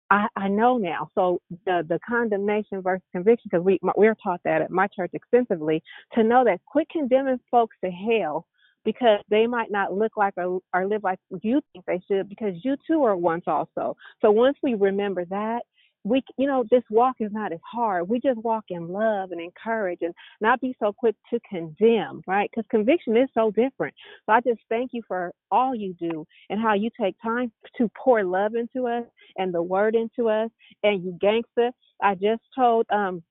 I, 0.10 0.28
I 0.36 0.50
know 0.50 0.78
now. 0.78 1.08
So 1.16 1.40
the 1.66 1.84
the 1.88 1.98
condemnation 2.08 2.82
versus 2.82 3.04
conviction, 3.14 3.50
because 3.50 3.64
we 3.64 3.80
we're 3.96 4.16
taught 4.22 4.42
that 4.44 4.62
at 4.62 4.70
my 4.70 4.88
church 4.94 5.12
extensively. 5.14 5.82
To 6.16 6.24
know 6.24 6.44
that 6.44 6.60
quit 6.66 6.90
condemning 6.90 7.40
folks 7.50 7.78
to 7.84 7.90
hell 7.90 8.46
because 8.84 9.20
they 9.30 9.48
might 9.48 9.72
not 9.72 9.94
look 9.94 10.18
like 10.18 10.34
or, 10.38 10.60
or 10.74 10.88
live 10.88 11.04
like 11.04 11.20
you 11.44 11.62
think 11.72 11.86
they 11.86 12.02
should, 12.10 12.28
because 12.28 12.56
you 12.64 12.76
too 12.86 13.04
are 13.04 13.16
once 13.16 13.44
also. 13.48 13.96
So 14.22 14.32
once 14.32 14.58
we 14.62 14.74
remember 14.74 15.24
that, 15.26 15.62
we 16.04 16.24
you 16.38 16.48
know 16.48 16.64
this 16.72 16.84
walk 16.90 17.18
is 17.20 17.32
not 17.32 17.52
as 17.54 17.60
hard. 17.70 18.10
We 18.10 18.20
just 18.20 18.40
walk 18.40 18.66
in 18.70 18.88
love 18.88 19.32
and 19.32 19.42
encourage 19.42 20.00
and 20.02 20.14
not 20.40 20.62
be 20.62 20.76
so 20.80 20.94
quick 20.94 21.16
to 21.32 21.40
condemn, 21.50 22.22
right? 22.28 22.50
Because 22.50 22.68
conviction 22.70 23.16
is 23.18 23.30
so 23.34 23.52
different. 23.52 23.94
So 24.26 24.34
I 24.34 24.42
just 24.42 24.62
thank 24.70 24.92
you 24.94 25.02
for 25.08 25.32
all 25.52 25.76
you 25.76 25.94
do 26.00 26.26
and 26.50 26.60
how 26.60 26.74
you 26.74 26.90
take 27.00 27.16
time 27.22 27.52
to 27.78 27.90
pour 27.96 28.24
love 28.24 28.56
into 28.56 28.88
us 28.88 29.06
and 29.38 29.54
the 29.54 29.62
word 29.62 29.96
into 29.96 30.30
us 30.30 30.50
and 30.84 31.04
you 31.04 31.18
gangster. 31.22 31.72
I 32.02 32.16
just 32.16 32.42
told 32.56 32.86
um 32.92 33.24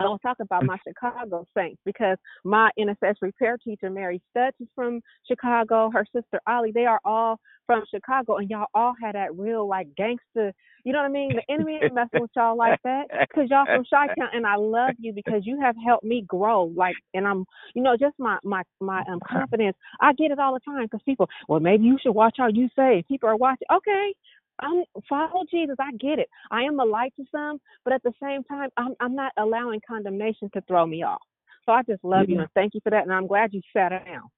I 0.00 0.04
was 0.04 0.18
talking 0.22 0.44
about 0.44 0.64
my 0.64 0.78
Chicago 0.86 1.46
Saints 1.56 1.80
because 1.84 2.16
my 2.44 2.70
intercessory 2.78 3.32
prayer 3.32 3.58
teacher, 3.62 3.90
Mary 3.90 4.22
Stutz, 4.34 4.52
is 4.60 4.68
from 4.74 5.00
Chicago. 5.28 5.90
Her 5.92 6.06
sister 6.14 6.40
Ollie, 6.46 6.72
they 6.72 6.86
are 6.86 7.00
all 7.04 7.38
from 7.66 7.84
Chicago, 7.92 8.38
and 8.38 8.50
y'all 8.50 8.66
all 8.74 8.94
had 9.00 9.14
that 9.14 9.36
real 9.36 9.68
like 9.68 9.88
gangster. 9.96 10.52
You 10.84 10.92
know 10.92 11.00
what 11.00 11.04
I 11.04 11.10
mean? 11.10 11.36
The 11.36 11.54
enemy 11.54 11.78
ain't 11.82 11.94
messing 11.94 12.20
with 12.20 12.30
y'all 12.34 12.56
like 12.56 12.80
that 12.84 13.04
because 13.10 13.50
y'all 13.50 13.66
from 13.66 13.84
Chi 13.88 14.06
Town, 14.14 14.30
and 14.32 14.46
I 14.46 14.56
love 14.56 14.94
you 14.98 15.12
because 15.12 15.42
you 15.44 15.60
have 15.60 15.76
helped 15.84 16.04
me 16.04 16.24
grow. 16.26 16.72
Like, 16.74 16.96
and 17.14 17.26
I'm, 17.26 17.44
you 17.74 17.82
know, 17.82 17.96
just 17.96 18.14
my 18.18 18.38
my 18.42 18.62
my 18.80 19.02
um 19.08 19.20
confidence. 19.30 19.76
I 20.00 20.14
get 20.14 20.30
it 20.30 20.38
all 20.38 20.54
the 20.54 20.60
time 20.60 20.84
because 20.84 21.00
people, 21.04 21.28
well, 21.48 21.60
maybe 21.60 21.84
you 21.84 21.98
should 22.02 22.12
watch 22.12 22.36
how 22.38 22.48
you 22.48 22.68
say. 22.74 23.04
People 23.06 23.28
are 23.28 23.36
watching. 23.36 23.66
Okay, 23.72 24.14
I'm 24.60 24.84
follow 25.08 25.44
Jesus. 25.50 25.76
I 25.78 25.92
get 25.92 26.18
it. 26.18 26.28
I 26.50 26.62
am 26.62 26.80
a 26.80 26.84
light 26.84 27.12
to 27.16 27.24
some, 27.32 27.58
but 27.84 27.92
at 27.92 28.02
the 28.02 28.12
same 28.22 28.44
time, 28.44 28.68
I'm 28.76 28.94
I'm 29.00 29.14
not 29.14 29.32
allowing 29.38 29.80
condemnation 29.86 30.50
to 30.54 30.60
throw 30.62 30.86
me 30.86 31.02
off. 31.02 31.22
So 31.66 31.72
I 31.72 31.82
just 31.82 32.02
love 32.04 32.28
you 32.28 32.38
and 32.38 32.48
thank 32.54 32.74
you 32.74 32.80
for 32.82 32.90
that. 32.90 33.04
And 33.04 33.12
I'm 33.12 33.26
glad 33.26 33.52
you 33.52 33.60
sat 33.72 33.90
down. 33.90 34.30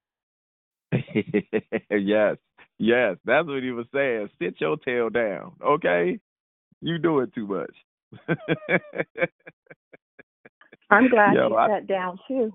yes, 1.91 2.37
yes, 2.79 3.17
that's 3.25 3.47
what 3.47 3.63
he 3.63 3.71
was 3.71 3.87
saying. 3.95 4.29
Sit 4.41 4.61
your 4.61 4.77
tail 4.77 5.09
down, 5.09 5.53
okay? 5.65 6.19
You 6.81 6.99
doing 6.99 7.31
too 7.35 7.47
much. 7.47 7.75
I'm 10.91 11.09
glad 11.09 11.33
Yo, 11.37 11.49
you 11.49 11.57
I- 11.57 11.69
sat 11.69 11.87
down 11.87 12.19
too. 12.29 12.53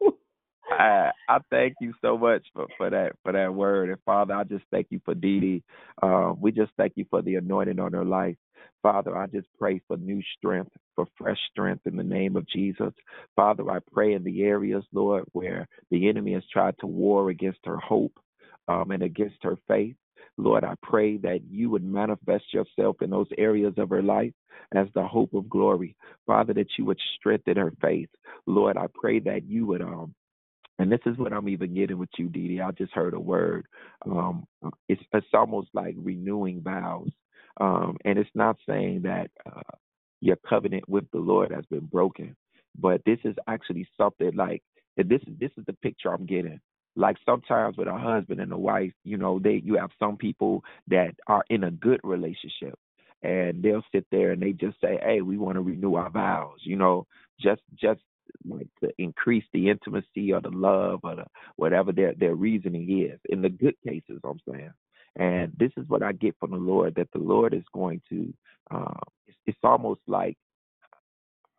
I 0.70 1.10
I 1.28 1.38
thank 1.50 1.76
you 1.80 1.94
so 2.02 2.18
much 2.18 2.46
for, 2.54 2.66
for 2.78 2.90
that 2.90 3.12
for 3.24 3.32
that 3.32 3.54
word. 3.54 3.90
And 3.90 3.98
Father, 4.06 4.34
I 4.34 4.44
just 4.44 4.64
thank 4.70 4.88
you 4.90 5.00
for 5.04 5.14
Dee 5.14 5.40
Dee. 5.40 5.64
Um, 6.02 6.38
we 6.40 6.52
just 6.52 6.72
thank 6.78 6.94
you 6.96 7.06
for 7.10 7.22
the 7.22 7.36
anointing 7.36 7.80
on 7.80 7.92
her 7.92 8.04
life. 8.04 8.36
Father, 8.82 9.16
I 9.16 9.26
just 9.28 9.48
pray 9.58 9.80
for 9.88 9.96
new 9.96 10.22
strength, 10.38 10.72
for 10.96 11.06
fresh 11.18 11.38
strength 11.50 11.86
in 11.86 11.96
the 11.96 12.04
name 12.04 12.36
of 12.36 12.48
Jesus. 12.48 12.92
Father, 13.36 13.70
I 13.70 13.78
pray 13.92 14.14
in 14.14 14.24
the 14.24 14.44
areas, 14.44 14.84
Lord, 14.92 15.24
where 15.32 15.68
the 15.90 16.08
enemy 16.08 16.34
has 16.34 16.44
tried 16.52 16.76
to 16.80 16.86
war 16.86 17.30
against 17.30 17.60
her 17.66 17.78
hope 17.78 18.12
um, 18.68 18.92
and 18.92 19.02
against 19.02 19.36
her 19.42 19.56
faith. 19.68 19.96
Lord, 20.38 20.64
I 20.64 20.74
pray 20.82 21.18
that 21.18 21.40
you 21.50 21.70
would 21.70 21.84
manifest 21.84 22.54
yourself 22.54 23.02
in 23.02 23.10
those 23.10 23.28
areas 23.38 23.74
of 23.78 23.90
her 23.90 24.02
life 24.02 24.32
as 24.74 24.88
the 24.94 25.04
hope 25.06 25.34
of 25.34 25.48
glory. 25.50 25.96
Father, 26.26 26.54
that 26.54 26.68
you 26.78 26.84
would 26.86 27.00
strengthen 27.18 27.56
her 27.56 27.72
faith. 27.82 28.10
Lord, 28.46 28.76
I 28.76 28.86
pray 28.94 29.20
that 29.20 29.46
you 29.48 29.66
would 29.66 29.82
um 29.82 30.14
and 30.78 30.92
this 30.92 31.00
is 31.06 31.18
what 31.18 31.32
I'm 31.32 31.48
even 31.48 31.74
getting 31.74 31.98
with 31.98 32.10
you, 32.18 32.28
Dee. 32.28 32.60
I 32.60 32.70
just 32.72 32.92
heard 32.92 33.14
a 33.14 33.20
word. 33.20 33.66
Um, 34.06 34.46
it's 34.88 35.02
it's 35.14 35.26
almost 35.34 35.68
like 35.74 35.94
renewing 35.98 36.62
vows, 36.62 37.10
um, 37.60 37.96
and 38.04 38.18
it's 38.18 38.30
not 38.34 38.56
saying 38.68 39.02
that 39.04 39.30
uh, 39.46 39.62
your 40.20 40.36
covenant 40.48 40.88
with 40.88 41.04
the 41.12 41.18
Lord 41.20 41.52
has 41.52 41.64
been 41.66 41.86
broken, 41.86 42.36
but 42.78 43.02
this 43.06 43.18
is 43.24 43.36
actually 43.48 43.88
something 43.96 44.32
like 44.36 44.62
this. 44.96 45.22
is 45.26 45.38
This 45.40 45.52
is 45.58 45.64
the 45.66 45.74
picture 45.74 46.12
I'm 46.12 46.26
getting. 46.26 46.60
Like 46.96 47.16
sometimes 47.26 47.76
with 47.78 47.88
a 47.88 47.98
husband 47.98 48.40
and 48.40 48.52
a 48.52 48.58
wife, 48.58 48.92
you 49.04 49.18
know, 49.18 49.38
they 49.38 49.62
you 49.64 49.76
have 49.78 49.90
some 49.98 50.16
people 50.18 50.64
that 50.88 51.14
are 51.28 51.44
in 51.50 51.64
a 51.64 51.70
good 51.70 52.00
relationship, 52.04 52.78
and 53.22 53.62
they'll 53.62 53.84
sit 53.92 54.06
there 54.12 54.32
and 54.32 54.42
they 54.42 54.52
just 54.52 54.80
say, 54.80 54.98
"Hey, 55.02 55.22
we 55.22 55.38
want 55.38 55.56
to 55.56 55.62
renew 55.62 55.94
our 55.96 56.10
vows," 56.10 56.58
you 56.64 56.76
know, 56.76 57.06
just 57.40 57.62
just 57.80 58.00
like 58.48 58.68
to 58.82 58.90
increase 58.98 59.44
the 59.52 59.70
intimacy 59.70 60.32
or 60.32 60.40
the 60.40 60.50
love 60.50 61.00
or 61.04 61.16
the 61.16 61.24
whatever 61.56 61.92
their 61.92 62.14
their 62.14 62.34
reasoning 62.34 63.10
is. 63.10 63.20
In 63.28 63.42
the 63.42 63.50
good 63.50 63.76
cases, 63.86 64.20
I'm 64.24 64.40
saying, 64.48 64.72
and 65.16 65.52
this 65.58 65.72
is 65.76 65.88
what 65.88 66.02
I 66.02 66.12
get 66.12 66.36
from 66.40 66.52
the 66.52 66.56
Lord 66.58 66.94
that 66.96 67.08
the 67.12 67.20
Lord 67.20 67.54
is 67.54 67.64
going 67.74 68.02
to. 68.10 68.34
Uh, 68.70 69.00
it's, 69.26 69.38
it's 69.46 69.58
almost 69.64 70.00
like 70.06 70.36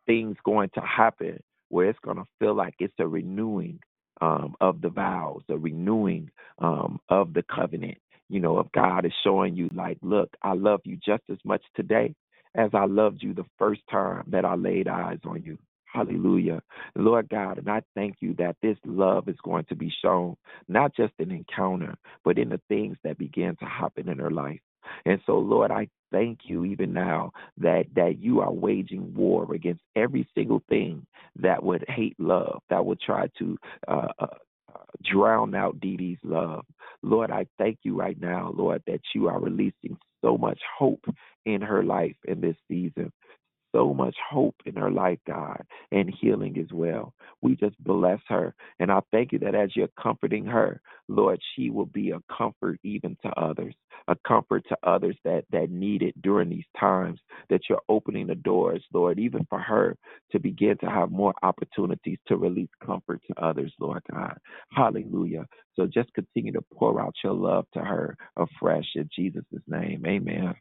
things 0.06 0.36
going 0.44 0.70
to 0.74 0.80
happen 0.80 1.40
where 1.68 1.88
it's 1.88 1.98
going 2.04 2.16
to 2.16 2.24
feel 2.38 2.54
like 2.54 2.74
it's 2.80 2.94
a 2.98 3.06
renewing 3.06 3.80
um, 4.20 4.54
of 4.60 4.80
the 4.80 4.88
vows, 4.88 5.42
a 5.48 5.56
renewing 5.56 6.30
um, 6.58 6.98
of 7.08 7.34
the 7.34 7.44
covenant. 7.54 7.98
You 8.28 8.40
know, 8.40 8.58
if 8.60 8.70
God 8.72 9.06
is 9.06 9.12
showing 9.24 9.56
you, 9.56 9.70
like, 9.74 9.98
look, 10.02 10.30
I 10.42 10.54
love 10.54 10.80
you 10.84 10.98
just 11.04 11.22
as 11.30 11.38
much 11.44 11.62
today 11.76 12.14
as 12.54 12.70
I 12.74 12.86
loved 12.86 13.22
you 13.22 13.34
the 13.34 13.46
first 13.58 13.82
time 13.90 14.24
that 14.28 14.44
I 14.44 14.54
laid 14.54 14.88
eyes 14.88 15.18
on 15.24 15.42
you. 15.44 15.58
Hallelujah. 15.92 16.62
Lord 16.96 17.28
God, 17.30 17.58
and 17.58 17.70
I 17.70 17.82
thank 17.94 18.16
you 18.20 18.34
that 18.38 18.56
this 18.62 18.76
love 18.84 19.28
is 19.28 19.36
going 19.44 19.64
to 19.66 19.76
be 19.76 19.92
shown, 20.02 20.36
not 20.68 20.94
just 20.94 21.14
in 21.18 21.30
encounter, 21.30 21.94
but 22.24 22.38
in 22.38 22.50
the 22.50 22.60
things 22.68 22.96
that 23.04 23.18
begin 23.18 23.56
to 23.56 23.64
happen 23.64 24.08
in 24.08 24.18
her 24.18 24.30
life. 24.30 24.60
And 25.06 25.20
so, 25.26 25.38
Lord, 25.38 25.70
I 25.70 25.88
thank 26.12 26.40
you 26.44 26.64
even 26.64 26.92
now 26.92 27.32
that 27.58 27.86
that 27.94 28.20
you 28.20 28.40
are 28.40 28.52
waging 28.52 29.14
war 29.14 29.52
against 29.54 29.82
every 29.96 30.28
single 30.34 30.62
thing 30.68 31.06
that 31.36 31.62
would 31.62 31.84
hate 31.88 32.16
love, 32.18 32.60
that 32.70 32.84
would 32.84 33.00
try 33.00 33.28
to 33.38 33.58
uh, 33.88 34.08
uh, 34.18 34.26
drown 35.04 35.54
out 35.54 35.80
Dee 35.80 35.96
Dee's 35.96 36.18
love. 36.22 36.64
Lord, 37.02 37.30
I 37.30 37.46
thank 37.58 37.78
you 37.82 37.96
right 37.98 38.20
now, 38.20 38.52
Lord, 38.56 38.82
that 38.86 39.00
you 39.14 39.28
are 39.28 39.40
releasing 39.40 39.96
so 40.22 40.36
much 40.36 40.60
hope 40.78 41.04
in 41.46 41.62
her 41.62 41.82
life 41.82 42.16
in 42.26 42.40
this 42.40 42.56
season. 42.68 43.12
So 43.78 43.94
much 43.94 44.16
hope 44.28 44.56
in 44.66 44.74
her 44.76 44.90
life, 44.90 45.20
God, 45.28 45.62
and 45.92 46.12
healing 46.20 46.58
as 46.58 46.72
well. 46.72 47.14
We 47.42 47.54
just 47.56 47.78
bless 47.84 48.18
her. 48.28 48.56
And 48.80 48.90
I 48.90 49.00
thank 49.12 49.32
you 49.32 49.38
that 49.40 49.54
as 49.54 49.76
you're 49.76 49.88
comforting 50.02 50.46
her, 50.46 50.82
Lord, 51.08 51.40
she 51.54 51.70
will 51.70 51.86
be 51.86 52.10
a 52.10 52.20
comfort 52.36 52.80
even 52.82 53.16
to 53.22 53.30
others, 53.40 53.76
a 54.08 54.16
comfort 54.26 54.64
to 54.70 54.78
others 54.82 55.16
that, 55.24 55.44
that 55.52 55.70
need 55.70 56.02
it 56.02 56.20
during 56.22 56.50
these 56.50 56.66
times, 56.80 57.20
that 57.50 57.62
you're 57.70 57.82
opening 57.88 58.26
the 58.26 58.34
doors, 58.34 58.82
Lord, 58.92 59.20
even 59.20 59.46
for 59.48 59.60
her 59.60 59.96
to 60.32 60.40
begin 60.40 60.76
to 60.78 60.90
have 60.90 61.12
more 61.12 61.34
opportunities 61.44 62.18
to 62.26 62.36
release 62.36 62.70
comfort 62.84 63.22
to 63.28 63.44
others, 63.44 63.72
Lord 63.80 64.02
God. 64.12 64.38
Hallelujah. 64.72 65.46
So 65.76 65.86
just 65.86 66.12
continue 66.14 66.52
to 66.52 66.64
pour 66.74 67.00
out 67.00 67.14
your 67.24 67.34
love 67.34 67.66
to 67.74 67.80
her 67.80 68.16
afresh 68.36 68.88
in 68.96 69.08
Jesus' 69.14 69.44
name. 69.68 70.04
Amen. 70.06 70.56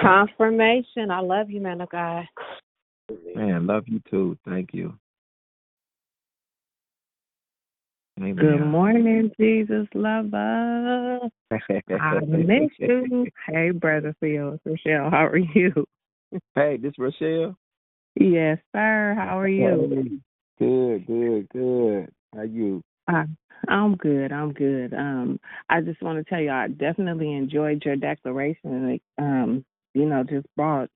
Confirmation. 0.00 1.10
I 1.10 1.20
love 1.20 1.50
you, 1.50 1.60
man 1.60 1.80
of 1.80 1.90
God. 1.90 2.24
Man, 3.34 3.66
love 3.66 3.84
you 3.86 4.00
too. 4.10 4.38
Thank 4.46 4.70
you. 4.72 4.94
Amen. 8.18 8.36
Good 8.36 8.64
morning, 8.64 9.30
Jesus 9.38 9.86
lover. 9.94 11.18
I 11.50 12.20
miss 12.20 12.70
you. 12.78 13.26
Hey, 13.46 13.70
brother 13.70 14.14
Phil, 14.20 14.58
Rochelle, 14.64 15.10
how 15.10 15.26
are 15.26 15.36
you? 15.36 15.86
hey, 16.54 16.76
this 16.76 16.92
Rochelle. 16.98 17.56
Yes, 18.14 18.58
sir. 18.72 19.14
How 19.18 19.38
are 19.38 19.48
you? 19.48 20.20
Good, 20.58 21.06
good, 21.08 21.48
good. 21.48 22.08
How 22.36 22.42
you? 22.42 22.82
Uh, 23.12 23.24
I'm 23.68 23.96
good. 23.96 24.30
I'm 24.30 24.52
good. 24.52 24.94
Um, 24.94 25.40
I 25.68 25.80
just 25.80 26.00
want 26.02 26.18
to 26.18 26.30
tell 26.30 26.40
you, 26.40 26.50
I 26.50 26.68
definitely 26.68 27.32
enjoyed 27.32 27.82
your 27.84 27.96
declaration. 27.96 29.00
Um, 29.18 29.64
you 29.94 30.06
know, 30.06 30.24
just 30.24 30.46
brought 30.56 30.90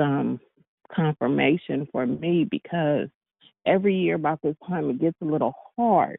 some 0.00 0.40
confirmation 0.94 1.86
for 1.92 2.06
me 2.06 2.46
because 2.50 3.08
every 3.66 3.94
year 3.94 4.14
about 4.14 4.40
this 4.42 4.56
time 4.66 4.90
it 4.90 5.00
gets 5.00 5.16
a 5.22 5.26
little 5.26 5.54
hard. 5.76 6.18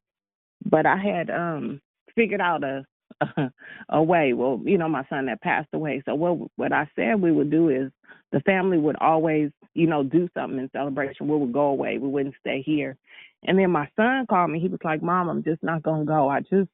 But 0.70 0.86
I 0.86 0.98
had 0.98 1.30
um 1.30 1.82
figured 2.16 2.42
out 2.42 2.64
a 2.64 2.86
a 3.90 4.02
way. 4.04 4.34
Well, 4.34 4.62
you 4.64 4.78
know, 4.78 4.90
my 4.90 5.06
son 5.10 5.26
that 5.28 5.42
passed 5.42 5.70
away. 5.74 6.02
So 6.06 6.16
what 6.16 6.50
what 6.56 6.74
I 6.74 6.90
said 6.96 7.22
we 7.22 7.32
would 7.32 7.52
do 7.52 7.70
is 7.70 7.92
the 8.32 8.40
family 8.42 8.78
would 8.78 8.96
always, 9.02 9.52
you 9.74 9.88
know, 9.88 10.04
do 10.04 10.30
something 10.34 10.60
in 10.60 10.70
celebration. 10.72 11.28
We 11.28 11.38
would 11.38 11.54
go 11.54 11.68
away. 11.68 11.98
We 11.98 12.08
wouldn't 12.08 12.36
stay 12.40 12.62
here. 12.62 12.98
And 13.44 13.58
then 13.58 13.72
my 13.72 13.90
son 13.96 14.26
called 14.30 14.52
me. 14.52 14.60
He 14.60 14.68
was 14.68 14.80
like, 14.84 15.02
"Mom, 15.02 15.30
I'm 15.30 15.44
just 15.44 15.64
not 15.64 15.84
gonna 15.84 16.06
go. 16.06 16.30
I 16.30 16.42
just 16.42 16.70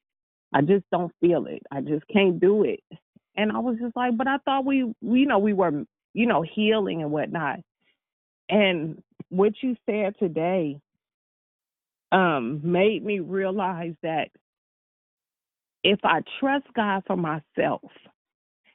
I 0.52 0.60
just 0.62 0.84
don't 0.90 1.12
feel 1.20 1.46
it. 1.46 1.62
I 1.70 1.80
just 1.80 2.06
can't 2.08 2.38
do 2.40 2.64
it." 2.64 2.80
And 3.38 3.52
I 3.52 3.60
was 3.60 3.78
just 3.80 3.96
like, 3.96 4.16
"But 4.18 4.28
I 4.28 4.38
thought 4.38 4.66
we, 4.66 4.78
you 4.78 5.26
know, 5.26 5.38
we 5.38 5.54
were, 5.54 5.84
you 6.14 6.26
know, 6.26 6.42
healing 6.42 7.02
and 7.02 7.12
whatnot." 7.12 7.60
And 8.50 9.02
what 9.30 9.54
you 9.62 9.76
said 9.86 10.18
today 10.18 10.80
um 12.12 12.60
made 12.64 13.04
me 13.04 13.20
realize 13.20 13.94
that 14.02 14.30
if 15.84 16.00
I 16.04 16.22
trust 16.40 16.66
God 16.74 17.04
for 17.06 17.16
myself, 17.16 17.82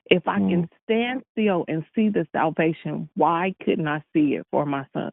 if 0.10 0.28
I 0.28 0.38
can 0.40 0.70
stand 0.84 1.24
still 1.32 1.66
and 1.68 1.86
see 1.96 2.10
the 2.10 2.28
salvation, 2.32 3.10
why 3.16 3.56
couldn't 3.64 3.88
I 3.88 4.04
see 4.14 4.36
it 4.36 4.48
for 4.52 4.66
my 4.66 4.86
son? 4.94 5.12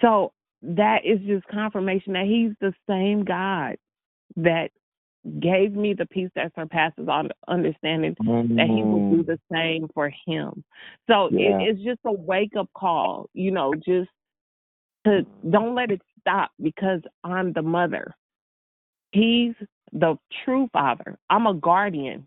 So 0.00 0.32
that 0.62 1.04
is 1.04 1.20
just 1.26 1.46
confirmation 1.48 2.14
that 2.14 2.26
he's 2.26 2.52
the 2.60 2.74
same 2.88 3.24
God 3.24 3.76
that 4.36 4.70
gave 5.38 5.74
me 5.74 5.92
the 5.92 6.06
peace 6.06 6.30
that 6.34 6.52
surpasses 6.54 7.06
all 7.08 7.24
understanding 7.48 8.16
that 8.20 8.66
he 8.66 8.82
will 8.82 9.10
do 9.10 9.22
the 9.22 9.38
same 9.52 9.88
for 9.92 10.10
him. 10.26 10.64
So 11.08 11.28
Yeah. 11.30 11.58
it, 11.60 11.68
it's 11.68 11.82
just 11.82 12.00
a 12.04 12.12
wake 12.12 12.56
up 12.56 12.70
call, 12.74 13.28
you 13.34 13.50
know, 13.50 13.74
just 13.74 14.10
to 15.04 15.26
don't 15.50 15.74
let 15.74 15.90
it 15.90 16.00
stop 16.20 16.50
because 16.62 17.00
I'm 17.24 17.52
the 17.52 17.62
mother. 17.62 18.14
He's 19.12 19.54
the 19.92 20.18
true 20.44 20.68
father. 20.72 21.18
I'm 21.28 21.46
a 21.46 21.54
guardian. 21.54 22.26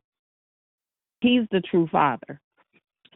He's 1.22 1.48
the 1.52 1.62
true 1.62 1.88
father. 1.92 2.42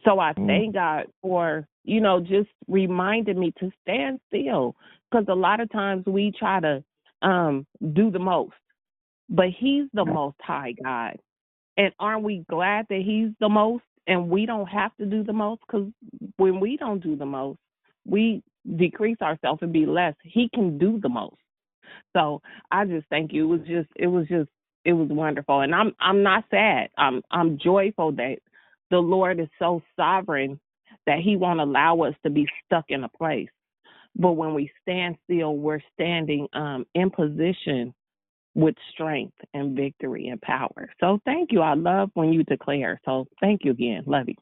So 0.04 0.18
I 0.18 0.32
thank 0.32 0.74
God 0.74 1.06
for, 1.20 1.66
you 1.84 2.00
know, 2.00 2.20
just 2.20 2.48
reminding 2.66 3.38
me 3.38 3.52
to 3.58 3.70
stand 3.82 4.20
still 4.28 4.74
because 5.10 5.26
a 5.28 5.34
lot 5.34 5.60
of 5.60 5.70
times 5.70 6.04
we 6.06 6.32
try 6.38 6.60
to 6.60 6.82
um 7.22 7.66
do 7.92 8.10
the 8.10 8.18
most, 8.18 8.54
but 9.28 9.48
He's 9.58 9.84
the 9.92 10.04
most 10.04 10.36
high 10.40 10.74
God. 10.82 11.16
And 11.76 11.92
aren't 11.98 12.24
we 12.24 12.44
glad 12.50 12.86
that 12.88 13.02
He's 13.04 13.30
the 13.40 13.48
most 13.48 13.84
and 14.06 14.28
we 14.28 14.46
don't 14.46 14.68
have 14.68 14.96
to 14.96 15.06
do 15.06 15.22
the 15.22 15.32
most? 15.32 15.60
Because 15.66 15.90
when 16.36 16.60
we 16.60 16.76
don't 16.76 17.02
do 17.02 17.16
the 17.16 17.26
most, 17.26 17.58
we 18.06 18.42
decrease 18.76 19.20
ourselves 19.22 19.60
and 19.62 19.72
be 19.72 19.86
less. 19.86 20.14
He 20.22 20.48
can 20.52 20.78
do 20.78 20.98
the 21.00 21.08
most. 21.08 21.36
So 22.16 22.40
I 22.70 22.84
just 22.84 23.06
thank 23.08 23.32
you. 23.32 23.44
It 23.44 23.58
was 23.58 23.66
just, 23.66 23.88
it 23.96 24.06
was 24.06 24.26
just, 24.28 24.48
it 24.84 24.92
was 24.92 25.08
wonderful. 25.08 25.60
And 25.60 25.74
I'm, 25.74 25.94
I'm 26.00 26.22
not 26.22 26.44
sad. 26.50 26.88
I'm, 26.96 27.22
I'm 27.30 27.58
joyful 27.58 28.12
that 28.12 28.38
the 28.90 28.98
Lord 28.98 29.40
is 29.40 29.48
so 29.58 29.82
sovereign 29.96 30.58
that 31.06 31.18
He 31.20 31.36
won't 31.36 31.60
allow 31.60 32.00
us 32.00 32.14
to 32.24 32.30
be 32.30 32.46
stuck 32.64 32.86
in 32.88 33.04
a 33.04 33.08
place. 33.08 33.48
But 34.16 34.32
when 34.32 34.54
we 34.54 34.70
stand 34.82 35.16
still, 35.24 35.56
we're 35.56 35.82
standing 35.94 36.48
um, 36.52 36.86
in 36.94 37.10
position 37.10 37.94
with 38.58 38.74
strength 38.90 39.36
and 39.54 39.76
victory 39.76 40.26
and 40.26 40.42
power. 40.42 40.90
So 40.98 41.20
thank 41.24 41.52
you. 41.52 41.60
I 41.60 41.74
love 41.74 42.10
when 42.14 42.32
you 42.32 42.42
declare. 42.42 43.00
So 43.04 43.28
thank 43.40 43.64
you 43.64 43.70
again. 43.70 44.02
Love 44.04 44.26
you. 44.28 44.34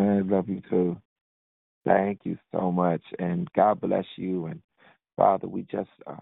I 0.00 0.20
love 0.20 0.48
you 0.48 0.62
too. 0.70 0.96
Thank 1.84 2.20
you 2.22 2.38
so 2.52 2.70
much. 2.70 3.02
And 3.18 3.48
God 3.56 3.80
bless 3.80 4.04
you. 4.16 4.46
And 4.46 4.62
Father, 5.16 5.48
we 5.48 5.62
just 5.62 5.90
uh, 6.06 6.14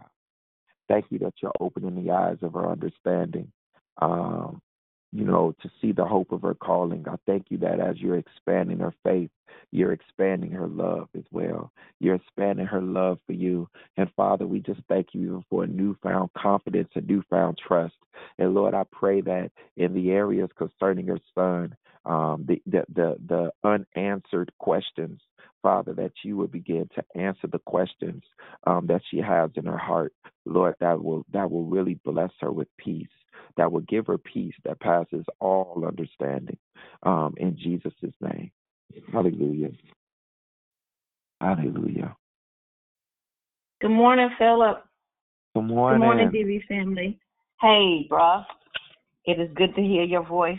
thank 0.89 1.05
you 1.11 1.19
that 1.19 1.35
you're 1.43 1.53
opening 1.61 2.03
the 2.03 2.13
eyes 2.13 2.39
of 2.41 2.57
our 2.57 2.73
understanding. 2.73 3.53
Um, 4.01 4.63
you 5.13 5.25
know, 5.25 5.55
to 5.63 5.71
see 5.81 5.93
the 5.93 6.05
hope 6.05 6.33
of 6.33 6.43
her 6.43 6.55
calling. 6.55 7.05
I 7.09 7.17
thank 7.27 7.47
you 7.51 7.59
that 7.59 7.81
as 7.81 7.99
you're 7.99 8.19
expanding 8.19 8.79
her 8.81 8.95
faith, 9.05 9.31
you're 9.71 9.93
expanding 9.93 10.51
her 10.53 10.67
love 10.67 11.09
as 11.17 11.25
well. 11.31 11.73
You're 12.01 12.17
expanding 12.17 12.67
her 12.67 12.83
love 12.83 13.19
for 13.27 13.33
you. 13.33 13.69
And 13.97 14.11
Father, 14.17 14.47
we 14.47 14.61
just 14.61 14.81
thank 14.89 15.09
you 15.13 15.43
for 15.51 15.65
a 15.65 15.69
newfound 15.69 16.31
confidence, 16.37 16.91
a 16.95 17.01
newfound 17.01 17.59
trust. 17.67 17.95
And 18.39 18.55
Lord, 18.55 18.75
I 18.75 18.85
pray 18.93 19.21
that 19.23 19.51
in 19.77 19.95
the 19.95 20.11
areas 20.11 20.51
concerning 20.57 21.07
her 21.07 21.21
son, 21.35 21.77
um, 22.05 22.45
the, 22.47 22.63
the 22.67 22.85
the 22.95 23.17
the 23.29 23.51
unanswered 23.97 24.53
questions, 24.61 25.21
Father, 25.63 25.93
that 25.95 26.13
you 26.23 26.37
would 26.37 26.53
begin 26.53 26.89
to 26.95 27.05
answer 27.21 27.49
the 27.49 27.59
questions 27.59 28.23
um, 28.67 28.87
that 28.87 29.03
she 29.11 29.19
has 29.19 29.51
in 29.57 29.67
her 29.67 29.77
heart, 29.77 30.13
Lord, 30.45 30.77
that 30.81 31.03
will 31.03 31.25
that 31.33 31.51
will 31.51 31.65
really 31.65 31.99
bless 32.05 32.31
her 32.41 32.53
with 32.53 32.69
peace 32.79 33.09
that 33.57 33.71
will 33.71 33.81
give 33.83 34.07
her 34.07 34.19
peace 34.19 34.55
that 34.65 34.81
passes 34.81 35.25
all 35.41 35.85
understanding. 35.87 36.57
Um, 37.03 37.35
in 37.39 37.57
Jesus' 37.57 37.93
name. 38.21 38.51
Hallelujah. 39.13 39.71
Hallelujah. 41.41 42.17
Good 43.81 43.91
morning, 43.91 44.31
Philip. 44.39 44.83
Good 45.55 45.63
morning. 45.65 46.01
Good 46.01 46.05
morning, 46.05 46.31
DB 46.31 46.67
family. 46.67 47.19
Hey, 47.61 48.07
bruh. 48.11 48.45
It 49.25 49.41
is 49.41 49.51
good 49.55 49.75
to 49.75 49.83
hear 49.83 50.05
your 50.05 50.25
voice. 50.27 50.59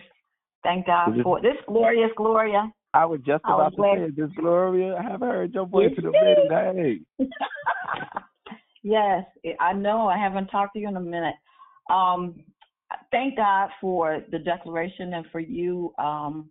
Thank 0.64 0.86
God 0.88 1.14
Is 1.14 1.20
it- 1.20 1.24
for 1.24 1.42
this 1.42 1.56
glorious 1.68 2.12
Gloria. 2.18 2.72
I 2.94 3.06
was 3.06 3.20
just 3.26 3.44
I 3.46 3.56
was 3.56 3.60
about 3.60 3.70
to 3.72 3.76
glad- 3.78 4.16
say, 4.16 4.22
this 4.22 4.32
Gloria? 4.38 4.96
I 4.98 5.04
haven't 5.04 5.30
heard 5.30 5.54
your 5.54 5.66
voice 5.66 5.94
in 5.98 6.06
a 6.06 6.12
minute. 6.12 7.02
Hey. 7.20 7.28
yes, 8.84 9.26
I 9.60 9.74
know. 9.74 10.08
I 10.08 10.18
haven't 10.18 10.48
talked 10.48 10.74
to 10.74 10.80
you 10.80 10.88
in 10.88 10.96
a 10.98 11.02
minute. 11.02 11.36
Um, 11.90 12.44
thank 13.12 13.38
God 13.38 13.70
for 13.82 14.22
the 14.32 14.40
declaration 14.40 15.14
and 15.14 15.26
for 15.32 15.40
you, 15.40 15.94
um, 15.98 16.50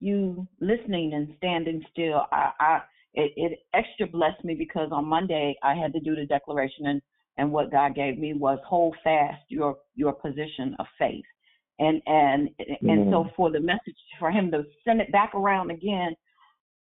you 0.00 0.46
listening 0.60 1.14
and 1.14 1.34
standing 1.38 1.82
still. 1.92 2.26
I, 2.32 2.50
I 2.58 2.80
it, 3.14 3.32
it 3.36 3.58
extra 3.74 4.06
blessed 4.06 4.44
me 4.44 4.54
because 4.54 4.88
on 4.90 5.04
Monday 5.04 5.54
I 5.62 5.74
had 5.74 5.92
to 5.92 6.00
do 6.00 6.14
the 6.14 6.26
declaration 6.26 6.86
and 6.86 7.02
and 7.38 7.50
what 7.50 7.72
God 7.72 7.94
gave 7.94 8.18
me 8.18 8.34
was 8.34 8.58
hold 8.66 8.94
fast 9.02 9.42
your 9.48 9.76
your 9.94 10.12
position 10.12 10.74
of 10.78 10.86
faith. 10.98 11.24
And 11.78 12.02
and 12.06 12.50
and 12.82 13.10
so 13.10 13.28
for 13.36 13.50
the 13.50 13.60
message 13.60 13.96
for 14.18 14.30
him 14.30 14.50
to 14.50 14.64
send 14.84 15.00
it 15.00 15.10
back 15.12 15.34
around 15.34 15.70
again 15.70 16.14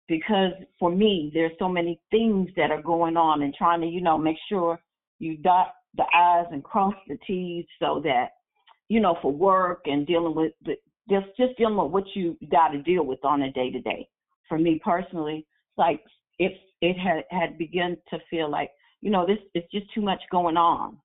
because 0.08 0.54
for 0.80 0.90
me 0.90 1.32
there's 1.34 1.52
so 1.60 1.68
many 1.68 2.00
things 2.12 2.50
that 2.56 2.72
are 2.72 2.82
going 2.82 3.18
on 3.18 3.42
and 3.42 3.54
trying 3.54 3.82
to 3.82 3.88
you 3.88 4.02
know 4.02 4.18
make 4.18 4.38
sure 4.50 4.80
you 5.20 5.38
dot 5.38 5.74
the 5.96 6.04
i's 6.16 6.46
and 6.52 6.64
cross 6.64 6.94
the 7.08 7.18
t's 7.28 7.66
so 7.80 8.02
that 8.04 8.30
you 8.90 9.00
know 9.00 9.18
for 9.22 9.32
work 9.32 9.82
and 9.86 10.08
dealing 10.08 10.36
with 10.36 10.54
the, 10.66 10.76
just 11.10 11.28
just 11.38 11.58
dealing 11.58 11.78
with 11.78 11.92
what 11.92 12.06
you 12.16 12.38
got 12.52 12.70
to 12.70 12.82
deal 12.82 13.04
with 13.04 13.24
on 13.24 13.44
a 13.44 13.52
day 13.52 13.72
to 13.72 13.82
day 13.82 14.08
for 14.48 14.58
me 14.58 14.80
personally 14.84 15.46
like 15.78 16.02
it 16.40 16.54
it 16.82 16.98
had 16.98 17.24
had 17.30 17.58
begun 17.58 17.98
to 18.10 18.20
feel 18.30 18.50
like 18.50 18.70
you 19.02 19.10
know 19.10 19.26
this 19.26 19.38
it's 19.54 19.70
just 19.72 19.92
too 19.94 20.02
much 20.02 20.22
going 20.32 20.58
on. 20.58 20.98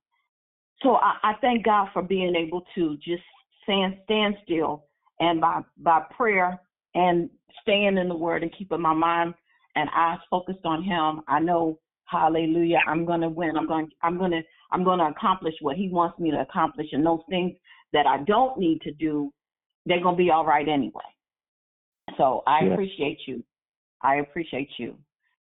So 0.81 0.95
I, 0.95 1.15
I 1.23 1.33
thank 1.39 1.63
God 1.63 1.89
for 1.93 2.01
being 2.01 2.35
able 2.35 2.63
to 2.75 2.97
just 2.97 3.23
stand 3.63 3.95
stand 4.03 4.35
still 4.43 4.85
and 5.19 5.39
by 5.39 5.61
by 5.77 6.01
prayer 6.15 6.59
and 6.95 7.29
staying 7.61 7.97
in 7.97 8.09
the 8.09 8.15
word 8.15 8.43
and 8.43 8.55
keeping 8.57 8.81
my 8.81 8.93
mind 8.93 9.33
and 9.75 9.89
eyes 9.95 10.19
focused 10.29 10.65
on 10.65 10.83
him, 10.83 11.21
I 11.27 11.39
know 11.39 11.79
hallelujah, 12.05 12.79
I'm 12.87 13.05
gonna 13.05 13.29
win. 13.29 13.57
I'm 13.57 13.67
going 13.67 13.89
I'm 14.01 14.17
gonna 14.17 14.41
I'm 14.73 14.83
gonna 14.83 15.09
accomplish 15.09 15.53
what 15.61 15.77
he 15.77 15.87
wants 15.87 16.19
me 16.19 16.31
to 16.31 16.41
accomplish 16.41 16.87
and 16.91 17.05
those 17.05 17.21
things 17.29 17.53
that 17.93 18.07
I 18.07 18.17
don't 18.23 18.57
need 18.57 18.81
to 18.81 18.91
do, 18.91 19.31
they're 19.85 20.01
gonna 20.01 20.17
be 20.17 20.31
all 20.31 20.45
right 20.45 20.67
anyway. 20.67 21.03
So 22.17 22.43
I 22.47 22.63
Yeah. 22.63 22.73
appreciate 22.73 23.27
you. 23.27 23.43
I 24.01 24.15
appreciate 24.15 24.77
you. 24.79 24.97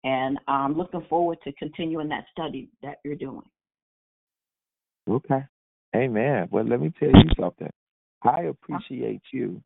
And 0.03 0.39
I'm 0.49 0.75
looking 0.75 1.03
forward 1.03 1.41
to 1.45 1.53
continuing 1.53 2.09
that 2.09 2.27
study 2.33 2.69
that 2.83 2.99
you're 3.05 3.15
doing. 3.15 3.49
Okay. 5.09 5.45
Amen. 5.95 6.49
Well, 6.51 6.65
let 6.65 6.81
me 6.81 6.91
tell 6.99 7.11
you 7.11 7.31
something. 7.39 7.71
I 8.23 8.43
appreciate 8.43 9.23
you, 9.33 9.63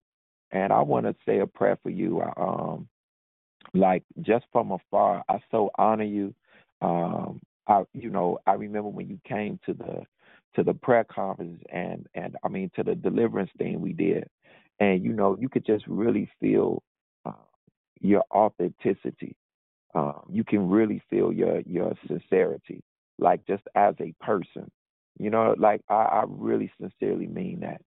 and 0.50 0.72
I 0.72 0.82
want 0.82 1.06
to 1.06 1.14
say 1.24 1.38
a 1.38 1.46
prayer 1.46 1.76
for 1.82 1.90
you. 1.90 2.20
I, 2.20 2.32
Um, 2.36 2.88
like 3.74 4.04
just 4.22 4.46
from 4.52 4.72
afar, 4.72 5.24
I 5.28 5.40
so 5.50 5.70
honor 5.76 6.04
you. 6.04 6.34
Um, 6.80 7.40
I, 7.68 7.84
you 7.94 8.10
know, 8.10 8.38
I 8.46 8.54
remember 8.54 8.90
when 8.90 9.08
you 9.08 9.20
came 9.28 9.60
to 9.66 9.74
the 9.74 10.02
to 10.56 10.64
the 10.64 10.74
prayer 10.74 11.04
conference, 11.04 11.62
and 11.72 12.06
and 12.14 12.36
I 12.44 12.48
mean 12.48 12.70
to 12.76 12.84
the 12.84 12.96
deliverance 12.96 13.50
thing 13.58 13.80
we 13.80 13.94
did, 13.94 14.28
and 14.80 15.04
you 15.04 15.12
know, 15.14 15.36
you 15.40 15.48
could 15.50 15.66
just 15.66 15.86
really 15.88 16.30
feel 16.40 16.82
uh, 17.26 17.32
your 18.00 18.24
authenticity 18.32 19.36
um, 19.94 20.22
you 20.30 20.44
can 20.44 20.70
really 20.70 21.02
feel 21.10 21.32
your 21.32 21.62
your 21.62 21.94
sincerity, 22.08 22.82
like 23.18 23.46
just 23.46 23.64
as 23.76 23.96
a 24.00 24.14
person. 24.24 24.70
You 25.18 25.30
know, 25.30 25.54
like 25.58 25.82
I, 25.88 25.94
I 25.94 26.24
really 26.28 26.72
sincerely 26.80 27.28
mean 27.28 27.60
that. 27.62 27.82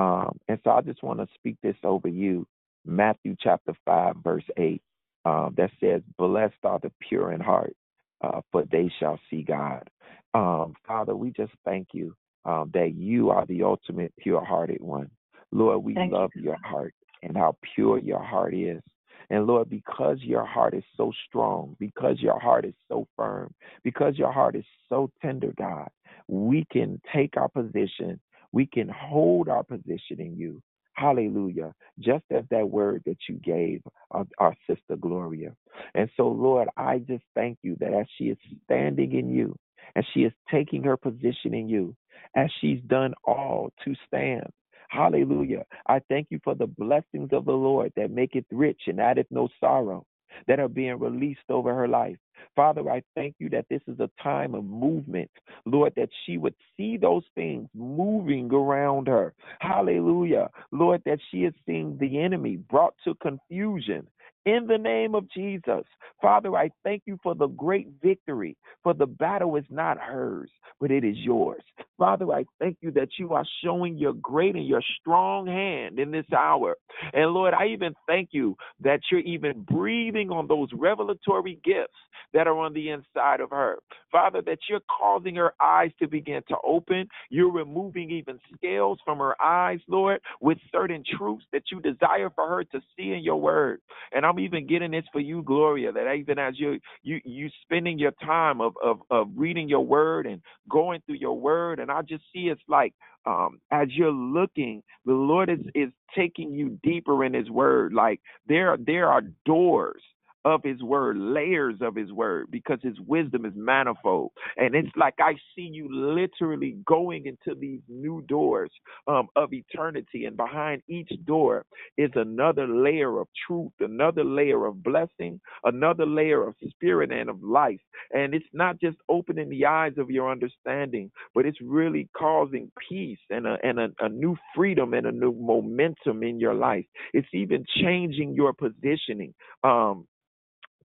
Um, 0.00 0.38
and 0.48 0.60
so 0.64 0.70
I 0.72 0.82
just 0.82 1.02
want 1.02 1.20
to 1.20 1.28
speak 1.34 1.56
this 1.62 1.76
over 1.84 2.08
you, 2.08 2.46
Matthew 2.86 3.36
chapter 3.40 3.74
five, 3.86 4.16
verse 4.24 4.44
eight, 4.58 4.82
um, 5.26 5.54
that 5.58 5.72
says, 5.80 6.02
"Blessed 6.18 6.54
are 6.64 6.80
the 6.80 6.92
pure 7.08 7.32
in 7.32 7.40
heart, 7.42 7.74
uh, 8.22 8.40
for 8.52 8.64
they 8.70 8.90
shall 8.98 9.18
see 9.30 9.42
God." 9.42 9.88
Um, 10.34 10.74
Father, 10.86 11.16
we 11.16 11.30
just 11.30 11.52
thank 11.64 11.88
you 11.92 12.14
um, 12.44 12.70
that 12.74 12.94
you 12.94 13.30
are 13.30 13.46
the 13.46 13.62
ultimate 13.62 14.12
pure-hearted 14.18 14.80
one. 14.80 15.10
Lord, 15.52 15.82
we 15.82 15.94
Thank 15.94 16.12
you, 16.12 16.18
love 16.18 16.30
your 16.34 16.58
heart 16.62 16.94
and 17.22 17.36
how 17.36 17.56
pure 17.74 17.98
your 17.98 18.22
heart 18.22 18.54
is. 18.54 18.82
And 19.30 19.46
Lord, 19.46 19.68
because 19.68 20.18
your 20.20 20.44
heart 20.44 20.74
is 20.74 20.84
so 20.96 21.12
strong, 21.26 21.76
because 21.80 22.20
your 22.20 22.38
heart 22.38 22.64
is 22.64 22.74
so 22.88 23.08
firm, 23.16 23.52
because 23.82 24.16
your 24.16 24.30
heart 24.32 24.54
is 24.54 24.64
so 24.88 25.10
tender, 25.20 25.52
God, 25.58 25.88
we 26.28 26.64
can 26.70 27.00
take 27.12 27.36
our 27.36 27.48
position, 27.48 28.20
we 28.52 28.66
can 28.66 28.88
hold 28.88 29.48
our 29.48 29.64
position 29.64 30.20
in 30.20 30.36
you. 30.36 30.62
Hallelujah. 30.96 31.74
Just 32.00 32.24
as 32.32 32.44
that 32.50 32.70
word 32.70 33.02
that 33.06 33.18
you 33.28 33.36
gave 33.36 33.82
our, 34.12 34.26
our 34.38 34.56
sister 34.68 34.96
Gloria. 35.00 35.54
And 35.94 36.10
so, 36.16 36.28
Lord, 36.28 36.68
I 36.76 37.00
just 37.00 37.24
thank 37.34 37.58
you 37.62 37.76
that 37.80 37.94
as 37.94 38.06
she 38.18 38.26
is 38.26 38.38
standing 38.64 39.14
in 39.14 39.30
you, 39.30 39.56
and 39.96 40.06
she 40.14 40.22
is 40.22 40.32
taking 40.50 40.84
her 40.84 40.98
position 40.98 41.54
in 41.54 41.68
you, 41.68 41.96
as 42.36 42.50
she's 42.60 42.80
done 42.88 43.14
all 43.24 43.72
to 43.84 43.94
stand. 44.08 44.46
Hallelujah. 44.90 45.64
I 45.88 46.00
thank 46.10 46.28
you 46.30 46.40
for 46.44 46.54
the 46.54 46.68
blessings 46.68 47.30
of 47.32 47.46
the 47.46 47.52
Lord 47.52 47.92
that 47.96 48.12
maketh 48.12 48.46
rich 48.52 48.82
and 48.88 49.00
addeth 49.00 49.28
no 49.30 49.48
sorrow 49.60 50.04
that 50.46 50.60
are 50.60 50.68
being 50.68 50.98
released 50.98 51.48
over 51.48 51.74
her 51.74 51.88
life. 51.88 52.16
Father, 52.54 52.88
I 52.90 53.02
thank 53.14 53.34
you 53.38 53.48
that 53.50 53.66
this 53.68 53.82
is 53.86 54.00
a 54.00 54.10
time 54.22 54.54
of 54.54 54.64
movement. 54.64 55.30
Lord, 55.64 55.92
that 55.96 56.08
she 56.24 56.38
would 56.38 56.54
see 56.76 56.96
those 56.96 57.24
things 57.34 57.68
moving 57.74 58.52
around 58.52 59.08
her. 59.08 59.34
Hallelujah. 59.60 60.48
Lord, 60.72 61.02
that 61.06 61.18
she 61.30 61.44
is 61.44 61.54
seeing 61.66 61.96
the 61.98 62.20
enemy 62.20 62.56
brought 62.56 62.94
to 63.04 63.14
confusion 63.16 64.06
in 64.46 64.66
the 64.66 64.78
name 64.78 65.14
of 65.14 65.30
Jesus. 65.30 65.84
Father, 66.22 66.56
I 66.56 66.70
thank 66.84 67.02
you 67.04 67.18
for 67.22 67.34
the 67.34 67.48
great 67.48 67.88
victory, 68.02 68.56
for 68.82 68.94
the 68.94 69.06
battle 69.06 69.56
is 69.56 69.64
not 69.68 69.98
hers, 69.98 70.50
but 70.80 70.90
it 70.90 71.04
is 71.04 71.16
yours. 71.18 71.62
Father, 71.98 72.32
I 72.32 72.44
thank 72.58 72.78
you 72.80 72.90
that 72.92 73.08
you 73.18 73.34
are 73.34 73.44
showing 73.62 73.98
your 73.98 74.14
great 74.14 74.54
and 74.54 74.66
your 74.66 74.82
strong 75.00 75.46
hand 75.46 75.98
in 75.98 76.10
this 76.10 76.26
hour. 76.36 76.76
And 77.12 77.32
Lord, 77.32 77.54
I 77.54 77.66
even 77.68 77.94
thank 78.06 78.30
you 78.32 78.56
that 78.80 79.00
you're 79.10 79.20
even 79.20 79.62
breathing 79.62 80.30
on 80.30 80.46
those 80.46 80.68
revelatory 80.72 81.60
gifts 81.64 81.94
that 82.32 82.46
are 82.46 82.58
on 82.58 82.72
the 82.74 82.90
inside 82.90 83.40
of 83.40 83.50
her. 83.50 83.78
Father, 84.12 84.42
that 84.42 84.58
you're 84.68 84.80
causing 84.98 85.36
her 85.36 85.54
eyes 85.62 85.90
to 86.00 86.08
begin 86.08 86.42
to 86.48 86.56
open. 86.64 87.08
You're 87.30 87.52
removing 87.52 88.10
even 88.10 88.38
scales 88.54 88.98
from 89.04 89.18
her 89.18 89.34
eyes, 89.42 89.80
Lord, 89.88 90.20
with 90.40 90.58
certain 90.72 91.02
truths 91.16 91.44
that 91.52 91.64
you 91.70 91.80
desire 91.80 92.30
for 92.34 92.48
her 92.48 92.64
to 92.64 92.80
see 92.96 93.12
in 93.12 93.22
your 93.22 93.40
word. 93.40 93.80
And 94.12 94.24
I'm 94.24 94.35
even 94.40 94.66
getting 94.66 94.92
this 94.92 95.04
for 95.12 95.20
you, 95.20 95.42
Gloria, 95.42 95.92
that 95.92 96.12
even 96.14 96.38
as 96.38 96.54
you 96.58 96.80
you 97.02 97.20
you 97.24 97.50
spending 97.62 97.98
your 97.98 98.12
time 98.24 98.60
of 98.60 98.74
of 98.82 99.00
of 99.10 99.28
reading 99.36 99.68
your 99.68 99.84
word 99.84 100.26
and 100.26 100.42
going 100.70 101.02
through 101.06 101.16
your 101.16 101.38
word, 101.38 101.80
and 101.80 101.90
I 101.90 102.02
just 102.02 102.24
see 102.32 102.48
it's 102.48 102.62
like 102.68 102.94
um 103.26 103.60
as 103.70 103.88
you're 103.92 104.12
looking, 104.12 104.82
the 105.04 105.12
Lord 105.12 105.50
is 105.50 105.60
is 105.74 105.90
taking 106.16 106.52
you 106.52 106.78
deeper 106.82 107.24
in 107.24 107.34
His 107.34 107.50
word. 107.50 107.92
Like 107.92 108.20
there 108.46 108.76
there 108.84 109.08
are 109.10 109.22
doors 109.44 110.02
of 110.46 110.62
his 110.64 110.82
word, 110.82 111.18
layers 111.18 111.74
of 111.82 111.96
his 111.96 112.12
word, 112.12 112.46
because 112.52 112.78
his 112.82 112.98
wisdom 113.00 113.44
is 113.44 113.52
manifold. 113.56 114.30
And 114.56 114.76
it's 114.76 114.96
like 114.96 115.16
I 115.20 115.34
see 115.56 115.68
you 115.72 115.88
literally 115.90 116.78
going 116.86 117.26
into 117.26 117.58
these 117.60 117.80
new 117.88 118.22
doors 118.28 118.70
um, 119.08 119.28
of 119.36 119.52
eternity. 119.52 120.26
And 120.26 120.38
behind 120.38 120.82
each 120.88 121.10
door 121.26 121.66
is 121.98 122.12
another 122.14 122.68
layer 122.68 123.20
of 123.20 123.28
truth, 123.48 123.72
another 123.80 124.24
layer 124.24 124.66
of 124.66 124.84
blessing, 124.84 125.40
another 125.64 126.06
layer 126.06 126.46
of 126.46 126.54
spirit 126.70 127.12
and 127.12 127.28
of 127.28 127.42
life. 127.42 127.80
And 128.12 128.32
it's 128.32 128.46
not 128.54 128.80
just 128.80 128.98
opening 129.10 129.50
the 129.50 129.66
eyes 129.66 129.94
of 129.98 130.10
your 130.10 130.30
understanding, 130.30 131.10
but 131.34 131.44
it's 131.44 131.58
really 131.60 132.08
causing 132.16 132.70
peace 132.88 133.18
and 133.30 133.48
a, 133.48 133.58
and 133.64 133.80
a, 133.80 133.88
a 134.00 134.08
new 134.08 134.36
freedom 134.54 134.94
and 134.94 135.06
a 135.08 135.12
new 135.12 135.32
momentum 135.32 136.22
in 136.22 136.38
your 136.38 136.54
life. 136.54 136.86
It's 137.12 137.28
even 137.34 137.64
changing 137.82 138.34
your 138.34 138.52
positioning. 138.52 139.34
Um, 139.64 140.06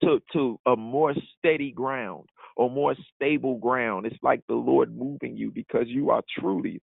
to 0.03 0.21
to 0.35 0.61
a 0.67 0.77
more 0.77 1.15
steady 1.39 1.73
ground 1.73 2.29
or 2.57 2.71
more 2.71 2.95
stable 3.17 3.59
ground. 3.59 4.07
It's 4.07 4.23
like 4.23 4.43
the 4.49 4.55
Lord 4.55 4.97
moving 4.97 5.37
you 5.37 5.51
because 5.53 5.87
you 5.89 6.11
are 6.11 6.23
truly 6.39 6.83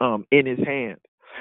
um 0.00 0.26
in 0.32 0.46
his 0.46 0.60
hand. 0.66 0.98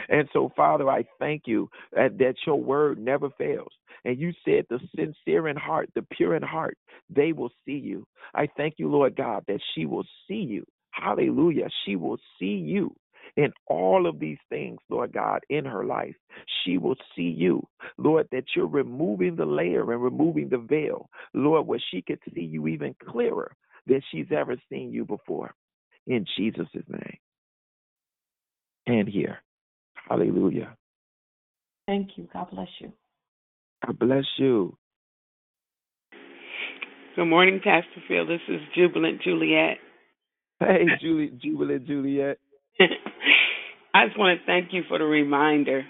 And 0.09 0.29
so, 0.33 0.51
Father, 0.55 0.89
I 0.89 1.05
thank 1.19 1.43
you 1.47 1.69
that, 1.93 2.17
that 2.19 2.35
your 2.47 2.61
word 2.61 2.99
never 2.99 3.29
fails. 3.37 3.71
And 4.05 4.19
you 4.19 4.33
said 4.45 4.65
the 4.69 4.79
sincere 4.95 5.47
in 5.49 5.57
heart, 5.57 5.89
the 5.95 6.03
pure 6.11 6.35
in 6.35 6.43
heart, 6.43 6.77
they 7.09 7.33
will 7.33 7.51
see 7.65 7.77
you. 7.79 8.05
I 8.35 8.47
thank 8.57 8.75
you, 8.77 8.89
Lord 8.91 9.15
God, 9.15 9.43
that 9.47 9.61
she 9.75 9.85
will 9.85 10.05
see 10.27 10.35
you. 10.35 10.65
Hallelujah. 10.91 11.69
She 11.85 11.95
will 11.97 12.17
see 12.39 12.47
you 12.65 12.95
in 13.37 13.51
all 13.67 14.05
of 14.07 14.19
these 14.19 14.37
things, 14.49 14.77
Lord 14.89 15.11
God, 15.13 15.41
in 15.49 15.65
her 15.65 15.83
life. 15.85 16.15
She 16.63 16.77
will 16.77 16.95
see 17.15 17.23
you, 17.23 17.65
Lord, 17.97 18.27
that 18.31 18.45
you're 18.55 18.67
removing 18.67 19.35
the 19.35 19.45
layer 19.45 19.91
and 19.91 20.03
removing 20.03 20.49
the 20.49 20.59
veil, 20.59 21.09
Lord, 21.33 21.67
where 21.67 21.81
she 21.91 22.01
could 22.01 22.19
see 22.33 22.43
you 22.43 22.67
even 22.67 22.95
clearer 23.09 23.55
than 23.87 24.01
she's 24.11 24.31
ever 24.35 24.55
seen 24.69 24.91
you 24.91 25.05
before. 25.05 25.53
In 26.07 26.25
Jesus' 26.37 26.67
name. 26.87 27.17
And 28.85 29.07
here. 29.07 29.39
Hallelujah. 30.09 30.75
Thank 31.87 32.17
you. 32.17 32.27
God 32.33 32.49
bless 32.51 32.67
you. 32.79 32.91
God 33.85 33.99
bless 33.99 34.25
you. 34.37 34.77
Good 37.15 37.25
morning, 37.25 37.61
Pastor 37.63 38.01
Phil. 38.07 38.25
This 38.25 38.41
is 38.47 38.59
Jubilant 38.75 39.21
Juliet. 39.21 39.77
Hey, 40.59 40.85
Julie, 41.01 41.31
Jubilant 41.41 41.85
Juliet. 41.85 42.37
I 43.93 44.07
just 44.07 44.17
want 44.17 44.39
to 44.39 44.45
thank 44.45 44.73
you 44.73 44.83
for 44.87 44.97
the 44.97 45.05
reminder. 45.05 45.83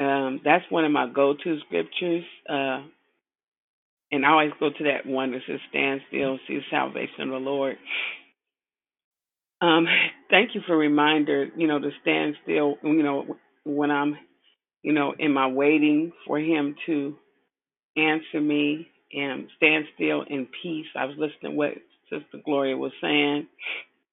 Um, 0.00 0.40
that's 0.44 0.64
one 0.70 0.84
of 0.84 0.92
my 0.92 1.08
go-to 1.12 1.58
scriptures, 1.66 2.24
uh, 2.48 2.82
and 4.10 4.26
I 4.26 4.30
always 4.30 4.52
go 4.58 4.70
to 4.70 4.84
that 4.84 5.06
one 5.06 5.32
that 5.32 5.42
says, 5.46 5.60
"Stand 5.70 6.00
still, 6.08 6.38
see 6.48 6.56
the 6.56 6.62
salvation 6.70 7.22
of 7.22 7.30
the 7.30 7.36
Lord." 7.36 7.76
Um, 9.60 9.86
thank 10.30 10.54
you 10.54 10.62
for 10.66 10.76
reminder. 10.76 11.48
You 11.56 11.68
know 11.68 11.78
to 11.78 11.90
stand 12.02 12.36
still. 12.42 12.76
You 12.82 13.02
know 13.02 13.36
when 13.64 13.90
I'm, 13.90 14.16
you 14.82 14.92
know, 14.92 15.14
in 15.18 15.32
my 15.32 15.46
waiting 15.46 16.12
for 16.26 16.38
Him 16.38 16.74
to 16.86 17.16
answer 17.96 18.40
me 18.40 18.88
and 19.12 19.46
stand 19.56 19.84
still 19.94 20.22
in 20.22 20.48
peace. 20.62 20.86
I 20.96 21.04
was 21.04 21.16
listening 21.16 21.52
to 21.52 21.56
what 21.56 21.74
Sister 22.10 22.38
Gloria 22.44 22.76
was 22.76 22.92
saying. 23.00 23.46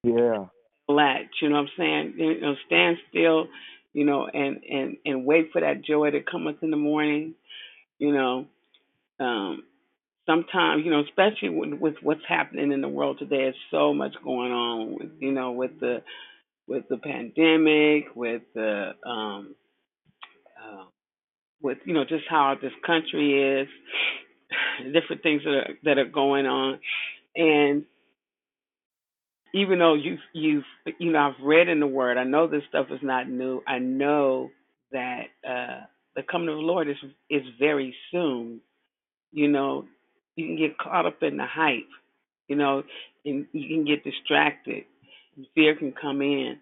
Yeah. 0.04 0.46
Latch, 0.92 1.42
you 1.42 1.50
know 1.50 1.56
what 1.56 1.62
I'm 1.62 1.70
saying? 1.78 2.14
You 2.18 2.42
know, 2.42 2.56
stand 2.68 2.98
still, 3.10 3.48
you 3.94 4.06
know, 4.06 4.28
and 4.28 4.62
and 4.70 4.98
and 5.06 5.26
wait 5.26 5.52
for 5.52 5.62
that 5.62 5.84
joy 5.84 6.12
to 6.12 6.22
come 6.22 6.48
up 6.48 6.64
in 6.64 6.72
the 6.72 6.78
morning, 6.78 7.36
you 8.00 8.14
know. 8.14 8.48
Um 9.20 9.64
sometimes, 10.26 10.84
you 10.86 10.92
know, 10.92 11.02
especially 11.02 11.50
with, 11.50 11.74
with 11.80 11.96
what's 12.02 12.22
happening 12.28 12.72
in 12.72 12.82
the 12.82 12.88
world 12.88 13.20
today, 13.20 13.38
there's 13.38 13.56
so 13.72 13.94
much 13.94 14.14
going 14.24 14.52
on 14.52 14.94
with, 14.98 15.12
you 15.20 15.32
know, 15.32 15.52
with 15.52 15.80
the 15.80 16.04
with 16.68 16.88
the 16.90 16.98
pandemic, 16.98 18.16
with 18.16 18.44
the 18.54 18.92
um 19.06 19.56
uh, 20.62 20.86
with 21.62 21.80
you 21.86 21.94
know 21.94 22.06
just 22.06 22.26
how 22.30 22.56
this 22.62 22.72
country 22.86 23.62
is, 23.62 23.68
different 24.94 25.24
things 25.24 25.44
that 25.44 25.52
are 25.52 25.74
that 25.84 25.98
are 25.98 26.06
going 26.10 26.46
on, 26.46 26.80
and 27.36 27.86
even 29.54 29.80
though 29.80 29.96
you've 29.96 30.20
you've 30.34 30.64
you 31.00 31.12
know 31.12 31.20
I've 31.20 31.46
read 31.46 31.70
in 31.70 31.80
the 31.80 31.88
Word, 31.88 32.18
I 32.18 32.24
know 32.24 32.48
this 32.48 32.64
stuff 32.70 32.88
is 32.92 33.00
not 33.04 33.30
new. 33.30 33.62
I 33.68 33.80
know 33.80 34.52
that 34.92 35.26
uh, 35.48 35.86
the 36.16 36.24
coming 36.24 36.50
of 36.50 36.56
the 36.56 36.62
Lord 36.62 36.90
is 36.90 36.98
is 37.30 37.44
very 37.60 37.96
soon. 38.12 38.62
You 39.32 39.50
know, 39.50 39.86
you 40.36 40.48
can 40.48 40.58
get 40.58 40.78
caught 40.78 41.06
up 41.06 41.24
in 41.24 41.38
the 41.38 41.46
hype. 41.46 41.90
You 42.48 42.58
know, 42.58 42.84
and 43.26 43.48
you 43.54 43.68
can 43.78 43.86
get 43.86 44.04
distracted. 44.04 44.86
Fear 45.56 45.78
can 45.78 45.94
come 46.00 46.22
in, 46.22 46.58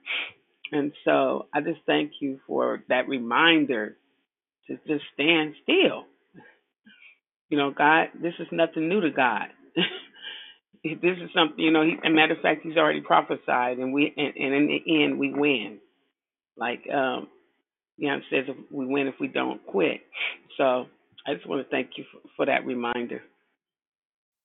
and 0.72 0.94
so 1.06 1.48
I 1.53 1.61
just 1.61 1.82
thank 1.88 2.14
you 2.22 2.40
for 2.48 2.84
that 2.90 3.07
reminder 3.07 3.98
to 4.68 4.78
just 4.88 5.06
stand 5.14 5.56
still. 5.64 6.06
You 7.49 7.57
know, 7.57 7.72
God, 7.72 8.10
this 8.22 8.34
is 8.40 8.48
nothing 8.52 8.90
new 8.90 9.02
to 9.02 9.11
God. 9.11 9.48
this 10.84 11.18
is 11.22 11.30
something 11.36 11.64
you 11.64 11.72
know. 11.72 11.84
He, 11.84 11.96
a 12.06 12.10
matter 12.10 12.34
of 12.34 12.42
fact, 12.42 12.62
he's 12.64 12.78
already 12.78 13.02
prophesied, 13.02 13.78
and 13.78 13.94
we 13.94 14.14
and, 14.16 14.34
and 14.36 14.54
in 14.54 14.68
the 14.68 15.04
end 15.04 15.20
we 15.20 15.34
win. 15.34 15.80
Like 16.58 16.82
um, 16.94 17.28
you 17.98 18.08
know, 18.08 18.18
it 18.18 18.24
says 18.30 18.46
if 18.48 18.58
we 18.72 18.86
win 18.86 19.08
if 19.08 19.16
we 19.20 19.28
don't 19.28 19.66
quit. 19.66 20.02
So 20.58 20.86
I 21.28 21.34
just 21.36 21.48
want 21.48 21.66
to 21.66 21.70
thank 21.70 21.92
you 21.98 22.06
for, 22.12 22.20
for 22.38 22.46
that 22.46 22.66
reminder. 22.66 23.22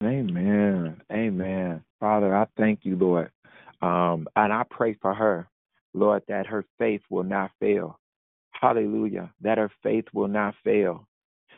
Amen. 0.02 1.00
Amen. 1.10 1.84
Father, 2.00 2.34
I 2.34 2.46
thank 2.56 2.80
you, 2.82 2.96
Lord. 2.96 3.30
Um, 3.80 4.26
and 4.36 4.52
I 4.52 4.64
pray 4.68 4.96
for 5.00 5.14
her, 5.14 5.48
Lord, 5.94 6.22
that 6.28 6.46
her 6.46 6.64
faith 6.78 7.02
will 7.10 7.22
not 7.22 7.50
fail. 7.60 7.98
Hallelujah. 8.50 9.32
That 9.40 9.58
her 9.58 9.70
faith 9.82 10.06
will 10.12 10.28
not 10.28 10.54
fail. 10.64 11.06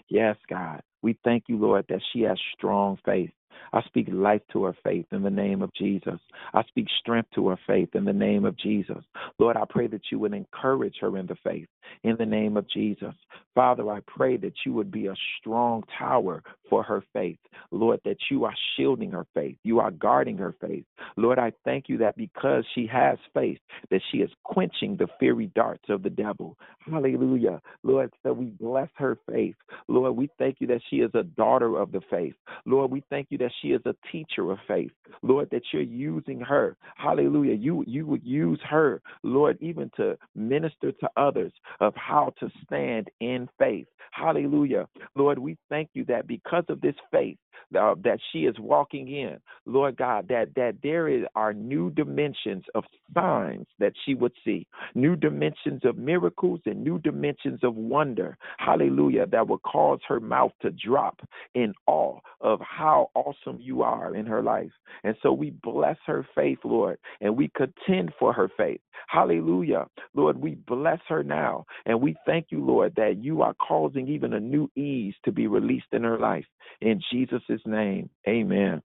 Yes, 0.08 0.36
God. 0.48 0.82
We 1.02 1.18
thank 1.24 1.44
you, 1.48 1.56
Lord, 1.56 1.86
that 1.88 2.00
she 2.12 2.22
has 2.22 2.38
strong 2.56 2.98
faith. 3.04 3.30
I 3.72 3.82
speak 3.82 4.08
life 4.10 4.42
to 4.52 4.64
her 4.64 4.76
faith 4.84 5.06
in 5.12 5.22
the 5.22 5.30
name 5.30 5.62
of 5.62 5.72
Jesus. 5.74 6.18
I 6.54 6.62
speak 6.64 6.86
strength 7.00 7.30
to 7.34 7.48
her 7.48 7.58
faith 7.66 7.90
in 7.94 8.04
the 8.04 8.12
name 8.12 8.44
of 8.44 8.56
Jesus. 8.58 9.02
Lord, 9.38 9.56
I 9.56 9.64
pray 9.68 9.86
that 9.88 10.02
you 10.10 10.18
would 10.18 10.34
encourage 10.34 10.96
her 11.00 11.16
in 11.16 11.26
the 11.26 11.36
faith 11.44 11.68
in 12.04 12.16
the 12.18 12.26
name 12.26 12.56
of 12.56 12.68
Jesus. 12.68 13.14
Father, 13.54 13.90
I 13.90 14.00
pray 14.06 14.36
that 14.38 14.52
you 14.64 14.72
would 14.74 14.90
be 14.90 15.06
a 15.06 15.14
strong 15.38 15.82
tower 15.98 16.42
for 16.68 16.82
her 16.82 17.02
faith. 17.12 17.38
Lord, 17.70 18.00
that 18.04 18.18
you 18.30 18.44
are 18.44 18.54
shielding 18.76 19.10
her 19.12 19.26
faith. 19.34 19.56
You 19.62 19.80
are 19.80 19.90
guarding 19.90 20.36
her 20.38 20.54
faith. 20.60 20.84
Lord, 21.16 21.38
I 21.38 21.52
thank 21.64 21.88
you 21.88 21.96
that 21.98 22.16
because 22.16 22.64
she 22.74 22.86
has 22.86 23.18
faith, 23.32 23.58
that 23.90 24.02
she 24.10 24.18
is 24.18 24.30
quenching 24.44 24.96
the 24.96 25.08
fiery 25.18 25.50
darts 25.54 25.84
of 25.88 26.02
the 26.02 26.10
devil. 26.10 26.56
Hallelujah. 26.80 27.60
Lord, 27.82 28.12
so 28.22 28.32
we 28.32 28.46
bless 28.46 28.88
her 28.96 29.18
faith. 29.30 29.56
Lord, 29.88 30.16
we 30.16 30.30
thank 30.38 30.56
you 30.60 30.66
that 30.68 30.82
she 30.90 30.96
is 30.96 31.10
a 31.14 31.22
daughter 31.22 31.78
of 31.78 31.92
the 31.92 32.00
faith. 32.10 32.34
Lord, 32.66 32.90
we 32.90 33.02
thank 33.10 33.28
you 33.30 33.38
that 33.38 33.45
that 33.46 33.52
she 33.62 33.68
is 33.68 33.82
a 33.86 33.94
teacher 34.10 34.50
of 34.50 34.58
faith. 34.66 34.90
Lord, 35.22 35.48
that 35.52 35.62
you're 35.72 35.82
using 35.82 36.40
her. 36.40 36.76
Hallelujah. 36.96 37.54
You 37.54 37.84
you 37.86 38.04
would 38.04 38.24
use 38.24 38.58
her, 38.68 39.00
Lord, 39.22 39.56
even 39.60 39.88
to 39.98 40.18
minister 40.34 40.90
to 40.90 41.08
others 41.16 41.52
of 41.78 41.94
how 41.94 42.32
to 42.40 42.50
stand 42.64 43.08
in 43.20 43.48
faith. 43.56 43.86
Hallelujah. 44.10 44.88
Lord, 45.14 45.38
we 45.38 45.56
thank 45.68 45.90
you 45.94 46.04
that 46.06 46.26
because 46.26 46.64
of 46.68 46.80
this 46.80 46.96
faith, 47.12 47.38
uh, 47.78 47.94
that 48.02 48.18
she 48.32 48.40
is 48.40 48.54
walking 48.58 49.08
in, 49.08 49.38
Lord 49.64 49.96
God, 49.96 50.26
that 50.28 50.54
that 50.56 50.76
there 50.82 51.08
is 51.08 51.24
are 51.34 51.52
new 51.52 51.90
dimensions 51.90 52.64
of 52.74 52.84
signs 53.14 53.66
that 53.78 53.92
she 54.04 54.14
would 54.14 54.32
see, 54.44 54.66
new 54.94 55.16
dimensions 55.16 55.82
of 55.84 55.96
miracles 55.96 56.60
and 56.66 56.82
new 56.82 56.98
dimensions 56.98 57.60
of 57.62 57.74
wonder. 57.74 58.36
Hallelujah, 58.58 59.26
that 59.26 59.46
will 59.46 59.58
cause 59.58 60.00
her 60.08 60.20
mouth 60.20 60.52
to 60.62 60.70
drop 60.70 61.20
in 61.54 61.72
awe 61.86 62.18
of 62.40 62.60
how 62.60 63.10
awesome 63.44 63.60
you 63.60 63.82
are 63.82 64.14
in 64.14 64.26
her 64.26 64.42
life. 64.42 64.70
And 65.04 65.16
so 65.22 65.32
we 65.32 65.50
bless 65.62 65.96
her 66.06 66.26
faith, 66.34 66.58
Lord, 66.64 66.98
and 67.20 67.36
we 67.36 67.50
contend 67.56 68.12
for 68.18 68.32
her 68.32 68.50
faith. 68.56 68.80
Hallelujah. 69.08 69.86
Lord, 70.14 70.36
we 70.36 70.56
bless 70.66 71.00
her 71.08 71.22
now. 71.22 71.64
And 71.84 72.00
we 72.00 72.16
thank 72.26 72.46
you, 72.50 72.64
Lord, 72.64 72.94
that 72.96 73.18
you 73.22 73.42
are 73.42 73.54
causing 73.54 74.08
even 74.08 74.34
a 74.34 74.40
new 74.40 74.70
ease 74.76 75.14
to 75.24 75.32
be 75.32 75.46
released 75.46 75.86
in 75.92 76.02
her 76.02 76.18
life. 76.18 76.46
In 76.80 77.00
Jesus' 77.12 77.42
name, 77.64 78.10
amen. 78.28 78.82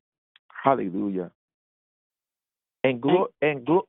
Hallelujah. 0.64 1.32
And, 2.84 3.02
Glo- 3.02 3.28
and 3.41 3.65
Glo- 3.65 3.88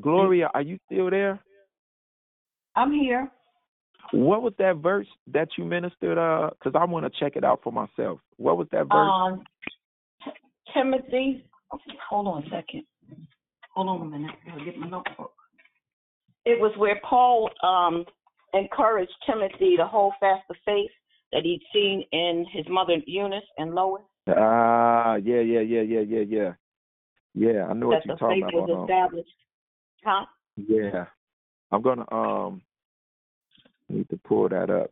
Gloria, 0.00 0.50
are 0.54 0.62
you 0.62 0.78
still 0.86 1.10
there? 1.10 1.40
I'm 2.76 2.92
here. 2.92 3.30
What 4.12 4.42
was 4.42 4.54
that 4.58 4.76
verse 4.76 5.06
that 5.32 5.48
you 5.58 5.64
ministered? 5.64 6.16
Uh, 6.16 6.50
because 6.50 6.78
I 6.80 6.84
want 6.86 7.04
to 7.04 7.20
check 7.20 7.36
it 7.36 7.44
out 7.44 7.60
for 7.62 7.72
myself. 7.72 8.20
What 8.36 8.56
was 8.56 8.66
that 8.72 8.86
verse? 8.90 9.10
Um, 9.12 9.44
Timothy. 10.74 11.44
Hold 12.08 12.26
on 12.28 12.44
a 12.44 12.50
second. 12.50 12.84
Hold 13.74 13.88
on 13.88 14.02
a 14.02 14.10
minute. 14.10 14.34
I'll 14.52 14.64
get 14.64 14.76
my 14.78 14.88
notebook. 14.88 15.32
It 16.44 16.58
was 16.60 16.72
where 16.76 17.00
Paul 17.08 17.50
um 17.62 18.04
encouraged 18.54 19.12
Timothy 19.26 19.76
to 19.76 19.86
hold 19.86 20.14
fast 20.20 20.42
the 20.48 20.54
faith 20.64 20.90
that 21.32 21.42
he'd 21.42 21.62
seen 21.72 22.04
in 22.12 22.46
his 22.50 22.64
mother 22.68 22.96
Eunice 23.06 23.44
and 23.58 23.74
Lois. 23.74 24.02
Ah, 24.28 25.16
yeah, 25.16 25.40
yeah, 25.40 25.60
yeah, 25.60 25.82
yeah, 25.82 26.00
yeah, 26.00 26.24
yeah. 26.26 26.52
Yeah, 27.34 27.66
I 27.68 27.74
know 27.74 27.88
what 27.88 28.04
you're 28.04 28.16
talking 28.16 28.42
about. 28.42 28.52
That 28.52 28.56
the 28.56 28.64
faith 28.64 28.68
was 28.68 28.80
established. 28.82 29.28
Huh? 30.04 30.26
Yeah. 30.56 31.04
I'm 31.70 31.82
gonna 31.82 32.10
um 32.10 32.62
need 33.88 34.08
to 34.10 34.16
pull 34.16 34.48
that 34.48 34.70
up. 34.70 34.90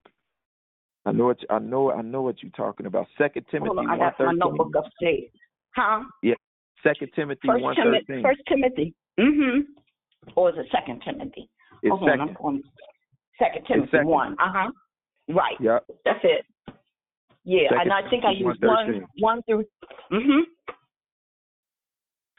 I 1.06 1.12
know 1.12 1.26
what 1.26 1.38
I 1.48 1.58
know 1.58 1.92
I 1.92 2.02
know 2.02 2.22
what 2.22 2.42
you're 2.42 2.52
talking 2.52 2.86
about. 2.86 3.06
Second 3.16 3.46
Timothy 3.50 3.68
Hold 3.68 3.78
on, 3.78 3.90
I 3.90 3.96
got 3.98 4.14
my 4.20 4.32
notebook 4.32 4.74
upstairs. 4.76 5.30
Huh? 5.76 6.04
Yeah. 6.22 6.34
Second 6.82 7.10
Timothy 7.14 7.46
First 7.46 7.62
one 7.62 7.76
Timothy. 7.76 8.04
thirteen. 8.08 8.22
First 8.24 8.40
Timothy. 8.48 8.94
Mhm. 9.20 9.60
Or 10.34 10.50
is 10.50 10.56
it 10.58 10.66
Second 10.72 11.02
Timothy? 11.04 11.48
It's 11.82 11.90
Hold 11.90 12.08
second. 12.08 12.20
I'm 12.22 12.34
going. 12.34 12.62
Second 13.38 13.66
Timothy 13.66 13.90
second. 13.90 14.06
one. 14.08 14.32
Uh 14.40 14.52
huh. 14.52 14.70
Right. 15.28 15.56
Yep. 15.60 15.84
That's 16.04 16.20
it. 16.24 16.46
Yeah, 17.44 17.68
Second 17.68 17.80
and 17.82 17.92
I 17.92 18.10
think 18.10 18.24
I 18.24 18.30
used 18.32 18.64
one 18.64 19.06
one 19.18 19.42
through. 19.42 19.64
Mhm. 20.10 20.42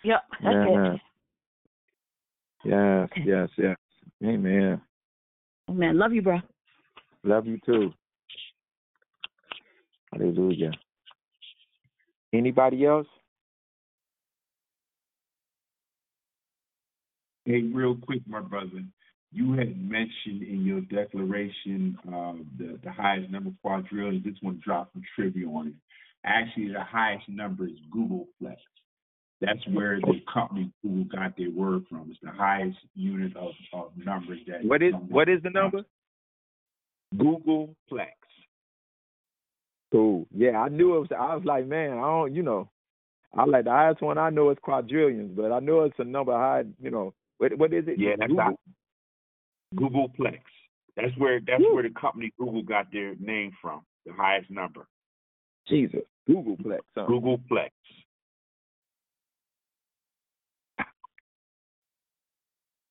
Yep, 0.04 0.24
that's 0.44 0.56
Uh-huh. 0.56 0.92
it. 0.94 1.02
Yes, 2.66 3.10
yes, 3.26 3.50
yes. 3.58 3.78
Amen. 4.24 4.82
Amen. 5.70 5.98
Love 5.98 6.14
you, 6.14 6.22
bro. 6.22 6.40
Love 7.24 7.46
you 7.46 7.60
too. 7.66 7.94
Hallelujah. 10.12 10.72
Anybody 12.34 12.86
else? 12.86 13.08
Hey, 17.48 17.62
real 17.74 17.96
quick, 17.96 18.20
my 18.28 18.42
brother. 18.42 18.84
You 19.32 19.54
had 19.54 19.82
mentioned 19.82 20.44
in 20.44 20.66
your 20.66 20.82
declaration 20.82 21.98
uh, 22.06 22.34
the 22.58 22.78
the 22.84 22.92
highest 22.92 23.32
number 23.32 23.52
of 23.52 23.56
quadrillions. 23.62 24.26
This 24.26 24.36
one 24.42 24.62
dropped 24.64 24.92
some 24.92 25.04
trivia 25.16 25.48
on 25.48 25.68
it. 25.68 25.74
Actually, 26.26 26.74
the 26.74 26.84
highest 26.84 27.30
number 27.30 27.66
is 27.66 27.78
Googolplex. 27.96 28.58
That's 29.40 29.66
where 29.72 29.98
the 30.02 30.22
company 30.32 30.74
Google 30.82 31.06
got 31.06 31.38
their 31.38 31.50
word 31.50 31.84
from. 31.90 32.10
It's 32.10 32.20
the 32.22 32.32
highest 32.32 32.80
unit 32.96 33.38
of, 33.38 33.52
of 33.72 33.92
numbers 33.96 34.40
that. 34.48 34.66
What 34.66 34.84
is 34.84 34.94
what 35.08 35.30
is 35.30 35.42
the 35.42 35.50
number? 35.50 35.84
Googolplex. 37.16 38.12
Cool. 39.94 40.28
Yeah, 40.36 40.58
I 40.58 40.68
knew 40.68 40.98
it 40.98 41.00
was. 41.00 41.10
I 41.18 41.34
was 41.36 41.46
like, 41.46 41.66
man, 41.66 41.92
I 41.92 42.02
don't, 42.02 42.36
you 42.36 42.44
know, 42.44 42.70
I 43.34 43.46
like 43.46 43.64
the 43.64 43.72
highest 43.72 44.02
one 44.02 44.18
I 44.18 44.32
know 44.32 44.50
is 44.50 44.58
quadrillions, 44.62 45.32
but 45.34 45.54
I 45.54 45.60
know 45.60 45.84
it's 45.84 46.00
a 46.00 46.04
number 46.04 46.34
high. 46.34 46.64
You 46.82 46.92
know, 46.92 47.14
what 47.38 47.58
what 47.58 47.74
is 47.74 47.86
it? 47.88 48.00
Yeah, 48.00 48.16
that's 48.18 48.32
Google? 48.32 48.60
Googolplex. 49.76 50.40
That's 50.96 51.16
where 51.18 51.40
that's 51.46 51.64
where 51.72 51.84
the 51.84 51.94
company 52.00 52.32
Google 52.40 52.64
got 52.64 52.92
their 52.92 53.16
name 53.20 53.52
from. 53.62 53.82
The 54.06 54.14
highest 54.14 54.50
number. 54.50 54.88
Jesus, 55.68 56.02
Googolplex. 56.30 56.80
Huh? 56.96 57.06
Googolplex. 57.08 57.70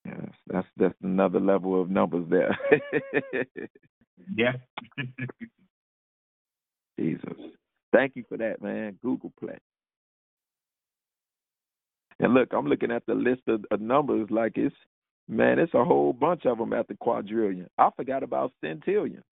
Yes, 0.04 0.30
that's 0.46 0.68
that's 0.76 0.94
another 1.02 1.40
level 1.40 1.80
of 1.80 1.90
numbers 1.90 2.26
there. 2.30 2.56
Yeah. 4.34 4.52
Jesus, 6.98 7.36
thank 7.92 8.16
you 8.16 8.24
for 8.28 8.38
that, 8.38 8.62
man. 8.62 8.98
Googolplex. 9.04 9.58
And 12.20 12.34
look, 12.34 12.52
I'm 12.52 12.66
looking 12.66 12.90
at 12.90 13.04
the 13.06 13.14
list 13.14 13.42
of, 13.46 13.64
of 13.70 13.80
numbers. 13.80 14.28
Like 14.30 14.52
it's 14.56 14.74
man, 15.28 15.58
it's 15.58 15.74
a 15.74 15.84
whole 15.84 16.12
bunch 16.12 16.46
of 16.46 16.58
them 16.58 16.72
at 16.72 16.88
the 16.88 16.94
quadrillion. 16.94 17.68
I 17.78 17.90
forgot 17.96 18.22
about 18.22 18.52
centillion. 18.64 19.22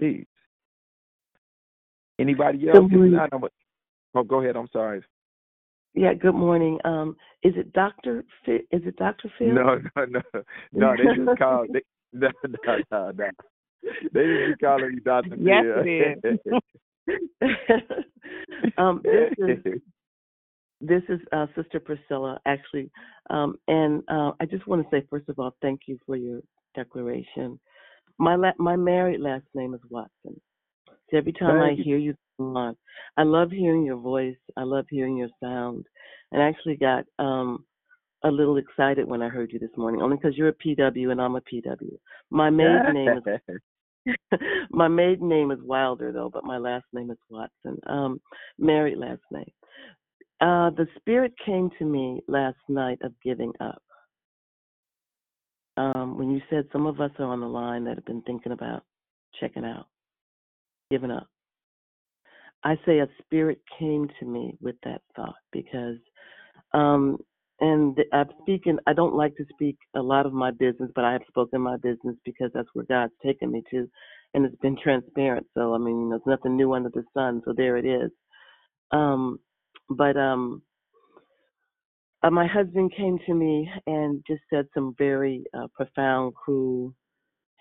Jeez. 0.00 0.26
Anybody 2.18 2.68
else? 2.68 2.88
Not, 2.90 3.32
a, 3.32 3.38
oh, 4.14 4.22
go 4.22 4.40
ahead. 4.40 4.56
I'm 4.56 4.68
sorry. 4.72 5.02
Yeah, 5.94 6.14
good 6.14 6.34
morning. 6.34 6.78
Um, 6.84 7.16
is 7.42 7.54
it 7.56 7.72
Doctor? 7.72 8.24
Phil? 8.44 8.56
Is 8.70 8.82
it 8.84 8.96
Doctor 8.96 9.30
Phil? 9.38 9.48
No, 9.48 9.80
no, 9.96 10.04
no, 10.06 10.42
no. 10.72 10.94
They 10.96 11.24
just 11.24 11.38
called. 11.38 11.68
they, 11.72 11.80
no, 12.12 12.28
no, 12.44 12.56
no, 12.56 12.72
no. 12.92 13.72
They 14.12 14.22
just 14.22 14.60
be 14.60 14.66
calling 14.66 14.92
you 14.94 15.00
Doctor 15.00 15.36
Yes, 15.38 15.64
Phil. 15.84 16.60
um, 18.78 19.00
this 19.04 19.58
is 19.64 19.80
this 20.80 21.02
is 21.08 21.20
uh, 21.32 21.46
Sister 21.56 21.80
Priscilla, 21.80 22.38
actually, 22.46 22.90
um, 23.30 23.56
and 23.68 24.02
uh, 24.08 24.32
I 24.40 24.46
just 24.50 24.66
want 24.66 24.82
to 24.82 24.88
say 24.90 25.06
first 25.08 25.28
of 25.28 25.38
all, 25.38 25.54
thank 25.62 25.82
you 25.86 25.98
for 26.06 26.16
your 26.16 26.40
declaration. 26.74 27.58
My 28.18 28.36
la- 28.36 28.52
my 28.58 28.76
married 28.76 29.20
last 29.20 29.44
name 29.54 29.74
is 29.74 29.80
Watson. 29.88 30.40
So 31.10 31.16
every 31.16 31.32
time 31.32 31.60
I 31.60 31.68
Thank 31.68 31.78
you. 31.78 31.84
hear 31.84 31.98
you 31.98 32.14
on, 32.38 32.76
I 33.16 33.22
love 33.22 33.50
hearing 33.50 33.84
your 33.84 33.96
voice. 33.96 34.36
I 34.56 34.64
love 34.64 34.86
hearing 34.90 35.16
your 35.16 35.30
sound, 35.42 35.86
and 36.32 36.42
I 36.42 36.48
actually 36.48 36.76
got 36.76 37.04
um, 37.18 37.64
a 38.24 38.30
little 38.30 38.56
excited 38.56 39.06
when 39.06 39.22
I 39.22 39.28
heard 39.28 39.52
you 39.52 39.58
this 39.58 39.76
morning, 39.76 40.02
only 40.02 40.16
because 40.16 40.36
you're 40.36 40.48
a 40.48 40.52
PW 40.54 41.10
and 41.10 41.20
I'm 41.20 41.36
a 41.36 41.40
PW. 41.40 41.96
My 42.30 42.50
maiden 42.50 42.92
name 42.92 43.16
is 43.16 43.40
my 44.70 44.88
maiden 44.88 45.28
name 45.28 45.50
is 45.50 45.58
Wilder 45.62 46.12
though, 46.12 46.30
but 46.32 46.44
my 46.44 46.58
last 46.58 46.84
name 46.92 47.10
is 47.10 47.18
Watson. 47.28 47.78
Um, 47.86 48.20
married 48.58 48.98
last 48.98 49.22
name. 49.32 49.50
Uh, 50.40 50.70
the 50.70 50.86
spirit 50.98 51.32
came 51.44 51.70
to 51.78 51.84
me 51.84 52.20
last 52.28 52.58
night 52.68 52.98
of 53.02 53.12
giving 53.24 53.52
up. 53.60 53.82
Um, 55.78 56.18
when 56.18 56.30
you 56.30 56.40
said 56.50 56.66
some 56.72 56.86
of 56.86 57.00
us 57.00 57.10
are 57.18 57.26
on 57.26 57.40
the 57.40 57.46
line 57.46 57.84
that 57.84 57.96
have 57.96 58.04
been 58.04 58.22
thinking 58.22 58.52
about 58.52 58.82
checking 59.40 59.64
out, 59.64 59.86
giving 60.90 61.10
up. 61.10 61.26
I 62.64 62.76
say 62.86 62.98
a 62.98 63.08
spirit 63.22 63.60
came 63.78 64.08
to 64.20 64.26
me 64.26 64.56
with 64.60 64.76
that 64.84 65.02
thought 65.14 65.36
because, 65.52 65.98
um, 66.72 67.18
and 67.60 67.96
I'm 68.12 68.28
speaking. 68.42 68.78
I 68.86 68.92
don't 68.92 69.14
like 69.14 69.36
to 69.36 69.44
speak 69.50 69.78
a 69.94 70.00
lot 70.00 70.26
of 70.26 70.32
my 70.34 70.50
business, 70.50 70.90
but 70.94 71.04
I 71.04 71.12
have 71.12 71.22
spoken 71.28 71.60
my 71.62 71.76
business 71.78 72.16
because 72.24 72.50
that's 72.52 72.68
where 72.74 72.84
God's 72.86 73.12
taken 73.24 73.52
me 73.52 73.62
to, 73.70 73.88
and 74.34 74.44
it's 74.44 74.56
been 74.56 74.76
transparent. 74.82 75.46
So 75.54 75.74
I 75.74 75.78
mean, 75.78 76.10
there's 76.10 76.20
nothing 76.26 76.56
new 76.56 76.74
under 76.74 76.90
the 76.90 77.04
sun. 77.14 77.40
So 77.44 77.54
there 77.56 77.78
it 77.78 77.86
is. 77.86 78.10
Um, 78.90 79.38
but 79.90 80.16
um, 80.16 80.62
uh, 82.22 82.30
my 82.30 82.46
husband 82.46 82.92
came 82.96 83.18
to 83.26 83.34
me 83.34 83.70
and 83.86 84.22
just 84.26 84.42
said 84.52 84.66
some 84.74 84.94
very 84.98 85.44
uh, 85.56 85.66
profound, 85.74 86.34
cruel 86.34 86.94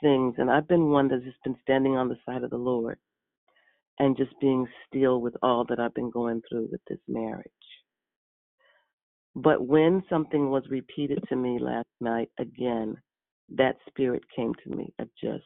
things, 0.02 0.36
and 0.38 0.50
I've 0.50 0.68
been 0.68 0.90
one 0.90 1.08
that's 1.08 1.24
just 1.24 1.44
been 1.44 1.58
standing 1.62 1.96
on 1.96 2.10
the 2.10 2.18
side 2.26 2.44
of 2.44 2.50
the 2.50 2.58
Lord 2.58 2.98
and 4.00 4.18
just 4.18 4.32
being 4.42 4.68
still 4.88 5.22
with 5.22 5.36
all 5.42 5.66
that 5.70 5.80
I've 5.80 5.94
been 5.94 6.10
going 6.10 6.42
through 6.50 6.68
with 6.72 6.82
this 6.88 7.00
marriage. 7.08 7.46
But 9.36 9.66
when 9.66 10.04
something 10.10 10.50
was 10.50 10.64
repeated 10.70 11.20
to 11.30 11.36
me 11.36 11.60
last 11.60 11.88
night 12.00 12.30
again, 12.40 12.96
that 13.56 13.76
spirit 13.88 14.24
came 14.36 14.54
to 14.64 14.76
me 14.76 14.94
of 15.00 15.10
just 15.22 15.44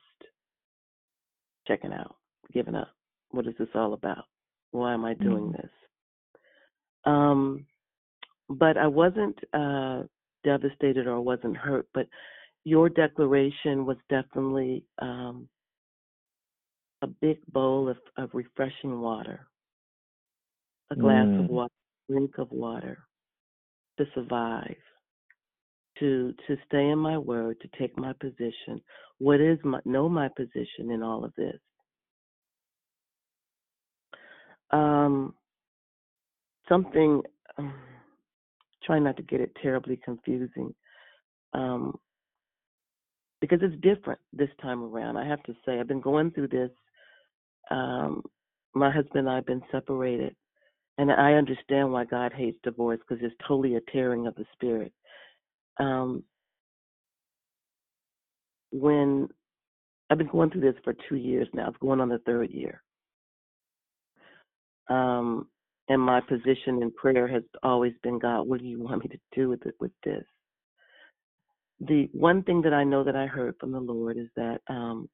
checking 1.67 1.93
out, 1.93 2.15
giving 2.53 2.75
up. 2.75 2.89
What 3.31 3.47
is 3.47 3.53
this 3.59 3.69
all 3.75 3.93
about? 3.93 4.25
Why 4.71 4.93
am 4.93 5.05
I 5.05 5.15
doing 5.15 5.51
this? 5.51 5.69
Um, 7.05 7.65
but 8.49 8.77
I 8.77 8.87
wasn't 8.87 9.37
uh, 9.53 10.03
devastated 10.43 11.07
or 11.07 11.21
wasn't 11.21 11.57
hurt. 11.57 11.87
But 11.93 12.07
your 12.63 12.89
declaration 12.89 13.85
was 13.85 13.97
definitely 14.09 14.83
um, 15.01 15.47
a 17.01 17.07
big 17.07 17.39
bowl 17.51 17.89
of, 17.89 17.97
of 18.17 18.29
refreshing 18.33 18.99
water, 19.01 19.47
a 20.91 20.95
glass 20.95 21.27
Mm. 21.27 21.39
of 21.39 21.49
water, 21.49 21.73
drink 22.09 22.37
of 22.37 22.51
water 22.51 22.99
to 23.97 24.05
survive, 24.15 24.75
to 25.99 26.33
to 26.47 26.57
stay 26.67 26.89
in 26.89 26.97
my 26.97 27.17
word, 27.17 27.57
to 27.61 27.69
take 27.77 27.97
my 27.97 28.13
position. 28.13 28.81
What 29.19 29.41
is 29.41 29.59
my 29.63 29.79
know 29.85 30.09
my 30.09 30.29
position 30.29 30.91
in 30.91 31.03
all 31.03 31.23
of 31.25 31.33
this? 31.35 31.59
Um, 34.71 35.33
something. 36.69 37.21
Um, 37.57 37.73
try 38.83 38.99
not 38.99 39.17
to 39.17 39.23
get 39.23 39.41
it 39.41 39.51
terribly 39.61 39.99
confusing, 40.03 40.73
um, 41.53 41.97
because 43.41 43.59
it's 43.61 43.75
different 43.81 44.19
this 44.31 44.49
time 44.61 44.83
around. 44.83 45.17
I 45.17 45.27
have 45.27 45.43
to 45.43 45.53
say, 45.65 45.79
I've 45.79 45.87
been 45.87 46.01
going 46.01 46.31
through 46.31 46.47
this. 46.47 46.71
Um, 47.69 48.23
my 48.73 48.89
husband 48.89 49.27
and 49.27 49.29
I 49.29 49.35
have 49.35 49.45
been 49.45 49.61
separated, 49.71 50.35
and 50.97 51.11
I 51.11 51.33
understand 51.33 51.91
why 51.91 52.05
God 52.05 52.31
hates 52.33 52.57
divorce 52.63 52.99
because 52.99 53.23
it's 53.23 53.35
totally 53.47 53.75
a 53.75 53.81
tearing 53.91 54.27
of 54.27 54.35
the 54.35 54.45
spirit. 54.53 54.93
Um, 55.79 56.23
when 58.71 59.27
I've 60.09 60.17
been 60.17 60.27
going 60.27 60.49
through 60.49 60.61
this 60.61 60.79
for 60.83 60.93
two 61.07 61.15
years 61.15 61.47
now, 61.53 61.69
it's 61.69 61.77
going 61.77 61.99
on 61.99 62.09
the 62.09 62.19
third 62.19 62.51
year. 62.51 62.81
Um, 64.89 65.47
and 65.89 65.99
my 65.99 66.21
position 66.21 66.81
in 66.81 66.91
prayer 66.91 67.27
has 67.27 67.43
always 67.63 67.93
been, 68.03 68.19
God, 68.19 68.43
what 68.43 68.59
do 68.59 68.65
you 68.67 68.79
want 68.79 69.03
me 69.03 69.09
to 69.09 69.19
do 69.35 69.49
with 69.49 69.65
it, 69.65 69.75
with 69.79 69.91
this? 70.03 70.23
The 71.81 72.09
one 72.13 72.43
thing 72.43 72.61
that 72.61 72.73
I 72.73 72.83
know 72.83 73.03
that 73.03 73.15
I 73.15 73.25
heard 73.25 73.55
from 73.59 73.71
the 73.71 73.79
Lord 73.79 74.17
is 74.17 74.27
that 74.35 74.61
um, 74.67 75.09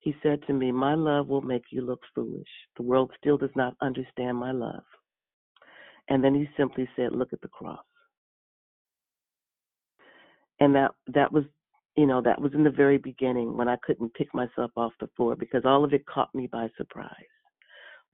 He 0.00 0.14
said 0.22 0.40
to 0.46 0.52
me, 0.52 0.72
"My 0.72 0.94
love 0.94 1.28
will 1.28 1.42
make 1.42 1.64
you 1.70 1.82
look 1.82 2.00
foolish. 2.14 2.48
The 2.76 2.84
world 2.84 3.10
still 3.18 3.36
does 3.36 3.54
not 3.56 3.76
understand 3.82 4.38
my 4.38 4.52
love." 4.52 4.84
And 6.08 6.22
then 6.24 6.34
He 6.34 6.48
simply 6.56 6.88
said, 6.96 7.12
"Look 7.12 7.32
at 7.32 7.40
the 7.42 7.48
cross." 7.48 7.84
And 10.60 10.74
that 10.74 10.92
that 11.08 11.32
was, 11.32 11.44
you 11.96 12.06
know, 12.06 12.22
that 12.22 12.40
was 12.40 12.54
in 12.54 12.64
the 12.64 12.70
very 12.70 12.98
beginning 12.98 13.56
when 13.56 13.68
I 13.68 13.76
couldn't 13.84 14.14
pick 14.14 14.32
myself 14.32 14.70
off 14.76 14.92
the 15.00 15.08
floor 15.16 15.36
because 15.36 15.64
all 15.66 15.84
of 15.84 15.92
it 15.92 16.06
caught 16.06 16.34
me 16.34 16.46
by 16.46 16.68
surprise. 16.76 17.35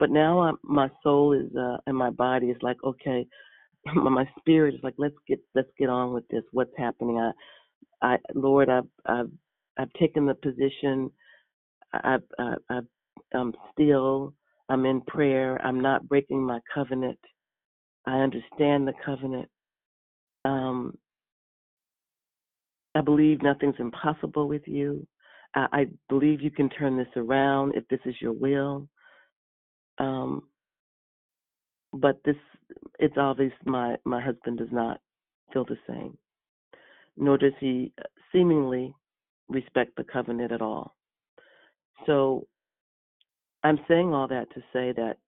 But 0.02 0.10
now 0.10 0.40
I'm, 0.40 0.56
my 0.64 0.90
soul 1.04 1.32
is 1.32 1.54
uh, 1.56 1.76
and 1.86 1.96
my 1.96 2.10
body 2.10 2.48
is 2.48 2.56
like, 2.60 2.78
okay, 2.82 3.24
my 3.94 4.28
spirit 4.36 4.74
is 4.74 4.80
like, 4.82 4.96
let's 4.98 5.14
get 5.28 5.38
let's 5.54 5.68
get 5.78 5.88
on 5.88 6.12
with 6.12 6.26
this. 6.26 6.42
What's 6.50 6.72
happening? 6.76 7.20
I, 7.20 7.30
I 8.02 8.16
Lord, 8.34 8.68
I've 8.68 8.88
I've 9.06 9.30
I've 9.78 9.92
taken 9.92 10.26
the 10.26 10.34
position. 10.34 11.08
I've, 11.92 12.24
I've, 12.68 12.82
I'm 13.32 13.54
still. 13.70 14.34
I'm 14.68 14.86
in 14.86 15.02
prayer. 15.02 15.64
I'm 15.64 15.80
not 15.80 16.08
breaking 16.08 16.42
my 16.42 16.58
covenant. 16.74 17.20
I 18.04 18.16
understand 18.16 18.88
the 18.88 18.94
covenant. 19.06 19.48
Um, 20.44 20.98
I 22.96 23.02
believe 23.02 23.40
nothing's 23.40 23.76
impossible 23.78 24.48
with 24.48 24.66
you. 24.66 25.06
I, 25.54 25.66
I 25.72 25.86
believe 26.08 26.40
you 26.40 26.50
can 26.50 26.70
turn 26.70 26.96
this 26.96 27.06
around 27.14 27.76
if 27.76 27.86
this 27.86 28.00
is 28.04 28.16
your 28.20 28.32
will. 28.32 28.88
Um, 30.02 30.42
but 31.92 32.18
this, 32.24 32.36
it's 32.98 33.16
obvious 33.16 33.52
my 33.64 33.96
my 34.04 34.20
husband 34.20 34.58
does 34.58 34.72
not 34.72 35.00
feel 35.52 35.64
the 35.64 35.78
same, 35.88 36.18
nor 37.16 37.38
does 37.38 37.52
he 37.60 37.92
seemingly 38.32 38.94
respect 39.48 39.92
the 39.96 40.04
covenant 40.04 40.50
at 40.52 40.62
all. 40.62 40.96
So 42.06 42.48
I'm 43.62 43.78
saying 43.86 44.12
all 44.12 44.26
that 44.28 44.52
to 44.54 44.60
say 44.72 44.92
that 44.96 45.18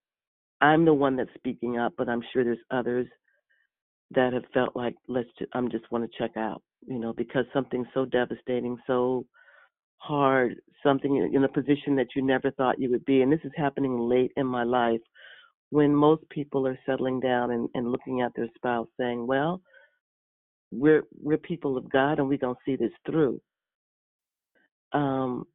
I'm 0.60 0.84
the 0.84 0.94
one 0.94 1.16
that's 1.16 1.30
speaking 1.36 1.78
up, 1.78 1.92
but 1.96 2.08
I'm 2.08 2.22
sure 2.32 2.42
there's 2.42 2.58
others 2.70 3.06
that 4.10 4.32
have 4.32 4.44
felt 4.52 4.74
like 4.74 4.96
let's 5.08 5.28
I'm 5.52 5.70
just 5.70 5.90
want 5.92 6.10
to 6.10 6.18
check 6.18 6.36
out, 6.36 6.62
you 6.86 6.98
know, 6.98 7.12
because 7.12 7.44
something 7.52 7.84
so 7.94 8.06
devastating, 8.06 8.76
so 8.88 9.24
hard, 9.98 10.56
something 10.82 11.30
in 11.32 11.44
a 11.44 11.48
position 11.48 11.96
that 11.96 12.08
you 12.14 12.22
never 12.22 12.50
thought 12.52 12.80
you 12.80 12.90
would 12.90 13.04
be, 13.04 13.22
and 13.22 13.32
this 13.32 13.40
is 13.44 13.52
happening 13.56 13.98
late 13.98 14.32
in 14.36 14.46
my 14.46 14.64
life 14.64 15.00
when 15.70 15.94
most 15.94 16.28
people 16.30 16.66
are 16.66 16.78
settling 16.86 17.20
down 17.20 17.50
and, 17.50 17.68
and 17.74 17.90
looking 17.90 18.20
at 18.20 18.32
their 18.36 18.48
spouse 18.54 18.86
saying, 18.98 19.26
well, 19.26 19.60
we're 20.70 21.04
we're 21.20 21.38
people 21.38 21.76
of 21.76 21.90
God 21.90 22.18
and 22.18 22.28
we're 22.28 22.38
gonna 22.38 22.54
see 22.64 22.76
this 22.76 22.92
through. 23.06 23.40
Um, 24.92 25.46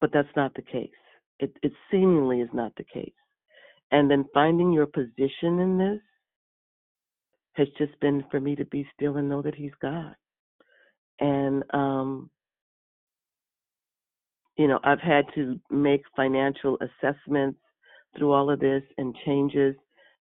but 0.00 0.10
that's 0.12 0.28
not 0.36 0.54
the 0.54 0.62
case. 0.62 0.90
It, 1.38 1.56
it 1.62 1.72
seemingly 1.90 2.40
is 2.40 2.50
not 2.52 2.72
the 2.76 2.84
case. 2.84 3.12
And 3.90 4.10
then 4.10 4.24
finding 4.32 4.72
your 4.72 4.86
position 4.86 5.58
in 5.58 5.78
this 5.78 6.00
has 7.54 7.68
just 7.78 7.98
been 8.00 8.24
for 8.30 8.40
me 8.40 8.56
to 8.56 8.64
be 8.66 8.86
still 8.94 9.16
and 9.16 9.28
know 9.28 9.42
that 9.42 9.54
He's 9.54 9.72
God. 9.80 10.14
And 11.18 11.64
um, 11.72 12.30
you 14.60 14.68
know, 14.68 14.78
I've 14.84 15.00
had 15.00 15.24
to 15.36 15.58
make 15.70 16.02
financial 16.14 16.76
assessments 16.82 17.58
through 18.14 18.30
all 18.32 18.50
of 18.50 18.60
this 18.60 18.82
and 18.98 19.16
changes 19.24 19.74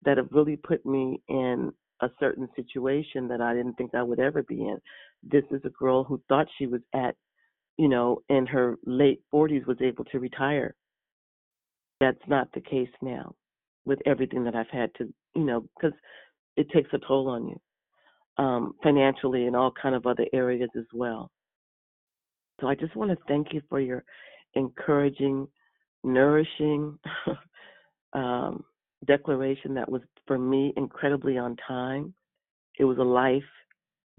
that 0.05 0.19
have 0.19 0.28
really 0.31 0.55
put 0.55 0.86
me 0.86 1.20
in 1.28 1.73
a 2.01 2.09
certain 2.20 2.48
situation 2.55 3.27
that 3.27 3.40
I 3.40 3.55
didn't 3.55 3.73
think 3.73 3.93
I 3.93 4.05
would 4.05 4.20
ever 4.20 4.44
be 4.44 4.61
in. 4.61 4.78
This 5.24 5.43
is 5.51 5.62
a 5.65 5.70
girl 5.70 6.05
who 6.05 6.23
thought 6.28 6.47
she 6.59 6.69
was 6.69 6.81
at, 6.94 7.16
you 7.77 7.89
know, 7.89 8.23
in 8.28 8.47
her 8.47 8.78
late 8.86 9.20
40s 9.35 9.66
was 9.66 9.78
able 9.82 10.05
to 10.05 10.20
retire. 10.20 10.77
That's 11.98 12.23
not 12.28 12.52
the 12.55 12.61
case 12.61 12.89
now 13.02 13.35
with 13.85 13.98
everything 14.07 14.44
that 14.44 14.55
I've 14.55 14.70
had 14.70 14.94
to, 14.98 15.12
you 15.35 15.43
know, 15.43 15.66
because 15.77 15.98
it 16.57 16.70
takes 16.70 16.90
a 16.93 17.01
toll 17.05 17.31
on 17.31 17.48
you 17.48 18.44
um, 18.44 18.74
financially 18.81 19.48
and 19.48 19.57
all 19.57 19.73
kind 19.73 19.97
of 19.97 20.07
other 20.07 20.27
areas 20.32 20.70
as 20.78 20.86
well. 20.94 21.32
So 22.61 22.69
I 22.69 22.74
just 22.74 22.95
want 22.97 23.11
to 23.11 23.19
thank 23.27 23.53
you 23.53 23.62
for 23.69 23.81
your 23.81 24.05
encouraging, 24.55 25.49
nourishing 26.05 26.99
um, 28.12 28.65
declaration 29.07 29.74
that 29.74 29.91
was 29.91 30.03
for 30.27 30.39
me 30.39 30.73
incredibly 30.77 31.39
on 31.39 31.57
time. 31.66 32.15
It 32.78 32.85
was 32.85 32.99
a 32.99 33.03
life 33.03 33.43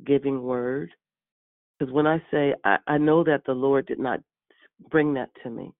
giving 0.05 0.41
word. 0.41 0.91
Because 1.77 1.93
when 1.93 2.07
I 2.07 2.21
say 2.31 2.53
I, 2.63 2.77
I 2.87 2.97
know 2.97 3.23
that 3.23 3.43
the 3.45 3.53
Lord 3.53 3.87
did 3.87 3.99
not 3.99 4.19
bring 4.89 5.13
that 5.15 5.29
to 5.43 5.49
me, 5.49 5.71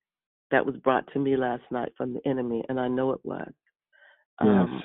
that 0.51 0.65
was 0.65 0.75
brought 0.77 1.11
to 1.13 1.19
me 1.19 1.37
last 1.37 1.63
night 1.71 1.93
from 1.95 2.13
the 2.13 2.27
enemy, 2.27 2.63
and 2.69 2.79
I 2.79 2.87
know 2.87 3.11
it 3.13 3.21
was. 3.23 3.47
Yes. 3.47 3.57
Um, 4.39 4.57
um, 4.57 4.83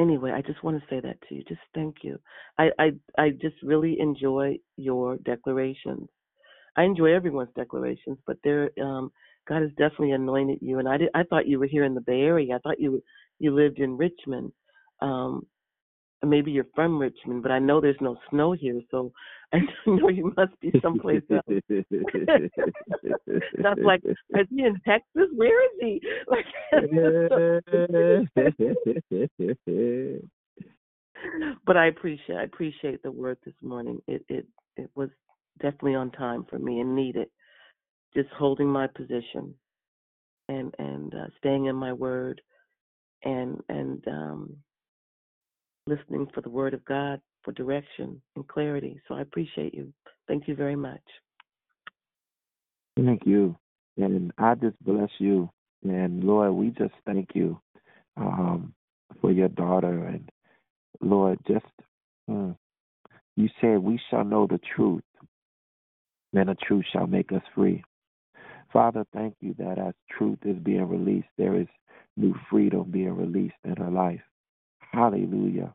anyway, 0.00 0.32
I 0.32 0.42
just 0.42 0.64
want 0.64 0.80
to 0.80 0.86
say 0.90 1.00
that 1.00 1.18
to 1.28 1.36
you. 1.36 1.44
Just 1.48 1.60
thank 1.74 1.98
you. 2.02 2.18
I, 2.58 2.70
I 2.78 2.92
I 3.18 3.30
just 3.30 3.56
really 3.62 3.98
enjoy 4.00 4.58
your 4.76 5.18
declarations. 5.18 6.08
I 6.76 6.84
enjoy 6.84 7.14
everyone's 7.14 7.50
declarations, 7.56 8.18
but 8.26 8.38
there, 8.44 8.70
um, 8.82 9.12
God 9.48 9.62
has 9.62 9.70
definitely 9.72 10.12
anointed 10.12 10.58
you. 10.62 10.78
And 10.78 10.88
I 10.88 10.96
did, 10.98 11.10
I 11.14 11.24
thought 11.24 11.46
you 11.48 11.58
were 11.58 11.66
here 11.66 11.84
in 11.84 11.94
the 11.94 12.00
Bay 12.00 12.22
Area. 12.22 12.54
I 12.56 12.58
thought 12.60 12.80
you 12.80 13.02
you 13.38 13.54
lived 13.54 13.78
in 13.78 13.96
Richmond. 13.96 14.52
Um, 15.02 15.46
maybe 16.24 16.50
you're 16.50 16.66
from 16.74 16.98
Richmond, 16.98 17.42
but 17.42 17.52
I 17.52 17.58
know 17.58 17.80
there's 17.80 17.96
no 18.00 18.16
snow 18.30 18.52
here, 18.52 18.80
so 18.90 19.12
I 19.52 19.58
know 19.86 20.08
you 20.08 20.32
must 20.36 20.58
be 20.60 20.72
someplace 20.82 21.22
else. 21.30 21.44
That's 23.58 23.80
like, 23.82 24.02
is 24.04 24.46
he 24.48 24.64
in 24.64 24.80
Texas? 24.86 25.28
Where 25.34 25.64
is 25.64 25.70
he? 25.80 26.00
Like, 26.30 26.46
but 31.66 31.76
I 31.76 31.86
appreciate 31.88 32.36
I 32.36 32.44
appreciate 32.44 33.02
the 33.02 33.10
word 33.10 33.38
this 33.44 33.54
morning. 33.62 34.00
It 34.06 34.24
it 34.28 34.46
it 34.76 34.90
was 34.94 35.10
definitely 35.60 35.96
on 35.96 36.12
time 36.12 36.46
for 36.48 36.58
me 36.58 36.80
and 36.80 36.94
needed. 36.94 37.28
Just 38.14 38.28
holding 38.30 38.68
my 38.68 38.86
position 38.86 39.54
and 40.48 40.74
and 40.78 41.14
uh, 41.14 41.26
staying 41.38 41.66
in 41.66 41.76
my 41.76 41.92
word 41.92 42.40
and 43.24 43.60
and 43.68 44.06
um, 44.08 44.56
listening 45.90 46.28
for 46.34 46.40
the 46.40 46.50
word 46.50 46.74
of 46.74 46.84
God 46.84 47.20
for 47.42 47.52
direction 47.52 48.20
and 48.36 48.46
clarity. 48.48 49.00
So 49.08 49.14
I 49.14 49.22
appreciate 49.22 49.74
you. 49.74 49.92
Thank 50.28 50.48
you 50.48 50.54
very 50.54 50.76
much. 50.76 51.02
Thank 52.96 53.26
you. 53.26 53.56
And 53.96 54.32
I 54.38 54.54
just 54.54 54.82
bless 54.84 55.10
you. 55.18 55.50
And 55.82 56.24
Lord, 56.24 56.52
we 56.52 56.70
just 56.70 56.94
thank 57.06 57.30
you 57.34 57.60
um, 58.16 58.74
for 59.20 59.32
your 59.32 59.48
daughter. 59.48 60.06
And 60.06 60.30
Lord, 61.00 61.38
just 61.48 61.64
mm, 62.28 62.54
you 63.36 63.48
said 63.60 63.78
we 63.78 63.98
shall 64.10 64.24
know 64.24 64.46
the 64.46 64.60
truth, 64.76 65.02
and 66.34 66.48
the 66.48 66.56
truth 66.66 66.84
shall 66.92 67.06
make 67.06 67.32
us 67.32 67.42
free. 67.54 67.82
Father, 68.72 69.04
thank 69.12 69.34
you 69.40 69.54
that 69.58 69.78
as 69.78 69.94
truth 70.16 70.38
is 70.44 70.56
being 70.58 70.88
released, 70.88 71.28
there 71.38 71.58
is 71.58 71.66
new 72.16 72.34
freedom 72.50 72.90
being 72.90 73.16
released 73.16 73.56
in 73.64 73.76
her 73.76 73.90
life. 73.90 74.20
Hallelujah. 74.92 75.74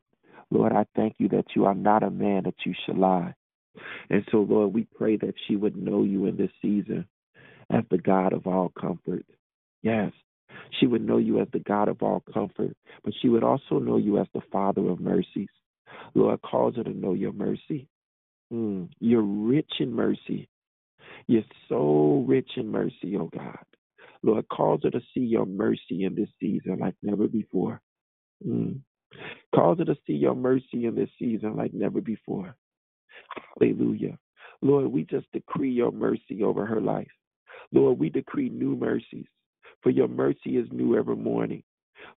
Lord, 0.50 0.72
I 0.72 0.86
thank 0.94 1.16
you 1.18 1.28
that 1.30 1.46
you 1.54 1.64
are 1.66 1.74
not 1.74 2.02
a 2.02 2.10
man 2.10 2.44
that 2.44 2.54
you 2.64 2.74
should 2.84 2.98
lie. 2.98 3.34
And 4.10 4.24
so, 4.30 4.38
Lord, 4.38 4.72
we 4.72 4.86
pray 4.96 5.16
that 5.16 5.34
she 5.46 5.56
would 5.56 5.76
know 5.76 6.02
you 6.02 6.26
in 6.26 6.36
this 6.36 6.50
season 6.62 7.06
as 7.70 7.84
the 7.90 7.98
God 7.98 8.32
of 8.32 8.46
all 8.46 8.72
comfort. 8.78 9.24
Yes, 9.82 10.12
she 10.78 10.86
would 10.86 11.06
know 11.06 11.18
you 11.18 11.40
as 11.40 11.48
the 11.52 11.58
God 11.60 11.88
of 11.88 12.02
all 12.02 12.22
comfort, 12.32 12.76
but 13.04 13.12
she 13.20 13.28
would 13.28 13.44
also 13.44 13.78
know 13.78 13.96
you 13.96 14.18
as 14.18 14.26
the 14.34 14.40
Father 14.52 14.88
of 14.88 15.00
mercies. 15.00 15.48
Lord, 16.14 16.40
cause 16.42 16.76
her 16.76 16.84
to 16.84 16.92
know 16.92 17.14
your 17.14 17.32
mercy. 17.32 17.88
Mm, 18.52 18.88
you're 19.00 19.22
rich 19.22 19.70
in 19.80 19.92
mercy. 19.92 20.48
You're 21.26 21.42
so 21.68 22.24
rich 22.26 22.50
in 22.56 22.70
mercy, 22.70 23.16
oh 23.18 23.30
God. 23.34 23.64
Lord, 24.22 24.48
cause 24.48 24.80
her 24.84 24.90
to 24.90 25.00
see 25.14 25.20
your 25.20 25.46
mercy 25.46 26.04
in 26.04 26.14
this 26.14 26.28
season 26.40 26.78
like 26.80 26.94
never 27.02 27.28
before. 27.28 27.80
Mm. 28.46 28.80
Cause 29.54 29.78
her 29.78 29.84
to 29.84 29.96
see 30.06 30.14
your 30.14 30.34
mercy 30.34 30.86
in 30.86 30.94
this 30.94 31.10
season 31.18 31.56
like 31.56 31.72
never 31.72 32.00
before. 32.00 32.54
Hallelujah. 33.58 34.18
Lord, 34.62 34.88
we 34.88 35.04
just 35.04 35.30
decree 35.32 35.70
your 35.70 35.92
mercy 35.92 36.42
over 36.42 36.66
her 36.66 36.80
life. 36.80 37.10
Lord, 37.72 37.98
we 37.98 38.10
decree 38.10 38.48
new 38.48 38.76
mercies, 38.76 39.26
for 39.82 39.90
your 39.90 40.08
mercy 40.08 40.56
is 40.56 40.68
new 40.70 40.96
every 40.96 41.16
morning. 41.16 41.62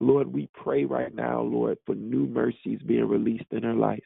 Lord, 0.00 0.32
we 0.32 0.48
pray 0.54 0.84
right 0.84 1.14
now, 1.14 1.40
Lord, 1.40 1.78
for 1.86 1.94
new 1.94 2.26
mercies 2.26 2.80
being 2.86 3.08
released 3.08 3.50
in 3.50 3.62
her 3.62 3.74
life, 3.74 4.04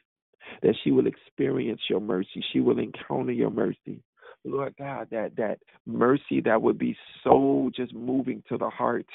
that 0.61 0.75
she 0.83 0.91
will 0.91 1.07
experience 1.07 1.81
your 1.89 1.99
mercy. 1.99 2.43
She 2.51 2.59
will 2.59 2.79
encounter 2.79 3.31
your 3.31 3.49
mercy. 3.49 4.03
Lord 4.45 4.75
God, 4.77 5.07
that 5.11 5.35
that 5.37 5.59
mercy 5.85 6.41
that 6.41 6.61
would 6.61 6.77
be 6.77 6.95
so 7.23 7.71
just 7.75 7.93
moving 7.93 8.43
to 8.49 8.57
the 8.57 8.69
heart. 8.69 9.07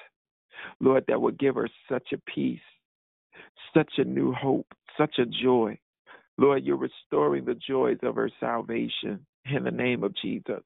Lord, 0.80 1.04
that 1.08 1.20
would 1.20 1.38
give 1.38 1.54
her 1.56 1.68
such 1.88 2.12
a 2.12 2.18
peace, 2.34 2.60
such 3.74 3.92
a 3.98 4.04
new 4.04 4.32
hope, 4.32 4.66
such 4.96 5.18
a 5.18 5.26
joy. 5.26 5.78
Lord, 6.36 6.64
you're 6.64 6.76
restoring 6.76 7.44
the 7.44 7.54
joys 7.54 7.98
of 8.02 8.14
her 8.14 8.30
salvation 8.38 9.26
in 9.50 9.64
the 9.64 9.70
name 9.70 10.04
of 10.04 10.14
Jesus. 10.22 10.62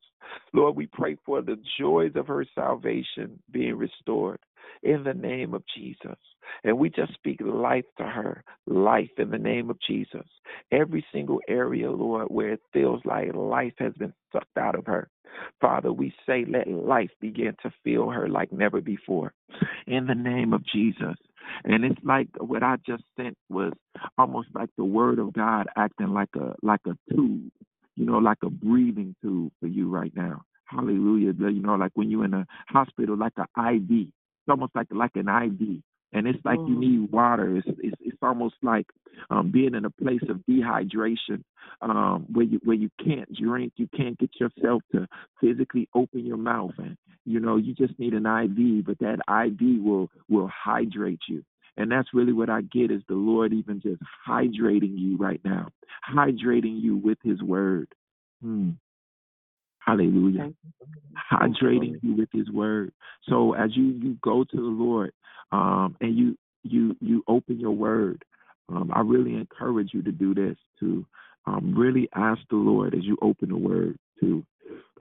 Lord, 0.52 0.76
we 0.76 0.86
pray 0.86 1.16
for 1.24 1.42
the 1.42 1.56
joys 1.78 2.12
of 2.14 2.26
her 2.26 2.44
salvation 2.54 3.38
being 3.50 3.76
restored 3.76 4.40
in 4.82 5.02
the 5.04 5.14
name 5.14 5.54
of 5.54 5.62
Jesus. 5.76 6.16
And 6.64 6.78
we 6.78 6.90
just 6.90 7.14
speak 7.14 7.40
life 7.40 7.84
to 7.98 8.04
her, 8.04 8.44
life 8.66 9.10
in 9.18 9.30
the 9.30 9.38
name 9.38 9.70
of 9.70 9.78
Jesus. 9.86 10.26
Every 10.70 11.04
single 11.12 11.40
area, 11.48 11.90
Lord, 11.90 12.26
where 12.28 12.52
it 12.52 12.60
feels 12.72 13.00
like 13.04 13.34
life 13.34 13.74
has 13.78 13.92
been 13.94 14.12
sucked 14.32 14.56
out 14.58 14.74
of 14.74 14.86
her. 14.86 15.08
Father, 15.60 15.92
we 15.92 16.12
say, 16.26 16.44
let 16.46 16.68
life 16.68 17.10
begin 17.20 17.56
to 17.62 17.72
fill 17.84 18.10
her 18.10 18.28
like 18.28 18.52
never 18.52 18.80
before 18.80 19.32
in 19.86 20.06
the 20.06 20.14
name 20.14 20.52
of 20.52 20.62
Jesus. 20.66 21.16
And 21.64 21.84
it's 21.84 22.00
like 22.04 22.28
what 22.38 22.62
I 22.62 22.76
just 22.86 23.04
sent 23.16 23.36
was 23.48 23.72
almost 24.18 24.48
like 24.54 24.70
the 24.76 24.84
word 24.84 25.18
of 25.18 25.32
God 25.32 25.66
acting 25.76 26.12
like 26.12 26.30
a 26.36 26.54
like 26.62 26.80
a 26.86 26.96
tube, 27.14 27.50
you 27.96 28.06
know, 28.06 28.18
like 28.18 28.38
a 28.44 28.50
breathing 28.50 29.14
tube 29.22 29.52
for 29.60 29.66
you 29.66 29.88
right 29.88 30.12
now. 30.16 30.42
Hallelujah. 30.66 31.32
You 31.38 31.62
know, 31.62 31.74
like 31.74 31.92
when 31.94 32.10
you're 32.10 32.24
in 32.24 32.34
a 32.34 32.46
hospital, 32.68 33.16
like 33.16 33.34
an 33.36 33.46
IV. 33.76 34.08
It's 34.44 34.50
almost 34.50 34.74
like 34.74 34.88
like 34.90 35.12
an 35.16 35.28
IV. 35.28 35.82
And 36.12 36.26
it's 36.26 36.44
like 36.44 36.58
you 36.58 36.78
need 36.78 37.10
water. 37.10 37.56
It's 37.56 37.66
it's, 37.80 37.96
it's 38.00 38.18
almost 38.22 38.56
like 38.62 38.86
um, 39.30 39.50
being 39.50 39.74
in 39.74 39.84
a 39.84 39.90
place 39.90 40.20
of 40.28 40.40
dehydration, 40.48 41.42
um, 41.80 42.26
where 42.32 42.44
you 42.44 42.60
where 42.64 42.76
you 42.76 42.90
can't 43.02 43.32
drink, 43.34 43.72
you 43.76 43.88
can't 43.96 44.18
get 44.18 44.30
yourself 44.38 44.82
to 44.92 45.06
physically 45.40 45.88
open 45.94 46.26
your 46.26 46.36
mouth, 46.36 46.72
and 46.78 46.96
you 47.24 47.40
know 47.40 47.56
you 47.56 47.74
just 47.74 47.98
need 47.98 48.12
an 48.12 48.26
IV. 48.26 48.84
But 48.84 48.98
that 48.98 49.20
IV 49.28 49.82
will 49.82 50.10
will 50.28 50.50
hydrate 50.52 51.22
you. 51.28 51.42
And 51.76 51.90
that's 51.90 52.08
really 52.12 52.34
what 52.34 52.50
I 52.50 52.60
get 52.60 52.90
is 52.90 53.00
the 53.08 53.14
Lord 53.14 53.52
even 53.52 53.80
just 53.80 54.02
hydrating 54.28 54.98
you 54.98 55.16
right 55.16 55.40
now, 55.44 55.68
hydrating 56.14 56.80
you 56.80 56.98
with 56.98 57.18
His 57.24 57.42
Word. 57.42 57.88
Hmm. 58.42 58.70
Hallelujah. 59.78 60.52
Hydrating 61.32 61.98
you 62.02 62.14
with 62.14 62.28
His 62.32 62.50
Word. 62.50 62.92
So 63.28 63.54
as 63.54 63.74
you 63.74 63.84
you 63.84 64.18
go 64.22 64.44
to 64.44 64.56
the 64.56 64.62
Lord, 64.62 65.12
um, 65.52 65.96
and 66.00 66.16
you 66.16 66.36
you 66.64 66.96
you 67.00 67.24
open 67.28 67.60
your 67.60 67.72
Word, 67.72 68.24
um, 68.68 68.90
I 68.94 69.00
really 69.00 69.34
encourage 69.34 69.90
you 69.92 70.02
to 70.02 70.12
do 70.12 70.34
this 70.34 70.56
to 70.80 71.06
um, 71.46 71.74
really 71.76 72.08
ask 72.14 72.40
the 72.50 72.56
Lord 72.56 72.94
as 72.94 73.04
you 73.04 73.16
open 73.22 73.50
the 73.50 73.56
Word 73.56 73.96
to 74.20 74.44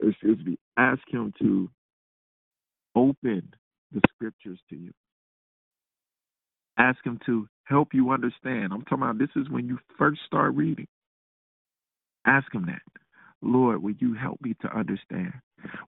excuse 0.02 0.38
me, 0.44 0.58
ask 0.76 1.00
Him 1.10 1.32
to 1.40 1.70
open 2.94 3.54
the 3.92 4.00
Scriptures 4.14 4.58
to 4.70 4.76
you. 4.76 4.92
Ask 6.78 6.98
him 7.04 7.20
to 7.26 7.48
help 7.64 7.88
you 7.92 8.10
understand. 8.10 8.72
I'm 8.72 8.82
talking 8.82 9.02
about 9.02 9.18
this 9.18 9.28
is 9.36 9.48
when 9.50 9.66
you 9.68 9.78
first 9.98 10.20
start 10.26 10.54
reading. 10.54 10.86
Ask 12.26 12.52
him 12.54 12.66
that. 12.66 12.82
Lord, 13.42 13.82
will 13.82 13.94
you 13.98 14.14
help 14.14 14.40
me 14.42 14.54
to 14.62 14.76
understand? 14.76 15.32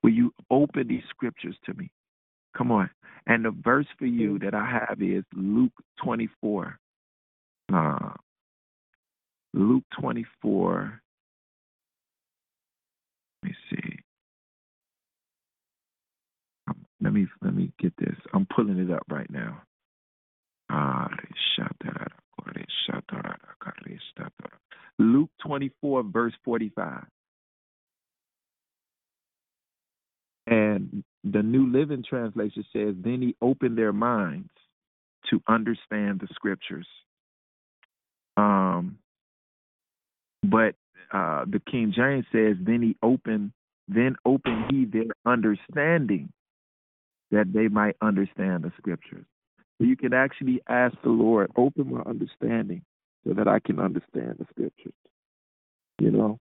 Will 0.02 0.12
you 0.12 0.32
open 0.50 0.88
these 0.88 1.02
scriptures 1.10 1.56
to 1.66 1.74
me? 1.74 1.90
Come 2.56 2.70
on. 2.72 2.90
And 3.26 3.44
the 3.44 3.50
verse 3.50 3.86
for 3.98 4.06
you 4.06 4.38
that 4.40 4.54
I 4.54 4.64
have 4.66 5.00
is 5.00 5.24
Luke 5.34 5.72
24. 6.02 6.78
Uh, 7.72 8.10
Luke 9.54 9.84
24. 10.00 11.00
Let 13.42 13.48
me 13.50 13.56
see. 13.70 13.98
Um, 16.68 16.76
Let 17.00 17.12
me 17.12 17.26
let 17.42 17.54
me 17.54 17.72
get 17.78 17.92
this. 17.98 18.16
I'm 18.32 18.46
pulling 18.54 18.78
it 18.78 18.90
up 18.90 19.04
right 19.10 19.30
now. 19.30 19.62
Ah, 20.70 21.08
Luke 24.98 25.30
24, 25.44 26.02
verse 26.04 26.32
45. 26.44 27.04
And 30.46 31.04
the 31.22 31.42
New 31.42 31.70
Living 31.72 32.04
Translation 32.08 32.64
says, 32.72 32.94
Then 33.02 33.22
he 33.22 33.36
opened 33.40 33.78
their 33.78 33.92
minds 33.92 34.50
to 35.30 35.40
understand 35.48 36.20
the 36.20 36.28
scriptures. 36.34 36.86
Um, 38.36 38.98
but 40.42 40.74
uh, 41.12 41.44
the 41.46 41.60
King 41.70 41.92
James 41.96 42.26
says, 42.30 42.56
Then 42.60 42.82
he 42.82 42.96
opened, 43.02 43.52
then 43.88 44.16
opened 44.26 44.66
he 44.70 44.84
their 44.84 45.14
understanding 45.24 46.30
that 47.30 47.52
they 47.52 47.68
might 47.68 47.96
understand 48.02 48.64
the 48.64 48.72
scriptures. 48.78 49.24
So 49.78 49.84
you 49.84 49.96
can 49.96 50.12
actually 50.12 50.60
ask 50.68 50.94
the 51.02 51.10
Lord, 51.10 51.50
open 51.56 51.92
my 51.92 52.00
understanding 52.02 52.82
so 53.26 53.32
that 53.34 53.48
I 53.48 53.58
can 53.58 53.80
understand 53.80 54.36
the 54.38 54.46
scriptures. 54.50 54.92
You 56.00 56.10
know, 56.10 56.38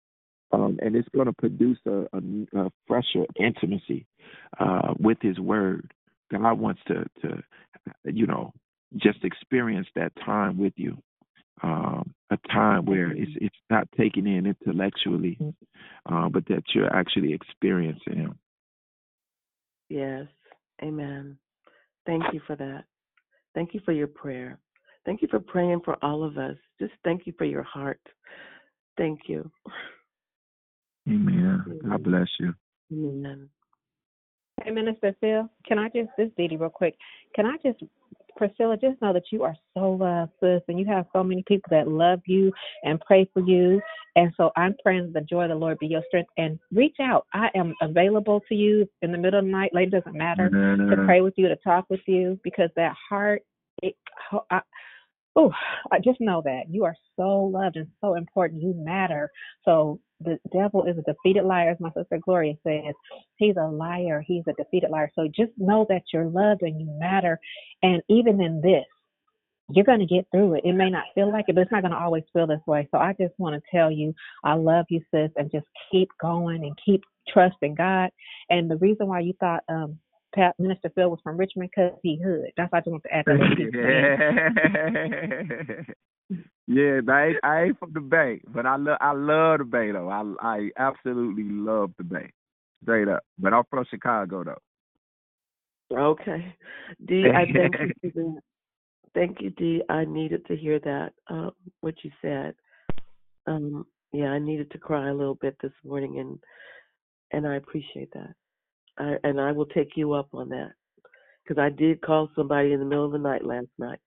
um, 0.51 0.79
and 0.81 0.95
it's 0.95 1.09
going 1.09 1.27
to 1.27 1.33
produce 1.33 1.77
a, 1.85 2.05
a, 2.13 2.59
a 2.65 2.71
fresher 2.87 3.25
intimacy 3.39 4.05
uh, 4.59 4.93
with 4.99 5.17
His 5.21 5.39
Word. 5.39 5.91
God 6.31 6.59
wants 6.59 6.81
to, 6.87 7.05
to, 7.21 7.43
you 8.05 8.27
know, 8.27 8.53
just 8.97 9.23
experience 9.23 9.87
that 9.95 10.11
time 10.25 10.57
with 10.57 10.73
you, 10.75 10.97
um, 11.63 12.13
a 12.31 12.37
time 12.51 12.85
where 12.85 13.11
it's 13.11 13.31
it's 13.35 13.55
not 13.69 13.87
taken 13.97 14.27
in 14.27 14.45
intellectually, 14.45 15.37
uh, 16.11 16.29
but 16.29 16.45
that 16.47 16.63
you're 16.73 16.93
actually 16.93 17.33
experiencing 17.33 18.15
Him. 18.15 18.39
Yes. 19.89 20.25
Amen. 20.83 21.37
Thank 22.05 22.23
you 22.33 22.41
for 22.47 22.55
that. 22.55 22.85
Thank 23.53 23.73
you 23.73 23.81
for 23.83 23.91
your 23.91 24.07
prayer. 24.07 24.59
Thank 25.05 25.21
you 25.21 25.27
for 25.29 25.39
praying 25.39 25.81
for 25.83 25.97
all 26.03 26.23
of 26.23 26.37
us. 26.37 26.55
Just 26.79 26.93
thank 27.03 27.25
you 27.25 27.33
for 27.37 27.45
your 27.45 27.63
heart. 27.63 27.99
Thank 28.97 29.21
you. 29.27 29.49
Amen. 31.09 31.79
God 31.87 32.03
bless 32.03 32.27
you. 32.39 32.53
Amen. 32.91 33.49
Hey, 34.63 34.71
Minister 34.71 35.15
Phil, 35.21 35.49
can 35.65 35.79
I 35.79 35.87
just, 35.87 36.09
this 36.17 36.27
is 36.27 36.33
Dee 36.37 36.47
Dee 36.47 36.57
real 36.57 36.69
quick. 36.69 36.95
Can 37.35 37.45
I 37.45 37.55
just, 37.63 37.81
Priscilla, 38.35 38.77
just 38.77 39.01
know 39.01 39.13
that 39.13 39.23
you 39.31 39.43
are 39.43 39.55
so 39.73 39.91
loved, 39.91 40.31
sis, 40.39 40.61
and 40.67 40.79
you 40.79 40.85
have 40.85 41.05
so 41.13 41.23
many 41.23 41.43
people 41.47 41.69
that 41.71 41.87
love 41.87 42.19
you 42.25 42.51
and 42.83 42.99
pray 43.01 43.29
for 43.33 43.41
you. 43.41 43.81
And 44.15 44.33
so 44.37 44.51
I'm 44.55 44.75
praying 44.83 45.11
the 45.13 45.21
joy 45.21 45.43
of 45.43 45.49
the 45.49 45.55
Lord 45.55 45.79
be 45.79 45.87
your 45.87 46.03
strength. 46.07 46.29
And 46.37 46.59
reach 46.71 46.97
out. 47.01 47.25
I 47.33 47.49
am 47.55 47.73
available 47.81 48.41
to 48.49 48.55
you 48.55 48.87
in 49.01 49.11
the 49.11 49.17
middle 49.17 49.39
of 49.39 49.45
the 49.45 49.51
night, 49.51 49.73
late 49.73 49.91
doesn't 49.91 50.15
matter, 50.15 50.49
to 50.49 50.95
pray 51.05 51.21
with 51.21 51.33
you, 51.37 51.47
to 51.47 51.55
talk 51.57 51.85
with 51.89 52.01
you, 52.05 52.39
because 52.43 52.69
that 52.75 52.95
heart, 53.09 53.43
it, 53.81 53.95
I, 54.51 54.61
Oh, 55.35 55.53
I 55.91 55.99
just 55.99 56.19
know 56.19 56.41
that 56.43 56.63
you 56.69 56.83
are 56.85 56.95
so 57.15 57.43
loved 57.43 57.77
and 57.77 57.87
so 58.01 58.15
important. 58.15 58.61
You 58.61 58.73
matter. 58.75 59.29
So 59.63 59.99
the 60.21 60.37
devil 60.51 60.83
is 60.85 60.97
a 60.97 61.01
defeated 61.01 61.45
liar, 61.45 61.71
as 61.71 61.79
my 61.79 61.89
sister 61.89 62.19
Gloria 62.23 62.53
says. 62.63 62.93
He's 63.37 63.55
a 63.57 63.67
liar. 63.67 64.23
He's 64.25 64.43
a 64.47 64.53
defeated 64.53 64.89
liar. 64.89 65.11
So 65.15 65.27
just 65.27 65.51
know 65.57 65.85
that 65.89 66.03
you're 66.13 66.27
loved 66.27 66.61
and 66.61 66.79
you 66.79 66.87
matter. 66.99 67.39
And 67.81 68.01
even 68.09 68.41
in 68.41 68.61
this, 68.61 68.85
you're 69.71 69.85
going 69.85 69.99
to 69.99 70.05
get 70.05 70.25
through 70.31 70.55
it. 70.55 70.65
It 70.65 70.73
may 70.73 70.89
not 70.89 71.05
feel 71.13 71.31
like 71.31 71.45
it, 71.47 71.55
but 71.55 71.61
it's 71.61 71.71
not 71.71 71.81
going 71.81 71.91
to 71.91 71.99
always 71.99 72.23
feel 72.33 72.47
this 72.47 72.59
way. 72.65 72.87
So 72.91 72.97
I 72.97 73.13
just 73.19 73.33
want 73.37 73.55
to 73.55 73.61
tell 73.77 73.91
you, 73.91 74.13
I 74.43 74.55
love 74.55 74.85
you, 74.89 75.01
sis, 75.13 75.29
and 75.35 75.51
just 75.51 75.67
keep 75.91 76.09
going 76.19 76.63
and 76.63 76.75
keep 76.83 77.03
trusting 77.31 77.75
God. 77.75 78.09
And 78.49 78.69
the 78.69 78.77
reason 78.77 79.07
why 79.07 79.19
you 79.19 79.33
thought 79.39 79.63
um, 79.69 79.99
Pat, 80.33 80.55
Minister 80.59 80.91
Phil 80.95 81.09
was 81.09 81.19
from 81.23 81.37
Richmond 81.37 81.69
because 81.73 81.93
he 82.03 82.19
hood. 82.23 82.51
That's 82.57 82.71
why 82.71 82.79
I 82.79 82.81
just 82.81 82.91
want 82.91 83.03
to 83.03 83.13
add 83.13 83.25
that. 83.25 84.55
yeah, 86.67 86.99
I 87.07 87.25
ain't, 87.25 87.37
I 87.43 87.63
ain't 87.63 87.79
from 87.79 87.93
the 87.93 87.99
Bay, 87.99 88.41
but 88.47 88.65
I 88.65 88.75
love 88.75 88.97
I 89.01 89.11
love 89.11 89.59
the 89.59 89.65
Bay 89.65 89.91
though. 89.91 90.09
I 90.09 90.23
I 90.41 90.69
absolutely 90.77 91.43
love 91.43 91.91
the 91.97 92.03
Bay, 92.03 92.31
straight 92.83 93.07
up. 93.07 93.23
But 93.37 93.53
I'm 93.53 93.63
from 93.69 93.85
Chicago 93.89 94.43
though. 94.43 94.61
Okay, 95.97 96.53
D, 97.05 97.25
I 97.35 97.45
thank 97.45 97.75
you 97.79 97.91
for 98.01 98.21
that. 98.21 98.41
Thank 99.15 99.41
you, 99.41 99.49
D. 99.51 99.81
I 99.89 100.05
needed 100.05 100.45
to 100.45 100.55
hear 100.55 100.79
that, 100.79 101.13
um, 101.27 101.51
what 101.81 101.95
you 102.03 102.11
said. 102.21 102.53
Um, 103.47 103.85
yeah, 104.11 104.27
I 104.27 104.39
needed 104.39 104.69
to 104.71 104.77
cry 104.77 105.09
a 105.09 105.13
little 105.13 105.35
bit 105.35 105.55
this 105.61 105.71
morning, 105.83 106.19
and 106.19 106.39
and 107.31 107.51
I 107.51 107.55
appreciate 107.55 108.11
that. 108.13 108.33
I, 108.97 109.15
and 109.23 109.39
I 109.39 109.51
will 109.51 109.65
take 109.65 109.95
you 109.95 110.13
up 110.13 110.27
on 110.33 110.49
that 110.49 110.71
because 111.43 111.59
I 111.59 111.69
did 111.69 112.01
call 112.01 112.29
somebody 112.35 112.73
in 112.73 112.79
the 112.79 112.85
middle 112.85 113.05
of 113.05 113.11
the 113.11 113.17
night 113.17 113.43
last 113.43 113.67
night. 113.77 113.99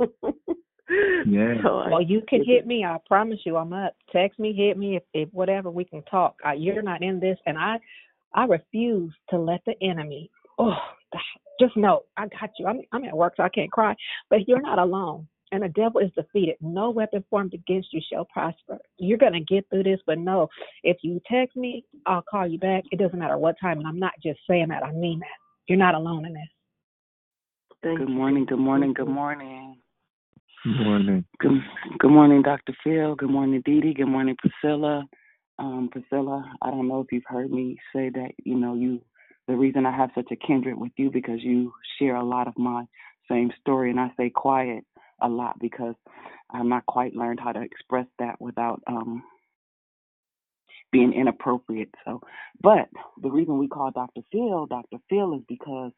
yeah. 0.88 1.54
So 1.62 1.84
well, 1.90 2.02
you 2.02 2.22
can 2.28 2.44
hit 2.44 2.66
me. 2.66 2.84
I 2.84 2.98
promise 3.06 3.40
you, 3.44 3.56
I'm 3.56 3.72
up. 3.72 3.94
Text 4.12 4.38
me, 4.38 4.52
hit 4.52 4.78
me, 4.78 4.96
if, 4.96 5.02
if 5.12 5.28
whatever 5.32 5.70
we 5.70 5.84
can 5.84 6.02
talk. 6.04 6.36
Uh, 6.46 6.52
you're 6.52 6.82
not 6.82 7.02
in 7.02 7.18
this, 7.20 7.38
and 7.46 7.58
I, 7.58 7.78
I 8.34 8.44
refuse 8.44 9.12
to 9.30 9.38
let 9.38 9.60
the 9.66 9.74
enemy. 9.82 10.30
Oh, 10.58 10.76
God, 11.12 11.20
just 11.60 11.76
know 11.76 12.02
I 12.16 12.28
got 12.28 12.50
you. 12.58 12.66
I'm 12.66 12.80
I'm 12.92 13.04
at 13.04 13.16
work, 13.16 13.34
so 13.36 13.42
I 13.42 13.48
can't 13.48 13.72
cry. 13.72 13.94
But 14.30 14.48
you're 14.48 14.60
not 14.62 14.78
alone. 14.78 15.26
And 15.50 15.62
the 15.62 15.68
devil 15.68 16.00
is 16.00 16.10
defeated. 16.14 16.56
No 16.60 16.90
weapon 16.90 17.24
formed 17.30 17.54
against 17.54 17.88
you 17.92 18.02
shall 18.12 18.26
prosper. 18.26 18.78
You're 18.98 19.18
gonna 19.18 19.40
get 19.40 19.66
through 19.70 19.84
this, 19.84 20.00
but 20.06 20.18
no, 20.18 20.48
if 20.84 20.98
you 21.02 21.20
text 21.30 21.56
me, 21.56 21.84
I'll 22.06 22.22
call 22.22 22.46
you 22.46 22.58
back. 22.58 22.84
It 22.92 22.98
doesn't 22.98 23.18
matter 23.18 23.38
what 23.38 23.56
time, 23.60 23.78
and 23.78 23.86
I'm 23.86 23.98
not 23.98 24.12
just 24.22 24.40
saying 24.48 24.68
that. 24.68 24.84
I 24.84 24.92
mean 24.92 25.20
that. 25.20 25.26
You're 25.66 25.78
not 25.78 25.94
alone 25.94 26.26
in 26.26 26.34
this. 26.34 26.42
Thank 27.82 27.98
good 27.98 28.08
morning, 28.08 28.44
good 28.44 28.58
morning, 28.58 28.92
good 28.92 29.08
morning. 29.08 29.78
Good 30.64 30.76
morning. 30.80 31.24
Good, 31.40 31.52
good 31.98 32.10
morning, 32.12 32.42
Dr. 32.42 32.74
Phil. 32.84 33.16
Good 33.16 33.30
morning, 33.30 33.62
Dee 33.66 33.80
Dee. 33.80 33.94
Good 33.94 34.06
morning, 34.06 34.36
Priscilla. 34.38 35.04
Um, 35.58 35.88
Priscilla, 35.90 36.44
I 36.62 36.70
don't 36.70 36.88
know 36.88 37.00
if 37.00 37.08
you've 37.12 37.24
heard 37.26 37.50
me 37.50 37.78
say 37.94 38.10
that, 38.10 38.32
you 38.44 38.56
know, 38.56 38.74
you 38.74 39.00
the 39.48 39.56
reason 39.56 39.86
I 39.86 39.96
have 39.96 40.10
such 40.14 40.28
a 40.32 40.36
kindred 40.36 40.78
with 40.78 40.92
you 40.96 41.10
because 41.10 41.42
you 41.42 41.72
share 41.98 42.16
a 42.16 42.24
lot 42.24 42.48
of 42.48 42.58
my 42.58 42.84
same 43.30 43.50
story 43.60 43.90
and 43.90 44.00
I 44.00 44.10
say 44.16 44.30
quiet 44.30 44.84
a 45.20 45.28
lot 45.28 45.58
because 45.60 45.96
I've 46.50 46.66
not 46.66 46.86
quite 46.86 47.16
learned 47.16 47.40
how 47.40 47.52
to 47.52 47.62
express 47.62 48.06
that 48.20 48.40
without 48.40 48.82
um 48.86 49.24
being 50.92 51.12
inappropriate. 51.14 51.94
So 52.04 52.20
but 52.62 52.88
the 53.22 53.30
reason 53.30 53.58
we 53.58 53.68
call 53.68 53.90
Dr. 53.92 54.22
Phil 54.32 54.66
Dr. 54.66 54.98
Phil 55.10 55.34
is 55.34 55.42
because 55.48 55.92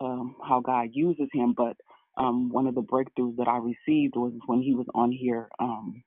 um 0.00 0.36
how 0.46 0.60
God 0.60 0.90
uses 0.92 1.28
him, 1.32 1.54
but 1.56 1.76
um 2.20 2.50
one 2.50 2.68
of 2.68 2.76
the 2.76 2.82
breakthroughs 2.82 3.36
that 3.38 3.48
I 3.48 3.58
received 3.58 4.16
was 4.16 4.34
when 4.46 4.62
he 4.62 4.74
was 4.74 4.86
on 4.94 5.12
here 5.12 5.48
um 5.60 6.04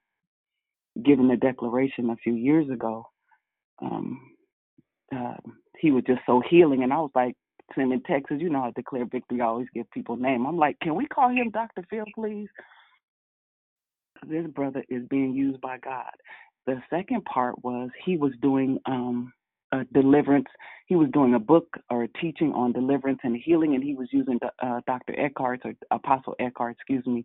giving 1.04 1.28
the 1.30 1.38
declaration 1.38 2.12
a 2.12 2.18
few 2.18 2.36
years 2.36 2.70
ago. 2.70 3.08
Um 3.82 4.22
uh, 5.16 5.36
he 5.80 5.92
was 5.92 6.04
just 6.08 6.22
so 6.26 6.42
healing 6.50 6.84
and 6.84 6.94
I 6.94 6.98
was 6.98 7.12
like 7.16 7.36
sending 7.76 8.02
texts, 8.04 8.38
you 8.40 8.50
know 8.50 8.62
how 8.64 8.72
declare 8.72 9.06
victory 9.06 9.42
I 9.42 9.46
always 9.46 9.68
give 9.74 9.90
people 9.92 10.18
name. 10.18 10.46
I'm 10.48 10.58
like, 10.58 10.80
Can 10.82 10.96
we 10.96 11.08
call 11.08 11.30
him 11.30 11.52
Dr. 11.52 11.86
Phil 11.90 12.06
please? 12.16 12.50
This 14.28 14.48
brother 14.48 14.84
is 14.90 15.04
being 15.10 15.34
used 15.34 15.62
by 15.62 15.80
God. 15.80 16.12
The 16.68 16.82
second 16.90 17.26
part 17.26 17.64
was 17.64 17.90
he 18.06 18.18
was 18.18 18.34
doing 18.42 18.80
um 18.86 19.34
a 19.74 19.86
deliverance. 19.94 20.48
He 20.88 20.96
was 20.98 21.10
doing 21.14 21.36
a 21.36 21.40
book 21.40 21.68
or 21.92 22.04
a 22.06 22.10
teaching 22.22 22.54
on 22.54 22.74
deliverance 22.74 23.20
and 23.24 23.38
healing, 23.38 23.76
and 23.76 23.84
he 23.84 23.96
was 23.96 24.10
using 24.14 24.40
uh, 24.64 24.82
Dr. 24.88 25.20
Eckhardt's 25.20 25.64
or 25.66 25.74
Apostle 25.92 26.36
Eckhart, 26.40 26.74
excuse 26.78 27.06
me, 27.08 27.24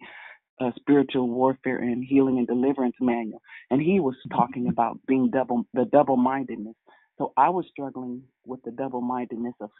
uh, 0.61 0.73
spiritual 0.77 1.29
warfare 1.29 1.79
and 1.79 2.05
healing 2.05 2.39
and 2.39 2.49
deliverance 2.49 2.97
manual, 3.01 3.43
and 3.70 3.83
he 3.83 4.01
was 4.01 4.16
talking 4.33 4.69
about 4.69 4.99
being 5.07 5.31
double 5.31 5.65
the 5.75 5.87
double 5.87 6.16
mindedness. 6.19 6.77
So 7.19 7.35
I 7.37 7.51
was 7.51 7.66
struggling 7.70 8.25
with 8.47 8.62
the 8.65 8.73
double 8.73 9.03
mindedness 9.03 9.55
of 9.61 9.70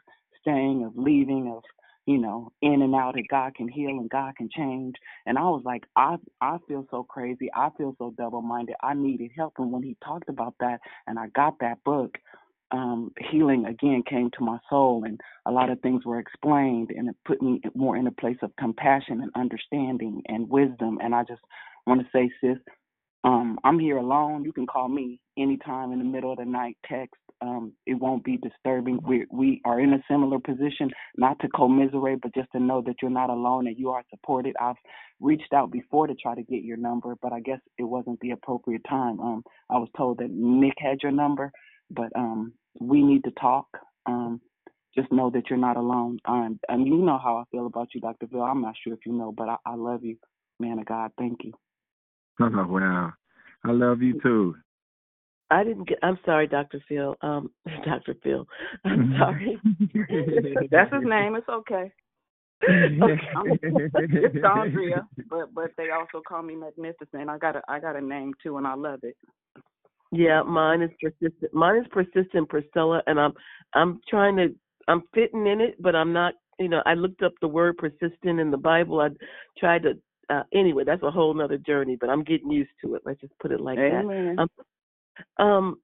staying, 0.43 0.85
of 0.85 0.93
leaving, 0.97 1.53
of 1.57 1.65
you 2.07 2.19
know, 2.19 2.53
in 2.62 2.82
and 2.82 2.95
out, 2.95 3.16
and 3.16 3.28
God 3.28 3.55
can 3.57 3.69
heal 3.69 3.90
and 3.90 4.11
God 4.11 4.36
can 4.36 4.51
change. 4.57 4.97
And 5.27 5.39
I 5.39 5.43
was 5.45 5.62
like, 5.65 5.85
I 5.97 6.16
I 6.40 6.59
feel 6.69 6.86
so 6.90 7.05
crazy. 7.05 7.51
I 7.57 7.70
feel 7.78 7.97
so 7.99 8.15
double 8.19 8.43
minded. 8.43 8.77
I 8.82 8.95
needed 8.95 9.32
help. 9.36 9.55
And 9.59 9.73
when 9.73 9.82
he 9.85 9.97
talked 10.05 10.28
about 10.31 10.55
that, 10.61 10.81
and 11.07 11.19
I 11.19 11.28
got 11.36 11.61
that 11.61 11.85
book, 11.85 12.19
um, 12.70 13.12
healing 13.31 13.66
again 13.66 14.03
came 14.09 14.31
to 14.39 14.45
my 14.45 14.59
soul, 14.69 15.05
and 15.05 15.20
a 15.47 15.51
lot 15.53 15.70
of 15.70 15.81
things 15.81 16.05
were 16.05 16.19
explained, 16.19 16.90
and 16.97 17.09
it 17.09 17.16
put 17.27 17.40
me 17.43 17.61
more 17.74 17.97
in 17.97 18.07
a 18.07 18.12
place 18.12 18.36
of 18.43 18.53
compassion 18.59 19.23
and 19.23 19.31
understanding 19.36 20.23
and 20.28 20.49
wisdom. 20.49 20.99
And 21.03 21.15
I 21.15 21.23
just 21.23 21.40
want 21.86 22.01
to 22.01 22.07
say, 22.12 22.31
sis, 22.40 22.59
um, 23.24 23.59
I'm 23.65 23.78
here 23.78 23.97
alone. 23.99 24.45
You 24.45 24.53
can 24.53 24.66
call 24.66 24.89
me 24.89 25.20
anytime 25.39 25.93
in 25.93 25.99
the 25.99 26.05
middle 26.05 26.32
of 26.32 26.39
the 26.39 26.45
night, 26.45 26.77
text. 26.89 27.15
Um, 27.40 27.73
it 27.86 27.95
won't 27.95 28.24
be 28.24 28.36
disturbing. 28.36 28.99
We 29.07 29.27
we 29.31 29.61
are 29.65 29.81
in 29.81 29.93
a 29.93 30.03
similar 30.11 30.39
position, 30.40 30.90
not 31.16 31.39
to 31.40 31.49
commiserate, 31.49 32.20
but 32.20 32.35
just 32.35 32.51
to 32.53 32.61
know 32.61 32.82
that 32.86 32.97
you're 33.01 33.11
not 33.11 33.31
alone 33.31 33.69
and 33.69 33.78
you 33.78 33.90
are 33.90 34.03
supported. 34.11 34.57
I've 34.61 34.77
reached 35.20 35.53
out 35.53 35.70
before 35.70 36.07
to 36.09 36.15
try 36.16 36.35
to 36.35 36.43
get 36.43 36.62
your 36.65 36.77
number, 36.77 37.15
but 37.23 37.32
I 37.32 37.40
guess 37.40 37.61
it 37.78 37.85
wasn't 37.85 38.19
the 38.20 38.32
appropriate 38.32 38.82
time. 38.89 39.20
Um, 39.20 39.45
I 39.70 39.78
was 39.78 39.89
told 39.97 40.19
that 40.19 40.31
Nick 40.31 40.74
had 40.78 40.99
your 41.03 41.12
number, 41.12 41.53
but 41.90 42.15
um, 42.16 42.52
we 42.81 43.02
need 43.02 43.24
to 43.24 43.31
talk. 43.32 43.66
Um, 44.06 44.40
just 44.94 45.12
know 45.12 45.31
that 45.31 45.48
you're 45.48 45.59
not 45.59 45.77
alone. 45.77 46.19
Um, 46.24 46.59
and 46.69 46.86
you 46.86 46.97
know 46.97 47.19
how 47.23 47.36
I 47.36 47.44
feel 47.51 47.66
about 47.66 47.89
you, 47.94 48.01
Dr. 48.01 48.27
Bill. 48.27 48.43
I'm 48.43 48.62
not 48.62 48.74
sure 48.82 48.94
if 48.94 49.01
you 49.06 49.12
know, 49.12 49.32
but 49.36 49.48
I, 49.48 49.56
I 49.66 49.74
love 49.74 50.05
you, 50.05 50.16
man 50.59 50.78
of 50.78 50.86
God. 50.86 51.12
Thank 51.19 51.44
you. 51.44 51.52
Oh 52.40 52.48
wow. 52.69 53.12
I 53.65 53.70
love 53.73 54.02
you 54.02 54.20
too. 54.23 54.56
I 55.51 55.65
didn't 55.65 55.89
get. 55.89 55.98
I'm 56.02 56.19
sorry, 56.24 56.47
Dr. 56.47 56.82
Phil. 56.89 57.16
Um, 57.23 57.51
Dr. 57.85 58.15
Phil. 58.23 58.47
I'm 58.85 59.15
sorry. 59.19 59.60
That's 60.70 60.93
his 60.93 61.05
name. 61.05 61.36
It's 61.36 61.48
okay. 61.48 61.93
okay. 62.65 63.19
it's 63.62 64.36
Dondria, 64.36 65.06
but 65.31 65.55
but 65.55 65.70
they 65.77 65.90
also 65.90 66.23
call 66.27 66.43
me 66.43 66.56
Magnificent. 66.56 67.31
I 67.31 67.39
got 67.39 67.56
a 67.56 67.62
I 67.69 67.78
got 67.78 67.97
a 67.97 68.01
name 68.01 68.35
too, 68.43 68.59
and 68.59 68.66
I 68.66 68.74
love 68.74 69.01
it. 69.05 69.16
Yeah, 70.10 70.43
mine 70.43 70.82
is 70.82 70.90
persistent. 71.01 71.52
Mine 71.52 71.76
is 71.76 71.86
persistent, 71.90 72.48
Priscilla, 72.48 73.02
and 73.06 73.20
I'm 73.20 73.32
I'm 73.74 74.01
trying 74.09 74.36
to 74.36 74.55
I'm 74.89 75.02
fitting 75.14 75.47
in 75.47 75.60
it, 75.60 75.80
but 75.80 75.94
I'm 75.94 76.12
not. 76.12 76.35
You 76.59 76.68
know, 76.68 76.82
I 76.86 76.94
looked 76.94 77.22
up 77.22 77.32
the 77.40 77.48
word 77.48 77.76
persistent 77.76 78.40
in 78.40 78.51
the 78.51 78.56
Bible. 78.56 79.01
I 79.01 79.10
tried 79.59 79.82
to. 79.82 79.98
Uh, 80.30 80.43
anyway, 80.52 80.85
that's 80.85 81.02
a 81.02 81.10
whole 81.10 81.32
nother 81.32 81.59
journey, 81.59 81.97
but 81.98 82.10
I'm 82.10 82.24
getting 82.24 82.51
used 82.51 82.70
to 82.85 82.94
it. 82.94 83.02
Let's 83.05 83.20
just 83.20 83.39
put 83.39 83.52
it 83.52 83.60
like 83.60 83.78
Amen. 83.78 84.36
that. 84.36 84.48
Um, 85.43 85.47
um, 85.47 85.80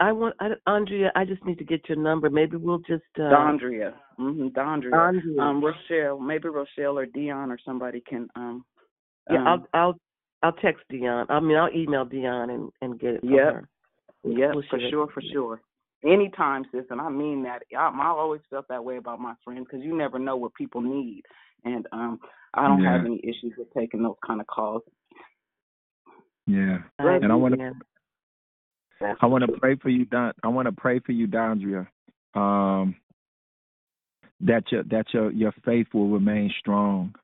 I 0.00 0.12
want 0.12 0.34
I, 0.40 0.50
Andrea. 0.66 1.10
I 1.16 1.24
just 1.24 1.44
need 1.44 1.58
to 1.58 1.64
get 1.64 1.88
your 1.88 1.98
number. 1.98 2.30
Maybe 2.30 2.56
we'll 2.56 2.78
just 2.78 3.02
uh, 3.16 3.22
Dondria. 3.22 3.94
Mm-hmm, 4.20 4.48
Dondria. 4.48 4.92
Dondria. 4.92 5.40
Um, 5.40 5.64
Rochelle. 5.64 6.20
Maybe 6.20 6.48
Rochelle 6.48 6.98
or 6.98 7.06
Dion 7.06 7.50
or 7.50 7.58
somebody 7.64 8.00
can. 8.00 8.28
Um, 8.36 8.64
Yeah, 9.30 9.40
um, 9.40 9.46
I'll 9.46 9.80
I'll 9.80 10.00
I'll 10.42 10.52
text 10.52 10.84
Dion. 10.88 11.26
I 11.28 11.40
mean, 11.40 11.56
I'll 11.56 11.72
email 11.74 12.04
Dion 12.04 12.50
and 12.50 12.70
and 12.80 12.98
get 12.98 13.14
it 13.14 13.20
from 13.20 13.30
Yep. 13.30 13.54
her. 13.54 13.68
Yep, 14.24 14.54
We'll 14.54 14.62
for 14.70 14.78
share 14.78 14.88
it. 14.88 14.90
sure, 14.90 15.08
for 15.08 15.22
sure. 15.32 15.60
Anytime, 16.04 16.64
sis, 16.70 16.84
and 16.90 17.00
I 17.00 17.08
mean 17.08 17.42
that. 17.42 17.62
I, 17.76 17.88
I 17.88 18.06
always 18.06 18.40
felt 18.50 18.66
that 18.68 18.84
way 18.84 18.98
about 18.98 19.20
my 19.20 19.34
friends 19.44 19.66
because 19.68 19.84
you 19.84 19.96
never 19.96 20.18
know 20.18 20.36
what 20.36 20.54
people 20.54 20.80
need, 20.80 21.22
and 21.64 21.86
um, 21.92 22.20
I 22.54 22.68
don't 22.68 22.84
have 22.84 23.04
any 23.04 23.20
issues 23.24 23.54
with 23.58 23.72
taking 23.74 24.02
those 24.02 24.16
kind 24.24 24.40
of 24.40 24.46
calls. 24.46 24.82
Yeah. 26.46 26.78
Love 27.00 27.22
and 27.22 27.32
I 27.32 27.34
want 27.34 27.54
to. 27.58 27.72
I 29.20 29.26
want 29.26 29.44
to 29.44 29.58
pray 29.58 29.76
for 29.76 29.90
you, 29.90 30.04
Don. 30.06 30.32
I 30.42 30.48
want 30.48 30.66
to 30.66 30.72
pray 30.72 30.98
for 31.00 31.12
you, 31.12 31.26
Dondria. 31.26 31.86
Um, 32.34 32.96
that 34.40 34.64
your 34.70 34.84
that 34.84 35.06
your 35.12 35.30
your 35.32 35.52
faith 35.64 35.88
will 35.92 36.08
remain 36.08 36.52
strong 36.58 37.14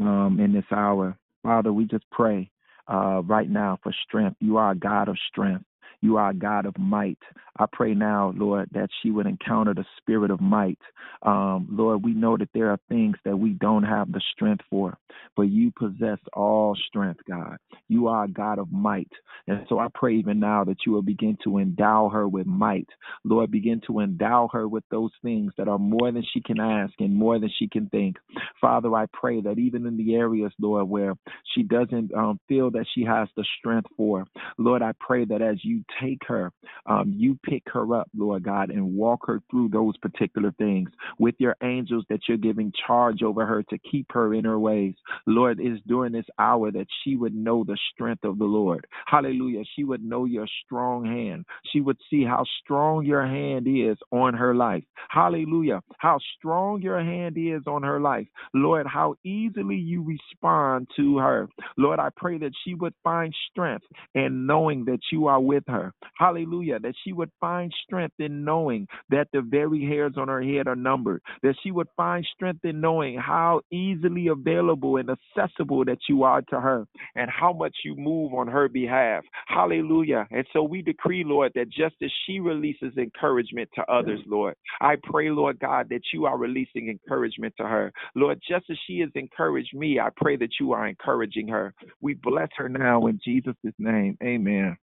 um, 0.00 0.38
in 0.40 0.52
this 0.52 0.64
hour. 0.70 1.16
Father, 1.42 1.72
we 1.72 1.84
just 1.86 2.04
pray 2.10 2.50
uh, 2.88 3.22
right 3.24 3.48
now 3.48 3.78
for 3.82 3.92
strength. 4.04 4.36
You 4.40 4.56
are 4.56 4.72
a 4.72 4.76
God 4.76 5.08
of 5.08 5.16
strength. 5.28 5.64
You 6.00 6.16
are 6.16 6.30
a 6.30 6.34
God 6.34 6.66
of 6.66 6.78
might. 6.78 7.18
I 7.58 7.66
pray 7.72 7.94
now, 7.94 8.32
Lord, 8.36 8.68
that 8.72 8.88
she 9.02 9.10
would 9.10 9.26
encounter 9.26 9.74
the 9.74 9.84
spirit 9.98 10.30
of 10.30 10.40
might. 10.40 10.78
Um, 11.22 11.66
Lord, 11.70 12.04
we 12.04 12.12
know 12.12 12.36
that 12.36 12.50
there 12.54 12.70
are 12.70 12.78
things 12.88 13.16
that 13.24 13.36
we 13.36 13.50
don't 13.50 13.82
have 13.82 14.12
the 14.12 14.20
strength 14.32 14.64
for, 14.70 14.96
but 15.36 15.42
you 15.42 15.72
possess 15.72 16.18
all 16.34 16.76
strength, 16.88 17.20
God. 17.28 17.56
You 17.88 18.06
are 18.08 18.24
a 18.24 18.28
God 18.28 18.58
of 18.58 18.70
might. 18.70 19.10
And 19.48 19.64
so 19.68 19.78
I 19.78 19.88
pray 19.92 20.14
even 20.14 20.38
now 20.38 20.62
that 20.64 20.78
you 20.86 20.92
will 20.92 21.02
begin 21.02 21.36
to 21.44 21.58
endow 21.58 22.08
her 22.10 22.28
with 22.28 22.46
might. 22.46 22.88
Lord, 23.24 23.50
begin 23.50 23.80
to 23.88 24.00
endow 24.00 24.48
her 24.52 24.68
with 24.68 24.84
those 24.90 25.10
things 25.22 25.52
that 25.58 25.68
are 25.68 25.78
more 25.78 26.12
than 26.12 26.24
she 26.32 26.40
can 26.40 26.60
ask 26.60 26.92
and 27.00 27.14
more 27.14 27.38
than 27.40 27.50
she 27.58 27.68
can 27.68 27.88
think. 27.88 28.16
Father, 28.60 28.94
I 28.94 29.06
pray 29.12 29.40
that 29.40 29.58
even 29.58 29.86
in 29.86 29.96
the 29.96 30.14
areas, 30.14 30.52
Lord, 30.60 30.88
where 30.88 31.14
she 31.54 31.62
doesn't 31.62 32.14
um, 32.14 32.38
feel 32.46 32.70
that 32.72 32.86
she 32.94 33.04
has 33.04 33.28
the 33.36 33.44
strength 33.58 33.88
for, 33.96 34.24
Lord, 34.58 34.82
I 34.82 34.92
pray 35.00 35.24
that 35.24 35.42
as 35.42 35.64
you 35.64 35.82
take 36.00 36.20
her, 36.26 36.52
um, 36.86 37.12
you 37.16 37.38
pick 37.42 37.62
her 37.72 37.94
up, 37.94 38.08
Lord 38.16 38.44
God, 38.44 38.70
and 38.70 38.94
walk 38.94 39.20
her 39.26 39.42
through 39.50 39.68
those 39.70 39.96
particular 39.98 40.52
things 40.58 40.90
with 41.18 41.34
your 41.38 41.56
angels 41.62 42.04
that 42.08 42.20
you're 42.28 42.36
giving 42.38 42.72
charge 42.86 43.22
over 43.22 43.46
her 43.46 43.62
to 43.64 43.78
keep 43.78 44.06
her 44.12 44.34
in 44.34 44.44
her 44.44 44.58
ways. 44.58 44.94
Lord, 45.26 45.60
it 45.60 45.66
is 45.66 45.80
during 45.86 46.12
this 46.12 46.26
hour 46.38 46.70
that 46.70 46.86
she 47.02 47.16
would 47.16 47.34
know 47.34 47.64
the 47.64 47.78
strength 47.92 48.24
of 48.24 48.38
the 48.38 48.44
Lord. 48.44 48.86
Hallelujah. 49.06 49.64
She 49.76 49.84
would 49.84 50.02
know 50.02 50.24
your 50.24 50.46
strong 50.64 51.04
hand. 51.04 51.44
She 51.72 51.80
would 51.80 51.98
see 52.10 52.24
how 52.24 52.44
strong 52.62 53.04
your 53.04 53.26
hand 53.26 53.66
is 53.68 53.96
on 54.12 54.34
her 54.34 54.54
life. 54.54 54.84
Hallelujah. 55.10 55.82
How 55.98 56.18
strong 56.36 56.82
your 56.82 57.00
hand 57.00 57.36
is 57.38 57.62
on 57.66 57.82
her 57.82 58.00
life. 58.00 58.26
Lord, 58.54 58.86
how 58.86 59.16
easily 59.24 59.76
you 59.76 60.02
respond 60.02 60.88
to 60.96 61.18
her. 61.18 61.48
Lord, 61.76 61.98
I 61.98 62.08
pray 62.16 62.38
that 62.38 62.52
she 62.64 62.74
would 62.74 62.94
find 63.02 63.34
strength 63.50 63.86
in 64.14 64.46
knowing 64.46 64.84
that 64.86 65.00
you 65.12 65.26
are 65.26 65.40
with 65.40 65.64
her. 65.68 65.77
Hallelujah. 66.16 66.78
That 66.80 66.94
she 67.04 67.12
would 67.12 67.30
find 67.40 67.72
strength 67.84 68.14
in 68.18 68.44
knowing 68.44 68.86
that 69.10 69.28
the 69.32 69.42
very 69.42 69.84
hairs 69.84 70.14
on 70.16 70.28
her 70.28 70.42
head 70.42 70.66
are 70.66 70.76
numbered. 70.76 71.22
That 71.42 71.54
she 71.62 71.70
would 71.70 71.88
find 71.96 72.26
strength 72.34 72.64
in 72.64 72.80
knowing 72.80 73.16
how 73.18 73.60
easily 73.70 74.28
available 74.28 74.96
and 74.96 75.10
accessible 75.10 75.84
that 75.84 75.98
you 76.08 76.22
are 76.22 76.42
to 76.42 76.60
her 76.60 76.86
and 77.14 77.30
how 77.30 77.52
much 77.52 77.76
you 77.84 77.94
move 77.96 78.34
on 78.34 78.48
her 78.48 78.68
behalf. 78.68 79.24
Hallelujah. 79.46 80.26
And 80.30 80.46
so 80.52 80.62
we 80.62 80.82
decree, 80.82 81.24
Lord, 81.24 81.52
that 81.54 81.68
just 81.68 81.96
as 82.02 82.10
she 82.26 82.40
releases 82.40 82.96
encouragement 82.96 83.68
to 83.74 83.82
others, 83.90 84.20
Lord, 84.26 84.54
I 84.80 84.96
pray, 85.02 85.30
Lord 85.30 85.58
God, 85.58 85.88
that 85.90 86.02
you 86.12 86.26
are 86.26 86.38
releasing 86.38 86.88
encouragement 86.88 87.54
to 87.58 87.64
her. 87.64 87.92
Lord, 88.14 88.40
just 88.48 88.70
as 88.70 88.78
she 88.86 89.00
has 89.00 89.10
encouraged 89.14 89.74
me, 89.74 89.98
I 90.00 90.08
pray 90.16 90.36
that 90.36 90.52
you 90.60 90.72
are 90.72 90.86
encouraging 90.86 91.48
her. 91.48 91.74
We 92.00 92.14
bless 92.14 92.48
her 92.56 92.68
now 92.68 93.06
in 93.06 93.20
Jesus' 93.24 93.54
name. 93.78 94.16
Amen. 94.22 94.76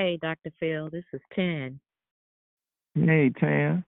Hey, 0.00 0.16
Dr. 0.22 0.50
Phil, 0.58 0.88
this 0.88 1.04
is 1.12 1.20
Ten. 1.34 1.78
Hey, 2.94 3.30
Tam. 3.38 3.84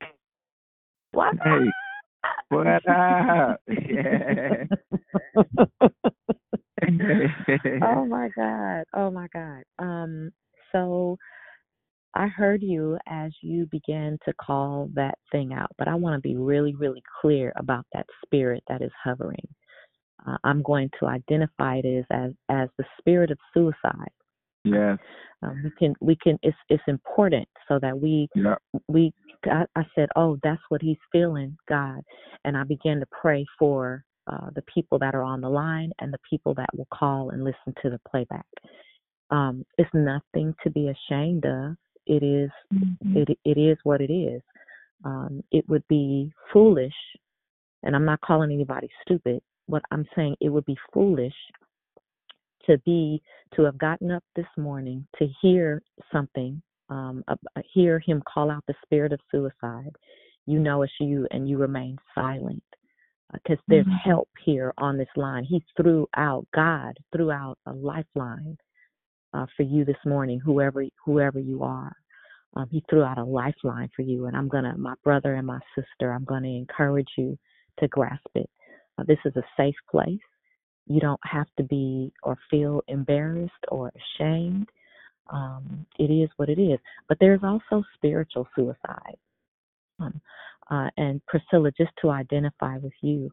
What? 1.12 1.36
Hey. 1.42 1.70
What 2.50 2.66
up? 2.66 2.82
Yeah. 3.66 4.64
oh 7.82 8.04
my 8.04 8.28
God. 8.36 8.84
Oh 8.94 9.10
my 9.10 9.26
God. 9.32 9.62
Um, 9.78 10.30
so 10.70 11.16
I 12.14 12.26
heard 12.26 12.62
you 12.62 12.98
as 13.08 13.32
you 13.40 13.66
began 13.72 14.18
to 14.26 14.34
call 14.34 14.90
that 14.92 15.14
thing 15.30 15.54
out, 15.54 15.70
but 15.78 15.88
I 15.88 15.94
want 15.94 16.14
to 16.14 16.20
be 16.20 16.36
really, 16.36 16.74
really 16.74 17.02
clear 17.22 17.54
about 17.56 17.86
that 17.94 18.04
spirit 18.22 18.62
that 18.68 18.82
is 18.82 18.92
hovering. 19.02 19.48
Uh, 20.26 20.36
I'm 20.44 20.62
going 20.62 20.90
to 21.00 21.06
identify 21.06 21.76
it 21.76 21.86
as, 21.86 22.04
as 22.10 22.32
as 22.50 22.68
the 22.76 22.84
spirit 23.00 23.30
of 23.30 23.38
suicide. 23.54 24.12
Yes. 24.64 24.98
Um, 25.42 25.60
we 25.64 25.70
can 25.78 25.94
we 26.00 26.16
can 26.22 26.38
it's 26.42 26.56
it's 26.68 26.82
important 26.86 27.48
so 27.68 27.78
that 27.80 27.98
we 27.98 28.28
Yeah. 28.34 28.56
we 28.88 29.12
I, 29.44 29.64
I 29.74 29.84
said 29.94 30.08
oh 30.14 30.38
that's 30.42 30.62
what 30.68 30.80
he's 30.80 30.98
feeling 31.10 31.56
God 31.68 32.00
and 32.44 32.56
I 32.56 32.62
began 32.64 33.00
to 33.00 33.06
pray 33.20 33.44
for 33.58 34.04
uh, 34.28 34.50
the 34.54 34.62
people 34.72 34.98
that 35.00 35.14
are 35.14 35.22
on 35.24 35.40
the 35.40 35.48
line 35.48 35.90
and 35.98 36.12
the 36.12 36.18
people 36.28 36.54
that 36.54 36.68
will 36.76 36.86
call 36.94 37.30
and 37.30 37.42
listen 37.42 37.74
to 37.82 37.90
the 37.90 38.00
playback. 38.08 38.46
Um, 39.30 39.64
it's 39.78 39.90
nothing 39.92 40.54
to 40.62 40.70
be 40.70 40.88
ashamed 40.88 41.44
of. 41.44 41.76
It 42.06 42.22
is 42.22 42.50
it 43.14 43.38
it 43.44 43.58
is 43.58 43.78
what 43.82 44.00
it 44.00 44.12
is. 44.12 44.42
Um, 45.04 45.42
it 45.50 45.68
would 45.68 45.86
be 45.88 46.32
foolish, 46.52 46.94
and 47.82 47.96
I'm 47.96 48.04
not 48.04 48.20
calling 48.20 48.52
anybody 48.52 48.88
stupid. 49.04 49.40
What 49.66 49.82
I'm 49.90 50.06
saying, 50.14 50.36
it 50.40 50.48
would 50.50 50.66
be 50.66 50.76
foolish 50.92 51.34
to 52.66 52.78
be 52.78 53.22
to 53.54 53.62
have 53.62 53.78
gotten 53.78 54.10
up 54.10 54.24
this 54.36 54.46
morning 54.56 55.06
to 55.18 55.26
hear 55.40 55.82
something 56.12 56.60
um 56.88 57.22
uh, 57.28 57.36
uh, 57.56 57.62
hear 57.72 57.98
him 57.98 58.22
call 58.32 58.50
out 58.50 58.64
the 58.66 58.74
spirit 58.84 59.12
of 59.12 59.20
suicide 59.30 59.92
you 60.46 60.58
know 60.58 60.82
it's 60.82 60.92
you 61.00 61.26
and 61.30 61.48
you 61.48 61.58
remain 61.58 61.96
silent 62.14 62.62
because 63.32 63.58
there's 63.68 63.86
Mhm. 63.86 64.00
help 64.04 64.28
here 64.44 64.74
on 64.76 64.98
this 64.98 65.08
line. 65.16 65.44
He 65.44 65.64
threw 65.76 66.06
out 66.16 66.46
god 66.52 66.98
threw 67.12 67.30
out 67.30 67.58
a 67.66 67.72
lifeline 67.72 68.58
uh, 69.32 69.46
for 69.56 69.62
you 69.62 69.84
this 69.84 70.04
morning 70.04 70.40
whoever 70.40 70.84
whoever 71.04 71.38
you 71.38 71.62
are. 71.62 71.92
Um, 72.54 72.68
he 72.68 72.84
threw 72.90 73.02
out 73.02 73.16
a 73.16 73.24
lifeline 73.24 73.88
for 73.96 74.02
you 74.02 74.26
and 74.26 74.36
i'm 74.36 74.48
gonna 74.48 74.76
my 74.76 74.94
brother 75.02 75.34
and 75.34 75.46
my 75.46 75.60
sister 75.74 76.12
i'm 76.12 76.24
gonna 76.24 76.48
encourage 76.48 77.08
you 77.16 77.38
to 77.78 77.88
grasp 77.88 78.28
it. 78.34 78.50
Uh, 78.98 79.04
this 79.04 79.18
is 79.24 79.34
a 79.36 79.42
safe 79.56 79.74
place 79.90 80.20
you 80.86 81.00
don't 81.00 81.20
have 81.24 81.46
to 81.58 81.62
be 81.64 82.12
or 82.22 82.38
feel 82.50 82.82
embarrassed 82.88 83.52
or 83.68 83.92
ashamed. 84.20 84.68
Um, 85.32 85.86
it 85.98 86.10
is 86.10 86.30
what 86.36 86.48
it 86.48 86.60
is. 86.60 86.78
But 87.08 87.18
there's 87.20 87.42
also 87.44 87.84
spiritual 87.96 88.48
suicide. 88.56 89.16
Um, 90.00 90.20
uh, 90.70 90.88
and 90.96 91.20
Priscilla, 91.26 91.70
just 91.76 91.92
to 92.02 92.10
identify 92.10 92.78
with 92.78 92.92
you, 93.02 93.30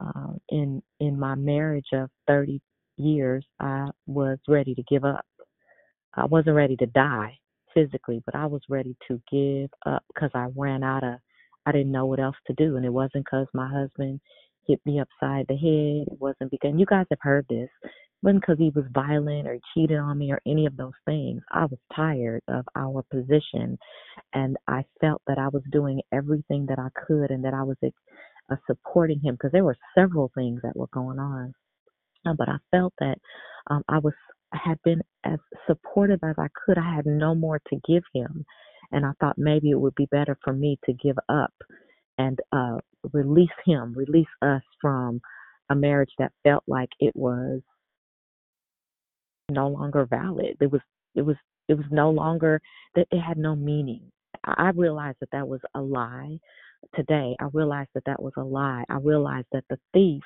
uh, 0.00 0.32
in 0.50 0.82
in 1.00 1.18
my 1.18 1.34
marriage 1.34 1.88
of 1.92 2.10
30 2.26 2.60
years, 2.96 3.44
I 3.60 3.88
was 4.06 4.38
ready 4.48 4.74
to 4.74 4.82
give 4.84 5.04
up. 5.04 5.24
I 6.14 6.26
wasn't 6.26 6.56
ready 6.56 6.76
to 6.76 6.86
die 6.86 7.38
physically, 7.74 8.22
but 8.26 8.34
I 8.34 8.46
was 8.46 8.62
ready 8.68 8.96
to 9.08 9.20
give 9.30 9.70
up 9.86 10.04
because 10.14 10.30
I 10.34 10.48
ran 10.56 10.82
out 10.82 11.04
of, 11.04 11.18
I 11.66 11.72
didn't 11.72 11.92
know 11.92 12.06
what 12.06 12.20
else 12.20 12.36
to 12.48 12.54
do. 12.54 12.76
And 12.76 12.84
it 12.84 12.92
wasn't 12.92 13.24
because 13.26 13.46
my 13.54 13.68
husband 13.68 14.20
hit 14.70 14.80
me 14.86 15.00
upside 15.00 15.46
the 15.48 15.56
head. 15.56 16.14
It 16.14 16.20
wasn't 16.20 16.52
because, 16.52 16.74
you 16.78 16.86
guys 16.86 17.06
have 17.10 17.20
heard 17.22 17.46
this, 17.50 17.70
it 17.84 17.90
wasn't 18.22 18.42
because 18.42 18.58
he 18.58 18.72
was 18.74 18.86
violent 18.94 19.48
or 19.48 19.58
cheated 19.74 19.98
on 19.98 20.18
me 20.18 20.32
or 20.32 20.40
any 20.46 20.66
of 20.66 20.78
those 20.78 20.94
things. 21.06 21.42
I 21.52 21.66
was 21.66 21.80
tired 21.96 22.42
of 22.48 22.66
our 22.76 23.04
position 23.12 23.78
and 24.34 24.58
I 24.68 24.84
felt 25.00 25.22
that 25.28 25.38
I 25.38 25.48
was 25.48 25.64
doing 25.72 26.02
everything 26.12 26.66
that 26.68 26.80
I 26.80 26.88
could 27.06 27.32
and 27.32 27.44
that 27.44 27.54
I 27.54 27.64
was 27.64 27.78
uh, 28.52 28.56
supporting 28.68 29.20
him 29.20 29.36
because 29.36 29.52
there 29.52 29.64
were 29.64 29.78
several 29.98 30.32
things 30.36 30.60
that 30.64 30.76
were 30.76 30.88
going 30.94 31.20
on 31.20 31.50
uh, 32.26 32.34
but 32.38 32.48
I 32.50 32.58
felt 32.72 32.94
that 33.00 33.18
um, 33.70 33.82
I 33.88 33.98
was 34.00 34.14
had 34.54 34.78
been 34.84 35.02
as 35.24 35.40
supportive 35.66 36.20
as 36.24 36.36
I 36.38 36.48
could. 36.66 36.78
I 36.78 36.94
had 36.96 37.06
no 37.06 37.34
more 37.34 37.60
to 37.70 37.80
give 37.88 38.04
him, 38.14 38.44
and 38.92 39.06
I 39.06 39.12
thought 39.20 39.38
maybe 39.38 39.70
it 39.70 39.80
would 39.80 39.96
be 39.96 40.08
better 40.12 40.38
for 40.44 40.52
me 40.54 40.78
to 40.86 40.92
give 40.94 41.16
up 41.28 41.54
and 42.18 42.38
uh, 42.52 42.78
release 43.12 43.48
him, 43.64 43.94
release 43.96 44.26
us 44.42 44.62
from 44.80 45.20
a 45.70 45.74
marriage 45.74 46.12
that 46.18 46.32
felt 46.44 46.64
like 46.66 46.90
it 47.00 47.14
was 47.14 47.60
no 49.50 49.68
longer 49.68 50.06
valid. 50.06 50.56
It 50.60 50.70
was 50.70 50.80
it 51.14 51.22
was 51.22 51.36
it 51.68 51.74
was 51.74 51.86
no 51.90 52.10
longer 52.10 52.60
that 52.94 53.06
it 53.10 53.20
had 53.20 53.38
no 53.38 53.56
meaning. 53.56 54.10
I 54.44 54.70
realized 54.74 55.18
that 55.20 55.30
that 55.32 55.46
was 55.46 55.60
a 55.74 55.80
lie. 55.80 56.38
Today, 56.94 57.36
I 57.40 57.46
realized 57.52 57.90
that 57.94 58.04
that 58.06 58.22
was 58.22 58.32
a 58.36 58.42
lie. 58.42 58.84
I 58.88 58.96
realized 58.96 59.48
that 59.52 59.64
the 59.68 59.78
thief 59.92 60.22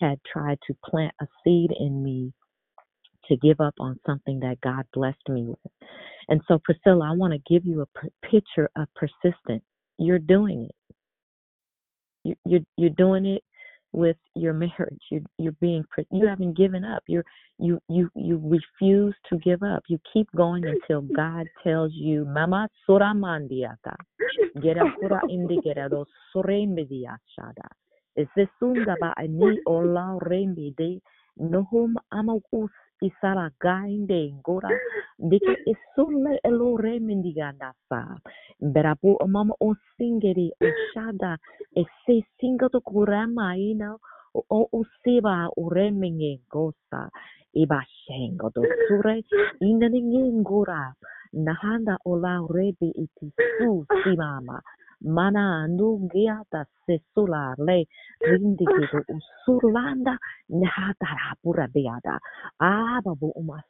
had 0.00 0.18
tried 0.30 0.58
to 0.66 0.76
plant 0.84 1.14
a 1.20 1.26
seed 1.44 1.70
in 1.78 2.02
me 2.02 2.32
to 3.26 3.36
give 3.36 3.60
up 3.60 3.74
on 3.78 3.98
something 4.06 4.40
that 4.40 4.60
God 4.60 4.84
blessed 4.92 5.28
me 5.28 5.46
with. 5.46 5.72
And 6.28 6.40
so, 6.48 6.60
Priscilla, 6.64 7.10
I 7.10 7.16
want 7.16 7.32
to 7.32 7.52
give 7.52 7.64
you 7.64 7.82
a 7.82 8.00
p- 8.00 8.08
picture 8.30 8.70
of 8.76 8.88
persistence. 8.94 9.64
You're 9.98 10.18
doing 10.18 10.68
it. 10.68 10.96
You, 12.24 12.34
you're 12.44 12.60
you're 12.76 12.90
doing 12.90 13.26
it 13.26 13.42
with 13.92 14.16
your 14.34 14.52
marriage. 14.52 15.02
You're 15.10 15.22
you're 15.38 15.56
being 15.60 15.84
you 16.10 16.26
haven't 16.26 16.56
given 16.56 16.84
up. 16.84 17.02
You're 17.06 17.24
you 17.58 17.80
you 17.88 18.10
you 18.14 18.40
refuse 18.42 19.14
to 19.30 19.38
give 19.38 19.62
up. 19.62 19.84
You 19.88 19.98
keep 20.12 20.28
going 20.36 20.64
until 20.66 21.02
God 21.02 21.46
tells 21.62 21.92
you, 21.94 22.24
Mama 22.24 22.68
suramandiata. 22.88 23.96
Gera 24.62 24.92
kura 24.98 25.20
indigera 25.30 25.88
do 25.88 26.04
surembidiashada. 26.34 27.68
Isesunda 28.18 28.96
ba 29.00 29.14
ani 29.16 29.58
ola 29.66 30.18
rembi 30.22 30.74
de 30.76 31.00
nohum 31.40 31.94
amagus 32.12 32.70
isara 33.02 33.50
gainde 33.60 34.34
gora 34.44 34.70
dike 35.30 35.54
isulle 35.66 36.38
elo 36.44 36.76
remindiganda 36.76 37.72
sa. 37.88 38.16
Berabu 38.60 39.18
mama 39.26 39.54
o 39.60 39.74
singeri 39.96 40.50
o 40.60 40.68
shada 40.90 41.38
ese 41.74 42.26
singato 42.38 42.80
kurama 42.80 43.56
ina 43.56 43.94
o 44.34 44.60
usiba 44.72 45.48
uremingi 45.56 46.40
gosa 46.50 47.10
iba 47.54 47.80
shengo 48.04 48.50
do 48.54 48.62
sure 48.86 49.24
inaningi 49.60 50.22
ngura 50.40 50.94
nahanda 51.32 51.96
ola 52.04 52.34
rebi 52.54 52.90
iti 53.04 53.26
su 53.58 53.86
simama 54.02 54.60
mana 55.02 55.62
andu 55.64 56.08
giata 56.12 56.66
sesula 56.86 57.54
le 57.66 57.86
rindigido 58.20 58.98
usurlanda 59.14 60.18
nahata 60.48 61.06
rapura 61.06 61.66
beada 61.74 62.18
aba 62.58 63.14
bu 63.14 63.30
umas 63.38 63.64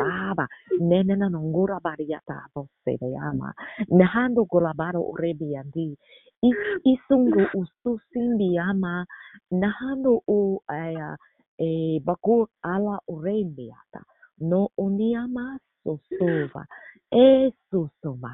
baba 0.00 0.46
nenena 0.80 1.28
nongura 1.28 1.78
bariata 1.84 2.48
bosse 2.54 2.96
yama 3.00 3.52
nahando 3.90 4.44
golabaro 4.44 5.02
urebi 5.12 5.56
andi 5.56 5.96
Is- 6.42 6.80
isungu 6.84 7.44
ususimbi 7.52 8.56
ama 8.58 9.04
nahando 9.52 10.22
u 10.28 10.56
aya 10.66 11.16
e 11.60 12.00
bakur 12.00 12.48
ala 12.64 12.96
urebiata 13.08 14.00
no 14.40 14.68
uniama 14.78 15.58
sosova 15.84 16.64
e 17.12 17.52
susuma 17.68 18.32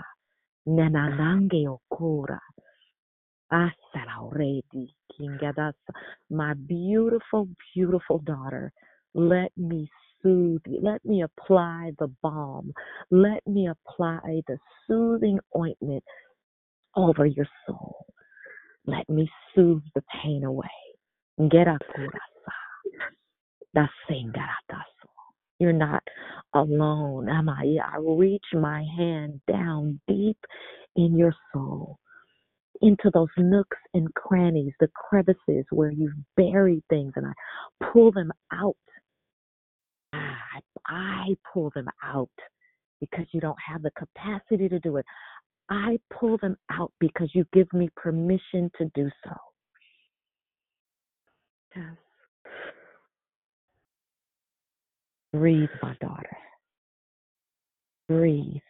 nananange 0.67 1.69
okura 1.69 2.41
asara 3.51 4.17
uredi 4.29 4.95
kingadasa 5.11 5.93
my 6.31 6.55
beautiful 6.55 7.49
beautiful 7.75 8.19
daughter 8.19 8.73
let 9.15 9.53
me 9.57 9.89
soothe 10.23 10.63
you. 10.67 10.81
Let 10.83 11.05
me 11.05 11.23
apply 11.23 11.93
the 11.99 12.09
balm. 12.23 12.73
Let 13.11 13.47
me 13.47 13.69
apply 13.69 14.43
the 14.47 14.59
soothing 14.87 15.39
ointment 15.57 16.05
over 16.97 17.27
your 17.27 17.49
soul. 17.67 18.07
Let 18.87 19.09
me 19.09 19.31
soothe 19.55 19.83
the 19.95 20.03
pain 20.23 20.45
away. 20.45 20.67
Ngerakurasa, 21.41 22.57
dasengarataso. 23.77 25.16
You're 25.59 25.73
not 25.73 26.03
alone? 26.55 27.29
I 27.29 27.97
reach 27.99 28.45
my 28.53 28.85
hand 28.97 29.41
down 29.51 30.01
deep 30.07 30.39
in 30.97 31.17
your 31.17 31.35
soul, 31.53 31.99
into 32.83 33.11
those 33.13 33.29
nooks 33.39 33.79
and 33.95 34.13
crannies, 34.15 34.73
the 34.81 34.89
crevices 35.09 35.65
where 35.71 35.91
you've 35.91 36.13
buried 36.37 36.83
things, 36.91 37.13
and 37.17 37.27
I 37.27 37.33
pull 37.93 38.13
them 38.13 38.33
out. 38.53 38.77
Ah, 40.13 40.39
I, 40.55 40.61
I 40.87 41.35
pull 41.53 41.71
them 41.75 41.89
out 42.03 42.31
because 43.01 43.27
you 43.33 43.41
don't 43.41 43.59
have 43.67 43.83
the 43.83 43.91
capacity 43.93 44.69
to 44.69 44.79
do 44.81 44.97
it. 44.97 45.07
I 45.69 45.99
pull 46.13 46.39
them 46.39 46.57
out 46.71 46.93
because 47.01 47.31
you 47.35 47.45
give 47.53 47.73
me 47.73 47.89
permission 47.97 48.71
to 48.79 48.91
do 48.95 49.11
so. 49.25 49.35
Yes. 51.75 51.85
Breathe, 55.37 55.69
my 55.83 55.95
daughter. 56.01 56.37
Breathe. 58.09 58.63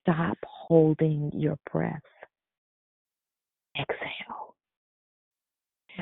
Stop 0.00 0.38
holding 0.46 1.30
your 1.34 1.58
breath. 1.70 2.00
Exhale. 3.78 4.54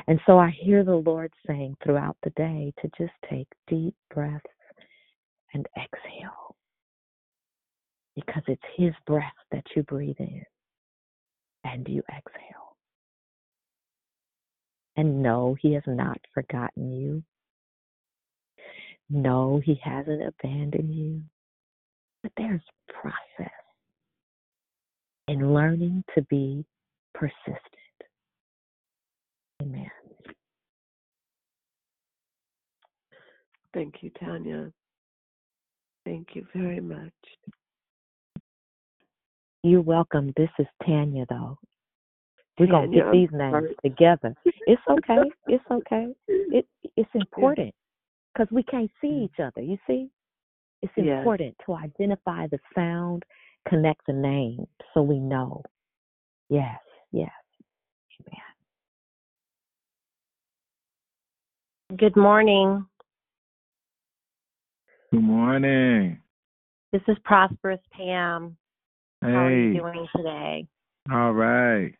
And 0.07 0.21
so 0.25 0.39
I 0.39 0.51
hear 0.57 0.85
the 0.85 0.95
Lord 0.95 1.33
saying 1.45 1.75
throughout 1.83 2.15
the 2.23 2.29
day 2.31 2.71
to 2.81 2.89
just 2.97 3.11
take 3.29 3.47
deep 3.67 3.93
breaths 4.13 4.45
and 5.53 5.67
exhale 5.75 6.55
because 8.15 8.43
it's 8.47 8.61
His 8.77 8.93
breath 9.05 9.25
that 9.51 9.65
you 9.75 9.83
breathe 9.83 10.15
in 10.19 10.43
and 11.65 11.85
you 11.89 12.03
exhale. 12.09 12.77
And 14.95 15.21
no, 15.21 15.57
He 15.61 15.73
has 15.73 15.83
not 15.85 16.19
forgotten 16.33 16.93
you. 16.93 17.21
No, 19.09 19.61
He 19.63 19.79
hasn't 19.83 20.21
abandoned 20.21 20.93
you. 20.93 21.21
But 22.23 22.31
there's 22.35 22.61
process 22.89 23.51
in 25.27 25.53
learning 25.53 26.03
to 26.15 26.21
be 26.23 26.65
persistent. 27.13 27.61
Amen. 29.61 29.89
Thank 33.73 33.95
you, 34.01 34.09
Tanya. 34.19 34.71
Thank 36.05 36.29
you 36.33 36.45
very 36.55 36.79
much. 36.79 37.11
You're 39.63 39.81
welcome. 39.81 40.33
This 40.37 40.49
is 40.59 40.67
Tanya, 40.85 41.25
though. 41.29 41.57
We're 42.59 42.67
gonna 42.67 42.87
get 42.87 43.11
these 43.11 43.29
names 43.31 43.69
together. 43.83 44.33
It's 44.45 44.81
okay. 44.89 45.17
It's 45.47 45.63
okay. 45.69 46.13
It 46.27 46.65
it's 46.95 47.09
important 47.13 47.73
because 48.37 48.51
we 48.51 48.63
can't 48.63 48.91
see 49.01 49.25
each 49.25 49.39
other. 49.39 49.61
You 49.61 49.77
see, 49.87 50.09
it's 50.81 50.93
Yes. 50.95 51.17
important 51.17 51.55
to 51.65 51.73
identify 51.73 52.47
the 52.47 52.59
sound, 52.75 53.23
connect 53.67 54.05
the 54.05 54.13
name, 54.13 54.67
so 54.93 55.01
we 55.01 55.19
know. 55.19 55.63
Yes, 56.49 56.79
yes. 57.11 57.31
Good 61.95 62.15
morning. 62.15 62.85
Good 65.11 65.23
morning. 65.23 66.21
This 66.91 67.01
is 67.07 67.17
Prosperous 67.23 67.79
Pam. 67.91 68.57
How 69.21 69.29
are 69.29 69.51
you 69.51 69.73
Hey. 69.73 69.79
doing 69.79 70.07
today? 70.15 70.67
All 71.09 71.33
right. 71.33 71.95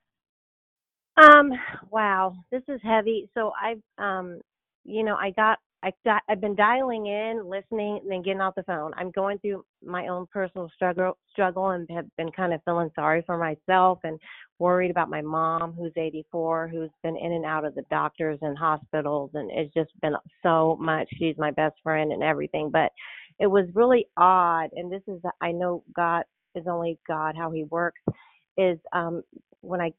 Um, 1.16 1.52
wow, 1.90 2.36
this 2.52 2.62
is 2.68 2.80
heavy. 2.84 3.30
So 3.34 3.54
I've 3.60 3.82
um 3.98 4.42
you 4.84 5.04
know, 5.04 5.16
I 5.16 5.32
got 5.32 5.60
I 5.84 5.92
got 6.04 6.24
I've 6.28 6.42
been 6.42 6.56
dialing 6.56 7.06
in, 7.08 7.44
listening, 7.48 8.00
and 8.02 8.12
then 8.12 8.22
getting 8.24 8.42
off 8.42 8.56
the 8.56 8.64
phone. 8.64 8.94
I'm 8.98 9.12
going 9.12 9.38
through 9.40 9.64
my 9.86 10.08
own 10.08 10.26
personal 10.34 10.70
struggle 10.76 11.18
struggle 11.32 11.70
and 11.72 11.88
have 11.92 12.08
been 12.18 12.32
kind 12.32 12.54
of 12.54 12.62
feeling 12.66 12.90
sorry 12.96 13.24
for 13.26 13.38
myself 13.38 14.00
and 14.04 14.20
worried 14.60 14.90
about 14.90 15.10
my 15.10 15.22
mom 15.22 15.74
who's 15.74 15.92
84 15.96 16.68
who's 16.70 16.90
been 17.04 17.16
in 17.16 17.32
and 17.32 17.46
out 17.46 17.64
of 17.64 17.76
the 17.76 17.84
doctors 17.92 18.40
and 18.42 18.58
hospitals 18.58 19.32
and 19.36 19.52
it's 19.52 19.74
just 19.74 19.92
been 20.02 20.16
so 20.42 20.78
much. 20.82 21.08
She's 21.18 21.38
my 21.38 21.52
best 21.52 21.76
friend 21.84 22.12
and 22.12 22.24
everything, 22.24 22.72
but 22.72 22.92
it 23.40 23.48
was 23.48 23.68
really 23.76 24.08
odd 24.18 24.70
and 24.74 24.92
this 24.92 25.04
is 25.08 25.22
I 25.42 25.52
know 25.52 25.84
God 25.96 26.24
is 26.56 26.66
only 26.68 26.98
God 27.08 27.36
how 27.38 27.52
he 27.52 27.66
works 27.66 28.02
is 28.58 28.80
um 28.94 29.22
when 29.62 29.80
I 29.80 29.92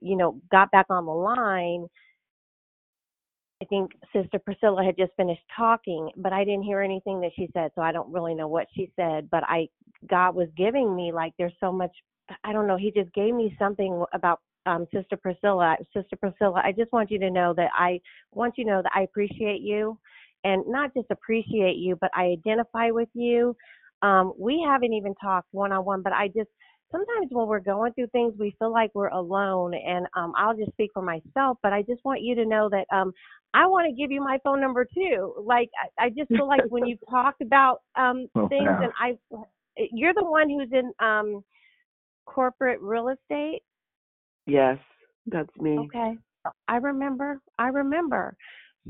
you 0.00 0.16
know 0.16 0.40
got 0.52 0.70
back 0.70 0.86
on 0.90 1.06
the 1.06 1.12
line 1.12 1.88
I 3.64 3.66
think 3.66 3.92
Sister 4.12 4.38
Priscilla 4.38 4.84
had 4.84 4.96
just 4.98 5.12
finished 5.16 5.40
talking, 5.56 6.10
but 6.16 6.34
I 6.34 6.44
didn't 6.44 6.64
hear 6.64 6.82
anything 6.82 7.18
that 7.22 7.30
she 7.34 7.48
said, 7.54 7.70
so 7.74 7.80
I 7.80 7.92
don't 7.92 8.12
really 8.12 8.34
know 8.34 8.46
what 8.46 8.66
she 8.74 8.90
said. 8.94 9.30
But 9.30 9.42
I, 9.44 9.68
God 10.06 10.34
was 10.34 10.48
giving 10.54 10.94
me 10.94 11.12
like 11.12 11.32
there's 11.38 11.54
so 11.60 11.72
much. 11.72 11.90
I 12.42 12.52
don't 12.52 12.66
know. 12.66 12.76
He 12.76 12.90
just 12.90 13.12
gave 13.14 13.34
me 13.34 13.56
something 13.58 14.04
about 14.12 14.40
um, 14.66 14.86
Sister 14.92 15.16
Priscilla. 15.16 15.76
Sister 15.96 16.16
Priscilla, 16.16 16.60
I 16.62 16.72
just 16.72 16.92
want 16.92 17.10
you 17.10 17.18
to 17.20 17.30
know 17.30 17.54
that 17.56 17.70
I 17.74 18.00
want 18.32 18.54
you 18.58 18.64
to 18.64 18.70
know 18.70 18.82
that 18.82 18.92
I 18.94 19.02
appreciate 19.02 19.62
you, 19.62 19.98
and 20.44 20.62
not 20.66 20.92
just 20.92 21.06
appreciate 21.10 21.76
you, 21.76 21.96
but 21.98 22.10
I 22.14 22.24
identify 22.24 22.90
with 22.90 23.08
you. 23.14 23.56
Um, 24.02 24.34
we 24.38 24.62
haven't 24.66 24.92
even 24.92 25.14
talked 25.14 25.48
one 25.52 25.72
on 25.72 25.86
one, 25.86 26.02
but 26.02 26.12
I 26.12 26.28
just 26.28 26.50
sometimes 26.94 27.28
when 27.32 27.48
we're 27.48 27.60
going 27.60 27.92
through 27.94 28.06
things 28.08 28.34
we 28.38 28.54
feel 28.58 28.72
like 28.72 28.90
we're 28.94 29.08
alone 29.08 29.74
and 29.74 30.06
um 30.16 30.32
I'll 30.36 30.56
just 30.56 30.72
speak 30.72 30.90
for 30.94 31.02
myself 31.02 31.58
but 31.62 31.72
I 31.72 31.82
just 31.82 32.04
want 32.04 32.22
you 32.22 32.34
to 32.36 32.46
know 32.46 32.68
that 32.70 32.86
um 32.96 33.12
I 33.54 33.66
want 33.66 33.86
to 33.88 33.92
give 34.00 34.10
you 34.12 34.20
my 34.20 34.38
phone 34.44 34.60
number 34.60 34.84
too 34.84 35.34
like 35.44 35.70
I, 36.00 36.06
I 36.06 36.08
just 36.10 36.30
feel 36.36 36.48
like 36.48 36.64
when 36.68 36.84
you 36.86 36.96
talk 37.10 37.34
about 37.42 37.80
um 37.96 38.26
Oh, 38.36 38.48
things 38.48 38.68
wow. 38.68 38.80
and 38.80 38.92
I 39.00 39.18
you're 39.92 40.14
the 40.14 40.24
one 40.24 40.48
who's 40.48 40.70
in 40.72 40.92
um 41.04 41.44
corporate 42.26 42.80
real 42.80 43.08
estate 43.08 43.62
Yes, 44.46 44.78
that's 45.26 45.54
me. 45.60 45.78
Okay. 45.78 46.18
I 46.68 46.76
remember. 46.76 47.40
I 47.58 47.68
remember. 47.68 48.36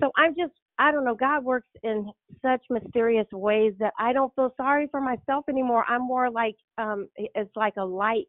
So 0.01 0.11
I'm 0.17 0.35
just 0.35 0.53
I 0.79 0.91
don't 0.91 1.05
know, 1.05 1.15
God 1.15 1.45
works 1.45 1.69
in 1.83 2.11
such 2.43 2.63
mysterious 2.69 3.27
ways 3.33 3.75
that 3.79 3.93
I 3.99 4.13
don't 4.13 4.35
feel 4.35 4.53
sorry 4.57 4.89
for 4.91 5.01
myself 5.01 5.45
anymore. 5.49 5.85
I'm 5.89 6.03
more 6.03 6.31
like 6.31 6.57
um 6.79 7.09
it's 7.17 7.55
like 7.57 7.75
a 7.77 7.85
light 7.85 8.29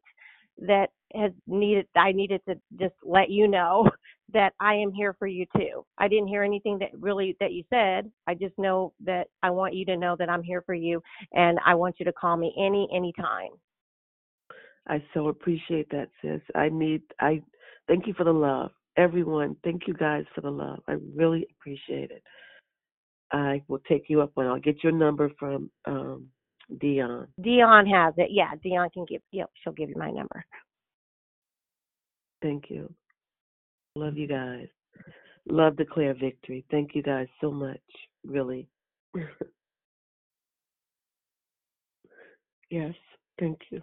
that 0.59 0.89
has 1.13 1.31
needed 1.47 1.87
I 1.95 2.11
needed 2.11 2.41
to 2.47 2.55
just 2.79 2.93
let 3.03 3.29
you 3.29 3.47
know 3.47 3.89
that 4.33 4.53
I 4.59 4.75
am 4.75 4.91
here 4.91 5.15
for 5.17 5.27
you 5.27 5.45
too. 5.55 5.85
I 5.97 6.07
didn't 6.07 6.27
hear 6.27 6.43
anything 6.43 6.77
that 6.79 6.89
really 6.99 7.35
that 7.39 7.53
you 7.53 7.63
said. 7.69 8.11
I 8.27 8.35
just 8.35 8.57
know 8.57 8.93
that 9.03 9.27
I 9.41 9.49
want 9.49 9.73
you 9.73 9.85
to 9.85 9.97
know 9.97 10.15
that 10.17 10.29
I'm 10.29 10.43
here 10.43 10.61
for 10.61 10.73
you 10.73 11.01
and 11.33 11.59
I 11.65 11.75
want 11.75 11.95
you 11.99 12.05
to 12.05 12.13
call 12.13 12.37
me 12.37 12.53
any 12.57 12.87
any 12.93 13.13
time. 13.13 13.51
I 14.87 15.03
so 15.15 15.29
appreciate 15.29 15.89
that, 15.89 16.09
sis. 16.21 16.41
I 16.53 16.69
need 16.69 17.01
I 17.19 17.41
thank 17.87 18.05
you 18.07 18.13
for 18.13 18.23
the 18.23 18.33
love. 18.33 18.71
Everyone, 18.97 19.57
thank 19.63 19.87
you 19.87 19.93
guys 19.93 20.23
for 20.33 20.41
the 20.41 20.49
love. 20.49 20.79
I 20.87 20.95
really 21.15 21.47
appreciate 21.51 22.11
it. 22.11 22.23
I 23.31 23.61
will 23.67 23.81
take 23.87 24.05
you 24.07 24.21
up 24.21 24.31
on 24.37 24.45
I'll 24.45 24.59
get 24.59 24.83
your 24.83 24.93
number 24.93 25.29
from 25.37 25.69
um 25.85 26.27
Dion. 26.79 27.27
Dion 27.41 27.85
has 27.87 28.13
it. 28.17 28.29
Yeah, 28.31 28.51
Dion 28.63 28.89
can 28.91 29.05
give 29.05 29.21
yep, 29.31 29.49
she'll 29.63 29.73
give 29.73 29.89
you 29.89 29.97
my 29.97 30.11
number. 30.11 30.45
Thank 32.41 32.69
you. 32.69 32.93
Love 33.95 34.17
you 34.17 34.27
guys. 34.27 34.67
Love 35.47 35.77
declare 35.77 36.13
victory. 36.13 36.65
Thank 36.71 36.95
you 36.95 37.03
guys 37.03 37.27
so 37.41 37.51
much. 37.51 37.81
Really. 38.25 38.67
yes. 42.69 42.93
Thank 43.39 43.59
you. 43.69 43.81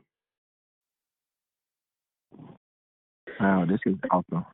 Wow, 3.41 3.67
this 3.69 3.81
is 3.87 3.97
awesome. 4.11 4.45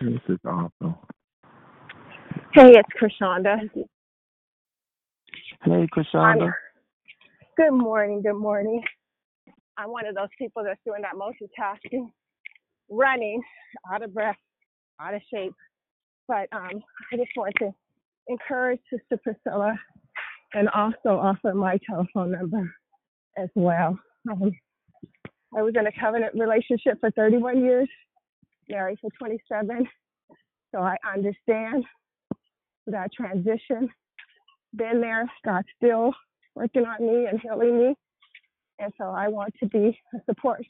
This 0.00 0.20
is 0.30 0.38
awesome. 0.46 0.94
Hey, 2.54 2.72
it's 2.74 2.88
Krishanda. 2.98 3.58
Hey, 5.62 5.70
I'm, 5.70 5.88
Krishanda. 5.88 6.52
good 7.58 7.72
morning. 7.72 8.22
Good 8.22 8.38
morning. 8.38 8.82
I'm 9.76 9.90
one 9.90 10.06
of 10.06 10.14
those 10.14 10.30
people 10.38 10.64
that's 10.64 10.80
doing 10.86 11.02
that 11.02 11.16
multitasking, 11.16 12.10
running, 12.88 13.42
out 13.92 14.02
of 14.02 14.14
breath, 14.14 14.38
out 14.98 15.12
of 15.12 15.20
shape. 15.30 15.52
But 16.26 16.48
um, 16.52 16.82
I 17.12 17.16
just 17.16 17.30
want 17.36 17.52
to 17.58 17.70
encourage 18.28 18.80
Sister 18.88 19.20
Priscilla 19.22 19.78
and 20.54 20.70
also 20.70 21.10
offer 21.10 21.52
my 21.52 21.78
telephone 21.86 22.32
number 22.32 22.74
as 23.36 23.50
well. 23.54 23.98
Um, 24.30 24.50
I 25.54 25.60
was 25.60 25.74
in 25.78 25.86
a 25.86 25.92
covenant 26.00 26.34
relationship 26.34 27.00
for 27.00 27.10
31 27.10 27.62
years, 27.62 27.88
married 28.70 28.98
for 29.00 29.10
27, 29.18 29.86
so 30.72 30.80
I 30.80 30.96
understand 31.14 31.84
that 32.86 33.12
transition. 33.12 33.88
Been 34.74 35.00
there, 35.00 35.30
God's 35.44 35.66
still 35.76 36.12
working 36.54 36.84
on 36.84 37.06
me 37.06 37.26
and 37.26 37.40
healing 37.40 37.78
me, 37.78 37.94
and 38.78 38.92
so 38.98 39.04
I 39.04 39.28
want 39.28 39.52
to 39.60 39.66
be 39.66 39.98
a 40.14 40.18
support 40.26 40.64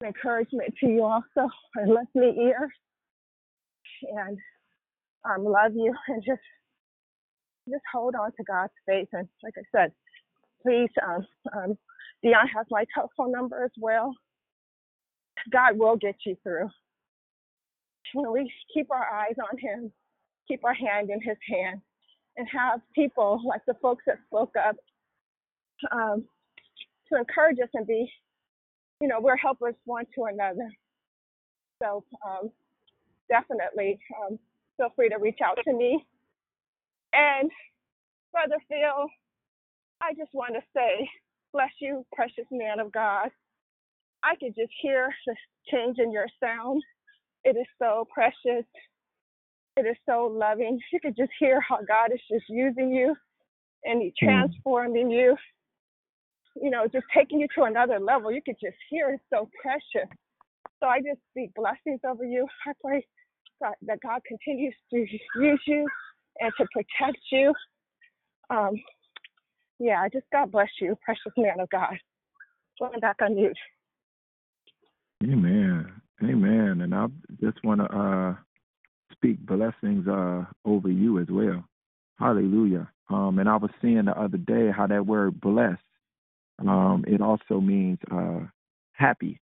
and 0.00 0.08
encouragement 0.08 0.74
to 0.80 0.86
you 0.86 1.04
also, 1.04 1.48
and 1.76 1.90
listening 1.90 2.36
ear, 2.42 2.68
and 4.16 4.38
um, 5.24 5.44
love 5.44 5.72
you, 5.74 5.94
and 6.08 6.22
just 6.24 6.40
just 7.68 7.82
hold 7.92 8.14
on 8.14 8.32
to 8.32 8.44
God's 8.44 8.72
faith. 8.86 9.08
And 9.12 9.28
like 9.42 9.54
I 9.58 9.62
said, 9.76 9.92
please, 10.62 10.90
um, 11.06 11.26
um, 11.56 11.78
Dion 12.22 12.48
has 12.48 12.66
my 12.70 12.84
telephone 12.94 13.32
number 13.32 13.64
as 13.64 13.70
well. 13.78 14.14
God 15.50 15.78
will 15.78 15.96
get 15.96 16.16
you 16.26 16.36
through. 16.42 16.68
We 18.14 18.52
keep 18.72 18.90
our 18.90 19.06
eyes 19.12 19.36
on 19.38 19.58
Him, 19.58 19.92
keep 20.46 20.64
our 20.64 20.74
hand 20.74 21.10
in 21.10 21.20
His 21.20 21.36
hand, 21.48 21.80
and 22.36 22.46
have 22.48 22.80
people 22.94 23.40
like 23.46 23.62
the 23.66 23.74
folks 23.82 24.04
that 24.06 24.18
spoke 24.26 24.54
up 24.56 24.76
um, 25.92 26.24
to 27.10 27.18
encourage 27.18 27.58
us 27.60 27.68
and 27.74 27.86
be, 27.86 28.10
you 29.00 29.08
know, 29.08 29.20
we're 29.20 29.36
helpers 29.36 29.74
one 29.84 30.04
to 30.14 30.24
another. 30.24 30.68
So 31.82 32.04
um, 32.26 32.50
definitely 33.28 33.98
um, 34.22 34.38
feel 34.76 34.88
free 34.96 35.08
to 35.08 35.18
reach 35.18 35.38
out 35.44 35.58
to 35.64 35.72
me. 35.72 36.04
And 37.12 37.50
Brother 38.32 38.62
Phil, 38.68 39.08
I 40.00 40.14
just 40.14 40.32
want 40.32 40.54
to 40.54 40.60
say, 40.74 41.08
bless 41.52 41.70
you, 41.80 42.04
precious 42.12 42.46
man 42.50 42.80
of 42.80 42.92
God. 42.92 43.30
I 44.22 44.34
could 44.36 44.54
just 44.54 44.72
hear 44.80 45.14
the 45.26 45.34
change 45.70 45.98
in 45.98 46.12
your 46.12 46.26
sound. 46.40 46.82
It 47.44 47.56
is 47.56 47.66
so 47.78 48.06
precious. 48.12 48.64
It 49.76 49.86
is 49.86 49.96
so 50.06 50.26
loving. 50.26 50.80
You 50.92 51.00
could 51.00 51.16
just 51.16 51.32
hear 51.38 51.60
how 51.60 51.78
God 51.86 52.12
is 52.12 52.20
just 52.30 52.48
using 52.48 52.90
you 52.90 53.14
and 53.84 54.02
He 54.02 54.08
Mm. 54.08 54.24
transforming 54.24 55.10
you. 55.10 55.36
You 56.60 56.70
know, 56.70 56.86
just 56.88 57.06
taking 57.14 57.40
you 57.40 57.46
to 57.54 57.64
another 57.64 58.00
level. 58.00 58.32
You 58.32 58.42
could 58.42 58.58
just 58.60 58.76
hear 58.90 59.10
it's 59.10 59.22
so 59.30 59.48
precious. 59.62 60.08
So 60.80 60.86
I 60.88 60.98
just 61.00 61.20
speak 61.30 61.54
blessings 61.54 62.00
over 62.04 62.24
you. 62.24 62.46
I 62.66 62.72
pray 62.82 63.06
God, 63.62 63.74
that 63.82 64.00
God 64.00 64.20
continues 64.26 64.74
to 64.90 64.98
use 65.40 65.62
you 65.66 65.86
and 66.40 66.52
to 66.58 66.66
protect 66.72 67.18
you. 67.30 67.52
Um, 68.50 68.74
yeah, 69.78 70.02
I 70.02 70.08
just 70.08 70.26
God 70.32 70.50
bless 70.50 70.68
you, 70.80 70.96
precious 71.04 71.32
man 71.36 71.60
of 71.60 71.68
God. 71.70 71.96
Going 72.80 73.00
back 73.00 73.16
on 73.22 73.34
mute. 73.34 73.56
Amen. 75.24 75.97
Amen. 76.22 76.80
And 76.82 76.94
I 76.94 77.06
just 77.40 77.62
want 77.64 77.80
to 77.80 77.86
uh, 77.96 78.34
speak 79.12 79.38
blessings 79.46 80.08
uh, 80.08 80.44
over 80.64 80.90
you 80.90 81.20
as 81.20 81.28
well. 81.30 81.64
Hallelujah. 82.18 82.90
Um, 83.10 83.38
and 83.38 83.48
I 83.48 83.56
was 83.56 83.70
seeing 83.80 84.06
the 84.06 84.18
other 84.20 84.38
day 84.38 84.70
how 84.76 84.86
that 84.86 85.06
word 85.06 85.40
blessed, 85.40 85.80
um, 86.60 87.04
it 87.06 87.20
also 87.20 87.60
means 87.60 87.98
uh, 88.10 88.40
happy. 88.92 89.40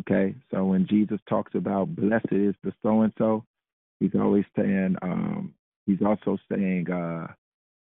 Okay. 0.00 0.34
So 0.50 0.64
when 0.66 0.86
Jesus 0.88 1.20
talks 1.28 1.54
about 1.54 1.94
blessed 1.94 2.32
is 2.32 2.54
the 2.64 2.72
so 2.82 3.02
and 3.02 3.12
so, 3.18 3.44
he's 4.00 4.14
always 4.14 4.44
saying, 4.56 4.96
um, 5.02 5.54
he's 5.86 6.02
also 6.04 6.38
saying, 6.50 6.90
uh, 6.90 7.28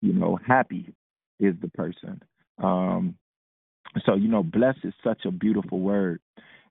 you 0.02 0.12
know, 0.12 0.38
happy 0.46 0.94
is 1.40 1.54
the 1.62 1.68
person. 1.68 2.22
Um, 2.62 3.16
so, 4.04 4.14
you 4.14 4.28
know, 4.28 4.42
blessed 4.42 4.80
is 4.84 4.94
such 5.02 5.24
a 5.24 5.30
beautiful 5.30 5.80
word. 5.80 6.20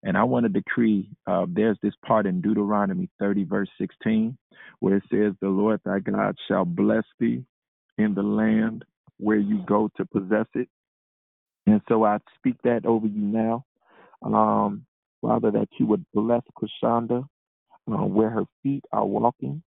And 0.06 0.18
I 0.18 0.26
want 0.26 0.46
to 0.46 0.50
decree 0.50 1.10
uh, 1.28 1.48
there's 1.50 1.78
this 1.84 1.96
part 2.06 2.28
in 2.28 2.42
Deuteronomy 2.42 3.10
30, 3.20 3.46
verse 3.46 3.70
16, 3.80 4.38
where 4.82 4.98
it 4.98 5.04
says, 5.12 5.34
The 5.42 5.50
Lord 5.50 5.82
thy 5.86 6.00
God 6.00 6.38
shall 6.50 6.66
bless 6.66 7.06
thee 7.20 7.46
in 8.00 8.16
the 8.16 8.24
land 8.24 8.86
where 9.20 9.38
you 9.40 9.64
go 9.68 9.92
to 9.98 10.06
possess 10.06 10.48
it. 10.56 10.70
And 11.68 11.82
so 11.90 12.06
I 12.06 12.20
speak 12.38 12.58
that 12.66 12.86
over 12.86 13.08
you 13.08 13.22
now. 13.22 13.66
Um, 14.24 14.86
Father, 15.22 15.52
that 15.52 15.70
you 15.80 15.88
would 15.88 16.06
bless 16.14 16.44
Krishanda 16.58 17.26
uh, 17.92 18.06
where 18.06 18.32
her 18.32 18.46
feet 18.64 18.86
are 18.94 19.06
walking, 19.06 19.64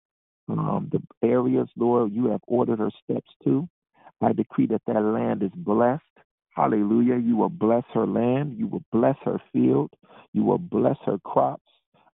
um, 0.49 0.91
the 0.93 1.03
areas, 1.27 1.69
Lord, 1.77 2.13
you 2.13 2.27
have 2.31 2.43
ordered 2.47 2.81
her 2.81 2.91
steps 3.03 3.31
to. 3.45 3.69
I 4.23 4.33
decree 4.33 4.67
that 4.69 4.83
that 4.87 5.01
land 5.01 5.43
is 5.43 5.51
blessed. 5.57 6.03
Hallelujah. 6.55 7.17
You 7.17 7.37
will 7.37 7.49
bless 7.49 7.85
her 7.95 8.07
land. 8.07 8.57
You 8.59 8.69
will 8.69 8.85
bless 8.93 9.17
her 9.25 9.41
field. 9.53 9.91
You 10.33 10.45
will 10.45 10.59
bless 10.59 10.97
her 11.05 11.19
crops. 11.19 11.63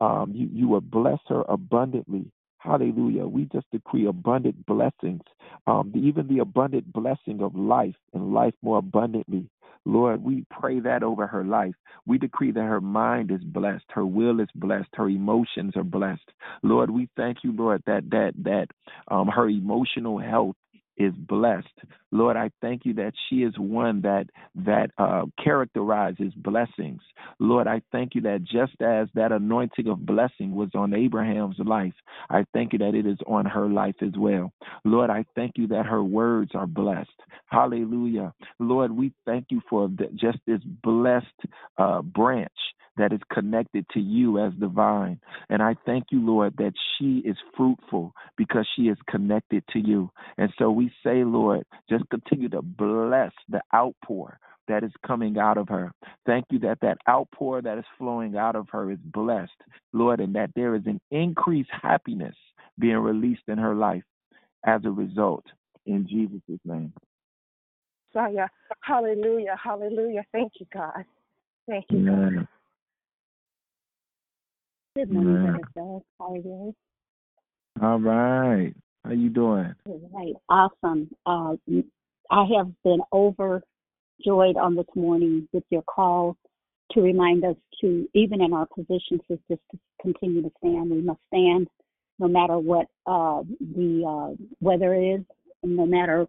Um, 0.02 0.32
you, 0.36 0.50
you 0.52 0.68
will 0.68 0.82
bless 0.82 1.20
her 1.28 1.44
abundantly. 1.48 2.32
Hallelujah. 2.60 3.26
We 3.28 3.46
just 3.46 3.70
decree 3.72 4.08
abundant 4.08 4.66
blessings, 4.66 5.22
um, 5.68 5.92
even 5.96 6.28
the 6.28 6.40
abundant 6.40 6.92
blessing 6.92 7.42
of 7.42 7.56
life 7.56 7.96
and 8.14 8.34
life 8.34 8.56
more 8.62 8.80
abundantly. 8.80 9.48
Lord, 9.86 10.24
we 10.24 10.46
pray 10.50 10.80
that 10.80 11.04
over 11.04 11.28
her 11.28 11.44
life. 11.44 11.76
We 12.08 12.18
decree 12.18 12.52
that 12.52 12.64
her 12.64 12.82
mind 12.82 13.30
is 13.32 13.44
blessed, 13.44 13.86
her 13.90 14.06
will 14.06 14.40
is 14.40 14.50
blessed, 14.56 14.90
her 14.96 15.10
emotions 15.10 15.74
are 15.76 15.84
blessed. 15.84 16.28
Lord, 16.64 16.90
we 16.90 17.08
thank 17.16 17.44
you, 17.44 17.52
Lord, 17.52 17.84
that 17.86 18.10
that 18.10 18.34
that 18.44 18.68
um, 19.10 19.28
her 19.28 19.48
emotional 19.48 20.18
health 20.18 20.56
is 20.98 21.14
blessed. 21.14 21.68
Lord, 22.12 22.38
I 22.38 22.52
thank 22.62 22.86
you 22.86 22.94
that 22.96 23.14
she 23.30 23.38
is 23.38 23.54
one 23.58 24.02
that 24.02 24.28
that 24.56 24.92
uh, 24.98 25.24
characterizes 25.44 26.34
blessings. 26.36 27.02
Lord, 27.40 27.68
I 27.68 27.82
thank 27.92 28.16
you 28.16 28.22
that 28.22 28.44
just 28.44 28.82
as 28.82 29.08
that 29.16 29.32
anointing 29.32 29.88
of 29.88 30.06
blessing 30.06 30.56
was 30.56 30.70
on 30.74 30.94
Abraham's 30.94 31.60
life, 31.60 31.94
I 32.30 32.46
thank 32.54 32.74
you 32.74 32.80
that 32.80 32.96
it 32.96 33.06
is 33.06 33.18
on 33.28 33.46
her 33.46 33.68
life 33.68 33.96
as 34.02 34.14
well. 34.18 34.54
Lord, 34.84 35.10
I 35.10 35.26
thank 35.36 35.54
you 35.58 35.68
that 35.68 35.86
her 35.86 36.04
words 36.04 36.52
are 36.54 36.68
blessed. 36.68 37.10
Hallelujah. 37.48 38.34
Lord, 38.60 38.92
we 38.92 39.12
thank 39.26 39.48
you 39.50 39.62
for 39.70 39.90
just 40.16 40.40
this 40.48 40.62
blessed 40.84 41.26
uh, 41.78 42.02
branch 42.02 42.52
that 42.98 43.12
is 43.12 43.20
connected 43.32 43.86
to 43.94 44.00
you 44.00 44.40
as 44.40 44.54
the 44.60 44.68
vine. 44.68 45.20
And 45.50 45.62
I 45.62 45.76
thank 45.86 46.06
you, 46.12 46.26
Lord, 46.26 46.56
that 46.58 46.74
she 46.98 47.22
is 47.26 47.36
fruitful 47.56 48.14
because 48.38 48.68
she 48.76 48.84
is 48.84 48.98
connected 49.10 49.64
to 49.74 49.80
you. 49.80 50.10
And 50.38 50.52
so 50.58 50.72
we 50.72 50.85
say, 51.04 51.24
Lord, 51.24 51.64
just 51.90 52.04
continue 52.10 52.50
to 52.50 52.62
bless 52.62 53.32
the 53.50 53.62
outpour 53.74 54.40
that 54.68 54.84
is 54.84 54.92
coming 55.06 55.38
out 55.38 55.58
of 55.58 55.68
her. 55.70 55.92
Thank 56.26 56.46
you 56.50 56.60
that 56.60 56.80
that 56.82 56.98
outpour 57.08 57.62
that 57.62 57.78
is 57.78 57.86
flowing 57.98 58.36
out 58.36 58.56
of 58.56 58.68
her 58.72 58.92
is 58.92 58.98
blessed, 59.04 59.52
Lord, 59.94 60.20
and 60.20 60.36
that 60.36 60.52
there 60.56 60.76
is 60.76 60.84
an 60.86 61.00
increased 61.12 61.70
happiness 61.72 62.36
being 62.80 62.98
released 62.98 63.44
in 63.48 63.58
her 63.58 63.76
life 63.76 64.04
as 64.66 64.82
a 64.86 64.92
result. 64.92 65.46
In 65.86 66.08
Jesus' 66.08 66.42
name. 66.66 66.94
Hallelujah, 68.82 69.56
hallelujah. 69.62 70.24
Thank 70.32 70.54
you, 70.60 70.66
God. 70.74 71.06
Thank 71.68 71.86
you, 71.90 72.06
God. 72.06 72.14
Amen. 72.14 72.48
Good 74.96 75.12
morning, 75.12 75.36
Amen. 75.36 75.52
Brother 75.52 75.68
Phil. 75.74 76.06
How 76.20 76.32
are 76.32 76.38
you? 76.38 76.76
All 77.82 78.00
right. 78.00 78.74
How 79.06 79.12
you 79.12 79.30
doing? 79.30 79.76
Right. 79.86 80.34
Awesome. 80.50 81.12
Uh, 81.28 81.54
I 82.32 82.46
have 82.58 82.72
been 82.84 83.02
overjoyed 83.14 84.58
on 84.58 84.76
this 84.76 84.88
morning 84.96 85.48
with 85.54 85.64
your 85.70 85.84
call 85.84 86.38
to 86.94 87.02
remind 87.02 87.46
us 87.46 87.56
to, 87.82 88.10
even 88.16 88.42
in 88.42 88.52
our 88.52 88.66
positions, 88.66 89.22
is 89.30 89.38
just 89.48 89.62
to 89.72 89.80
continue 90.02 90.42
to 90.42 90.52
stand. 90.58 90.90
We 90.90 91.02
must 91.02 91.20
stand 91.28 91.68
no 92.18 92.28
matter 92.28 92.58
what 92.58 92.88
uh, 93.06 93.44
the 93.60 94.04
uh, 94.08 94.44
weather 94.60 94.96
is, 94.96 95.22
and 95.62 95.76
no 95.76 95.86
matter 95.86 96.26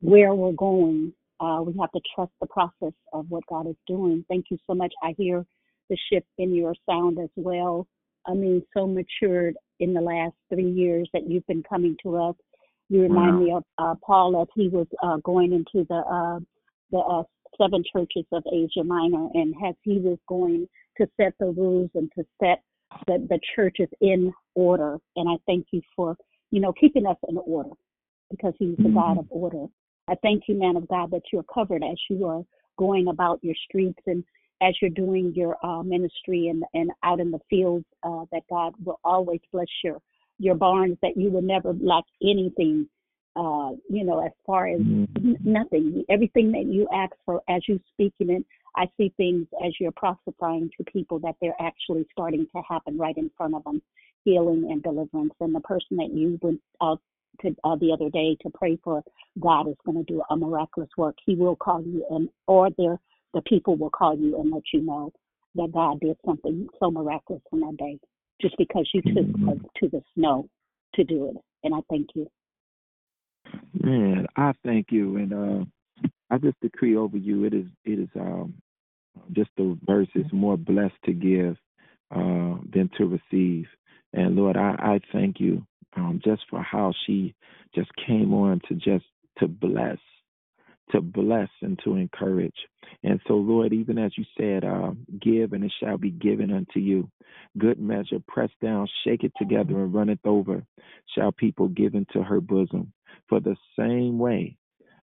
where 0.00 0.34
we're 0.34 0.52
going. 0.52 1.14
Uh, 1.38 1.62
we 1.62 1.74
have 1.80 1.90
to 1.92 2.00
trust 2.14 2.32
the 2.42 2.46
process 2.48 2.92
of 3.14 3.30
what 3.30 3.46
God 3.46 3.66
is 3.66 3.76
doing. 3.86 4.26
Thank 4.28 4.46
you 4.50 4.58
so 4.66 4.74
much. 4.74 4.92
I 5.02 5.14
hear 5.16 5.46
the 5.88 5.96
shift 6.12 6.26
in 6.36 6.54
your 6.54 6.74
sound 6.86 7.18
as 7.18 7.30
well. 7.34 7.86
I 8.26 8.34
mean, 8.34 8.62
so 8.74 8.86
matured 8.86 9.56
in 9.78 9.94
the 9.94 10.00
last 10.00 10.34
three 10.48 10.70
years 10.70 11.08
that 11.12 11.28
you've 11.28 11.46
been 11.46 11.62
coming 11.62 11.96
to 12.02 12.16
us. 12.16 12.36
You 12.88 13.02
remind 13.02 13.36
Wow. 13.36 13.40
me 13.40 13.52
of 13.52 13.64
uh, 13.78 13.94
Paul 14.04 14.42
as 14.42 14.48
he 14.54 14.68
was 14.68 14.86
uh, 15.02 15.18
going 15.18 15.52
into 15.52 15.86
the 15.88 15.96
uh, 15.96 16.40
the 16.90 16.98
uh, 16.98 17.22
seven 17.56 17.84
churches 17.92 18.24
of 18.32 18.42
Asia 18.52 18.84
Minor, 18.84 19.28
and 19.34 19.54
as 19.64 19.74
he 19.82 19.98
was 19.98 20.18
going 20.28 20.68
to 20.98 21.08
set 21.16 21.34
the 21.38 21.46
rules 21.46 21.90
and 21.94 22.10
to 22.18 22.24
set 22.40 22.62
the, 23.06 23.18
the 23.28 23.38
churches 23.54 23.88
in 24.00 24.32
order. 24.54 24.98
And 25.16 25.28
I 25.28 25.36
thank 25.46 25.66
you 25.70 25.82
for 25.94 26.16
you 26.50 26.60
know 26.60 26.72
keeping 26.72 27.06
us 27.06 27.16
in 27.28 27.38
order 27.38 27.70
because 28.30 28.54
He's 28.58 28.76
the 28.78 28.90
God 28.90 29.18
of 29.18 29.26
order. 29.30 29.66
I 30.08 30.14
thank 30.22 30.44
you, 30.48 30.58
man 30.58 30.76
of 30.76 30.88
God, 30.88 31.10
that 31.12 31.22
you're 31.32 31.44
covered 31.44 31.84
as 31.84 31.98
you 32.08 32.26
are 32.26 32.42
going 32.76 33.08
about 33.08 33.38
your 33.42 33.54
streets 33.68 34.00
and 34.06 34.24
as 34.60 34.74
you're 34.80 34.90
doing 34.90 35.32
your 35.34 35.56
uh, 35.64 35.82
ministry 35.82 36.48
and 36.48 36.64
and 36.74 36.90
out 37.02 37.20
in 37.20 37.30
the 37.30 37.40
fields. 37.48 37.84
Uh, 38.02 38.24
that 38.32 38.42
God 38.50 38.74
will 38.84 39.00
always 39.04 39.40
bless 39.52 39.68
your 39.82 40.00
your 40.38 40.54
barns. 40.54 40.96
That 41.02 41.16
you 41.16 41.30
will 41.30 41.42
never 41.42 41.74
lack 41.80 42.04
anything. 42.22 42.88
Uh, 43.36 43.70
you 43.88 44.04
know, 44.04 44.24
as 44.24 44.32
far 44.44 44.66
as 44.66 44.80
n- 44.80 45.38
nothing, 45.44 46.04
everything 46.10 46.50
that 46.50 46.64
you 46.64 46.88
ask 46.92 47.12
for 47.24 47.40
as 47.48 47.62
you 47.68 47.80
speaking 47.94 48.28
it, 48.28 48.44
I 48.76 48.86
see 48.96 49.12
things 49.16 49.46
as 49.64 49.72
you're 49.78 49.92
prophesying 49.92 50.70
to 50.76 50.84
people 50.84 51.18
that 51.20 51.36
they're 51.40 51.54
actually 51.60 52.06
starting 52.12 52.46
to 52.54 52.62
happen 52.68 52.98
right 52.98 53.16
in 53.16 53.30
front 53.36 53.54
of 53.54 53.64
them, 53.64 53.82
healing 54.24 54.68
and 54.70 54.82
deliverance. 54.82 55.32
And 55.40 55.54
the 55.54 55.60
person 55.60 55.96
that 55.98 56.12
you 56.12 56.38
went 56.42 56.60
out 56.82 57.00
to 57.42 57.54
uh, 57.64 57.76
the 57.76 57.92
other 57.92 58.10
day 58.10 58.36
to 58.42 58.50
pray 58.50 58.78
for, 58.82 59.02
God 59.38 59.68
is 59.68 59.76
going 59.84 60.04
to 60.04 60.12
do 60.12 60.22
a 60.30 60.36
miraculous 60.36 60.90
work. 60.96 61.16
He 61.24 61.34
will 61.34 61.56
call 61.56 61.82
you, 61.82 62.04
and 62.10 62.28
or 62.46 62.70
there 62.76 62.98
the 63.34 63.42
people 63.42 63.76
will 63.76 63.90
call 63.90 64.16
you 64.16 64.38
and 64.40 64.50
let 64.52 64.62
you 64.72 64.82
know 64.82 65.12
that 65.54 65.72
God 65.72 66.00
did 66.00 66.16
something 66.24 66.68
so 66.78 66.90
miraculous 66.90 67.42
on 67.52 67.60
that 67.60 67.76
day, 67.76 67.98
just 68.40 68.56
because 68.58 68.88
you 68.94 69.02
took 69.02 69.26
us 69.48 69.58
to 69.80 69.88
the 69.88 70.02
snow 70.14 70.48
to 70.94 71.04
do 71.04 71.30
it. 71.30 71.36
And 71.64 71.74
I 71.74 71.78
thank 71.88 72.08
you. 72.14 72.26
Man, 73.74 74.26
I 74.36 74.52
thank 74.64 74.86
you, 74.90 75.16
and 75.16 75.32
uh, 75.32 76.08
I 76.30 76.38
just 76.38 76.60
decree 76.60 76.96
over 76.96 77.16
you. 77.16 77.44
It 77.44 77.54
is, 77.54 77.66
it 77.84 77.98
is 77.98 78.08
um, 78.18 78.54
just 79.32 79.50
the 79.56 79.78
verse 79.84 80.08
is 80.14 80.26
more 80.32 80.56
blessed 80.56 80.94
to 81.04 81.12
give 81.12 81.56
uh, 82.10 82.56
than 82.72 82.90
to 82.98 83.06
receive. 83.06 83.66
And 84.12 84.36
Lord, 84.36 84.56
I, 84.56 84.74
I 84.78 85.00
thank 85.12 85.40
you 85.40 85.66
um, 85.96 86.20
just 86.24 86.42
for 86.50 86.62
how 86.62 86.92
she 87.06 87.34
just 87.74 87.90
came 88.06 88.32
on 88.34 88.60
to 88.68 88.74
just 88.74 89.04
to 89.38 89.48
bless, 89.48 89.98
to 90.92 91.00
bless 91.00 91.48
and 91.62 91.78
to 91.84 91.96
encourage. 91.96 92.54
And 93.02 93.20
so, 93.26 93.34
Lord, 93.34 93.72
even 93.72 93.98
as 93.98 94.12
you 94.16 94.24
said, 94.38 94.64
uh, 94.64 94.92
give 95.20 95.52
and 95.52 95.64
it 95.64 95.72
shall 95.80 95.98
be 95.98 96.10
given 96.10 96.52
unto 96.52 96.80
you. 96.80 97.10
Good 97.58 97.80
measure, 97.80 98.18
pressed 98.26 98.58
down, 98.62 98.88
shake 99.04 99.24
it 99.24 99.32
together 99.38 99.78
and 99.82 99.94
run 99.94 100.08
it 100.08 100.20
over, 100.24 100.64
shall 101.14 101.32
people 101.32 101.68
give 101.68 101.94
into 101.94 102.22
her 102.22 102.40
bosom. 102.40 102.92
For 103.28 103.40
the 103.40 103.56
same 103.78 104.18
way 104.18 104.56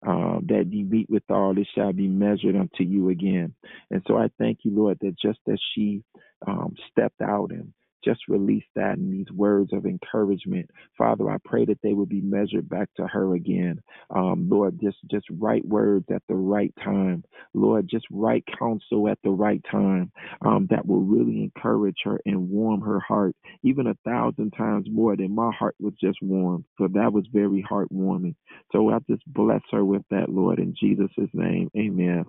uh, 0.06 0.40
that 0.48 0.66
you 0.70 0.84
meet 0.84 1.08
with 1.08 1.22
all, 1.30 1.56
it 1.58 1.68
shall 1.74 1.92
be 1.92 2.08
measured 2.08 2.56
unto 2.56 2.82
you 2.82 3.08
again. 3.10 3.54
And 3.90 4.02
so 4.06 4.16
I 4.16 4.30
thank 4.38 4.60
you, 4.64 4.72
Lord, 4.72 4.98
that 5.00 5.16
just 5.20 5.38
as 5.50 5.58
she 5.74 6.02
um, 6.46 6.74
stepped 6.90 7.20
out 7.22 7.50
and 7.50 7.72
just 8.04 8.20
release 8.28 8.64
that 8.74 8.98
and 8.98 9.12
these 9.12 9.30
words 9.32 9.72
of 9.72 9.86
encouragement, 9.86 10.70
Father, 10.96 11.30
I 11.30 11.38
pray 11.44 11.64
that 11.66 11.80
they 11.82 11.92
would 11.92 12.08
be 12.08 12.20
measured 12.20 12.68
back 12.68 12.88
to 12.96 13.06
her 13.06 13.34
again. 13.34 13.80
Um, 14.10 14.48
Lord, 14.48 14.78
just 14.80 14.98
just 15.10 15.26
right 15.38 15.64
words 15.66 16.06
at 16.12 16.22
the 16.28 16.34
right 16.34 16.72
time. 16.82 17.24
Lord, 17.54 17.88
just 17.88 18.06
right 18.10 18.44
counsel 18.58 19.08
at 19.08 19.18
the 19.24 19.30
right 19.30 19.62
time 19.70 20.12
um, 20.42 20.66
that 20.70 20.86
will 20.86 21.02
really 21.02 21.42
encourage 21.42 21.98
her 22.04 22.20
and 22.26 22.48
warm 22.48 22.80
her 22.82 23.00
heart 23.00 23.34
even 23.62 23.86
a 23.88 23.94
thousand 24.04 24.52
times 24.52 24.86
more 24.90 25.16
than 25.16 25.34
my 25.34 25.50
heart 25.52 25.74
was 25.80 25.94
just 26.00 26.18
warmed. 26.22 26.64
So 26.78 26.88
that 26.94 27.12
was 27.12 27.26
very 27.32 27.64
heartwarming. 27.68 28.34
So 28.72 28.90
I 28.90 28.98
just 29.08 29.22
bless 29.26 29.62
her 29.72 29.84
with 29.84 30.02
that, 30.10 30.28
Lord, 30.28 30.58
in 30.58 30.74
Jesus' 30.78 31.10
name. 31.32 31.70
Amen. 31.76 32.24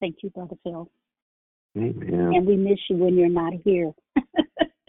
Thank 0.00 0.16
you, 0.22 0.30
Brother 0.30 0.56
Phil. 0.64 0.90
Amen. 1.76 2.32
And 2.34 2.46
we 2.46 2.56
miss 2.56 2.78
you 2.88 2.96
when 2.96 3.16
you're 3.16 3.28
not 3.28 3.52
here. 3.64 3.92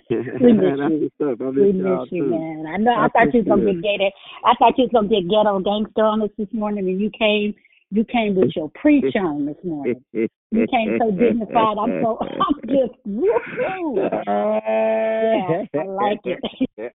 we 0.09 0.53
miss 0.53 0.79
you. 0.79 1.11
what's 1.19 1.55
We 1.55 1.71
miss 1.71 1.81
y'all 1.81 2.01
miss 2.01 2.11
you, 2.11 2.23
too. 2.23 2.29
man. 2.29 2.65
I 2.67 2.77
know. 2.77 2.91
I, 2.91 3.05
I 3.05 3.09
thought 3.09 3.33
you 3.33 3.39
was 3.41 3.47
gonna 3.47 3.61
appreciate 3.61 3.97
get 3.99 3.99
ghetto. 3.99 4.11
I 4.45 4.53
thought 4.57 4.77
you 4.77 4.83
was 4.85 4.91
gonna 4.93 5.07
get 5.07 5.29
ghetto 5.29 5.59
gangster 5.59 6.03
on 6.03 6.21
us 6.21 6.29
this 6.37 6.47
morning, 6.53 6.87
and 6.89 6.99
you 6.99 7.11
came. 7.17 7.53
You 7.93 8.05
came 8.05 8.35
with 8.35 8.51
your 8.55 8.71
preach 8.73 9.15
on 9.17 9.45
this 9.45 9.57
morning. 9.65 10.01
You 10.13 10.67
came 10.67 10.97
so 10.97 11.11
dignified. 11.11 11.77
I'm 11.77 12.01
so. 12.01 12.17
I'm 12.21 12.61
just. 12.67 12.93
Woo-hoo. 13.05 14.09
Yeah, 14.25 15.65
I 15.75 15.83
like 15.85 16.21
it. 16.23 16.93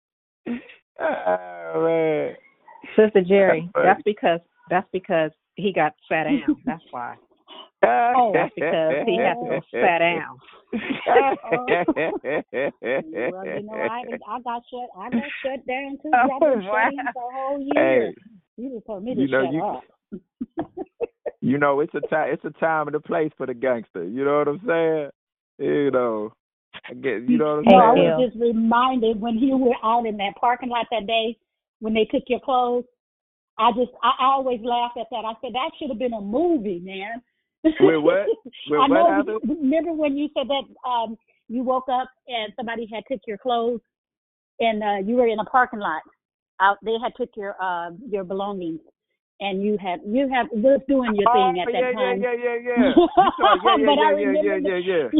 oh, 0.99 1.84
man. 1.84 2.35
Sister 2.95 3.22
Jerry, 3.27 3.69
That's 3.73 3.85
that's 3.85 4.01
because 4.03 4.39
that's 4.69 4.88
because 4.93 5.31
he 5.55 5.73
got 5.73 5.93
sat 6.07 6.26
down. 6.26 6.55
That's 6.65 6.84
why. 6.91 7.15
Oh, 7.85 8.31
That's 8.34 8.53
because 8.55 9.05
he 9.05 9.18
has 9.19 9.38
to 9.39 9.45
go 9.45 9.61
sat 9.72 9.99
down. 9.99 10.39
well, 13.30 13.45
you 13.47 13.64
know, 13.64 13.73
I 13.73 14.03
I 14.27 14.39
got 14.41 14.64
shut. 14.72 14.89
I 14.97 15.10
got 15.10 15.31
shut 15.45 15.68
down 15.68 15.97
too. 16.01 16.11
Oh, 16.14 16.31
I've 16.35 16.41
been 16.41 16.61
wow. 16.61 16.84
shut 16.85 16.93
in 16.93 17.05
for 17.14 17.30
a 17.30 17.34
whole 17.34 17.61
year. 17.61 18.07
Hey, 18.10 18.15
You 18.57 18.69
just 18.73 18.85
told 18.88 19.03
me 19.03 19.15
to 19.15 19.22
you 19.22 19.27
know, 19.27 19.41
shut 19.43 19.53
you- 19.53 19.61
up. 19.61 19.84
you 21.41 21.57
know, 21.57 21.80
it's 21.81 21.93
a 21.93 22.01
time. 22.01 22.34
It's 22.34 22.45
a 22.45 22.51
time 22.60 22.88
and 22.88 22.95
a 22.95 22.99
place 22.99 23.31
for 23.38 23.45
the 23.45 23.53
gangster. 23.53 24.03
You 24.07 24.23
know 24.26 24.38
what 24.39 24.47
I'm 24.47 24.61
saying? 24.68 25.10
You 25.60 25.91
know, 25.91 26.34
I 26.89 26.93
get. 26.93 27.23
You 27.30 27.38
know 27.38 27.57
what 27.57 27.60
I'm 27.60 27.65
No, 27.65 27.77
I 27.77 27.91
saying? 27.91 27.93
was 27.93 28.30
just 28.31 28.41
reminded 28.41 29.19
when 29.19 29.38
you 29.38 29.57
were 29.57 29.76
out 29.84 30.05
in 30.05 30.18
that 30.18 30.35
parking 30.39 30.69
lot 30.69 30.88
that 30.91 31.05
day 31.07 31.38
when 31.80 31.93
they 31.93 32.05
took 32.05 32.23
your 32.27 32.39
clothes. 32.39 32.85
I 33.60 33.72
just 33.73 33.91
I 34.01 34.14
always 34.22 34.61
laugh 34.64 34.93
at 34.99 35.07
that. 35.11 35.26
I 35.26 35.34
said 35.41 35.53
that 35.53 35.72
should 35.77 35.89
have 35.89 35.99
been 35.99 36.14
a 36.14 36.22
movie, 36.22 36.80
man. 36.80 37.22
Wait, 37.64 37.98
what? 37.98 38.27
Wait, 38.69 38.77
I 38.77 38.80
what 38.80 38.90
know. 38.90 39.07
happened? 39.07 39.40
Remember 39.48 39.94
when 39.94 40.18
you 40.18 40.30
said 40.35 40.48
that 40.48 40.90
um 40.90 41.18
you 41.48 41.64
woke 41.64 41.88
up 41.90 42.10
and 42.27 42.53
somebody 42.56 42.88
had 42.91 43.03
took 43.10 43.22
your 43.27 43.38
clothes 43.38 43.81
and 44.60 44.84
uh 44.84 44.98
you 45.06 45.15
were 45.15 45.27
in 45.27 45.40
a 45.40 45.45
parking 45.45 45.80
lot. 45.80 46.02
Out 46.61 46.77
they 46.84 46.95
had 47.02 47.14
took 47.15 47.30
your 47.35 47.56
uh 47.61 47.91
your 48.10 48.23
belongings 48.23 48.80
and 49.40 49.64
you 49.64 49.77
had 49.77 49.99
you 50.06 50.30
had 50.30 50.48
was 50.52 50.80
doing 50.88 51.16
your 51.16 51.30
Oh, 51.30 51.51
thing 51.51 51.61
at 51.61 51.74
yeah, 51.74 51.82
that 51.82 51.93
time. 51.93 52.22
yeah, 52.22 52.33
yeah, 52.33 52.56
yeah, 52.56 52.77
yeah. 52.77 52.93
You 52.93 53.08
saw, 53.38 53.56
yeah, 53.64 53.75
yeah, 53.77 53.85
But 53.85 54.00
I 54.00 54.11
yeah, 54.11 54.19
yeah, 54.19 54.32
yeah, 54.32 54.51
remember 54.51 54.77
yeah, 54.77 54.93
yeah. 54.93 55.08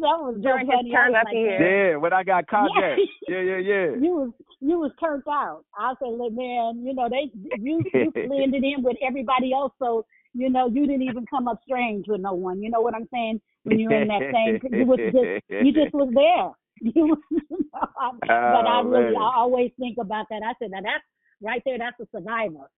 that 0.00 0.16
was 0.20 0.38
During 0.40 0.66
his 0.66 0.74
funny. 0.76 0.94
I 0.94 0.96
turn 0.96 1.14
up 1.14 1.24
like, 1.24 1.34
here. 1.34 1.90
Yeah, 1.90 1.96
when 1.96 2.12
I 2.12 2.22
got 2.22 2.46
carjacked. 2.46 2.98
Yeah, 3.28 3.40
yeah, 3.40 3.58
yeah. 3.58 3.86
you 4.00 4.12
was 4.14 4.30
you 4.60 4.78
was 4.78 4.92
turned 4.98 5.24
out. 5.28 5.64
I 5.76 5.94
said, 5.98 6.08
look, 6.08 6.32
man, 6.32 6.82
you 6.84 6.94
know 6.94 7.08
they 7.08 7.30
you 7.58 7.82
you 7.92 8.10
blended 8.12 8.64
in 8.64 8.82
with 8.82 8.96
everybody 9.06 9.52
else, 9.52 9.72
so 9.78 10.06
you 10.36 10.50
know 10.50 10.68
you 10.68 10.86
didn't 10.86 11.02
even 11.02 11.24
come 11.26 11.48
up 11.48 11.60
strange 11.64 12.06
with 12.08 12.20
no 12.20 12.34
one. 12.34 12.62
You 12.62 12.70
know 12.70 12.80
what 12.80 12.94
I'm 12.94 13.08
saying? 13.12 13.40
When 13.64 13.78
you're 13.78 13.92
in 13.92 14.08
that 14.08 14.30
same, 14.32 14.60
you 14.72 14.84
was 14.86 14.98
just 15.04 15.64
you 15.64 15.72
just 15.72 15.94
was 15.94 16.10
there. 16.14 16.52
You 16.78 17.06
was, 17.06 17.18
but 17.72 18.66
I 18.66 18.80
Oh, 18.80 18.82
really 18.84 19.14
man. 19.14 19.22
I 19.22 19.32
always 19.36 19.70
think 19.78 19.96
about 19.98 20.26
that. 20.28 20.42
I 20.44 20.52
said, 20.58 20.72
now 20.72 20.82
that's 20.82 21.02
right 21.40 21.62
there. 21.64 21.78
That's 21.78 21.98
a 22.00 22.06
survivor. 22.14 22.68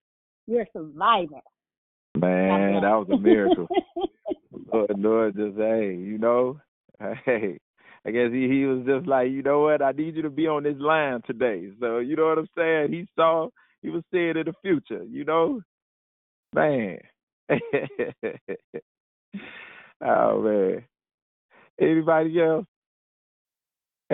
You're 0.46 0.62
a 0.62 0.66
survivor. 0.72 1.40
Man, 2.16 2.74
that 2.74 2.94
was 2.94 3.08
a 3.12 3.18
miracle. 3.18 3.66
Lord, 4.72 4.90
Lord, 4.96 5.34
just 5.34 5.56
hey, 5.56 5.96
you 5.96 6.16
know, 6.16 6.60
hey, 7.24 7.58
I 8.06 8.10
guess 8.12 8.30
he 8.30 8.48
he 8.48 8.66
was 8.66 8.86
just 8.86 9.08
like, 9.08 9.32
you 9.32 9.42
know 9.42 9.62
what, 9.62 9.82
I 9.82 9.90
need 9.90 10.14
you 10.14 10.22
to 10.22 10.30
be 10.30 10.46
on 10.46 10.62
this 10.62 10.78
line 10.78 11.20
today. 11.26 11.68
So 11.80 11.98
you 11.98 12.14
know 12.14 12.28
what 12.28 12.38
I'm 12.38 12.48
saying? 12.56 12.92
He 12.92 13.08
saw, 13.16 13.48
he 13.82 13.90
was 13.90 14.04
seeing 14.12 14.36
in 14.36 14.44
the 14.46 14.54
future. 14.62 15.02
You 15.02 15.24
know, 15.24 15.60
man. 16.54 16.98
oh 20.04 20.42
man. 20.42 20.84
Anybody 21.80 22.40
else? 22.42 22.66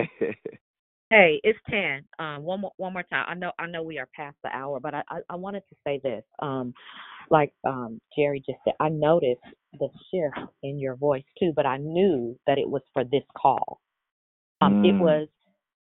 Hey, 1.11 1.41
it's 1.45 1.59
ten. 1.71 2.05
Um, 2.19 2.43
one 2.45 2.61
more 2.63 2.73
one 2.79 2.93
more 2.93 3.05
time. 3.05 3.27
I 3.29 3.35
know 3.35 3.53
I 3.59 3.67
know 3.67 3.83
we 3.83 3.99
are 3.99 4.09
past 4.17 4.37
the 4.45 4.51
hour, 4.51 4.81
but 4.81 4.95
I 4.95 5.03
I, 5.09 5.21
I 5.31 5.37
wanted 5.37 5.63
to 5.71 5.77
say 5.87 6.01
this. 6.03 6.25
Um, 6.41 6.75
like 7.31 7.53
um 7.67 8.01
Jerry 8.17 8.41
just 8.41 8.59
said, 8.65 8.75
I 8.81 8.91
noticed 8.91 9.41
the 9.75 9.89
shift 10.11 10.49
in 10.63 10.79
your 10.79 10.97
voice 10.97 11.25
too, 11.39 11.53
but 11.57 11.67
I 11.67 11.79
knew 11.79 12.39
that 12.47 12.59
it 12.59 12.69
was 12.69 12.83
for 12.95 13.05
this 13.05 13.25
call. 13.37 13.81
Um, 14.63 14.77
it 14.83 14.97
Mm. 14.97 14.99
was 14.99 15.29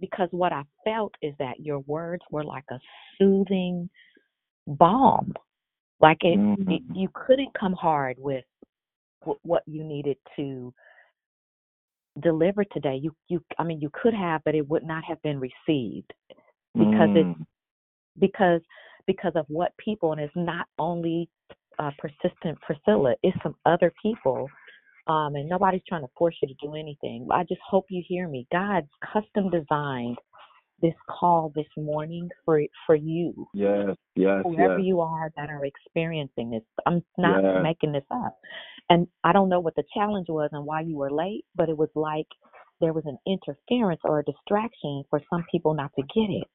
because 0.02 0.30
what 0.32 0.54
I 0.54 0.64
felt 0.86 1.14
is 1.22 1.34
that 1.40 1.60
your 1.60 1.80
words 1.82 2.24
were 2.32 2.44
like 2.46 2.66
a 2.72 2.80
soothing 3.20 3.90
balm. 4.68 5.34
Like 6.04 6.20
it, 6.26 6.38
Mm. 6.38 6.70
it 6.70 6.84
you 6.94 7.10
couldn't 7.16 7.54
come 7.58 7.74
hard 7.74 8.18
with 8.20 8.44
wh- 9.26 9.44
what 9.44 9.64
you 9.66 9.86
needed 9.86 10.18
to 10.36 10.74
deliver 12.22 12.66
today. 12.66 13.00
You 13.02 13.16
you 13.30 13.42
I 13.58 13.64
mean 13.64 13.80
you 13.80 13.90
could 13.94 14.14
have, 14.14 14.44
but 14.44 14.54
it 14.54 14.68
would 14.70 14.84
not 14.84 15.06
have 15.06 15.22
been 15.22 15.40
received 15.40 16.14
because 16.78 17.10
Mm. 17.12 17.18
it's 17.22 17.40
because 18.20 18.62
because 19.08 19.32
of 19.36 19.46
what 19.48 19.72
people, 19.78 20.12
and 20.12 20.20
it's 20.22 20.36
not 20.36 20.68
only 20.78 21.30
uh, 21.80 21.92
persistent 21.98 22.60
Priscilla, 22.62 23.16
it's 23.24 23.38
some 23.44 23.56
other 23.66 23.94
people. 24.02 24.50
Um, 25.08 25.36
and 25.36 25.50
nobody's 25.50 25.84
trying 25.88 26.04
to 26.04 26.12
force 26.18 26.36
you 26.42 26.50
to 26.50 26.54
do 26.66 26.76
anything. 26.76 27.28
I 27.32 27.44
just 27.44 27.62
hope 27.68 27.86
you 27.90 28.04
hear 28.08 28.28
me. 28.28 28.48
God 28.52 28.88
custom 29.14 29.50
designed 29.50 30.18
this 30.84 30.94
call 31.10 31.52
this 31.56 31.66
morning 31.78 32.30
for 32.46 32.62
for 32.86 32.96
you, 32.96 33.48
Yes, 33.54 33.96
yes, 34.16 34.44
whoever 34.44 34.78
yes. 34.78 34.86
you 34.86 35.00
are 35.02 35.32
that 35.38 35.50
are 35.50 35.66
experiencing 35.66 36.52
this. 36.52 36.62
I'm 36.86 37.04
not 37.18 37.42
Yes. 37.42 37.64
making 37.64 37.94
this 37.94 38.06
up. 38.12 38.38
And 38.90 39.08
I 39.24 39.32
don't 39.34 39.50
know 39.50 39.62
what 39.62 39.76
the 39.76 39.86
challenge 39.96 40.28
was 40.30 40.50
and 40.52 40.66
why 40.66 40.82
you 40.82 40.98
were 40.98 41.10
late, 41.10 41.46
but 41.56 41.70
it 41.70 41.78
was 41.78 41.90
like 41.96 42.28
there 42.82 42.94
was 42.94 43.06
an 43.06 43.18
interference 43.26 44.02
or 44.04 44.20
a 44.20 44.24
distraction 44.26 45.04
for 45.10 45.22
some 45.30 45.46
people 45.50 45.74
not 45.74 45.92
to 45.96 46.04
get 46.14 46.30
it. 46.30 46.48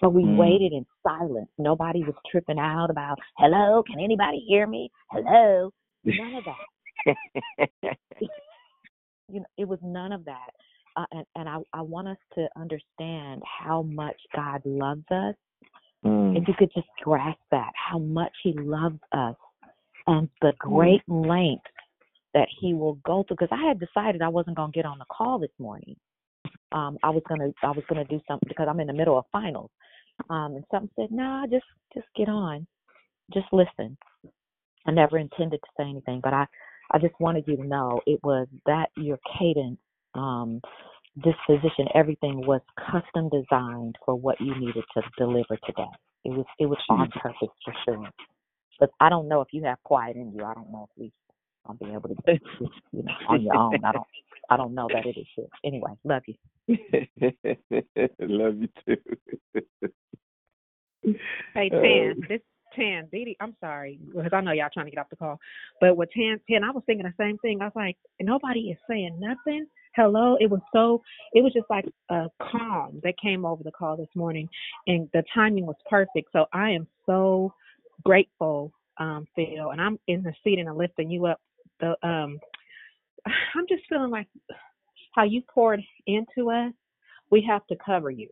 So 0.00 0.08
we 0.08 0.24
Mm. 0.24 0.36
waited 0.36 0.72
in 0.72 0.86
silence. 1.02 1.50
Nobody 1.58 2.02
was 2.04 2.14
tripping 2.30 2.58
out 2.58 2.88
about, 2.88 3.18
hello, 3.36 3.82
can 3.82 4.00
anybody 4.00 4.40
hear 4.40 4.66
me? 4.66 4.90
Hello. 5.10 5.72
None 6.04 6.34
of 6.36 6.44
that. 6.44 7.16
you 9.28 9.40
know, 9.40 9.46
it 9.58 9.68
was 9.68 9.80
none 9.82 10.12
of 10.12 10.24
that. 10.24 10.54
Uh, 10.98 11.04
and 11.12 11.24
and 11.36 11.48
I, 11.48 11.58
I 11.72 11.82
want 11.82 12.08
us 12.08 12.16
to 12.34 12.48
understand 12.56 13.42
how 13.44 13.82
much 13.82 14.16
God 14.34 14.60
loves 14.64 15.04
us. 15.12 15.34
Mm. 16.04 16.36
If 16.36 16.48
you 16.48 16.54
could 16.58 16.72
just 16.74 16.88
grasp 17.02 17.38
that, 17.52 17.70
how 17.74 17.98
much 17.98 18.32
He 18.42 18.52
loves 18.54 18.98
us 19.12 19.36
and 20.08 20.28
the 20.42 20.52
great 20.58 21.02
lengths 21.06 21.70
that 22.34 22.48
He 22.60 22.74
will 22.74 22.94
go 23.06 23.22
through. 23.22 23.36
Because 23.38 23.56
I 23.56 23.68
had 23.68 23.78
decided 23.78 24.22
I 24.22 24.28
wasn't 24.28 24.56
going 24.56 24.72
to 24.72 24.76
get 24.76 24.86
on 24.86 24.98
the 24.98 25.04
call 25.04 25.38
this 25.38 25.50
morning. 25.60 25.94
Um, 26.72 26.98
I 27.04 27.10
was 27.10 27.22
gonna 27.28 27.50
I 27.62 27.70
was 27.70 27.84
gonna 27.88 28.04
do 28.04 28.20
something 28.26 28.48
because 28.48 28.66
I'm 28.68 28.80
in 28.80 28.88
the 28.88 28.92
middle 28.92 29.16
of 29.16 29.24
finals. 29.30 29.70
Um, 30.30 30.56
and 30.56 30.64
something 30.70 30.90
said, 30.96 31.12
nah, 31.12 31.46
just 31.46 31.64
just 31.94 32.06
get 32.16 32.28
on, 32.28 32.66
just 33.32 33.46
listen. 33.52 33.96
I 34.86 34.90
never 34.90 35.18
intended 35.18 35.60
to 35.60 35.68
say 35.76 35.88
anything, 35.88 36.20
but 36.22 36.34
I 36.34 36.46
I 36.90 36.98
just 36.98 37.14
wanted 37.20 37.44
you 37.46 37.56
to 37.56 37.64
know 37.64 38.00
it 38.06 38.18
was 38.24 38.48
that 38.66 38.88
your 38.96 39.18
cadence, 39.38 39.78
um, 40.14 40.60
this 41.16 41.34
disposition, 41.48 41.86
everything 41.94 42.46
was 42.46 42.60
custom 42.78 43.28
designed 43.30 43.96
for 44.04 44.14
what 44.14 44.40
you 44.40 44.58
needed 44.58 44.84
to 44.94 45.02
deliver 45.16 45.56
today. 45.66 45.90
It 46.24 46.30
was 46.30 46.46
it 46.58 46.66
was 46.66 46.78
on 46.88 47.10
purpose 47.10 47.48
for 47.64 47.74
sure. 47.84 48.08
But 48.78 48.90
I 49.00 49.08
don't 49.08 49.28
know 49.28 49.40
if 49.40 49.48
you 49.52 49.64
have 49.64 49.82
quiet 49.82 50.16
in 50.16 50.32
you. 50.32 50.44
I 50.44 50.54
don't 50.54 50.70
know 50.70 50.88
if 50.90 51.00
we 51.00 51.12
I'll 51.66 51.74
be 51.74 51.86
able 51.92 52.08
to 52.08 52.14
just, 52.26 52.42
you 52.92 53.02
know 53.02 53.12
on 53.28 53.42
your 53.42 53.56
own. 53.56 53.84
I 53.84 53.92
don't 53.92 54.06
I 54.50 54.56
don't 54.56 54.74
know 54.74 54.88
that 54.92 55.06
it 55.06 55.16
is 55.18 55.26
shit. 55.34 55.50
Anyway, 55.64 55.92
love 56.04 56.22
you. 56.26 56.34
Love 58.20 58.56
you 58.58 58.68
too. 58.86 58.96
Hey 61.54 61.70
Uh, 61.72 61.80
Tan, 61.82 62.22
this 62.28 62.40
Tan, 62.76 63.08
Dee 63.10 63.24
Dee, 63.24 63.36
I'm 63.40 63.56
sorry 63.60 63.98
because 64.14 64.30
I 64.32 64.40
know 64.40 64.52
y'all 64.52 64.68
trying 64.72 64.86
to 64.86 64.90
get 64.90 65.00
off 65.00 65.10
the 65.10 65.16
call, 65.16 65.40
but 65.80 65.96
with 65.96 66.10
Tan, 66.14 66.38
Tan, 66.48 66.64
I 66.64 66.70
was 66.70 66.82
thinking 66.86 67.06
the 67.06 67.14
same 67.22 67.38
thing. 67.38 67.60
I 67.60 67.64
was 67.64 67.72
like, 67.74 67.96
nobody 68.20 68.70
is 68.70 68.78
saying 68.88 69.18
nothing. 69.18 69.66
Hello, 69.98 70.36
it 70.38 70.48
was 70.48 70.60
so, 70.72 71.02
it 71.32 71.42
was 71.42 71.52
just 71.52 71.68
like 71.68 71.84
a 72.08 72.26
calm 72.40 73.00
that 73.02 73.14
came 73.20 73.44
over 73.44 73.64
the 73.64 73.72
call 73.72 73.96
this 73.96 74.06
morning, 74.14 74.48
and 74.86 75.08
the 75.12 75.24
timing 75.34 75.66
was 75.66 75.74
perfect. 75.90 76.28
So 76.32 76.46
I 76.52 76.70
am 76.70 76.86
so 77.04 77.52
grateful, 78.04 78.70
um, 78.98 79.26
Phil, 79.34 79.70
and 79.72 79.80
I'm 79.80 79.98
in 80.06 80.22
the 80.22 80.32
seat 80.44 80.60
and 80.60 80.68
I'm 80.68 80.78
lifting 80.78 81.10
you 81.10 81.26
up. 81.26 81.40
The 81.80 81.96
um, 82.06 82.38
I'm 83.26 83.66
just 83.68 83.82
feeling 83.88 84.10
like 84.10 84.28
how 85.16 85.24
you 85.24 85.42
poured 85.52 85.80
into 86.06 86.48
us. 86.52 86.72
We 87.32 87.44
have 87.50 87.66
to 87.66 87.76
cover 87.84 88.12
you. 88.12 88.28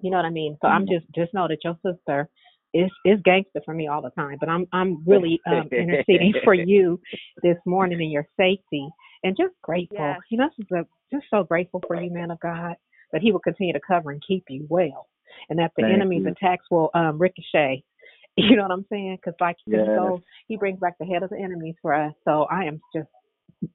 You 0.00 0.10
know 0.10 0.16
what 0.16 0.26
I 0.26 0.30
mean? 0.30 0.58
So 0.60 0.66
I'm 0.66 0.88
just 0.88 1.06
just 1.14 1.32
know 1.32 1.46
that 1.46 1.58
your 1.62 1.78
sister 1.86 2.28
is 2.74 2.90
is 3.04 3.20
gangster 3.24 3.60
for 3.64 3.72
me 3.72 3.86
all 3.86 4.02
the 4.02 4.10
time. 4.10 4.36
But 4.40 4.48
I'm 4.48 4.66
I'm 4.72 5.04
really 5.06 5.38
um 5.46 5.68
interceding 5.70 6.34
for 6.42 6.54
you 6.54 7.00
this 7.44 7.58
morning 7.66 8.00
and 8.00 8.10
your 8.10 8.26
safety 8.36 8.88
and 9.22 9.36
just 9.36 9.54
grateful. 9.62 9.96
Yes. 9.98 10.20
You 10.30 10.38
know, 10.38 10.48
this 10.56 10.66
is 10.66 10.72
a, 10.72 10.86
just 11.14 11.26
so 11.30 11.44
grateful 11.44 11.82
for 11.86 12.00
you, 12.00 12.10
man 12.10 12.30
of 12.30 12.40
God, 12.40 12.76
that 13.12 13.22
he 13.22 13.32
will 13.32 13.40
continue 13.40 13.72
to 13.72 13.80
cover 13.80 14.10
and 14.10 14.22
keep 14.26 14.44
you 14.48 14.66
well. 14.68 15.08
And 15.48 15.58
that 15.58 15.72
the 15.76 15.82
Thank 15.82 15.94
enemy's 15.94 16.24
you. 16.24 16.30
attacks 16.30 16.64
will 16.70 16.90
um 16.94 17.18
ricochet. 17.18 17.84
You 18.34 18.56
know 18.56 18.62
what 18.62 18.72
I'm 18.72 18.86
saying? 18.88 19.18
Because 19.22 19.34
like 19.42 19.56
he 19.66 19.72
Yes. 19.72 19.86
goes, 19.94 20.20
he 20.48 20.56
brings 20.56 20.80
back 20.80 20.96
the 20.98 21.04
head 21.04 21.22
of 21.22 21.28
the 21.28 21.38
enemies 21.38 21.74
for 21.82 21.92
us. 21.92 22.14
So 22.24 22.44
I 22.44 22.64
am 22.64 22.80
just 22.96 23.08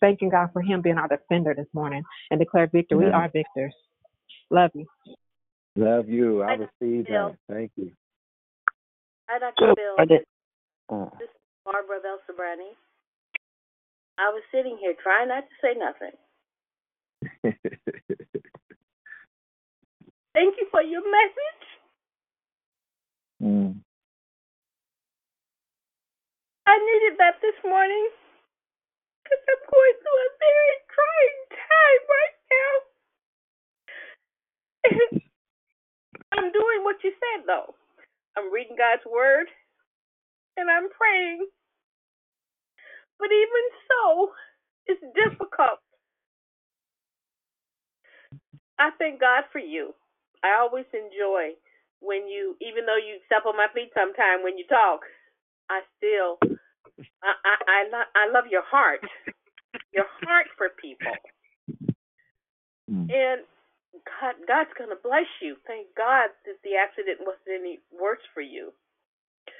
thanking 0.01 0.29
God 0.29 0.49
for 0.51 0.63
him 0.63 0.81
being 0.81 0.97
our 0.97 1.07
defender 1.07 1.53
this 1.53 1.67
morning 1.73 2.01
and 2.31 2.39
declare 2.39 2.65
victory. 2.65 2.97
We 2.97 3.05
Yes. 3.05 3.13
are 3.13 3.29
victors. 3.29 3.75
Love 4.49 4.71
you. 4.73 4.87
Love 5.75 6.09
you. 6.09 6.41
I 6.41 6.53
received 6.53 7.07
Bill. 7.07 7.35
that. 7.47 7.53
Thank 7.53 7.71
you. 7.75 7.91
Hi, 9.29 9.37
Dr. 9.37 9.75
Bill. 9.75 10.05
This 11.19 11.29
is 11.29 11.35
Barbara 11.63 11.99
Belsabrani. 11.99 12.73
I 14.19 14.29
was 14.33 14.43
sitting 14.53 14.77
here 14.81 14.95
trying 15.01 15.29
not 15.29 15.45
to 15.45 15.55
say 15.61 15.73
nothing. 15.77 16.15
Thank 20.33 20.55
you 20.59 20.67
for 20.71 20.81
your 20.81 21.03
message. 21.03 21.65
mm. 23.43 23.75
I 26.67 26.77
needed 26.79 27.19
that 27.19 27.41
this 27.41 27.57
morning 27.65 28.09
because 29.23 29.43
I'm 29.49 29.63
going 29.69 29.95
through 30.01 30.19
a 30.19 30.29
very 30.39 30.77
trying 30.93 31.39
time 31.57 32.03
right 32.15 32.37
now. 32.53 32.73
I'm 36.37 36.49
doing 36.53 36.81
what 36.83 36.97
you 37.03 37.11
said, 37.17 37.45
though. 37.47 37.75
I'm 38.37 38.53
reading 38.53 38.77
God's 38.77 39.05
Word 39.05 39.47
and 40.57 40.69
I'm 40.71 40.89
praying. 40.91 41.47
But 43.19 43.29
even 43.33 43.65
so, 43.89 44.31
it's 44.87 45.01
difficult. 45.15 45.81
I 48.79 48.91
thank 48.99 49.19
God 49.19 49.43
for 49.51 49.59
you. 49.59 49.93
I 50.43 50.59
always 50.61 50.85
enjoy 50.93 51.57
when 51.99 52.29
you, 52.29 52.55
even 52.61 52.85
though 52.85 52.97
you 53.01 53.17
step 53.25 53.45
on 53.47 53.57
my 53.57 53.67
feet 53.73 53.89
sometime 53.97 54.43
when 54.43 54.57
you 54.57 54.65
talk, 54.69 55.01
I 55.69 55.81
still, 55.97 56.37
I, 57.23 57.33
I, 57.33 57.55
I, 57.67 57.79
lo- 57.91 58.11
I 58.15 58.23
love 58.31 58.45
your 58.51 58.63
heart, 58.63 59.01
your 59.93 60.05
heart 60.21 60.47
for 60.57 60.69
people. 60.79 61.13
Mm. 62.89 63.09
And 63.09 63.41
God, 64.05 64.35
God's 64.47 64.73
gonna 64.77 64.99
bless 65.01 65.27
you. 65.41 65.57
Thank 65.65 65.87
God 65.97 66.29
that 66.45 66.61
the 66.63 66.77
accident 66.77 67.19
wasn't 67.21 67.49
any 67.59 67.79
worse 67.91 68.21
for 68.33 68.41
you. 68.41 68.71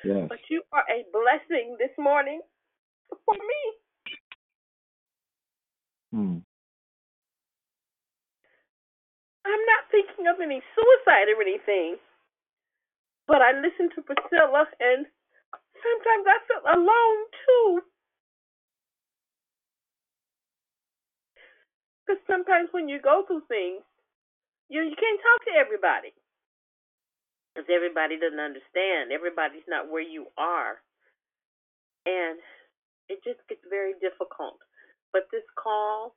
Yes. 0.03 0.27
But 0.29 0.39
you 0.49 0.61
are 0.71 0.85
a 0.89 1.03
blessing 1.11 1.75
this 1.79 1.91
morning 1.97 2.41
for 3.09 3.35
me. 3.35 3.61
Mm. 6.15 6.41
I'm 9.45 9.63
not 9.65 9.83
thinking 9.91 10.27
of 10.27 10.41
any 10.41 10.61
suicide 10.75 11.31
or 11.31 11.41
anything. 11.41 11.97
But 13.27 13.41
I 13.41 13.51
listened 13.53 13.91
to 13.95 14.01
Priscilla 14.01 14.67
and 14.79 15.05
sometimes 15.83 16.25
I 16.27 16.37
feel 16.47 16.63
alone 16.63 17.19
too. 17.45 17.69
Because 22.05 22.21
sometimes 22.27 22.69
when 22.71 22.89
you 22.89 23.01
go 23.01 23.23
through 23.27 23.43
things, 23.47 23.83
you 24.69 24.83
you 24.83 24.95
can't 24.95 25.21
talk 25.21 25.39
to 25.47 25.59
everybody. 25.59 26.13
Because 27.53 27.67
everybody 27.73 28.19
doesn't 28.19 28.39
understand. 28.39 29.11
Everybody's 29.11 29.67
not 29.67 29.91
where 29.91 30.03
you 30.05 30.27
are. 30.37 30.79
And 32.05 32.39
it 33.09 33.23
just 33.23 33.39
gets 33.47 33.63
very 33.69 33.95
difficult. 33.99 34.59
But 35.11 35.31
this 35.31 35.45
call, 35.55 36.15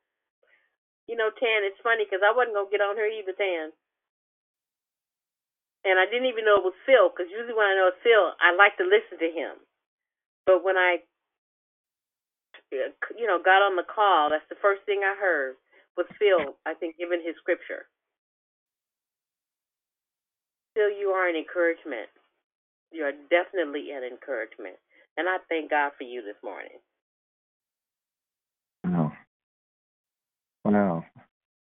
you 1.07 1.15
know, 1.15 1.31
Tan, 1.31 1.63
it's 1.63 1.79
funny 1.83 2.03
because 2.05 2.23
I 2.23 2.35
wasn't 2.35 2.55
to 2.55 2.67
get 2.71 2.83
on 2.83 2.95
her 2.99 3.07
either, 3.07 3.35
Tan. 3.35 3.71
And 5.81 5.97
I 5.97 6.05
didn't 6.05 6.29
even 6.29 6.45
know 6.45 6.61
it 6.61 6.67
was 6.67 6.77
Phil 6.85 7.09
because 7.09 7.31
usually 7.31 7.57
when 7.57 7.65
I 7.65 7.75
know 7.75 7.89
it's 7.89 8.05
Phil, 8.05 8.37
I 8.37 8.53
like 8.53 8.77
to 8.77 8.85
listen 8.85 9.17
to 9.17 9.31
him. 9.33 9.57
But 10.45 10.61
when 10.61 10.77
I, 10.77 11.01
you 12.71 13.25
know, 13.25 13.41
got 13.41 13.65
on 13.65 13.75
the 13.75 13.87
call, 13.87 14.29
that's 14.29 14.45
the 14.49 14.61
first 14.61 14.85
thing 14.85 15.01
I 15.01 15.17
heard 15.17 15.57
was 15.97 16.05
Phil, 16.19 16.53
I 16.65 16.77
think, 16.77 16.97
giving 17.01 17.23
his 17.25 17.35
scripture. 17.41 17.89
Phil, 20.75 20.91
you 20.93 21.09
are 21.09 21.27
an 21.27 21.35
encouragement. 21.35 22.07
You 22.91 23.03
are 23.09 23.15
definitely 23.33 23.91
an 23.91 24.03
encouragement. 24.03 24.77
And 25.21 25.29
I 25.29 25.37
thank 25.49 25.69
God 25.69 25.91
for 25.99 26.03
you 26.03 26.23
this 26.23 26.33
morning. 26.43 26.79
Wow. 28.83 29.13
Wow. 30.65 31.05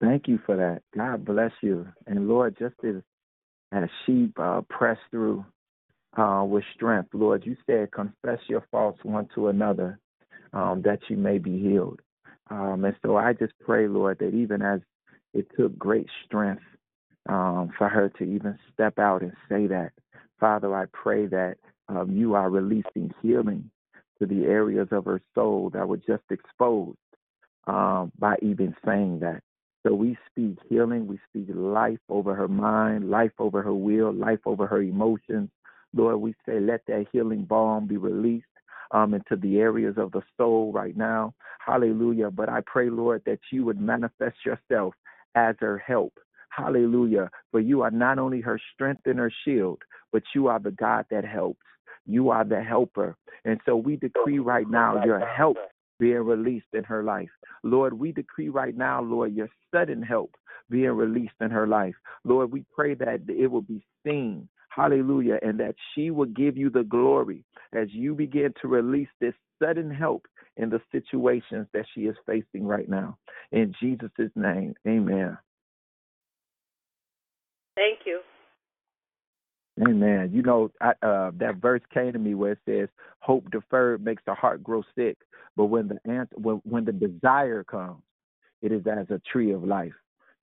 Thank 0.02 0.28
you 0.28 0.38
for 0.44 0.54
that. 0.54 0.82
God 0.94 1.24
bless 1.24 1.52
you. 1.62 1.88
And 2.06 2.28
Lord, 2.28 2.58
just 2.58 2.74
as 2.86 2.96
as 3.72 3.88
sheep 4.04 4.38
uh, 4.38 4.60
press 4.68 4.98
through 5.10 5.46
uh, 6.18 6.44
with 6.46 6.62
strength, 6.74 7.08
Lord, 7.14 7.46
you 7.46 7.56
said, 7.66 7.90
confess 7.90 8.38
your 8.48 8.66
faults 8.70 9.00
one 9.02 9.30
to 9.34 9.48
another 9.48 9.98
um, 10.52 10.82
that 10.84 11.00
you 11.08 11.16
may 11.16 11.38
be 11.38 11.58
healed. 11.58 12.00
Um, 12.50 12.84
and 12.84 12.96
so 13.02 13.16
I 13.16 13.32
just 13.32 13.54
pray, 13.64 13.88
Lord, 13.88 14.18
that 14.18 14.34
even 14.34 14.60
as 14.60 14.80
it 15.32 15.46
took 15.58 15.78
great 15.78 16.08
strength 16.26 16.64
um, 17.30 17.70
for 17.78 17.88
her 17.88 18.10
to 18.18 18.24
even 18.24 18.58
step 18.74 18.98
out 18.98 19.22
and 19.22 19.32
say 19.48 19.68
that, 19.68 19.92
Father, 20.38 20.76
I 20.76 20.84
pray 20.92 21.24
that 21.28 21.56
um, 21.88 22.10
you 22.10 22.34
are 22.34 22.50
releasing 22.50 23.12
healing 23.22 23.70
to 24.18 24.26
the 24.26 24.44
areas 24.44 24.88
of 24.90 25.04
her 25.04 25.20
soul 25.34 25.70
that 25.70 25.86
were 25.88 25.96
just 25.96 26.24
exposed 26.30 26.98
um, 27.66 28.12
by 28.18 28.36
even 28.42 28.74
saying 28.84 29.20
that. 29.20 29.42
So 29.86 29.94
we 29.94 30.18
speak 30.30 30.58
healing, 30.68 31.06
we 31.06 31.18
speak 31.28 31.48
life 31.54 32.00
over 32.08 32.34
her 32.34 32.48
mind, 32.48 33.10
life 33.10 33.32
over 33.38 33.62
her 33.62 33.74
will, 33.74 34.12
life 34.12 34.40
over 34.44 34.66
her 34.66 34.82
emotions. 34.82 35.50
Lord, 35.94 36.16
we 36.20 36.34
say, 36.46 36.60
let 36.60 36.82
that 36.88 37.06
healing 37.12 37.44
balm 37.44 37.86
be 37.86 37.96
released 37.96 38.46
um, 38.90 39.14
into 39.14 39.36
the 39.36 39.58
areas 39.58 39.94
of 39.96 40.12
the 40.12 40.22
soul 40.36 40.72
right 40.72 40.96
now. 40.96 41.34
Hallelujah. 41.64 42.30
But 42.30 42.48
I 42.48 42.60
pray, 42.66 42.90
Lord, 42.90 43.22
that 43.26 43.38
you 43.52 43.64
would 43.64 43.80
manifest 43.80 44.36
yourself 44.44 44.94
as 45.34 45.54
her 45.60 45.78
help. 45.78 46.14
Hallelujah. 46.50 47.30
For 47.50 47.60
you 47.60 47.82
are 47.82 47.90
not 47.90 48.18
only 48.18 48.40
her 48.40 48.60
strength 48.74 49.02
and 49.06 49.18
her 49.18 49.32
shield, 49.44 49.80
but 50.12 50.22
you 50.34 50.48
are 50.48 50.58
the 50.58 50.72
God 50.72 51.06
that 51.10 51.24
helps. 51.24 51.60
You 52.08 52.30
are 52.30 52.44
the 52.44 52.62
helper. 52.62 53.16
And 53.44 53.60
so 53.64 53.76
we 53.76 53.96
decree 53.96 54.38
right 54.38 54.68
now 54.68 55.04
your 55.04 55.20
help 55.20 55.58
being 56.00 56.18
released 56.18 56.66
in 56.72 56.82
her 56.84 57.02
life. 57.02 57.28
Lord, 57.62 57.92
we 57.92 58.12
decree 58.12 58.48
right 58.48 58.76
now, 58.76 59.02
Lord, 59.02 59.34
your 59.34 59.48
sudden 59.72 60.02
help 60.02 60.34
being 60.70 60.90
released 60.90 61.34
in 61.40 61.50
her 61.50 61.66
life. 61.66 61.94
Lord, 62.24 62.50
we 62.50 62.64
pray 62.74 62.94
that 62.94 63.20
it 63.28 63.46
will 63.46 63.62
be 63.62 63.84
seen. 64.04 64.48
Hallelujah. 64.70 65.38
And 65.42 65.60
that 65.60 65.74
she 65.94 66.10
will 66.10 66.26
give 66.26 66.56
you 66.56 66.70
the 66.70 66.84
glory 66.84 67.44
as 67.74 67.88
you 67.90 68.14
begin 68.14 68.54
to 68.62 68.68
release 68.68 69.08
this 69.20 69.34
sudden 69.62 69.90
help 69.90 70.26
in 70.56 70.70
the 70.70 70.80
situations 70.90 71.66
that 71.72 71.84
she 71.94 72.02
is 72.02 72.16
facing 72.26 72.66
right 72.66 72.88
now. 72.88 73.18
In 73.52 73.74
Jesus' 73.80 74.30
name, 74.34 74.74
amen. 74.86 75.36
Thank 77.76 78.00
you. 78.06 78.20
Amen. 79.80 80.30
You 80.32 80.42
know, 80.42 80.70
I, 80.80 80.90
uh, 81.06 81.30
that 81.38 81.56
verse 81.62 81.82
came 81.94 82.12
to 82.12 82.18
me 82.18 82.34
where 82.34 82.52
it 82.52 82.58
says, 82.66 82.88
"Hope 83.20 83.50
deferred 83.50 84.04
makes 84.04 84.22
the 84.26 84.34
heart 84.34 84.62
grow 84.62 84.82
sick, 84.94 85.18
but 85.56 85.66
when 85.66 85.88
the 85.88 85.98
answer, 86.10 86.34
when, 86.36 86.56
when 86.64 86.84
the 86.84 86.92
desire 86.92 87.64
comes, 87.64 88.02
it 88.62 88.72
is 88.72 88.86
as 88.86 89.10
a 89.10 89.20
tree 89.32 89.52
of 89.52 89.64
life." 89.64 89.94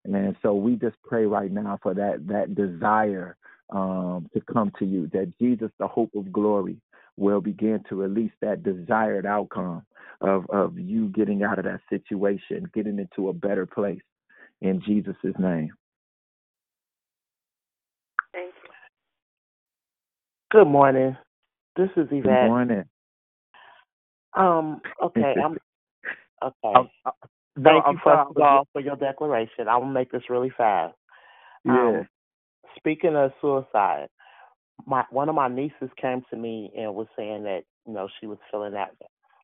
And 0.05 0.35
so 0.41 0.55
we 0.55 0.77
just 0.77 0.95
pray 1.03 1.25
right 1.25 1.51
now 1.51 1.79
for 1.83 1.93
that 1.95 2.27
that 2.27 2.55
desire 2.55 3.37
um, 3.71 4.29
to 4.33 4.41
come 4.41 4.71
to 4.79 4.85
you, 4.85 5.07
that 5.13 5.33
Jesus, 5.39 5.71
the 5.79 5.87
hope 5.87 6.11
of 6.15 6.31
glory, 6.31 6.77
will 7.17 7.41
begin 7.41 7.83
to 7.89 7.95
release 7.95 8.33
that 8.41 8.63
desired 8.63 9.25
outcome 9.25 9.85
of 10.21 10.49
of 10.49 10.79
you 10.79 11.09
getting 11.09 11.43
out 11.43 11.59
of 11.59 11.65
that 11.65 11.81
situation, 11.89 12.69
getting 12.73 12.99
into 12.99 13.29
a 13.29 13.33
better 13.33 13.65
place. 13.65 14.01
In 14.61 14.81
Jesus' 14.81 15.15
name. 15.39 15.71
Thank 18.33 18.53
you. 18.63 18.69
Good 20.55 20.67
morning. 20.69 21.17
This 21.75 21.89
is 21.97 22.07
Yvette. 22.09 22.23
Good 22.23 22.47
morning. 22.47 22.85
Um, 24.37 24.79
okay, 25.03 25.35
I'm 25.43 25.57
okay. 26.41 26.53
Um, 26.73 26.89
uh, 27.05 27.11
no, 27.57 27.71
Thank 27.71 27.85
I'm 27.85 27.93
you 27.95 27.99
first 28.05 28.29
of 28.33 28.41
all 28.41 28.67
for 28.71 28.79
your 28.79 28.95
declaration. 28.95 29.67
I 29.67 29.75
will 29.75 29.83
make 29.83 30.13
this 30.13 30.29
really 30.29 30.53
fast. 30.57 30.95
Yeah. 31.65 31.73
Um, 31.73 32.07
speaking 32.77 33.17
of 33.17 33.33
suicide, 33.41 34.07
my 34.87 35.03
one 35.09 35.27
of 35.27 35.35
my 35.35 35.49
nieces 35.49 35.89
came 36.01 36.23
to 36.29 36.37
me 36.37 36.71
and 36.77 36.95
was 36.95 37.07
saying 37.17 37.43
that 37.43 37.63
you 37.85 37.91
know 37.91 38.07
she 38.21 38.25
was 38.25 38.37
feeling 38.49 38.71
that 38.75 38.95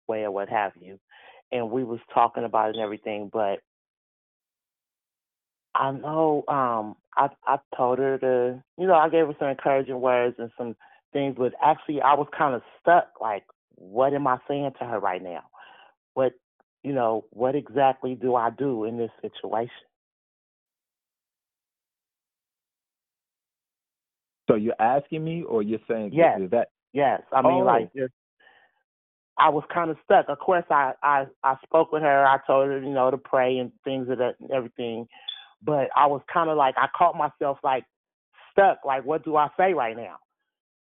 way 0.07 0.21
or 0.23 0.31
what 0.31 0.47
have 0.47 0.71
you, 0.79 0.97
and 1.51 1.71
we 1.71 1.83
was 1.83 1.99
talking 2.13 2.45
about 2.45 2.69
it 2.69 2.75
and 2.75 2.83
everything. 2.85 3.29
But 3.33 3.59
I 5.75 5.91
know 5.91 6.45
um 6.47 6.95
I 7.17 7.27
I 7.45 7.57
told 7.75 7.99
her 7.99 8.17
to 8.17 8.63
you 8.77 8.87
know 8.87 8.95
I 8.95 9.09
gave 9.09 9.27
her 9.27 9.35
some 9.37 9.49
encouraging 9.49 9.99
words 9.99 10.37
and 10.39 10.51
some 10.57 10.77
things, 11.13 11.35
but 11.37 11.53
actually 11.63 12.01
I 12.01 12.13
was 12.13 12.27
kind 12.37 12.55
of 12.55 12.61
stuck. 12.81 13.09
Like, 13.19 13.43
what 13.75 14.13
am 14.13 14.27
I 14.27 14.37
saying 14.47 14.71
to 14.79 14.85
her 14.85 14.99
right 14.99 15.21
now? 15.21 15.43
What 16.13 16.33
you 16.83 16.93
know 16.93 17.25
what 17.31 17.55
exactly 17.55 18.15
do 18.15 18.35
I 18.35 18.49
do 18.49 18.85
in 18.85 18.97
this 18.97 19.11
situation? 19.21 19.71
So 24.49 24.55
you're 24.55 24.75
asking 24.79 25.23
me, 25.23 25.43
or 25.43 25.63
you're 25.63 25.79
saying 25.87 26.11
Yes. 26.13 26.41
that? 26.51 26.69
Yes, 26.93 27.21
I 27.31 27.41
mean 27.41 27.63
Oh. 27.63 27.65
like 27.65 27.89
I 29.37 29.49
was 29.49 29.63
kind 29.73 29.89
of 29.89 29.97
stuck. 30.03 30.27
Of 30.29 30.39
course, 30.39 30.65
I 30.69 30.93
I 31.01 31.25
I 31.43 31.55
spoke 31.63 31.91
with 31.91 32.03
her. 32.03 32.25
I 32.25 32.37
told 32.45 32.67
her 32.67 32.79
you 32.79 32.93
know 32.93 33.09
to 33.11 33.17
pray 33.17 33.57
and 33.57 33.71
things 33.83 34.09
of 34.09 34.17
that 34.19 34.35
and 34.39 34.51
everything, 34.51 35.07
but 35.63 35.89
I 35.95 36.07
was 36.07 36.21
kind 36.31 36.49
of 36.49 36.57
like 36.57 36.75
I 36.77 36.87
caught 36.95 37.15
myself 37.17 37.57
like 37.63 37.85
stuck. 38.51 38.79
Like, 38.85 39.05
what 39.05 39.23
do 39.23 39.37
I 39.37 39.49
say 39.57 39.73
right 39.73 39.95
now? 39.95 40.17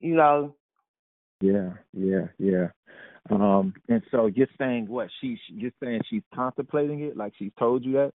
You 0.05 0.17
know, 0.17 0.55
Yeah, 1.41 1.71
yeah, 1.95 2.27
yeah. 2.39 2.67
Um, 3.31 3.73
and 3.89 4.03
so 4.11 4.27
you're 4.27 4.47
saying 4.59 4.87
what? 4.87 5.09
She, 5.19 5.39
you're 5.49 5.73
saying 5.83 6.03
she's 6.11 6.23
contemplating 6.35 7.01
it, 7.01 7.17
like 7.17 7.33
she's 7.39 7.53
told 7.59 7.87
you 7.87 8.11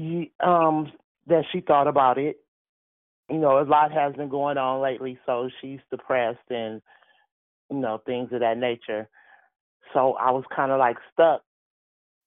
that. 0.00 0.44
Um, 0.44 0.90
that 1.28 1.44
she 1.52 1.60
thought 1.60 1.86
about 1.86 2.18
it. 2.18 2.38
You 3.30 3.38
know, 3.38 3.60
a 3.60 3.62
lot 3.62 3.92
has 3.92 4.14
been 4.16 4.30
going 4.30 4.58
on 4.58 4.82
lately, 4.82 5.16
so 5.24 5.48
she's 5.60 5.78
depressed 5.92 6.50
and 6.50 6.82
you 7.70 7.78
know 7.78 8.02
things 8.04 8.30
of 8.32 8.40
that 8.40 8.58
nature. 8.58 9.08
So 9.94 10.14
I 10.14 10.32
was 10.32 10.42
kind 10.54 10.72
of 10.72 10.80
like 10.80 10.96
stuck, 11.12 11.42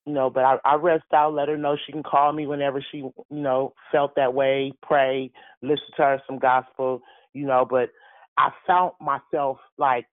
you 0.06 0.14
know. 0.14 0.30
But 0.30 0.46
I, 0.46 0.56
I 0.64 0.76
rest 0.76 1.04
out, 1.14 1.34
let 1.34 1.50
her 1.50 1.58
know 1.58 1.76
she 1.86 1.92
can 1.92 2.02
call 2.02 2.32
me 2.32 2.48
whenever 2.48 2.82
she, 2.94 3.00
you 3.00 3.14
know, 3.30 3.74
felt 3.92 4.16
that 4.16 4.34
way. 4.34 4.72
Pray, 4.82 5.32
listen 5.62 5.88
to 5.98 6.02
her 6.02 6.22
some 6.26 6.40
gospel, 6.40 7.02
you 7.34 7.46
know. 7.46 7.68
But 7.70 7.90
I 8.38 8.50
found 8.68 8.94
myself 9.00 9.58
like 9.78 10.06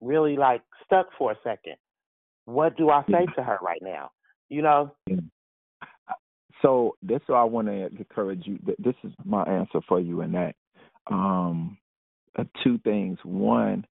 really 0.00 0.36
like 0.36 0.62
stuck 0.84 1.08
for 1.18 1.32
a 1.32 1.36
second. 1.42 1.76
What 2.44 2.76
do 2.76 2.90
I 2.90 3.02
say 3.10 3.26
to 3.36 3.42
her 3.42 3.58
right 3.62 3.80
now? 3.82 4.10
You 4.48 4.62
know? 4.62 4.94
So 6.62 6.96
this 7.02 7.20
is 7.28 7.34
I 7.34 7.44
want 7.44 7.68
to 7.68 7.86
encourage 7.86 8.46
you. 8.46 8.58
th- 8.64 8.78
This 8.78 8.94
is 9.02 9.12
my 9.24 9.42
answer 9.44 9.80
for 9.88 10.00
you 10.00 10.20
in 10.22 10.32
that. 10.32 10.54
Um, 11.10 11.78
uh, 12.38 12.44
two 12.62 12.78
things. 12.78 13.18
One, 13.22 13.84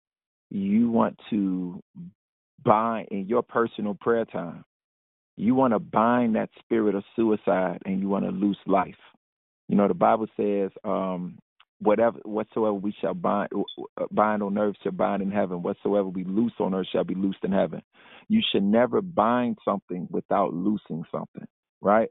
you 0.50 0.90
want 0.90 1.18
to 1.30 1.80
bind 2.64 3.08
in 3.10 3.26
your 3.26 3.42
personal 3.42 3.96
prayer 4.00 4.24
time. 4.24 4.64
You 5.36 5.54
want 5.54 5.72
to 5.72 5.78
bind 5.78 6.36
that 6.36 6.50
spirit 6.58 6.94
of 6.94 7.02
suicide, 7.16 7.78
and 7.86 8.00
you 8.00 8.08
want 8.08 8.24
to 8.24 8.30
loose 8.30 8.58
life. 8.66 8.94
You 9.68 9.76
know 9.76 9.88
the 9.88 9.94
Bible 9.94 10.26
says, 10.36 10.70
um, 10.84 11.38
whatever 11.80 12.18
whatsoever 12.24 12.74
we 12.74 12.94
shall 13.00 13.14
bind 13.14 13.50
uh, 14.00 14.04
bind 14.10 14.42
on 14.42 14.58
earth 14.58 14.76
shall 14.82 14.92
bind 14.92 15.22
in 15.22 15.30
heaven. 15.30 15.62
Whatsoever 15.62 16.08
we 16.08 16.24
loose 16.24 16.52
on 16.60 16.74
earth 16.74 16.88
shall 16.92 17.04
be 17.04 17.14
loosed 17.14 17.44
in 17.44 17.52
heaven. 17.52 17.82
You 18.28 18.42
should 18.52 18.64
never 18.64 19.02
bind 19.02 19.58
something 19.64 20.08
without 20.10 20.54
loosing 20.54 21.04
something, 21.12 21.46
right? 21.80 22.08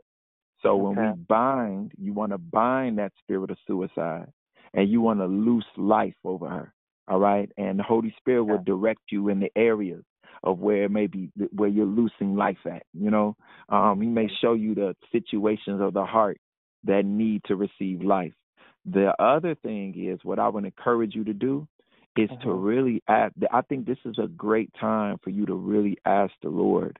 So 0.62 0.76
when 0.76 0.96
we 0.96 1.14
bind, 1.28 1.94
you 1.98 2.14
want 2.14 2.34
to 2.34 2.38
bind 2.38 3.00
that 3.00 3.14
spirit 3.24 3.52
of 3.52 3.58
suicide 3.68 4.28
and 4.74 4.90
you 4.90 5.02
want 5.02 5.20
to 5.20 5.26
loose 5.26 5.66
life 5.78 6.16
over 6.26 6.50
her. 6.50 6.74
All 7.08 7.20
right. 7.20 7.50
And 7.58 7.80
the 7.80 7.84
Holy 7.84 8.14
Spirit 8.18 8.44
will 8.46 8.64
direct 8.64 9.02
you 9.12 9.30
in 9.30 9.40
the 9.40 9.52
areas 9.56 10.04
of 10.44 10.60
where 10.60 10.84
it 10.86 10.92
may 10.92 11.08
be 11.08 11.32
where 11.52 11.70
you're 11.70 11.86
loosing 11.86 12.36
life 12.36 12.60
at. 12.66 12.84
You 12.94 13.12
know, 13.12 13.36
um, 13.70 14.02
he 14.02 14.08
may 14.08 14.30
show 14.42 14.54
you 14.54 14.76
the 14.76 14.96
situations 15.12 15.82
of 15.82 15.94
the 15.94 16.06
heart 16.06 16.40
that 16.86 17.06
need 17.06 17.44
to 17.46 17.56
receive 17.56 18.02
life. 18.02 18.34
The 18.86 19.14
other 19.22 19.56
thing 19.56 19.96
is 19.98 20.20
what 20.24 20.40
I 20.40 20.50
would 20.50 20.66
encourage 20.66 21.16
you 21.16 21.24
to 21.26 21.34
do 21.34 21.68
is 22.18 22.30
to 22.30 22.48
Mhm. 22.48 22.64
really 22.64 23.04
ask. 23.08 23.34
I 23.52 23.62
think 23.62 23.86
this 23.86 24.00
is 24.06 24.18
a 24.20 24.28
great 24.28 24.74
time 24.76 25.18
for 25.20 25.30
you 25.30 25.46
to 25.46 25.56
really 25.56 25.98
ask 26.06 26.34
the 26.42 26.50
Lord 26.50 26.98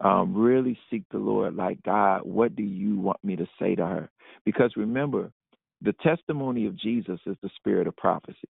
um, 0.00 0.34
really 0.34 0.78
seek 0.90 1.04
the 1.10 1.18
Lord, 1.18 1.54
like, 1.56 1.82
God, 1.84 2.22
what 2.24 2.56
do 2.56 2.62
you 2.62 2.98
want 2.98 3.22
me 3.24 3.36
to 3.36 3.46
say 3.58 3.74
to 3.76 3.86
her? 3.86 4.10
Because 4.44 4.72
remember, 4.76 5.30
the 5.80 5.94
testimony 5.94 6.66
of 6.66 6.76
Jesus 6.76 7.20
is 7.26 7.36
the 7.42 7.50
spirit 7.56 7.86
of 7.86 7.96
prophecy. 7.96 8.48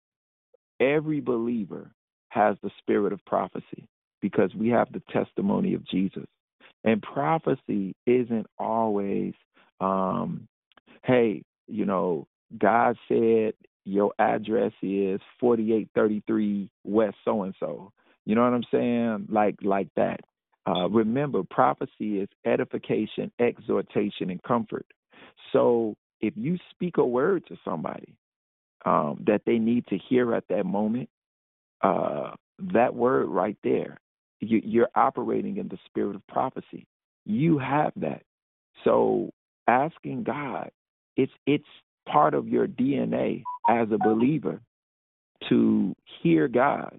Every 0.80 1.20
believer 1.20 1.90
has 2.30 2.56
the 2.62 2.70
spirit 2.78 3.12
of 3.12 3.24
prophecy 3.26 3.86
because 4.22 4.54
we 4.54 4.68
have 4.70 4.92
the 4.92 5.02
testimony 5.12 5.74
of 5.74 5.86
Jesus. 5.86 6.26
And 6.84 7.02
prophecy 7.02 7.94
isn't 8.06 8.46
always, 8.58 9.34
um, 9.80 10.48
hey, 11.04 11.42
you 11.68 11.84
know, 11.84 12.26
God 12.58 12.96
said 13.08 13.54
your 13.84 14.12
address 14.18 14.72
is 14.82 15.20
4833 15.40 16.70
West 16.84 17.16
so 17.24 17.42
and 17.42 17.54
so. 17.58 17.92
You 18.24 18.34
know 18.34 18.42
what 18.42 18.54
I'm 18.54 18.64
saying? 18.70 19.26
Like 19.30 19.56
like 19.62 19.88
that. 19.96 20.20
Uh, 20.66 20.88
remember, 20.88 21.42
prophecy 21.50 22.20
is 22.20 22.28
edification, 22.46 23.32
exhortation, 23.40 24.30
and 24.30 24.42
comfort. 24.44 24.86
So 25.52 25.96
if 26.20 26.34
you 26.36 26.56
speak 26.70 26.98
a 26.98 27.04
word 27.04 27.44
to 27.48 27.56
somebody 27.64 28.14
um, 28.86 29.22
that 29.26 29.42
they 29.44 29.58
need 29.58 29.86
to 29.88 29.98
hear 29.98 30.34
at 30.34 30.44
that 30.48 30.64
moment, 30.64 31.08
uh, 31.82 32.32
that 32.72 32.94
word 32.94 33.26
right 33.26 33.56
there, 33.64 33.98
you, 34.40 34.60
you're 34.64 34.90
operating 34.94 35.56
in 35.56 35.68
the 35.68 35.78
spirit 35.86 36.14
of 36.16 36.26
prophecy. 36.28 36.86
You 37.26 37.58
have 37.58 37.92
that. 37.96 38.22
So 38.84 39.30
asking 39.68 40.24
God, 40.24 40.70
it's 41.16 41.32
it's 41.46 41.64
part 42.06 42.34
of 42.34 42.48
your 42.48 42.66
DNA 42.66 43.42
as 43.68 43.88
a 43.92 43.98
believer 43.98 44.60
to 45.48 45.94
hear 46.22 46.48
God 46.48 46.98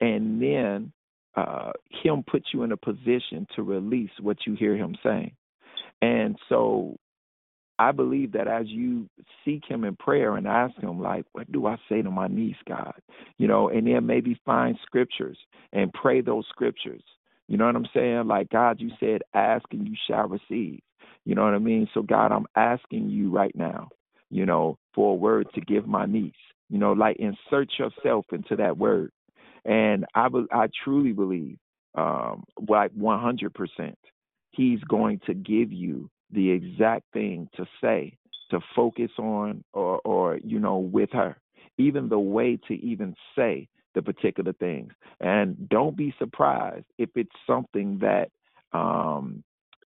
and 0.00 0.40
then 0.40 0.92
uh, 1.36 1.72
Him 2.02 2.24
put 2.28 2.44
you 2.52 2.62
in 2.62 2.72
a 2.72 2.76
position 2.76 3.46
to 3.56 3.62
release 3.62 4.10
what 4.20 4.38
you 4.46 4.54
hear 4.54 4.76
Him 4.76 4.96
saying. 5.02 5.32
And 6.02 6.36
so 6.48 6.96
I 7.78 7.92
believe 7.92 8.32
that 8.32 8.48
as 8.48 8.66
you 8.66 9.08
seek 9.44 9.62
him 9.68 9.84
in 9.84 9.94
prayer 9.94 10.36
and 10.36 10.48
ask 10.48 10.76
him, 10.80 11.00
like, 11.00 11.24
what 11.32 11.50
do 11.52 11.66
I 11.66 11.76
say 11.88 12.02
to 12.02 12.10
my 12.10 12.26
niece, 12.26 12.56
God? 12.68 12.94
You 13.38 13.46
know, 13.46 13.68
and 13.68 13.86
then 13.86 14.04
maybe 14.04 14.40
find 14.44 14.76
scriptures 14.82 15.38
and 15.72 15.92
pray 15.92 16.20
those 16.20 16.44
scriptures. 16.48 17.02
You 17.46 17.56
know 17.56 17.66
what 17.66 17.76
I'm 17.76 17.86
saying? 17.94 18.26
Like, 18.26 18.50
God, 18.50 18.80
you 18.80 18.90
said, 18.98 19.22
ask 19.32 19.64
and 19.70 19.86
you 19.86 19.94
shall 20.08 20.28
receive. 20.28 20.80
You 21.24 21.34
know 21.34 21.44
what 21.44 21.54
I 21.54 21.58
mean? 21.58 21.88
So, 21.94 22.02
God, 22.02 22.32
I'm 22.32 22.46
asking 22.56 23.10
you 23.10 23.30
right 23.30 23.54
now, 23.54 23.90
you 24.30 24.46
know, 24.46 24.78
for 24.94 25.12
a 25.12 25.16
word 25.16 25.46
to 25.54 25.60
give 25.60 25.86
my 25.86 26.06
niece. 26.06 26.32
You 26.68 26.78
know, 26.78 26.92
like 26.92 27.16
insert 27.16 27.70
yourself 27.78 28.26
into 28.32 28.56
that 28.56 28.76
word. 28.76 29.10
And 29.64 30.04
I, 30.14 30.28
I 30.52 30.68
truly 30.84 31.12
believe, 31.12 31.58
um, 31.94 32.44
like 32.68 32.92
100%, 32.94 33.94
he's 34.50 34.80
going 34.84 35.20
to 35.26 35.34
give 35.34 35.72
you 35.72 36.10
the 36.30 36.50
exact 36.50 37.04
thing 37.12 37.48
to 37.56 37.66
say, 37.82 38.16
to 38.50 38.60
focus 38.76 39.10
on, 39.18 39.64
or, 39.72 40.00
or 40.04 40.38
you 40.44 40.58
know, 40.58 40.78
with 40.78 41.10
her. 41.12 41.36
Even 41.78 42.08
the 42.08 42.18
way 42.18 42.58
to 42.68 42.74
even 42.74 43.14
say 43.36 43.68
the 43.94 44.02
particular 44.02 44.52
things. 44.52 44.92
And 45.20 45.68
don't 45.68 45.96
be 45.96 46.14
surprised 46.18 46.86
if 46.98 47.10
it's 47.14 47.30
something 47.46 48.00
that 48.00 48.30
um, 48.76 49.42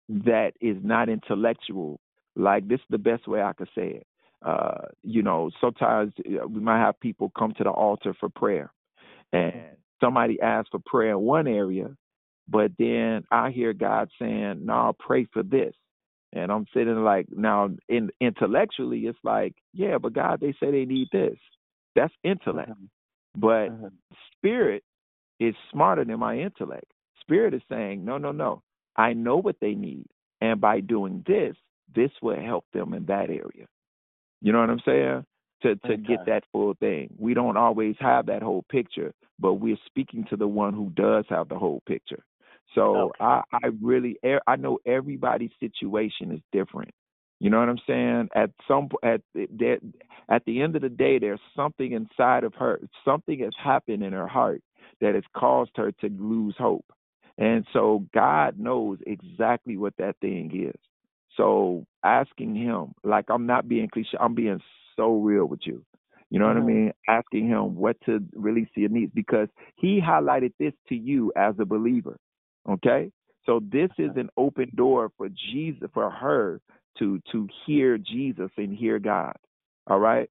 that 0.09 0.51
is 0.61 0.77
not 0.83 1.09
intellectual. 1.09 1.99
Like 2.35 2.67
this 2.67 2.79
is 2.79 2.85
the 2.89 2.97
best 2.97 3.27
way 3.27 3.41
I 3.41 3.53
could 3.53 3.69
say 3.75 3.87
it. 3.87 4.07
Uh, 4.45 4.85
you 5.03 5.23
know, 5.23 5.49
sometimes 5.59 6.13
uh, 6.19 6.47
we 6.47 6.61
might 6.61 6.79
have 6.79 6.99
people 6.99 7.31
come 7.37 7.53
to 7.57 7.63
the 7.63 7.69
altar 7.69 8.13
for 8.19 8.29
prayer, 8.29 8.71
and 9.33 9.53
somebody 10.01 10.39
asks 10.41 10.69
for 10.69 10.79
prayer 10.85 11.11
in 11.11 11.19
one 11.19 11.47
area, 11.47 11.95
but 12.47 12.71
then 12.77 13.23
I 13.31 13.51
hear 13.51 13.73
God 13.73 14.09
saying, 14.19 14.65
"No, 14.65 14.73
I'll 14.73 14.93
pray 14.93 15.25
for 15.33 15.43
this." 15.43 15.73
And 16.33 16.51
I'm 16.51 16.67
sitting 16.73 17.03
like 17.03 17.27
now 17.31 17.69
in 17.89 18.09
intellectually 18.19 18.99
it's 19.01 19.17
like, 19.23 19.55
yeah, 19.73 19.97
but 19.97 20.13
God 20.13 20.39
they 20.41 20.53
say 20.59 20.71
they 20.71 20.85
need 20.85 21.07
this. 21.11 21.37
That's 21.95 22.13
intellect. 22.23 22.69
Mm-hmm. 22.69 22.85
But 23.39 23.91
spirit 24.37 24.83
is 25.39 25.55
smarter 25.71 26.05
than 26.05 26.19
my 26.19 26.37
intellect. 26.37 26.85
Spirit 27.21 27.53
is 27.53 27.61
saying, 27.69 28.03
no, 28.03 28.17
no, 28.17 28.31
no. 28.31 28.61
I 28.95 29.13
know 29.13 29.37
what 29.37 29.57
they 29.61 29.73
need. 29.73 30.05
And 30.41 30.59
by 30.59 30.79
doing 30.79 31.23
this, 31.27 31.55
this 31.95 32.11
will 32.21 32.39
help 32.39 32.65
them 32.73 32.93
in 32.93 33.05
that 33.05 33.29
area. 33.29 33.67
You 34.41 34.53
know 34.53 34.59
what 34.59 34.69
I'm 34.69 34.81
saying? 34.85 35.25
To 35.63 35.75
to 35.87 35.97
Okay. 35.97 35.97
get 35.97 36.25
that 36.25 36.43
full 36.51 36.75
thing. 36.75 37.13
We 37.17 37.33
don't 37.33 37.57
always 37.57 37.95
have 37.99 38.27
that 38.27 38.43
whole 38.43 38.63
picture, 38.69 39.13
but 39.39 39.55
we're 39.55 39.77
speaking 39.87 40.25
to 40.29 40.37
the 40.37 40.47
one 40.47 40.73
who 40.73 40.91
does 40.95 41.25
have 41.29 41.49
the 41.49 41.57
whole 41.59 41.81
picture. 41.87 42.23
So 42.75 43.13
I 43.19 43.41
I 43.51 43.67
really 43.81 44.17
I 44.47 44.55
know 44.57 44.79
everybody's 44.85 45.51
situation 45.59 46.31
is 46.31 46.41
different. 46.51 46.91
You 47.39 47.49
know 47.49 47.59
what 47.59 47.69
I'm 47.69 47.79
saying? 47.87 48.29
At 48.35 48.51
some 48.67 48.89
at 49.03 49.21
that 49.33 49.79
at 50.29 50.43
the 50.45 50.61
end 50.61 50.75
of 50.75 50.81
the 50.83 50.89
day, 50.89 51.19
there's 51.19 51.39
something 51.55 51.91
inside 51.91 52.43
of 52.43 52.53
her. 52.55 52.79
Something 53.05 53.39
has 53.39 53.53
happened 53.61 54.03
in 54.03 54.13
her 54.13 54.27
heart 54.27 54.61
that 55.01 55.15
has 55.15 55.23
caused 55.35 55.71
her 55.75 55.91
to 55.93 56.09
lose 56.09 56.55
hope. 56.57 56.85
And 57.37 57.65
so 57.73 58.05
God 58.13 58.59
knows 58.59 58.99
exactly 59.07 59.77
what 59.77 59.95
that 59.97 60.17
thing 60.21 60.51
is. 60.67 60.79
So 61.37 61.85
asking 62.03 62.55
him, 62.55 62.93
like 63.03 63.25
I'm 63.29 63.45
not 63.45 63.67
being 63.67 63.87
cliche, 63.87 64.17
I'm 64.19 64.35
being 64.35 64.59
so 64.95 65.17
real 65.17 65.45
with 65.45 65.61
you. 65.63 65.83
You 66.29 66.39
know 66.39 66.47
what 66.47 66.57
I 66.57 66.61
mean? 66.61 66.91
Asking 67.07 67.47
him 67.47 67.75
what 67.75 67.95
to 68.05 68.19
release 68.33 68.67
your 68.75 68.89
needs 68.89 69.11
because 69.15 69.47
he 69.77 70.01
highlighted 70.01 70.51
this 70.59 70.73
to 70.89 70.95
you 70.95 71.31
as 71.37 71.55
a 71.59 71.65
believer. 71.65 72.17
Okay? 72.67 73.11
So 73.45 73.61
this 73.71 73.89
is 73.97 74.11
an 74.17 74.29
open 74.35 74.69
door 74.75 75.09
for 75.17 75.29
Jesus 75.29 75.89
for 75.93 76.09
her 76.09 76.59
to 76.99 77.21
to 77.31 77.47
hear 77.65 77.97
Jesus 77.97 78.49
and 78.57 78.75
hear 78.75 78.99
God. 78.99 79.37
All 79.89 79.99
right? 79.99 80.29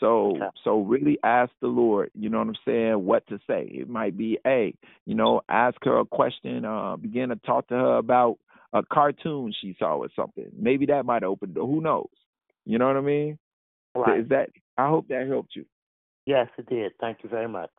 So 0.00 0.36
so 0.64 0.80
really 0.80 1.18
ask 1.22 1.52
the 1.60 1.68
Lord, 1.68 2.10
you 2.14 2.28
know 2.28 2.38
what 2.38 2.48
I'm 2.48 2.56
saying, 2.66 3.04
what 3.04 3.24
to 3.28 3.38
say. 3.46 3.70
It 3.72 3.88
might 3.88 4.16
be, 4.16 4.38
hey, 4.44 4.74
you 5.06 5.14
know, 5.14 5.42
ask 5.48 5.76
her 5.84 6.00
a 6.00 6.04
question, 6.04 6.64
uh, 6.64 6.96
begin 6.96 7.28
to 7.28 7.36
talk 7.36 7.68
to 7.68 7.74
her 7.74 7.96
about 7.98 8.38
a 8.72 8.82
cartoon 8.82 9.52
she 9.60 9.76
saw 9.78 9.96
or 9.96 10.08
something. 10.14 10.50
Maybe 10.56 10.86
that 10.86 11.06
might 11.06 11.22
open 11.22 11.52
the 11.54 11.60
who 11.60 11.80
knows. 11.80 12.08
You 12.64 12.78
know 12.78 12.86
what 12.86 12.96
I 12.96 13.00
mean? 13.00 13.38
Right. 13.94 14.20
Is 14.20 14.28
that 14.28 14.50
I 14.76 14.88
hope 14.88 15.08
that 15.08 15.26
helped 15.26 15.56
you. 15.56 15.64
Yes, 16.26 16.48
it 16.58 16.68
did. 16.68 16.92
Thank 17.00 17.18
you 17.22 17.30
very 17.30 17.48
much. 17.48 17.70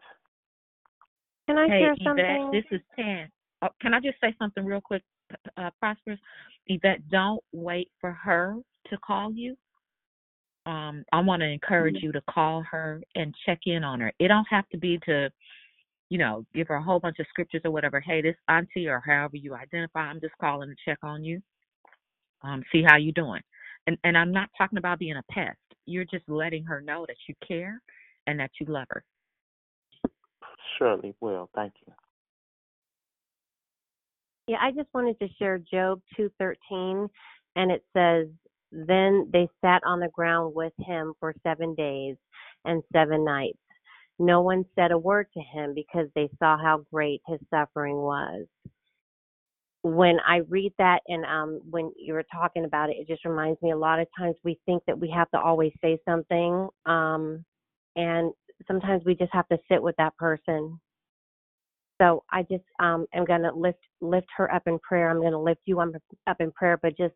Can 1.48 1.58
I 1.58 1.68
hey, 1.68 1.80
share 1.80 1.94
Yvette, 1.94 2.04
something? 2.04 2.52
this 2.52 2.64
is 2.72 2.82
Tan. 2.96 3.30
Oh, 3.62 3.70
can 3.82 3.94
I 3.94 4.00
just 4.00 4.20
say 4.22 4.36
something 4.40 4.66
real 4.66 4.82
quick, 4.82 5.04
uh, 5.58 5.70
Prosperous? 5.80 6.20
Yvette, 6.68 7.08
don't 7.10 7.42
wait 7.54 7.90
for 8.00 8.12
her 8.12 8.56
to 8.90 8.98
call 8.98 9.32
you. 9.32 9.56
Um, 10.66 11.06
I 11.14 11.22
want 11.22 11.42
to 11.42 11.48
encourage 11.48 11.98
you 12.02 12.12
to 12.12 12.22
call 12.30 12.62
her 12.70 13.02
and 13.16 13.34
check 13.46 13.60
in 13.66 13.84
on 13.84 14.02
her. 14.02 14.12
It 14.20 14.28
don't 14.28 14.48
have 14.50 14.68
to 14.70 14.78
be 14.78 15.00
to, 15.06 15.30
you 16.10 16.18
know, 16.18 16.46
give 16.54 16.68
her 16.68 16.76
a 16.76 16.84
whole 16.84 17.00
bunch 17.00 17.20
of 17.20 17.26
scriptures 17.30 17.62
or 17.66 17.72
whatever. 17.72 18.00
Hey, 18.00 18.22
this 18.22 18.36
auntie 18.48 18.88
or 18.88 19.02
however 19.06 19.36
you 19.36 19.54
identify, 19.54 20.02
I'm 20.02 20.22
just 20.22 20.38
calling 20.40 20.70
to 20.70 20.76
check 20.86 21.00
on 21.04 21.24
you. 21.24 21.42
Um, 22.44 22.64
see 22.72 22.84
how 22.86 22.98
you're 22.98 23.14
doing. 23.14 23.42
And 23.88 23.98
and 24.04 24.18
I'm 24.18 24.32
not 24.32 24.50
talking 24.58 24.78
about 24.78 25.00
being 25.00 25.18
a 25.18 25.32
pest. 25.32 25.58
You're 25.86 26.06
just 26.06 26.28
letting 26.28 26.64
her 26.66 26.82
know 26.82 27.06
that 27.08 27.16
you 27.28 27.36
care 27.46 27.82
and 28.28 28.40
that 28.40 28.52
you 28.60 28.68
love 28.68 28.88
her. 28.90 29.04
Surely 30.78 31.16
will. 31.22 31.50
Thank 31.56 31.74
you. 31.86 31.94
Yeah, 34.48 34.58
I 34.62 34.72
just 34.72 34.88
wanted 34.94 35.20
to 35.20 35.28
share 35.40 35.58
Job 35.60 36.02
2:13 36.18 37.10
and 37.56 37.72
it 37.72 37.84
says 37.94 38.28
then 38.72 39.30
they 39.32 39.48
sat 39.62 39.82
on 39.86 40.00
the 40.00 40.10
ground 40.10 40.54
with 40.54 40.74
him 40.78 41.14
for 41.20 41.34
7 41.44 41.74
days 41.76 42.18
and 42.66 42.84
7 42.94 43.24
nights. 43.24 43.58
No 44.20 44.42
one 44.42 44.66
said 44.76 44.92
a 44.92 44.98
word 44.98 45.28
to 45.36 45.42
him 45.42 45.74
because 45.76 46.08
they 46.16 46.30
saw 46.40 46.58
how 46.58 46.86
great 46.94 47.22
his 47.28 47.40
suffering 47.52 47.98
was. 47.98 48.48
When 49.84 50.20
I 50.28 50.38
read 50.50 50.74
that 50.80 51.02
and 51.08 51.26
um 51.26 51.62
when 51.70 51.92
you 51.98 52.14
were 52.14 52.26
talking 52.34 52.66
about 52.66 52.90
it, 52.92 52.98
it 53.00 53.08
just 53.08 53.26
reminds 53.26 53.62
me 53.62 53.72
a 53.72 53.78
lot 53.78 54.00
of 54.00 54.08
times 54.18 54.36
we 54.44 54.60
think 54.66 54.84
that 54.88 55.00
we 55.00 55.10
have 55.12 55.32
to 55.32 55.40
always 55.42 55.74
say 55.82 56.00
something 56.08 56.70
um 56.86 57.46
and 57.96 58.34
sometimes 58.68 59.04
we 59.06 59.16
just 59.16 59.34
have 59.34 59.48
to 59.50 59.58
sit 59.72 59.82
with 59.84 59.96
that 59.98 60.16
person 60.18 60.78
so 62.02 62.24
I 62.32 62.44
just 62.44 62.66
um 62.82 63.08
am 63.14 63.26
gonna 63.26 63.54
lift 63.56 63.80
lift 64.02 64.28
her 64.38 64.54
up 64.54 64.64
in 64.68 64.80
prayer. 64.80 65.10
I'm 65.12 65.22
gonna 65.22 65.42
lift 65.42 65.62
you 65.66 65.80
up 65.82 65.90
up 66.28 66.38
in 66.42 66.52
prayer, 66.54 66.80
but 66.82 66.98
just 66.98 67.16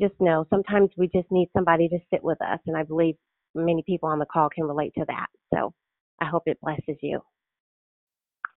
just 0.00 0.14
know 0.20 0.46
sometimes 0.50 0.90
we 0.98 1.08
just 1.08 1.30
need 1.30 1.50
somebody 1.56 1.88
to 1.90 1.98
sit 2.12 2.24
with 2.24 2.40
us, 2.42 2.60
and 2.66 2.76
I 2.76 2.84
believe 2.84 3.16
many 3.54 3.84
people 3.86 4.08
on 4.10 4.18
the 4.18 4.26
call 4.26 4.50
can 4.54 4.64
relate 4.66 4.92
to 4.98 5.04
that. 5.08 5.28
So 5.54 5.74
I 6.20 6.26
hope 6.26 6.44
it 6.46 6.58
blesses 6.60 6.96
you. 7.02 7.20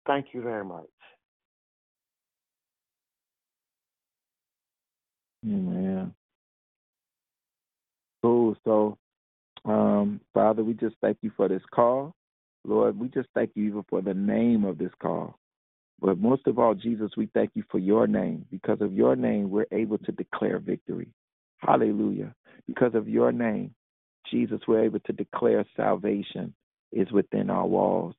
Thank 0.07 0.27
you 0.33 0.43
very 0.43 0.65
much. 0.65 0.87
Amen. 5.45 6.15
Cool. 8.23 8.57
So, 8.65 8.99
um, 9.65 10.21
Father, 10.33 10.65
we 10.65 10.75
just 10.75 10.97
thank 11.01 11.19
you 11.23 11.31
for 11.37 11.49
this 11.49 11.63
call. 11.73 12.15
Lord, 12.65 12.99
we 12.99 13.09
just 13.09 13.29
thank 13.35 13.51
you 13.55 13.67
even 13.67 13.85
for 13.89 14.03
the 14.03 14.15
name 14.15 14.65
of 14.65 14.79
this 14.79 14.91
call. 15.01 15.39
But 16.01 16.19
most 16.19 16.47
of 16.47 16.59
all, 16.59 16.75
Jesus, 16.75 17.11
we 17.17 17.27
thank 17.33 17.51
you 17.55 17.65
for 17.71 17.79
your 17.79 18.07
name. 18.07 18.45
Because 18.51 18.81
of 18.81 18.93
your 18.93 19.17
name, 19.17 19.51
we're 19.51 19.67
able 19.73 19.99
to 19.99 20.13
declare 20.13 20.59
victory. 20.59 21.09
Hallelujah. 21.59 22.35
Because 22.67 22.95
of 22.95 23.09
your 23.09 23.33
name, 23.33 23.75
Jesus, 24.31 24.61
we're 24.67 24.85
able 24.85 25.01
to 25.01 25.13
declare 25.13 25.65
salvation 25.77 26.53
is 26.93 27.11
within 27.13 27.51
our 27.51 27.67
walls. 27.67 28.15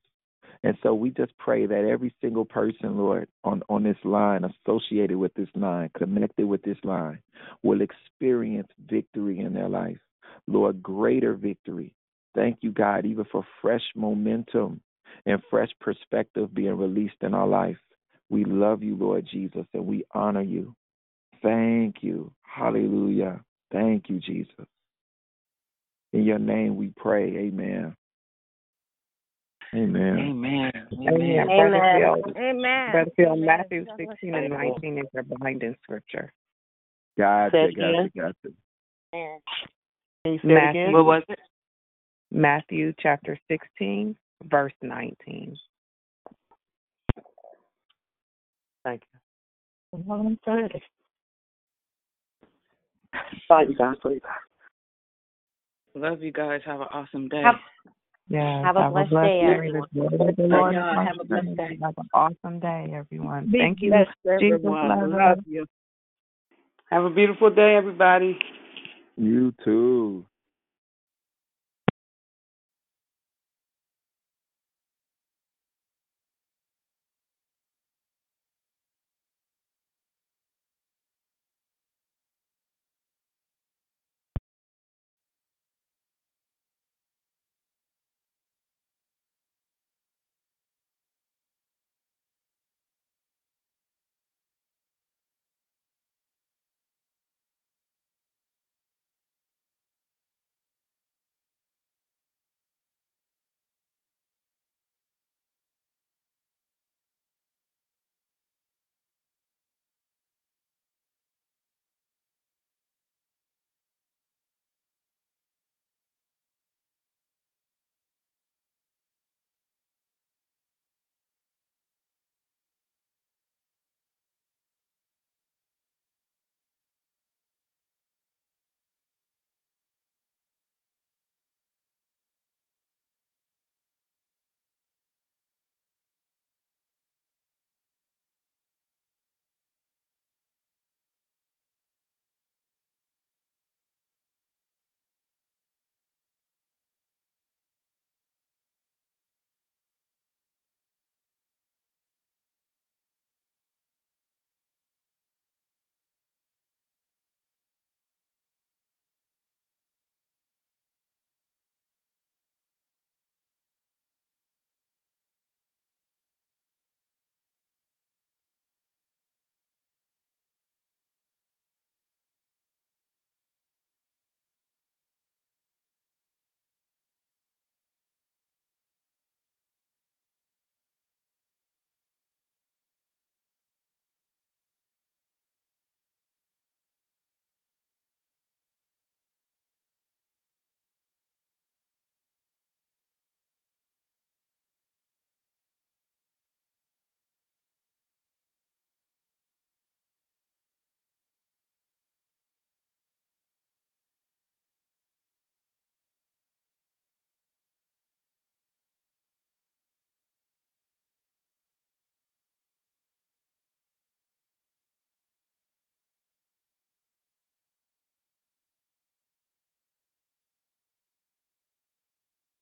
And 0.64 0.76
so 0.82 0.92
we 0.92 1.10
just 1.10 1.36
pray 1.38 1.66
that 1.66 1.84
every 1.84 2.12
single 2.20 2.44
person, 2.44 2.98
Lord, 2.98 3.28
on, 3.44 3.62
on 3.68 3.84
this 3.84 3.96
line, 4.04 4.44
associated 4.44 5.16
with 5.16 5.32
this 5.34 5.48
line, 5.54 5.90
connected 5.96 6.46
with 6.46 6.62
this 6.62 6.78
line, 6.82 7.20
will 7.62 7.80
experience 7.80 8.68
victory 8.90 9.38
in 9.40 9.54
their 9.54 9.68
life. 9.68 9.98
Lord, 10.46 10.82
greater 10.82 11.34
victory. 11.34 11.94
Thank 12.34 12.58
you, 12.62 12.72
God, 12.72 13.06
even 13.06 13.24
for 13.30 13.44
fresh 13.62 13.82
momentum 13.94 14.80
and 15.26 15.42
fresh 15.48 15.70
perspective 15.80 16.54
being 16.54 16.76
released 16.76 17.16
in 17.22 17.34
our 17.34 17.46
life. 17.46 17.78
We 18.30 18.44
love 18.44 18.82
you, 18.82 18.96
Lord 18.96 19.26
Jesus, 19.30 19.64
and 19.72 19.86
we 19.86 20.04
honor 20.12 20.42
you. 20.42 20.74
Thank 21.42 21.96
you. 22.02 22.32
Hallelujah. 22.42 23.40
Thank 23.70 24.08
you, 24.08 24.18
Jesus. 24.18 24.66
In 26.12 26.24
your 26.24 26.38
name 26.38 26.76
we 26.76 26.88
pray. 26.96 27.36
Amen. 27.36 27.94
Amen. 29.74 30.18
Amen. 30.18 30.72
Amen. 30.92 31.20
Amen. 31.20 31.46
Brother 31.46 32.22
Phil, 32.24 32.32
Amen. 32.36 32.92
Brother 32.92 33.10
Phil, 33.16 33.36
Matthew 33.36 33.84
16 33.98 34.34
and 34.34 34.50
19 34.50 34.98
is 34.98 35.04
your 35.12 35.22
binding 35.24 35.76
scripture. 35.82 36.32
Gotcha, 37.18 37.50
Say 37.52 37.64
it 37.64 37.76
gotcha, 37.76 38.00
again. 38.04 38.10
gotcha. 38.16 38.54
Amen. 39.14 39.40
Can 40.24 40.32
you 40.32 40.38
say 40.38 40.48
it 40.48 40.54
Matthew. 40.54 40.92
What 40.92 41.04
was 41.04 41.22
it? 41.28 41.38
Matthew 42.30 42.92
chapter 42.98 43.38
16 43.48 44.16
verse 44.44 44.72
19. 44.82 45.56
Thank 48.84 49.02
you. 49.12 50.00
Eleven 50.06 50.38
thirty. 50.44 50.82
Bye, 53.48 53.62
you 53.68 53.74
guys. 53.74 53.96
Love 54.04 54.12
you 54.12 54.20
guys. 54.20 54.30
Love 55.94 56.22
you 56.22 56.32
guys. 56.32 56.60
Have 56.64 56.80
an 56.80 56.86
awesome 56.92 57.28
day. 57.28 57.42
Have, 57.42 57.56
Yeah. 58.28 58.62
Have 58.64 58.76
a 58.76 58.90
blessed 58.90 59.10
day, 59.10 59.40
everyone. 59.40 59.88
The 59.92 60.34
Lord 60.38 60.74
y'all. 60.74 61.04
Have 61.04 61.16
a 61.20 61.24
blessed 61.24 61.56
day. 61.56 61.78
Have 61.82 61.94
an 61.96 62.08
awesome 62.12 62.60
day, 62.60 62.92
everyone. 62.94 63.48
Be 63.50 63.58
Thank 63.58 63.78
you. 63.80 63.90
blessed, 63.90 64.10
Jesus 64.40 64.56
everyone. 64.56 64.88
loves 64.88 65.12
Love 65.12 65.38
us. 65.38 65.44
you. 65.46 65.66
Have 66.90 67.04
a 67.04 67.10
beautiful 67.10 67.50
day, 67.50 67.76
everybody. 67.76 68.38
You 69.16 69.52
too. 69.64 70.24